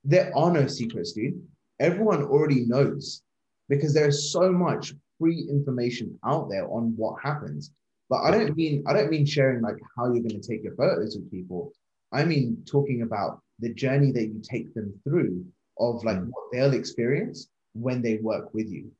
There 0.03 0.35
are 0.35 0.51
no 0.51 0.67
secrets, 0.67 1.13
dude. 1.13 1.41
Everyone 1.79 2.23
already 2.23 2.65
knows 2.65 3.21
because 3.69 3.93
there's 3.93 4.31
so 4.31 4.51
much 4.51 4.93
free 5.19 5.47
information 5.49 6.17
out 6.25 6.49
there 6.49 6.67
on 6.67 6.93
what 6.97 7.21
happens. 7.21 7.71
But 8.09 8.21
I 8.21 8.31
don't 8.31 8.55
mean 8.55 8.83
I 8.87 8.93
don't 8.93 9.09
mean 9.11 9.25
sharing 9.25 9.61
like 9.61 9.77
how 9.95 10.05
you're 10.05 10.23
going 10.23 10.41
to 10.41 10.47
take 10.47 10.63
your 10.63 10.75
photos 10.75 11.15
with 11.15 11.29
people. 11.29 11.71
I 12.13 12.23
mean 12.23 12.63
talking 12.65 13.01
about 13.01 13.41
the 13.59 13.73
journey 13.73 14.11
that 14.11 14.27
you 14.27 14.41
take 14.41 14.73
them 14.73 14.93
through 15.03 15.45
of 15.79 16.03
like 16.03 16.17
Mm. 16.17 16.29
what 16.29 16.45
they'll 16.51 16.73
experience 16.73 17.49
when 17.73 18.01
they 18.01 18.17
work 18.17 18.53
with 18.53 18.69
you. 18.69 18.91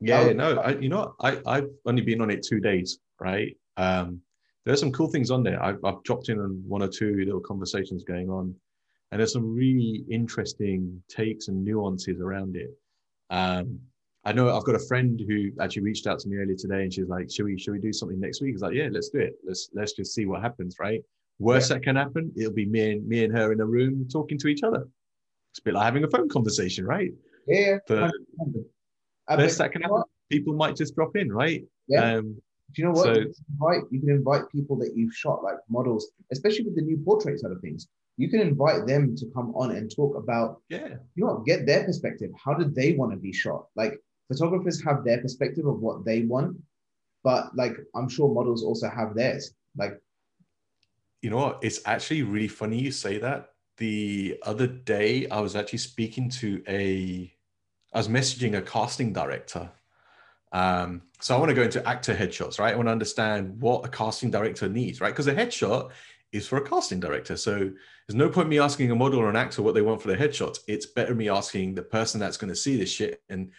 Yeah, 0.00 0.32
no, 0.32 0.56
I, 0.58 0.70
you 0.78 0.88
know, 0.88 1.14
I, 1.20 1.40
I've 1.46 1.70
only 1.86 2.02
been 2.02 2.20
on 2.20 2.30
it 2.30 2.42
two 2.42 2.58
days, 2.60 2.98
right? 3.20 3.56
Um, 3.76 4.20
there's 4.64 4.80
some 4.80 4.90
cool 4.92 5.08
things 5.08 5.30
on 5.30 5.42
there. 5.44 5.62
I've, 5.62 5.78
I've 5.84 6.02
dropped 6.02 6.28
in 6.28 6.38
on 6.40 6.62
one 6.66 6.82
or 6.82 6.88
two 6.88 7.14
little 7.24 7.40
conversations 7.40 8.02
going 8.04 8.28
on, 8.28 8.54
and 9.10 9.20
there's 9.20 9.32
some 9.32 9.54
really 9.54 10.04
interesting 10.10 11.02
takes 11.08 11.46
and 11.48 11.64
nuances 11.64 12.20
around 12.20 12.56
it. 12.56 12.70
Um, 13.30 13.78
I 14.24 14.32
know 14.32 14.56
I've 14.56 14.64
got 14.64 14.76
a 14.76 14.86
friend 14.86 15.20
who 15.26 15.50
actually 15.60 15.82
reached 15.82 16.06
out 16.06 16.20
to 16.20 16.28
me 16.28 16.36
earlier 16.36 16.56
today, 16.56 16.82
and 16.82 16.92
she's 16.92 17.08
like, 17.08 17.30
"Should 17.30 17.44
we, 17.44 17.58
should 17.58 17.72
we 17.72 17.80
do 17.80 17.92
something 17.92 18.20
next 18.20 18.40
week?" 18.40 18.52
I 18.52 18.54
was 18.54 18.62
like, 18.62 18.74
"Yeah, 18.74 18.88
let's 18.90 19.08
do 19.08 19.18
it. 19.18 19.34
Let's 19.44 19.68
let's 19.74 19.92
just 19.92 20.14
see 20.14 20.26
what 20.26 20.42
happens." 20.42 20.76
Right? 20.78 21.02
Worst 21.38 21.70
that 21.70 21.82
can 21.82 21.96
happen, 21.96 22.32
it'll 22.36 22.52
be 22.52 22.66
me 22.66 22.92
and 22.92 23.08
me 23.08 23.24
and 23.24 23.36
her 23.36 23.52
in 23.52 23.60
a 23.60 23.66
room 23.66 24.06
talking 24.10 24.38
to 24.38 24.48
each 24.48 24.62
other. 24.62 24.86
It's 25.50 25.58
a 25.58 25.62
bit 25.62 25.74
like 25.74 25.84
having 25.84 26.04
a 26.04 26.08
phone 26.08 26.28
conversation, 26.28 26.86
right? 26.86 27.12
Yeah. 27.48 27.78
But 27.88 28.12
100%. 28.40 28.64
Best 29.36 29.58
that 29.58 29.72
can 29.72 29.82
happen, 29.82 30.04
people 30.30 30.54
might 30.54 30.76
just 30.76 30.94
drop 30.94 31.16
in, 31.16 31.32
right? 31.32 31.64
Yeah. 31.88 32.16
Um, 32.16 32.36
Do 32.72 32.82
you 32.82 32.84
know 32.84 32.92
what? 32.92 33.04
So- 33.04 33.12
you, 33.14 33.24
can 33.24 33.44
invite, 33.50 33.82
you 33.90 34.00
can 34.00 34.10
invite 34.10 34.42
people 34.52 34.76
that 34.78 34.92
you've 34.94 35.14
shot, 35.14 35.42
like 35.42 35.56
models, 35.68 36.12
especially 36.30 36.64
with 36.64 36.76
the 36.76 36.82
new 36.82 36.98
portrait 36.98 37.40
side 37.40 37.50
of 37.50 37.60
things. 37.60 37.88
You 38.18 38.28
can 38.28 38.40
invite 38.40 38.86
them 38.86 39.16
to 39.16 39.26
come 39.34 39.54
on 39.56 39.72
and 39.72 39.94
talk 39.94 40.16
about, 40.16 40.60
yeah. 40.68 40.88
you 41.14 41.24
know, 41.24 41.34
what, 41.34 41.46
get 41.46 41.66
their 41.66 41.84
perspective. 41.84 42.30
How 42.42 42.54
did 42.54 42.74
they 42.74 42.92
want 42.92 43.10
to 43.12 43.16
be 43.16 43.32
shot? 43.32 43.66
Like 43.74 43.98
photographers 44.32 44.82
have 44.84 45.04
their 45.04 45.20
perspective 45.20 45.66
of 45.66 45.80
what 45.80 46.04
they 46.04 46.22
want, 46.22 46.56
but 47.24 47.54
like 47.56 47.76
I'm 47.94 48.08
sure 48.08 48.32
models 48.32 48.62
also 48.64 48.88
have 48.88 49.14
theirs. 49.14 49.54
Like, 49.76 50.00
You 51.22 51.30
know 51.30 51.36
what? 51.36 51.58
It's 51.62 51.80
actually 51.86 52.22
really 52.22 52.48
funny 52.48 52.78
you 52.78 52.92
say 52.92 53.18
that. 53.18 53.50
The 53.78 54.38
other 54.42 54.66
day, 54.66 55.28
I 55.28 55.40
was 55.40 55.56
actually 55.56 55.78
speaking 55.78 56.28
to 56.30 56.62
a, 56.68 57.32
I 57.92 57.98
was 57.98 58.08
messaging 58.08 58.56
a 58.56 58.62
casting 58.62 59.12
director. 59.12 59.70
Um, 60.52 61.02
so 61.20 61.34
I 61.34 61.38
want 61.38 61.48
to 61.48 61.54
go 61.54 61.62
into 61.62 61.86
actor 61.88 62.14
headshots, 62.14 62.58
right? 62.58 62.74
I 62.74 62.76
want 62.76 62.88
to 62.88 62.92
understand 62.92 63.60
what 63.60 63.86
a 63.86 63.88
casting 63.88 64.30
director 64.30 64.68
needs, 64.68 65.00
right? 65.00 65.10
Because 65.10 65.26
a 65.26 65.34
headshot 65.34 65.90
is 66.32 66.46
for 66.46 66.58
a 66.58 66.68
casting 66.68 67.00
director. 67.00 67.36
So 67.36 67.70
there's 68.06 68.16
no 68.16 68.28
point 68.28 68.48
me 68.48 68.58
asking 68.58 68.90
a 68.90 68.94
model 68.94 69.20
or 69.20 69.30
an 69.30 69.36
actor 69.36 69.62
what 69.62 69.74
they 69.74 69.82
want 69.82 70.02
for 70.02 70.08
their 70.08 70.16
headshots. 70.16 70.58
It's 70.68 70.86
better 70.86 71.14
me 71.14 71.28
asking 71.28 71.74
the 71.74 71.82
person 71.82 72.20
that's 72.20 72.36
going 72.36 72.50
to 72.50 72.56
see 72.56 72.76
this 72.76 72.90
shit 72.90 73.22
and 73.28 73.50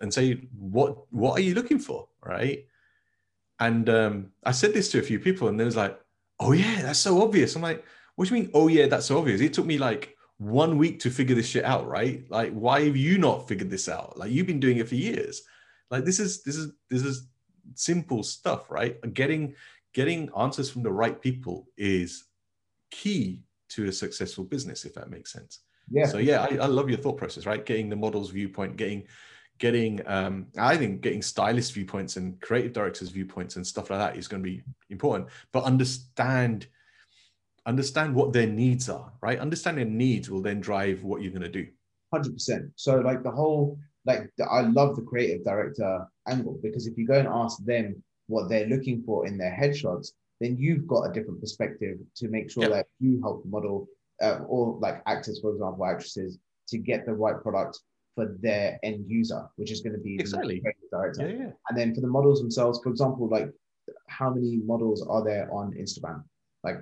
and 0.00 0.12
say 0.12 0.48
what 0.58 1.12
what 1.12 1.38
are 1.38 1.42
you 1.42 1.54
looking 1.54 1.78
for, 1.78 2.08
right? 2.24 2.64
And 3.60 3.88
um, 3.88 4.32
I 4.44 4.52
said 4.52 4.72
this 4.72 4.90
to 4.92 5.00
a 5.00 5.02
few 5.02 5.18
people, 5.18 5.48
and 5.48 5.58
they 5.58 5.64
was 5.64 5.76
like, 5.76 5.98
"Oh 6.40 6.52
yeah, 6.52 6.82
that's 6.82 7.00
so 7.00 7.22
obvious." 7.22 7.56
I'm 7.56 7.62
like, 7.62 7.84
"What 8.14 8.28
do 8.28 8.34
you 8.34 8.42
mean? 8.42 8.50
Oh 8.54 8.68
yeah, 8.68 8.86
that's 8.86 9.06
so 9.06 9.18
obvious?" 9.18 9.40
It 9.40 9.52
took 9.52 9.66
me 9.66 9.78
like 9.78 10.16
one 10.38 10.78
week 10.78 11.00
to 11.00 11.10
figure 11.10 11.34
this 11.34 11.48
shit 11.48 11.64
out, 11.64 11.88
right? 11.88 12.24
Like, 12.30 12.52
why 12.52 12.84
have 12.84 12.96
you 12.96 13.18
not 13.18 13.48
figured 13.48 13.70
this 13.70 13.88
out? 13.88 14.16
Like, 14.16 14.30
you've 14.30 14.46
been 14.46 14.60
doing 14.60 14.78
it 14.78 14.88
for 14.88 14.94
years. 14.94 15.42
Like, 15.90 16.04
this 16.04 16.20
is 16.20 16.42
this 16.42 16.56
is 16.56 16.72
this 16.88 17.02
is 17.02 17.26
simple 17.74 18.22
stuff, 18.22 18.70
right? 18.70 18.96
Getting 19.14 19.54
getting 19.92 20.30
answers 20.38 20.70
from 20.70 20.82
the 20.82 20.92
right 20.92 21.20
people 21.20 21.68
is 21.76 22.24
key 22.90 23.42
to 23.70 23.86
a 23.86 23.92
successful 23.92 24.44
business, 24.44 24.84
if 24.84 24.94
that 24.94 25.10
makes 25.10 25.32
sense. 25.32 25.60
yeah, 25.90 26.06
So 26.06 26.18
yeah, 26.18 26.42
I, 26.42 26.56
I 26.56 26.66
love 26.66 26.88
your 26.88 26.98
thought 26.98 27.16
process, 27.16 27.46
right? 27.46 27.64
Getting 27.64 27.88
the 27.88 27.96
model's 27.96 28.30
viewpoint, 28.30 28.76
getting 28.76 29.06
getting 29.58 30.00
um 30.06 30.46
I 30.56 30.76
think 30.76 31.00
getting 31.00 31.22
stylist 31.22 31.72
viewpoints 31.72 32.16
and 32.16 32.40
creative 32.40 32.72
directors 32.72 33.10
viewpoints 33.10 33.56
and 33.56 33.66
stuff 33.66 33.90
like 33.90 33.98
that 33.98 34.16
is 34.16 34.28
going 34.28 34.42
to 34.42 34.48
be 34.48 34.62
important. 34.90 35.28
But 35.52 35.64
understand 35.64 36.66
understand 37.66 38.14
what 38.14 38.32
their 38.32 38.46
needs 38.46 38.88
are, 38.88 39.12
right? 39.20 39.38
Understand 39.38 39.78
their 39.78 39.84
needs 39.84 40.30
will 40.30 40.40
then 40.42 40.60
drive 40.60 41.02
what 41.02 41.22
you're 41.22 41.32
going 41.32 41.42
to 41.42 41.48
do. 41.48 41.66
hundred 42.12 42.32
percent. 42.34 42.70
So 42.76 43.00
like 43.00 43.22
the 43.22 43.30
whole 43.30 43.78
like 44.06 44.30
the, 44.38 44.44
I 44.44 44.62
love 44.62 44.96
the 44.96 45.02
creative 45.02 45.44
director 45.44 46.06
angle 46.26 46.58
because 46.62 46.86
if 46.86 46.96
you 46.96 47.06
go 47.06 47.18
and 47.18 47.28
ask 47.28 47.62
them 47.64 48.02
what 48.28 48.48
they're 48.48 48.66
looking 48.66 49.02
for 49.02 49.26
in 49.26 49.36
their 49.36 49.50
headshots, 49.60 50.08
then 50.40 50.56
you've 50.56 50.86
got 50.86 51.02
a 51.10 51.12
different 51.12 51.40
perspective 51.40 51.98
to 52.16 52.28
make 52.28 52.50
sure 52.50 52.62
Yeah. 52.64 52.68
that 52.70 52.86
you 53.00 53.20
help 53.22 53.44
model 53.44 53.88
uh, 54.22 54.38
or 54.46 54.78
like 54.80 55.02
actors, 55.06 55.40
for 55.40 55.52
example, 55.52 55.84
actresses 55.84 56.38
to 56.68 56.78
get 56.78 57.06
the 57.06 57.12
right 57.14 57.40
product 57.42 57.80
for 58.18 58.36
their 58.40 58.80
end 58.82 59.04
user, 59.08 59.48
which 59.56 59.70
is 59.70 59.80
going 59.80 59.94
to 59.94 60.00
be 60.00 60.18
Exactly. 60.18 60.58
creative 60.60 60.90
director. 60.90 61.28
Yeah, 61.28 61.36
yeah. 61.44 61.52
And 61.68 61.78
then 61.78 61.94
for 61.94 62.00
the 62.00 62.08
models 62.08 62.40
themselves, 62.40 62.80
for 62.82 62.90
example, 62.90 63.28
like 63.28 63.48
how 64.08 64.30
many 64.34 64.56
models 64.72 65.06
are 65.06 65.22
there 65.22 65.48
on 65.52 65.72
Instagram? 65.74 66.24
Like 66.64 66.80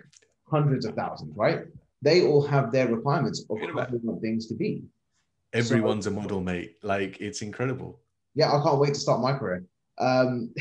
hundreds 0.49 0.87
of 0.87 0.95
thousands, 0.95 1.37
right? 1.37 1.61
They 2.01 2.27
all 2.27 2.45
have 2.47 2.73
their 2.73 2.89
requirements 2.89 3.45
of 3.51 3.59
Forget 3.59 3.75
how 3.75 3.85
they 3.85 3.99
want 3.99 4.23
things 4.23 4.47
to 4.47 4.55
be. 4.55 4.85
Everyone's 5.53 6.07
a 6.07 6.11
model, 6.11 6.41
mate. 6.41 6.77
Like 6.83 7.21
it's 7.21 7.43
incredible. 7.43 8.01
yeah, 8.35 8.49
I 8.49 8.63
can't 8.63 8.79
wait 8.79 8.95
to 8.95 9.01
start 9.01 9.21
my 9.21 9.35
career. 9.35 9.65
Um, 9.99 10.55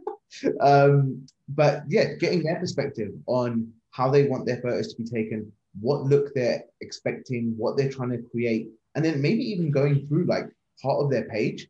um, 0.60 1.26
but 1.48 1.84
yeah, 1.88 2.14
getting 2.20 2.42
their 2.42 2.60
perspective 2.60 3.12
on 3.26 3.72
how 3.92 4.10
they 4.10 4.24
want 4.28 4.44
their 4.44 4.60
photos 4.60 4.92
to 4.92 5.02
be 5.02 5.08
taken, 5.08 5.50
what 5.80 6.02
look 6.02 6.34
they're 6.34 6.64
expecting, 6.82 7.54
what 7.56 7.76
they're 7.76 7.90
trying 7.90 8.10
to 8.10 8.22
create, 8.30 8.68
and 8.98 9.04
then 9.04 9.22
maybe 9.22 9.44
even 9.44 9.70
going 9.70 10.04
through 10.08 10.24
like 10.24 10.50
part 10.82 10.98
of 11.00 11.08
their 11.08 11.22
page 11.28 11.68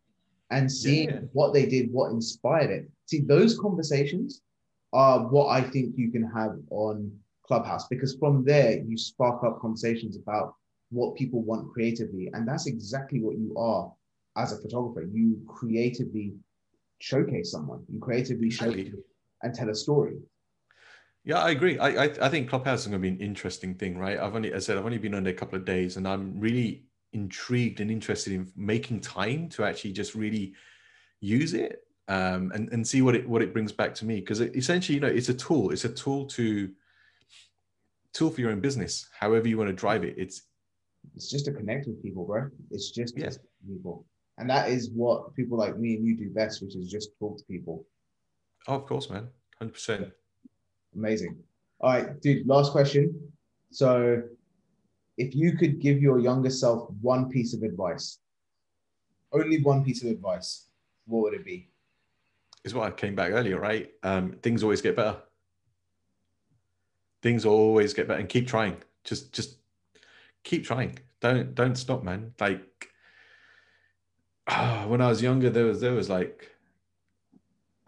and 0.50 0.72
seeing 0.72 1.10
yeah. 1.10 1.20
what 1.34 1.52
they 1.52 1.66
did, 1.66 1.92
what 1.92 2.10
inspired 2.10 2.70
it. 2.70 2.88
See, 3.04 3.20
those 3.20 3.58
conversations 3.58 4.40
are 4.94 5.28
what 5.28 5.48
I 5.48 5.60
think 5.60 5.92
you 5.98 6.10
can 6.10 6.22
have 6.22 6.56
on 6.70 7.12
Clubhouse 7.46 7.86
because 7.88 8.16
from 8.16 8.46
there 8.46 8.78
you 8.78 8.96
spark 8.96 9.44
up 9.44 9.60
conversations 9.60 10.16
about 10.16 10.54
what 10.88 11.16
people 11.16 11.42
want 11.42 11.70
creatively. 11.70 12.30
And 12.32 12.48
that's 12.48 12.66
exactly 12.66 13.20
what 13.20 13.36
you 13.36 13.54
are 13.58 13.92
as 14.38 14.54
a 14.54 14.62
photographer. 14.62 15.02
You 15.02 15.38
creatively 15.46 16.32
showcase 16.98 17.50
someone, 17.50 17.84
you 17.92 18.00
creatively 18.00 18.48
showcase 18.48 18.94
and 19.42 19.54
tell 19.54 19.68
a 19.68 19.74
story. 19.74 20.16
Yeah, 21.24 21.42
I 21.42 21.50
agree. 21.50 21.78
I, 21.78 22.04
I, 22.04 22.10
I 22.22 22.28
think 22.30 22.48
Clubhouse 22.48 22.80
is 22.80 22.86
going 22.86 23.02
to 23.02 23.06
be 23.06 23.14
an 23.14 23.20
interesting 23.20 23.74
thing, 23.74 23.98
right? 23.98 24.18
I've 24.18 24.34
only, 24.34 24.50
as 24.50 24.64
I 24.64 24.66
said, 24.68 24.78
I've 24.78 24.86
only 24.86 24.96
been 24.96 25.14
on 25.14 25.24
there 25.24 25.34
a 25.34 25.36
couple 25.36 25.58
of 25.58 25.66
days, 25.66 25.98
and 25.98 26.08
I'm 26.08 26.40
really 26.40 26.87
intrigued 27.12 27.80
and 27.80 27.90
interested 27.90 28.32
in 28.32 28.50
making 28.56 29.00
time 29.00 29.48
to 29.50 29.64
actually 29.64 29.92
just 29.92 30.14
really 30.14 30.54
use 31.20 31.54
it 31.54 31.82
um, 32.08 32.52
and 32.54 32.72
and 32.72 32.86
see 32.86 33.02
what 33.02 33.14
it 33.14 33.28
what 33.28 33.42
it 33.42 33.52
brings 33.52 33.72
back 33.72 33.94
to 33.96 34.06
me. 34.06 34.20
Because 34.20 34.40
essentially, 34.40 34.94
you 34.94 35.00
know, 35.00 35.08
it's 35.08 35.28
a 35.28 35.34
tool. 35.34 35.70
It's 35.70 35.84
a 35.84 35.90
tool 35.90 36.26
to 36.26 36.70
tool 38.12 38.30
for 38.30 38.40
your 38.40 38.50
own 38.50 38.60
business. 38.60 39.08
However 39.18 39.48
you 39.48 39.58
want 39.58 39.68
to 39.68 39.74
drive 39.74 40.04
it, 40.04 40.14
it's 40.16 40.42
it's 41.14 41.30
just 41.30 41.44
to 41.46 41.52
connect 41.52 41.86
with 41.86 42.02
people, 42.02 42.24
bro. 42.24 42.48
It's 42.70 42.90
just 42.90 43.16
yeah. 43.16 43.30
people, 43.66 44.06
and 44.38 44.48
that 44.50 44.70
is 44.70 44.90
what 44.90 45.34
people 45.34 45.58
like 45.58 45.78
me 45.78 45.96
and 45.96 46.06
you 46.06 46.16
do 46.16 46.30
best, 46.30 46.62
which 46.62 46.76
is 46.76 46.90
just 46.90 47.10
talk 47.18 47.38
to 47.38 47.44
people. 47.44 47.84
Oh, 48.66 48.74
of 48.74 48.86
course, 48.86 49.10
man, 49.10 49.28
hundred 49.58 49.74
percent. 49.74 50.10
Amazing. 50.94 51.36
All 51.80 51.92
right, 51.92 52.20
dude. 52.20 52.46
Last 52.46 52.72
question. 52.72 53.14
So, 53.70 54.22
if 55.18 55.34
you 55.34 55.56
could 55.56 55.80
give 55.80 56.00
your 56.00 56.18
younger 56.18 56.50
self 56.50 56.88
one 57.00 57.28
piece 57.28 57.52
of 57.54 57.62
advice, 57.62 58.18
only 59.32 59.60
one 59.62 59.84
piece 59.84 60.02
of 60.02 60.10
advice, 60.10 60.68
what 61.06 61.22
would 61.22 61.34
it 61.34 61.44
be? 61.44 61.70
Is 62.64 62.74
what 62.74 62.86
I 62.86 62.90
came 62.90 63.14
back 63.14 63.32
earlier, 63.32 63.60
right? 63.60 63.90
Um, 64.02 64.32
things 64.42 64.62
always 64.62 64.80
get 64.80 64.96
better. 64.96 65.16
Things 67.22 67.44
always 67.44 67.92
get 67.92 68.08
better, 68.08 68.20
and 68.20 68.28
keep 68.28 68.46
trying. 68.46 68.76
Just, 69.04 69.32
just 69.32 69.56
keep 70.44 70.64
trying. 70.64 70.98
Don't, 71.20 71.54
don't 71.54 71.76
stop, 71.76 72.04
man. 72.04 72.32
Like 72.40 72.90
oh, 74.48 74.86
when 74.88 75.00
I 75.00 75.08
was 75.08 75.22
younger, 75.22 75.50
there 75.50 75.64
was, 75.64 75.80
there 75.80 75.92
was 75.92 76.08
like 76.08 76.50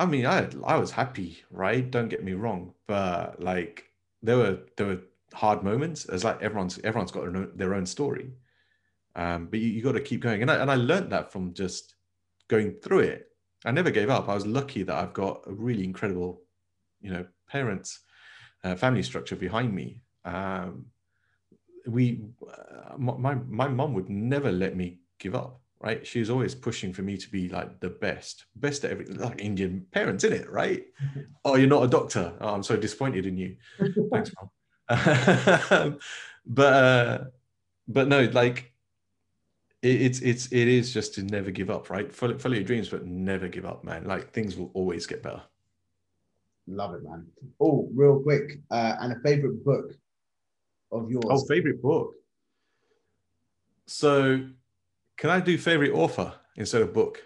I 0.00 0.06
mean, 0.06 0.24
I 0.24 0.48
I 0.64 0.78
was 0.78 0.90
happy, 0.90 1.42
right? 1.50 1.88
Don't 1.88 2.08
get 2.08 2.24
me 2.24 2.32
wrong, 2.32 2.72
but 2.86 3.42
like 3.42 3.92
there 4.22 4.38
were 4.38 4.60
there 4.76 4.86
were 4.86 5.00
hard 5.32 5.62
moments. 5.62 6.06
As 6.06 6.24
like 6.24 6.42
everyone's 6.42 6.78
everyone's 6.84 7.10
got 7.10 7.22
their 7.22 7.36
own, 7.36 7.52
their 7.54 7.74
own 7.74 7.86
story, 7.86 8.32
um, 9.16 9.46
but 9.46 9.60
you, 9.60 9.68
you 9.68 9.82
got 9.82 9.92
to 9.92 10.00
keep 10.00 10.20
going. 10.20 10.42
And 10.42 10.50
I 10.50 10.56
and 10.56 10.70
I 10.70 10.76
learned 10.76 11.12
that 11.12 11.32
from 11.32 11.54
just 11.54 11.94
going 12.48 12.72
through 12.82 13.00
it. 13.00 13.28
I 13.64 13.70
never 13.70 13.90
gave 13.90 14.10
up. 14.10 14.28
I 14.28 14.34
was 14.34 14.46
lucky 14.46 14.82
that 14.84 14.96
I've 14.96 15.12
got 15.12 15.42
a 15.46 15.52
really 15.52 15.84
incredible, 15.84 16.42
you 17.00 17.10
know, 17.10 17.26
parents, 17.48 18.00
uh, 18.64 18.74
family 18.74 19.02
structure 19.02 19.36
behind 19.36 19.74
me. 19.74 20.02
Um, 20.24 20.86
we, 21.86 22.22
uh, 22.46 22.96
my 22.98 23.34
my 23.34 23.68
mom 23.68 23.94
would 23.94 24.08
never 24.08 24.52
let 24.52 24.76
me 24.76 25.00
give 25.18 25.34
up 25.34 25.60
right? 25.80 26.06
She 26.06 26.20
was 26.20 26.30
always 26.30 26.54
pushing 26.54 26.92
for 26.92 27.02
me 27.02 27.16
to 27.16 27.30
be 27.30 27.48
like 27.48 27.80
the 27.80 27.88
best, 27.88 28.44
best 28.56 28.84
at 28.84 28.90
everything, 28.90 29.18
like 29.18 29.40
Indian 29.40 29.86
parents, 29.90 30.24
in 30.24 30.32
it, 30.32 30.50
right? 30.50 30.84
Mm-hmm. 31.02 31.20
oh, 31.44 31.56
you're 31.56 31.68
not 31.68 31.82
a 31.82 31.88
doctor. 31.88 32.34
Oh, 32.40 32.54
I'm 32.54 32.62
so 32.62 32.76
disappointed 32.76 33.26
in 33.26 33.36
you. 33.36 33.56
Thanks, 34.12 34.30
mom. 34.38 34.50
But 36.46 36.72
uh, 36.72 37.24
but 37.86 38.08
no, 38.08 38.22
like 38.32 38.72
it, 39.82 40.02
it's 40.02 40.20
it's 40.20 40.46
it 40.52 40.68
is 40.68 40.92
just 40.92 41.14
to 41.14 41.22
never 41.22 41.50
give 41.50 41.70
up, 41.70 41.90
right? 41.90 42.12
Follow, 42.12 42.36
follow 42.38 42.54
your 42.54 42.64
dreams, 42.64 42.88
but 42.88 43.06
never 43.06 43.48
give 43.48 43.64
up, 43.64 43.84
man. 43.84 44.04
Like 44.04 44.32
things 44.32 44.56
will 44.56 44.70
always 44.74 45.06
get 45.06 45.22
better. 45.22 45.42
Love 46.66 46.94
it, 46.94 47.04
man. 47.04 47.26
Oh, 47.60 47.88
real 47.94 48.20
quick, 48.20 48.60
uh, 48.70 48.96
and 49.00 49.12
a 49.12 49.20
favorite 49.20 49.64
book 49.64 49.94
of 50.92 51.10
yours. 51.10 51.24
Oh, 51.28 51.44
favorite 51.46 51.80
book. 51.80 52.14
So 53.86 54.44
can 55.16 55.30
I 55.30 55.40
do 55.40 55.56
favorite 55.56 55.92
author 55.92 56.34
instead 56.56 56.82
of 56.82 56.92
book? 56.92 57.22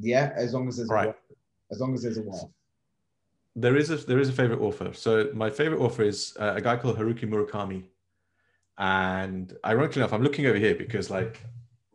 Yeah, 0.00 0.32
as 0.36 0.54
long 0.54 0.68
as 0.68 0.76
there's 0.78 0.88
right. 0.88 1.08
a 1.08 1.14
as 1.72 1.80
long 1.80 1.94
as 1.94 2.02
there's 2.02 2.18
a 2.18 2.22
one. 2.22 2.50
There 3.58 3.76
is 3.76 3.90
a 3.90 3.96
there 3.96 4.18
is 4.18 4.28
a 4.28 4.32
favorite 4.32 4.60
author. 4.60 4.92
So 4.92 5.30
my 5.34 5.48
favorite 5.50 5.80
author 5.80 6.02
is 6.02 6.36
uh, 6.38 6.52
a 6.56 6.60
guy 6.60 6.76
called 6.76 6.98
Haruki 6.98 7.24
Murakami, 7.24 7.84
and 8.76 9.56
ironically 9.64 10.02
enough, 10.02 10.12
I'm 10.12 10.22
looking 10.22 10.46
over 10.46 10.58
here 10.58 10.74
because 10.74 11.10
like 11.10 11.40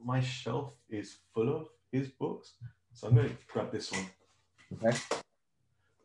my 0.03 0.19
shelf 0.19 0.73
is 0.89 1.17
full 1.33 1.55
of 1.55 1.67
his 1.91 2.09
books. 2.09 2.53
So 2.93 3.07
I'm 3.07 3.15
going 3.15 3.29
to 3.29 3.35
grab 3.47 3.71
this 3.71 3.91
one. 3.91 4.05
Okay. 4.73 4.97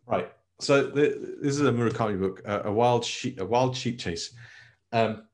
Right. 0.07 0.33
So 0.61 0.85
the, 0.85 1.37
this 1.43 1.55
is 1.55 1.62
a 1.62 1.73
Murakami 1.73 2.19
book, 2.19 2.43
uh, 2.47 2.62
a 2.65 2.73
wild 2.73 3.05
sheep, 3.05 3.41
a 3.41 3.45
wild 3.45 3.77
sheep 3.77 3.99
chase. 3.99 4.35
Um, 4.93 5.26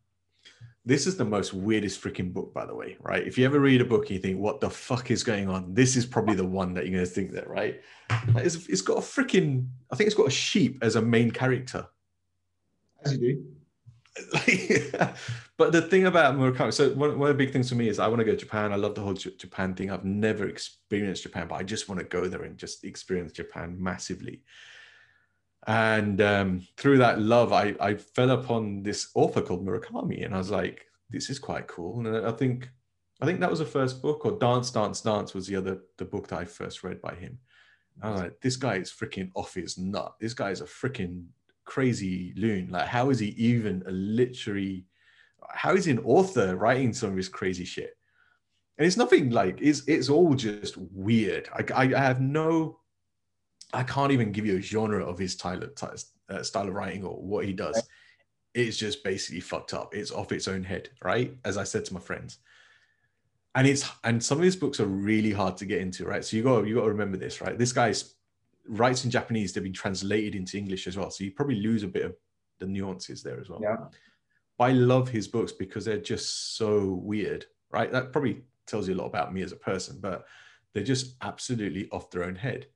this 0.85 1.07
is 1.07 1.17
the 1.17 1.25
most 1.25 1.55
weirdest 1.55 2.03
freaking 2.03 2.33
book, 2.33 2.53
by 2.53 2.67
the 2.67 2.75
way, 2.75 2.97
right? 3.01 3.25
If 3.25 3.39
you 3.39 3.45
ever 3.45 3.61
read 3.61 3.81
a 3.81 3.85
book 3.85 4.03
and 4.03 4.11
you 4.11 4.19
think, 4.19 4.39
what 4.39 4.61
the 4.61 4.69
fuck 4.71 5.11
is 5.11 5.23
going 5.23 5.49
on? 5.49 5.73
This 5.75 5.95
is 5.95 6.05
probably 6.05 6.35
the 6.35 6.45
one 6.45 6.75
that 6.75 6.85
you're 6.85 6.95
going 6.95 7.05
to 7.05 7.11
think 7.11 7.33
that, 7.33 7.49
right? 7.49 7.81
It's, 8.37 8.67
it's 8.67 8.81
got 8.81 8.99
a 8.99 9.01
freaking, 9.01 9.69
I 9.93 9.97
think 9.97 10.09
it's 10.09 10.17
got 10.17 10.27
a 10.27 10.31
sheep 10.31 10.79
as 10.83 10.97
a 10.97 11.03
main 11.03 11.31
character. 11.31 11.87
As 13.05 13.13
you 13.13 13.19
do. 13.19 13.45
but 15.57 15.73
the 15.73 15.83
thing 15.83 16.07
about 16.07 16.35
Murakami, 16.35 16.73
so 16.73 16.91
one, 16.91 17.19
one 17.19 17.31
of 17.31 17.39
the 17.39 17.45
big 17.45 17.53
things 17.53 17.69
for 17.69 17.77
me 17.77 17.89
is 17.89 17.99
I 17.99 18.09
want 18.09 18.19
to 18.19 18.25
go 18.25 18.33
to 18.33 18.37
Japan. 18.37 18.73
I 18.73 18.77
love 18.77 18.97
the 18.97 19.01
whole 19.03 19.15
J- 19.15 19.37
Japan 19.39 19.75
thing. 19.75 19.91
I've 19.91 20.05
never 20.05 20.49
experienced 20.49 21.23
Japan, 21.23 21.47
but 21.49 21.55
I 21.55 21.63
just 21.63 21.89
want 21.89 22.01
to 22.01 22.05
go 22.07 22.27
there 22.27 22.43
and 22.43 22.59
just 22.59 22.85
experience 22.85 23.33
Japan 23.33 23.77
massively 23.79 24.43
and 25.67 26.21
um, 26.21 26.67
through 26.77 26.99
that 26.99 27.21
love 27.21 27.53
I, 27.53 27.75
I 27.81 27.95
fell 27.95 28.31
upon 28.31 28.83
this 28.83 29.11
author 29.15 29.41
called 29.41 29.65
murakami 29.65 30.25
and 30.25 30.35
i 30.35 30.39
was 30.39 30.51
like 30.51 30.87
this 31.11 31.29
is 31.29 31.39
quite 31.39 31.69
cool. 31.69 31.99
And 32.07 32.27
i 32.27 32.33
think 32.33 32.71
i 33.21 33.27
think 33.27 33.41
that 33.41 33.51
was 33.51 33.61
the 33.61 33.67
first 33.67 34.03
book 34.03 34.25
or 34.25 34.39
dance 34.39 34.71
dance 34.71 35.01
dance 35.01 35.35
was 35.35 35.47
the 35.47 35.57
other 35.57 35.81
the 35.99 36.05
book 36.05 36.29
that 36.29 36.41
i 36.41 36.45
first 36.45 36.83
read 36.83 37.01
by 37.01 37.15
him. 37.15 37.39
I 38.03 38.11
was 38.11 38.21
like 38.23 38.41
this 38.41 38.57
guy 38.57 38.77
is 38.77 38.91
freaking 38.91 39.31
off 39.35 39.55
his 39.55 39.79
nut. 39.79 40.15
This 40.19 40.35
guy 40.35 40.51
is 40.51 40.63
a 40.63 40.65
freaking 40.65 41.27
crazy 41.65 42.33
loon. 42.37 42.71
Like 42.71 42.89
how 42.89 43.11
is 43.11 43.19
he 43.19 43.29
even 43.29 43.83
a 43.87 43.91
literary 43.91 44.87
how 45.51 45.75
is 45.75 45.85
he 45.85 45.93
an 45.93 45.99
author 46.01 46.57
writing 46.57 46.93
some 46.93 47.11
of 47.11 47.17
his 47.17 47.29
crazy 47.29 47.65
shit? 47.65 47.97
And 48.79 48.87
it's 48.87 48.97
nothing 48.97 49.31
like 49.31 49.59
it's 49.61 49.87
it's 49.87 50.09
all 50.09 50.35
just 50.35 50.77
weird. 50.79 51.49
I, 51.53 51.65
I, 51.75 51.95
I 51.95 52.01
have 52.01 52.21
no 52.21 52.79
I 53.73 53.83
can't 53.83 54.13
even 54.13 54.33
give 54.33 54.47
you 54.47 54.59
a 54.59 54.61
genre 54.61 55.05
of 55.05 55.19
his 55.19 55.33
style 55.33 55.63
of, 55.63 56.05
uh, 56.29 56.43
style 56.43 56.69
of 56.69 56.75
writing 56.75 57.05
or 57.05 57.17
what 57.17 57.45
he 57.45 57.53
does. 57.53 57.83
It's 58.55 58.77
just 58.77 59.03
basically 59.03 59.41
fucked 59.41 59.73
up. 59.73 59.95
It's 59.95 60.11
off 60.11 60.31
its 60.33 60.47
own 60.47 60.63
head, 60.63 60.91
right? 61.03 61.37
As 61.45 61.57
I 61.57 61.65
said 61.65 61.85
to 61.87 61.95
my 61.95 62.01
friends. 62.01 62.39
And 63.55 63.67
it's 63.67 63.89
and 64.05 64.23
some 64.23 64.39
of 64.39 64.45
his 64.45 64.57
books 64.57 64.81
are 64.81 64.87
really 64.87 65.33
hard 65.33 65.57
to 65.59 65.67
get 65.67 65.81
into, 65.81 66.05
right? 66.05 66.25
So 66.25 66.37
you 66.37 66.43
got 66.43 66.67
you 66.67 66.75
got 66.75 66.83
to 66.83 66.89
remember 66.89 67.19
this, 67.19 67.41
right? 67.41 67.59
This 67.59 67.73
guy's 67.73 68.15
writes 68.67 69.05
in 69.05 69.11
Japanese. 69.11 69.53
They've 69.53 69.63
been 69.63 69.73
translated 69.73 70.35
into 70.35 70.57
English 70.57 70.87
as 70.87 70.97
well, 70.97 71.11
so 71.11 71.25
you 71.25 71.33
probably 71.33 71.57
lose 71.57 71.83
a 71.83 71.89
bit 71.89 72.05
of 72.05 72.15
the 72.61 72.67
nuances 72.67 73.23
there 73.23 73.41
as 73.41 73.51
well. 73.51 73.61
Yeah. 73.63 73.77
But 74.59 74.65
I 74.65 74.73
love 74.73 75.09
his 75.09 75.29
books 75.29 75.53
because 75.53 75.85
they're 75.85 75.99
just 75.99 76.57
so 76.57 77.01
weird, 77.03 77.47
right? 77.71 77.91
That 77.91 78.13
probably 78.13 78.43
tells 78.67 78.89
you 78.89 78.95
a 78.95 78.97
lot 78.97 79.07
about 79.07 79.35
me 79.35 79.43
as 79.43 79.53
a 79.53 79.57
person, 79.57 79.99
but 80.01 80.27
they're 80.73 80.83
just 80.83 81.17
absolutely 81.23 81.89
off 81.91 82.11
their 82.11 82.25
own 82.25 82.37
head. 82.37 82.67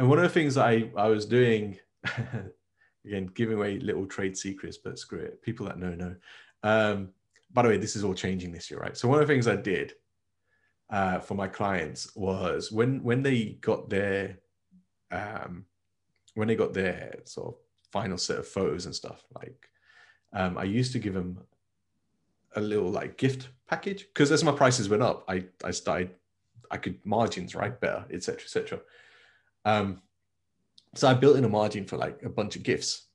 And 0.00 0.08
one 0.08 0.16
of 0.16 0.22
the 0.22 0.30
things 0.30 0.56
I, 0.56 0.90
I 0.96 1.08
was 1.08 1.26
doing, 1.26 1.78
again, 3.04 3.26
giving 3.34 3.58
away 3.58 3.78
little 3.80 4.06
trade 4.06 4.34
secrets, 4.34 4.78
but 4.78 4.98
screw 4.98 5.18
it. 5.18 5.42
People 5.42 5.66
that 5.66 5.78
know, 5.78 5.94
know. 5.94 6.16
Um, 6.62 7.10
by 7.52 7.60
the 7.60 7.68
way, 7.68 7.76
this 7.76 7.96
is 7.96 8.02
all 8.02 8.14
changing 8.14 8.50
this 8.50 8.70
year, 8.70 8.80
right? 8.80 8.96
So 8.96 9.08
one 9.08 9.20
of 9.20 9.28
the 9.28 9.30
things 9.30 9.46
I 9.46 9.56
did 9.56 9.92
uh, 10.88 11.18
for 11.18 11.34
my 11.34 11.48
clients 11.48 12.16
was 12.16 12.72
when 12.72 13.02
when 13.02 13.22
they 13.22 13.58
got 13.60 13.90
their 13.90 14.38
um, 15.10 15.66
when 16.32 16.48
they 16.48 16.56
got 16.56 16.72
their 16.72 17.16
sort 17.26 17.48
of 17.48 17.54
final 17.92 18.16
set 18.16 18.38
of 18.38 18.48
photos 18.48 18.86
and 18.86 18.94
stuff, 18.94 19.22
like 19.34 19.68
um, 20.32 20.56
I 20.56 20.64
used 20.64 20.92
to 20.92 20.98
give 20.98 21.12
them 21.12 21.40
a 22.56 22.60
little 22.62 22.88
like 22.88 23.18
gift 23.18 23.50
package 23.68 24.06
because 24.14 24.32
as 24.32 24.44
my 24.44 24.52
prices 24.52 24.88
went 24.88 25.02
up, 25.02 25.26
I 25.28 25.44
I 25.62 25.72
started 25.72 26.12
I 26.70 26.78
could 26.78 27.04
margins 27.04 27.54
right 27.54 27.78
better, 27.78 28.06
etc. 28.10 28.44
etc. 28.44 28.80
Um, 29.64 30.02
so 30.94 31.08
I 31.08 31.14
built 31.14 31.36
in 31.36 31.44
a 31.44 31.48
margin 31.48 31.84
for 31.84 31.96
like 31.96 32.22
a 32.22 32.28
bunch 32.28 32.56
of 32.56 32.62
gifts. 32.62 33.06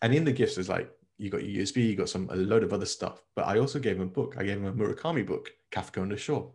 And 0.00 0.14
in 0.14 0.24
the 0.24 0.32
gifts 0.32 0.58
is 0.58 0.68
like 0.68 0.90
you 1.18 1.30
got 1.30 1.44
your 1.44 1.62
USB, 1.62 1.88
you 1.88 1.96
got 1.96 2.08
some 2.08 2.28
a 2.30 2.36
load 2.36 2.64
of 2.64 2.72
other 2.72 2.86
stuff. 2.86 3.22
But 3.34 3.46
I 3.46 3.58
also 3.58 3.78
gave 3.78 3.96
him 3.96 4.02
a 4.02 4.06
book. 4.06 4.34
I 4.38 4.42
gave 4.42 4.58
him 4.58 4.66
a 4.66 4.72
Murakami 4.72 5.24
book, 5.24 5.52
Kafka 5.70 6.02
on 6.02 6.08
the 6.08 6.16
Shore. 6.16 6.50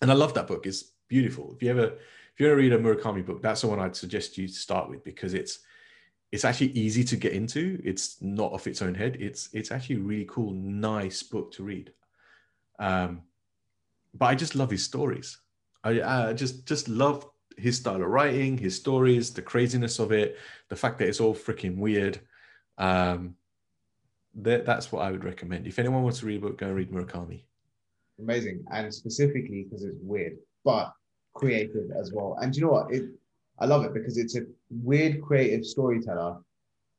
And 0.00 0.10
I 0.10 0.14
love 0.14 0.34
that 0.34 0.46
book. 0.46 0.66
It's 0.66 0.92
beautiful. 1.08 1.52
If 1.54 1.62
you 1.62 1.70
ever 1.70 1.84
if 1.84 2.38
you 2.38 2.46
ever 2.46 2.56
read 2.56 2.72
a 2.72 2.78
Murakami 2.78 3.26
book, 3.26 3.42
that's 3.42 3.62
the 3.62 3.66
one 3.66 3.80
I'd 3.80 3.96
suggest 3.96 4.38
you 4.38 4.46
start 4.46 4.88
with 4.88 5.02
because 5.04 5.34
it's 5.34 5.60
it's 6.32 6.44
actually 6.44 6.70
easy 6.70 7.02
to 7.04 7.16
get 7.16 7.32
into. 7.32 7.80
It's 7.84 8.22
not 8.22 8.52
off 8.52 8.68
its 8.68 8.82
own 8.82 8.94
head. 8.94 9.16
It's 9.18 9.48
it's 9.52 9.72
actually 9.72 9.96
really 9.96 10.26
cool, 10.26 10.52
nice 10.52 11.22
book 11.22 11.52
to 11.52 11.64
read. 11.64 11.92
Um, 12.78 13.22
but 14.14 14.26
I 14.26 14.34
just 14.36 14.54
love 14.54 14.70
his 14.70 14.84
stories. 14.84 15.38
I, 15.82 16.02
I 16.02 16.32
just 16.32 16.66
just 16.66 16.88
love 16.88 17.28
his 17.60 17.76
style 17.76 18.02
of 18.02 18.08
writing, 18.08 18.58
his 18.58 18.76
stories, 18.76 19.32
the 19.32 19.42
craziness 19.42 19.98
of 19.98 20.12
it, 20.12 20.38
the 20.68 20.76
fact 20.76 20.98
that 20.98 21.08
it's 21.08 21.20
all 21.20 21.34
freaking 21.34 21.78
weird. 21.78 22.20
Um, 22.78 23.36
that, 24.34 24.64
that's 24.64 24.92
what 24.92 25.02
I 25.02 25.10
would 25.10 25.24
recommend. 25.24 25.66
If 25.66 25.78
anyone 25.78 26.02
wants 26.02 26.20
to 26.20 26.26
read 26.26 26.38
a 26.38 26.40
book, 26.40 26.58
go 26.58 26.70
read 26.70 26.90
Murakami. 26.90 27.42
Amazing, 28.18 28.64
and 28.70 28.92
specifically 28.92 29.64
because 29.64 29.84
it's 29.84 29.96
weird, 30.02 30.36
but 30.64 30.92
creative 31.34 31.90
as 31.98 32.12
well. 32.12 32.36
And 32.40 32.54
you 32.54 32.62
know 32.62 32.72
what? 32.72 32.92
It 32.92 33.04
I 33.60 33.66
love 33.66 33.84
it 33.84 33.94
because 33.94 34.16
it's 34.16 34.36
a 34.36 34.42
weird 34.70 35.22
creative 35.22 35.64
storyteller, 35.64 36.38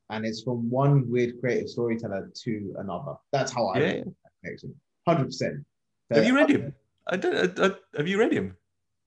and 0.10 0.26
it's 0.26 0.44
from 0.44 0.70
one 0.70 1.10
weird 1.10 1.40
creative 1.40 1.70
storyteller 1.70 2.32
to 2.44 2.76
another. 2.80 3.16
That's 3.32 3.52
how 3.52 3.68
I 3.68 3.80
yeah. 3.80 4.04
connection. 4.44 4.76
Hundred 5.08 5.26
percent. 5.26 5.66
Have 6.12 6.26
you 6.26 6.36
read 6.36 6.50
him? 6.50 6.74
I 7.08 7.18
don't. 7.18 7.60
I, 7.60 7.66
I, 7.66 7.72
have 7.98 8.08
you 8.08 8.20
read 8.20 8.32
him? 8.32 8.56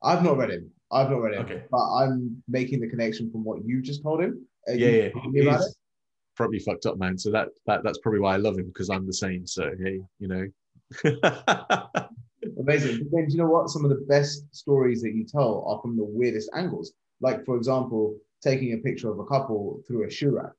I've 0.03 0.23
not 0.23 0.37
read 0.37 0.51
him. 0.51 0.71
I've 0.93 1.11
not 1.11 1.23
read 1.23 1.35
him. 1.35 1.45
Okay. 1.45 1.63
But 1.71 1.95
I'm 1.95 2.43
making 2.49 2.81
the 2.81 2.89
connection 2.89 3.31
from 3.31 3.45
what 3.45 3.65
you 3.65 3.83
just 3.83 4.03
told 4.03 4.21
him. 4.21 4.47
Are 4.69 4.75
yeah, 4.75 5.11
yeah. 5.33 5.59
It? 5.61 5.75
probably 6.37 6.59
fucked 6.59 6.87
up, 6.87 6.99
man. 6.99 7.19
So 7.19 7.31
that, 7.31 7.49
that 7.67 7.83
that's 7.85 7.99
probably 7.99 8.21
why 8.21 8.35
I 8.35 8.39
love 8.39 8.59
him 8.59 8.67
because 8.67 8.91
I'm 8.91 9.07
the 9.07 9.13
same. 9.13 9.47
So 9.47 9.71
hey, 9.83 10.01
you 10.19 10.29
know. 10.29 10.47
Amazing. 12.59 12.99
But 12.99 13.11
then, 13.13 13.27
do 13.27 13.33
you 13.33 13.39
know 13.39 13.49
what? 13.49 13.71
Some 13.71 13.85
of 13.85 13.91
the 13.91 14.05
best 14.09 14.55
stories 14.55 15.03
that 15.03 15.15
you 15.15 15.25
tell 15.25 15.65
are 15.67 15.81
from 15.81 15.97
the 15.97 16.05
weirdest 16.05 16.51
angles. 16.55 16.93
Like, 17.21 17.45
for 17.45 17.57
example, 17.57 18.19
taking 18.43 18.75
a 18.75 18.79
picture 18.79 19.11
of 19.11 19.19
a 19.19 19.25
couple 19.25 19.81
through 19.87 20.07
a 20.07 20.11
shoe 20.11 20.37
rack. 20.37 20.53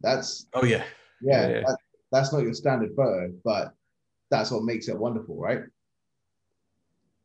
That's 0.00 0.46
oh 0.54 0.64
yeah. 0.64 0.84
yeah, 1.22 1.48
Yeah, 1.48 1.48
yeah. 1.48 1.60
That, 1.66 1.78
that's 2.12 2.32
not 2.32 2.42
your 2.42 2.54
standard 2.54 2.94
photo, 2.94 3.32
but 3.44 3.74
that's 4.30 4.50
what 4.50 4.64
makes 4.64 4.88
it 4.88 4.98
wonderful, 4.98 5.36
right? 5.36 5.60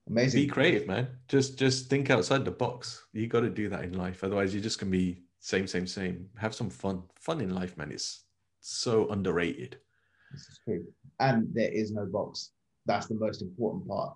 Amazing. 0.09 0.41
Be 0.43 0.47
creative, 0.47 0.87
man. 0.87 1.07
Just 1.27 1.57
just 1.57 1.89
think 1.89 2.09
outside 2.09 2.43
the 2.43 2.51
box. 2.51 3.05
You 3.13 3.27
got 3.27 3.41
to 3.41 3.49
do 3.49 3.69
that 3.69 3.83
in 3.83 3.93
life. 3.93 4.23
Otherwise, 4.23 4.53
you're 4.53 4.63
just 4.63 4.79
gonna 4.79 4.91
be 4.91 5.23
same, 5.39 5.65
same, 5.67 5.87
same. 5.87 6.29
Have 6.37 6.53
some 6.53 6.69
fun. 6.69 7.03
Fun 7.15 7.39
in 7.41 7.53
life, 7.55 7.77
man. 7.77 7.91
It's 7.91 8.25
so 8.59 9.07
underrated. 9.09 9.77
This 10.31 10.41
is 10.41 10.59
true. 10.65 10.85
And 11.19 11.47
there 11.53 11.71
is 11.71 11.91
no 11.91 12.05
box. 12.05 12.51
That's 12.85 13.07
the 13.07 13.15
most 13.15 13.41
important 13.41 13.87
part. 13.87 14.15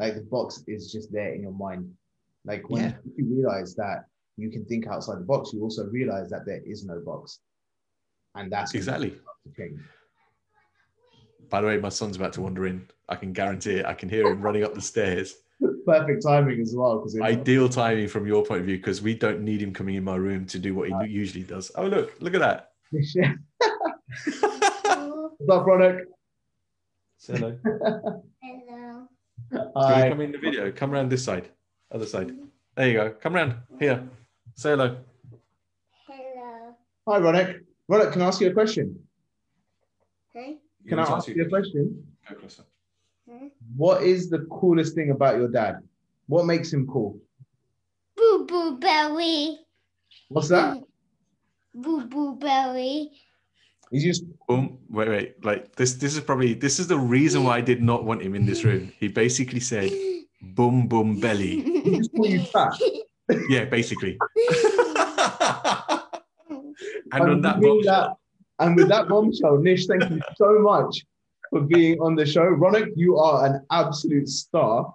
Like 0.00 0.14
the 0.16 0.22
box 0.22 0.64
is 0.66 0.90
just 0.90 1.12
there 1.12 1.32
in 1.34 1.42
your 1.42 1.52
mind. 1.52 1.92
Like 2.44 2.68
when 2.68 2.82
Yeah. 2.82 2.92
you 3.16 3.26
realize 3.36 3.74
that 3.76 4.06
you 4.36 4.50
can 4.50 4.64
think 4.64 4.88
outside 4.88 5.18
the 5.20 5.24
box, 5.24 5.52
you 5.52 5.62
also 5.62 5.86
realize 5.86 6.28
that 6.30 6.44
there 6.44 6.60
is 6.66 6.84
no 6.84 6.98
box. 7.00 7.38
And 8.34 8.50
that's 8.50 8.74
Exactly. 8.74 9.10
you 9.10 9.20
start 9.20 9.36
to 9.44 9.52
change. 9.62 9.80
By 11.54 11.60
the 11.60 11.68
way, 11.68 11.76
my 11.76 11.88
son's 11.88 12.16
about 12.16 12.32
to 12.32 12.40
wander 12.40 12.66
in. 12.66 12.84
I 13.08 13.14
can 13.14 13.32
guarantee 13.32 13.74
it. 13.74 13.86
I 13.86 13.94
can 13.94 14.08
hear 14.08 14.26
him 14.26 14.42
running 14.42 14.64
up 14.64 14.74
the 14.74 14.80
stairs. 14.80 15.36
Perfect 15.86 16.24
timing 16.24 16.60
as 16.60 16.74
well. 16.74 16.98
Because 16.98 17.16
Ideal 17.20 17.68
timing 17.68 18.08
from 18.08 18.26
your 18.26 18.44
point 18.44 18.62
of 18.62 18.66
view 18.66 18.76
because 18.76 19.00
we 19.00 19.14
don't 19.14 19.40
need 19.42 19.62
him 19.62 19.72
coming 19.72 19.94
in 19.94 20.02
my 20.02 20.16
room 20.16 20.46
to 20.46 20.58
do 20.58 20.74
what 20.74 20.88
he 20.88 20.94
usually 21.06 21.44
does. 21.44 21.70
Oh 21.76 21.86
look, 21.86 22.20
look 22.20 22.34
at 22.34 22.40
that. 22.40 22.72
What's 22.90 23.14
up, 25.48 25.64
Ronak? 25.64 26.00
Say 27.18 27.34
hello. 27.34 27.56
Hello. 28.42 29.08
you 29.52 29.60
Hi. 29.76 30.08
come 30.08 30.22
in 30.22 30.32
the 30.32 30.38
video? 30.38 30.72
Come 30.72 30.92
around 30.92 31.08
this 31.08 31.22
side. 31.22 31.50
Other 31.92 32.06
side. 32.06 32.32
There 32.74 32.88
you 32.88 32.94
go. 32.94 33.10
Come 33.10 33.36
around 33.36 33.54
here. 33.78 34.02
Say 34.56 34.70
hello. 34.70 34.96
Hello. 36.08 36.74
Hi, 37.06 37.20
Ronak. 37.20 37.60
Ronak, 37.88 38.10
can 38.10 38.22
I 38.22 38.26
ask 38.26 38.40
you 38.40 38.50
a 38.50 38.52
question? 38.52 38.98
Huh? 40.36 40.54
Can 40.88 40.98
I 40.98 41.02
ask 41.02 41.28
you 41.28 41.44
a 41.44 41.48
question? 41.48 42.04
Go 42.28 42.34
closer. 42.36 42.64
Hmm? 43.28 43.46
What 43.76 44.02
is 44.02 44.28
the 44.28 44.40
coolest 44.50 44.94
thing 44.94 45.10
about 45.10 45.36
your 45.36 45.48
dad? 45.48 45.82
What 46.26 46.46
makes 46.46 46.72
him 46.72 46.86
cool? 46.86 47.18
Boo 48.16 48.46
boo 48.46 48.78
belly. 48.78 49.58
What's 50.28 50.48
that? 50.48 50.76
Hmm. 50.76 51.80
Boo 51.80 52.06
boo 52.06 52.36
belly. 52.36 53.10
He's 53.90 54.04
just 54.04 54.24
Boom. 54.48 54.78
Wait, 54.90 55.08
wait. 55.08 55.44
Like 55.44 55.74
this. 55.76 55.94
This 55.94 56.14
is 56.16 56.20
probably 56.20 56.54
this 56.54 56.78
is 56.78 56.86
the 56.86 56.98
reason 56.98 57.44
why 57.44 57.56
I 57.58 57.60
did 57.60 57.82
not 57.82 58.04
want 58.04 58.22
him 58.22 58.34
in 58.34 58.44
this 58.44 58.64
room. 58.64 58.92
He 58.98 59.08
basically 59.08 59.60
said, 59.60 59.90
"Boom, 60.42 60.86
boom, 60.86 61.18
belly." 61.20 61.62
he 61.82 61.96
just 61.96 62.12
call 62.12 62.26
you 62.26 62.42
fat. 62.44 62.74
Yeah, 63.48 63.64
basically. 63.64 64.18
and 66.50 67.12
And 67.12 67.22
on 67.22 67.40
that 67.42 67.58
with 67.58 67.68
bombshell, 67.68 67.84
that- 67.84 68.16
and 68.58 68.76
with 68.76 68.88
that 68.88 69.08
bombshell, 69.08 69.58
Nish, 69.58 69.86
thank 69.86 70.08
you 70.10 70.20
so 70.36 70.58
much 70.60 71.04
for 71.50 71.60
being 71.62 72.00
on 72.00 72.14
the 72.14 72.26
show. 72.26 72.44
Ronak, 72.44 72.90
you 72.96 73.16
are 73.16 73.46
an 73.46 73.66
absolute 73.70 74.28
star. 74.28 74.92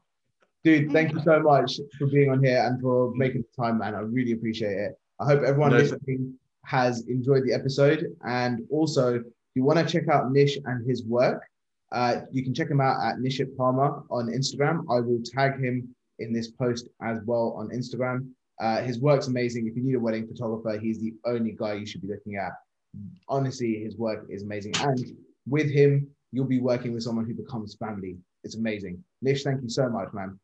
Dude, 0.64 0.92
thank 0.92 1.14
you 1.14 1.22
so 1.24 1.40
much 1.42 1.80
for 1.98 2.08
being 2.08 2.30
on 2.30 2.44
here 2.44 2.64
and 2.66 2.82
for 2.82 3.14
making 3.16 3.44
the 3.44 3.64
time, 3.64 3.80
man. 3.80 3.96
I 3.96 4.00
really 4.00 4.34
appreciate 4.34 4.78
it. 4.78 5.00
I 5.20 5.26
hope 5.26 5.42
everyone 5.44 5.72
No, 5.72 5.78
listening 5.78 6.34
has 6.66 7.08
enjoyed 7.08 7.44
the 7.46 7.54
episode. 7.54 8.08
And 8.26 8.66
also, 8.70 9.16
if 9.16 9.24
you 9.56 9.64
want 9.64 9.80
to 9.80 9.86
check 9.86 10.08
out 10.10 10.32
Nish 10.32 10.58
and 10.66 10.88
his 10.88 11.04
work, 11.04 11.44
uh, 11.92 12.22
you 12.32 12.44
can 12.44 12.54
check 12.54 12.70
him 12.70 12.82
out 12.82 13.02
at 13.04 13.18
Nishit 13.18 13.56
Parmar 13.56 14.04
on 14.12 14.28
Instagram. 14.28 14.84
I 14.90 15.00
will 15.00 15.22
tag 15.24 15.60
him 15.60 15.96
in 16.20 16.34
this 16.34 16.52
post 16.52 16.90
as 17.02 17.20
well 17.26 17.56
on 17.58 17.70
Instagram. 17.70 18.30
Uh, 18.60 18.82
his 18.82 19.00
work's 19.00 19.28
amazing. 19.28 19.68
If 19.68 19.76
you 19.76 19.84
need 19.84 19.96
a 19.96 20.00
wedding 20.00 20.28
photographer, 20.28 20.78
he's 20.78 21.00
the 21.00 21.14
only 21.26 21.56
guy 21.58 21.74
you 21.74 21.86
should 21.86 22.02
be 22.02 22.10
looking 22.10 22.36
at. 22.36 22.52
Honestly, 23.28 23.76
his 23.84 23.98
work 23.98 24.26
is 24.30 24.44
amazing. 24.44 24.74
And 24.80 25.00
with 25.48 25.70
him, 25.72 26.08
you'll 26.32 26.46
be 26.46 26.60
working 26.60 26.94
with 26.94 27.04
someone 27.04 27.26
who 27.26 27.34
becomes 27.34 27.76
family. 27.76 28.18
It's 28.44 28.56
amazing. 28.56 29.04
Nish, 29.22 29.44
thank 29.44 29.62
you 29.62 29.70
so 29.70 29.90
much, 29.90 30.10
man. 30.14 30.40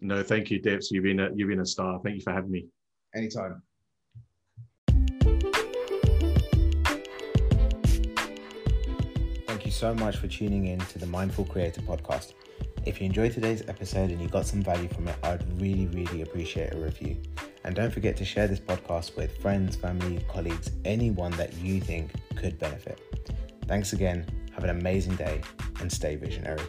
no, 0.00 0.22
thank 0.22 0.50
you, 0.50 0.60
Dips. 0.60 0.90
You've 0.90 1.04
been 1.04 1.20
a 1.20 1.30
you've 1.34 1.48
been 1.48 1.60
a 1.60 1.66
star. 1.66 2.00
Thank 2.02 2.16
you 2.16 2.22
for 2.22 2.32
having 2.32 2.50
me. 2.50 2.66
Anytime. 3.14 3.62
Thank 9.46 9.66
you 9.66 9.72
so 9.72 9.94
much 9.94 10.16
for 10.16 10.28
tuning 10.28 10.66
in 10.66 10.78
to 10.78 10.98
the 10.98 11.06
Mindful 11.06 11.44
Creator 11.44 11.82
podcast. 11.82 12.32
If 12.84 13.00
you 13.00 13.06
enjoyed 13.06 13.32
today's 13.32 13.62
episode 13.68 14.10
and 14.10 14.20
you 14.20 14.28
got 14.28 14.44
some 14.44 14.60
value 14.60 14.88
from 14.88 15.06
it, 15.06 15.16
I'd 15.22 15.60
really, 15.60 15.86
really 15.86 16.22
appreciate 16.22 16.74
a 16.74 16.76
review. 16.76 17.16
And 17.62 17.76
don't 17.76 17.92
forget 17.92 18.16
to 18.16 18.24
share 18.24 18.48
this 18.48 18.58
podcast 18.58 19.16
with 19.16 19.36
friends, 19.38 19.76
family, 19.76 20.24
colleagues, 20.28 20.72
anyone 20.84 21.30
that 21.32 21.54
you 21.58 21.80
think 21.80 22.10
could 22.34 22.58
benefit. 22.58 23.00
Thanks 23.68 23.92
again. 23.92 24.26
Have 24.54 24.64
an 24.64 24.70
amazing 24.70 25.14
day 25.14 25.42
and 25.80 25.92
stay 25.92 26.16
visionary. 26.16 26.64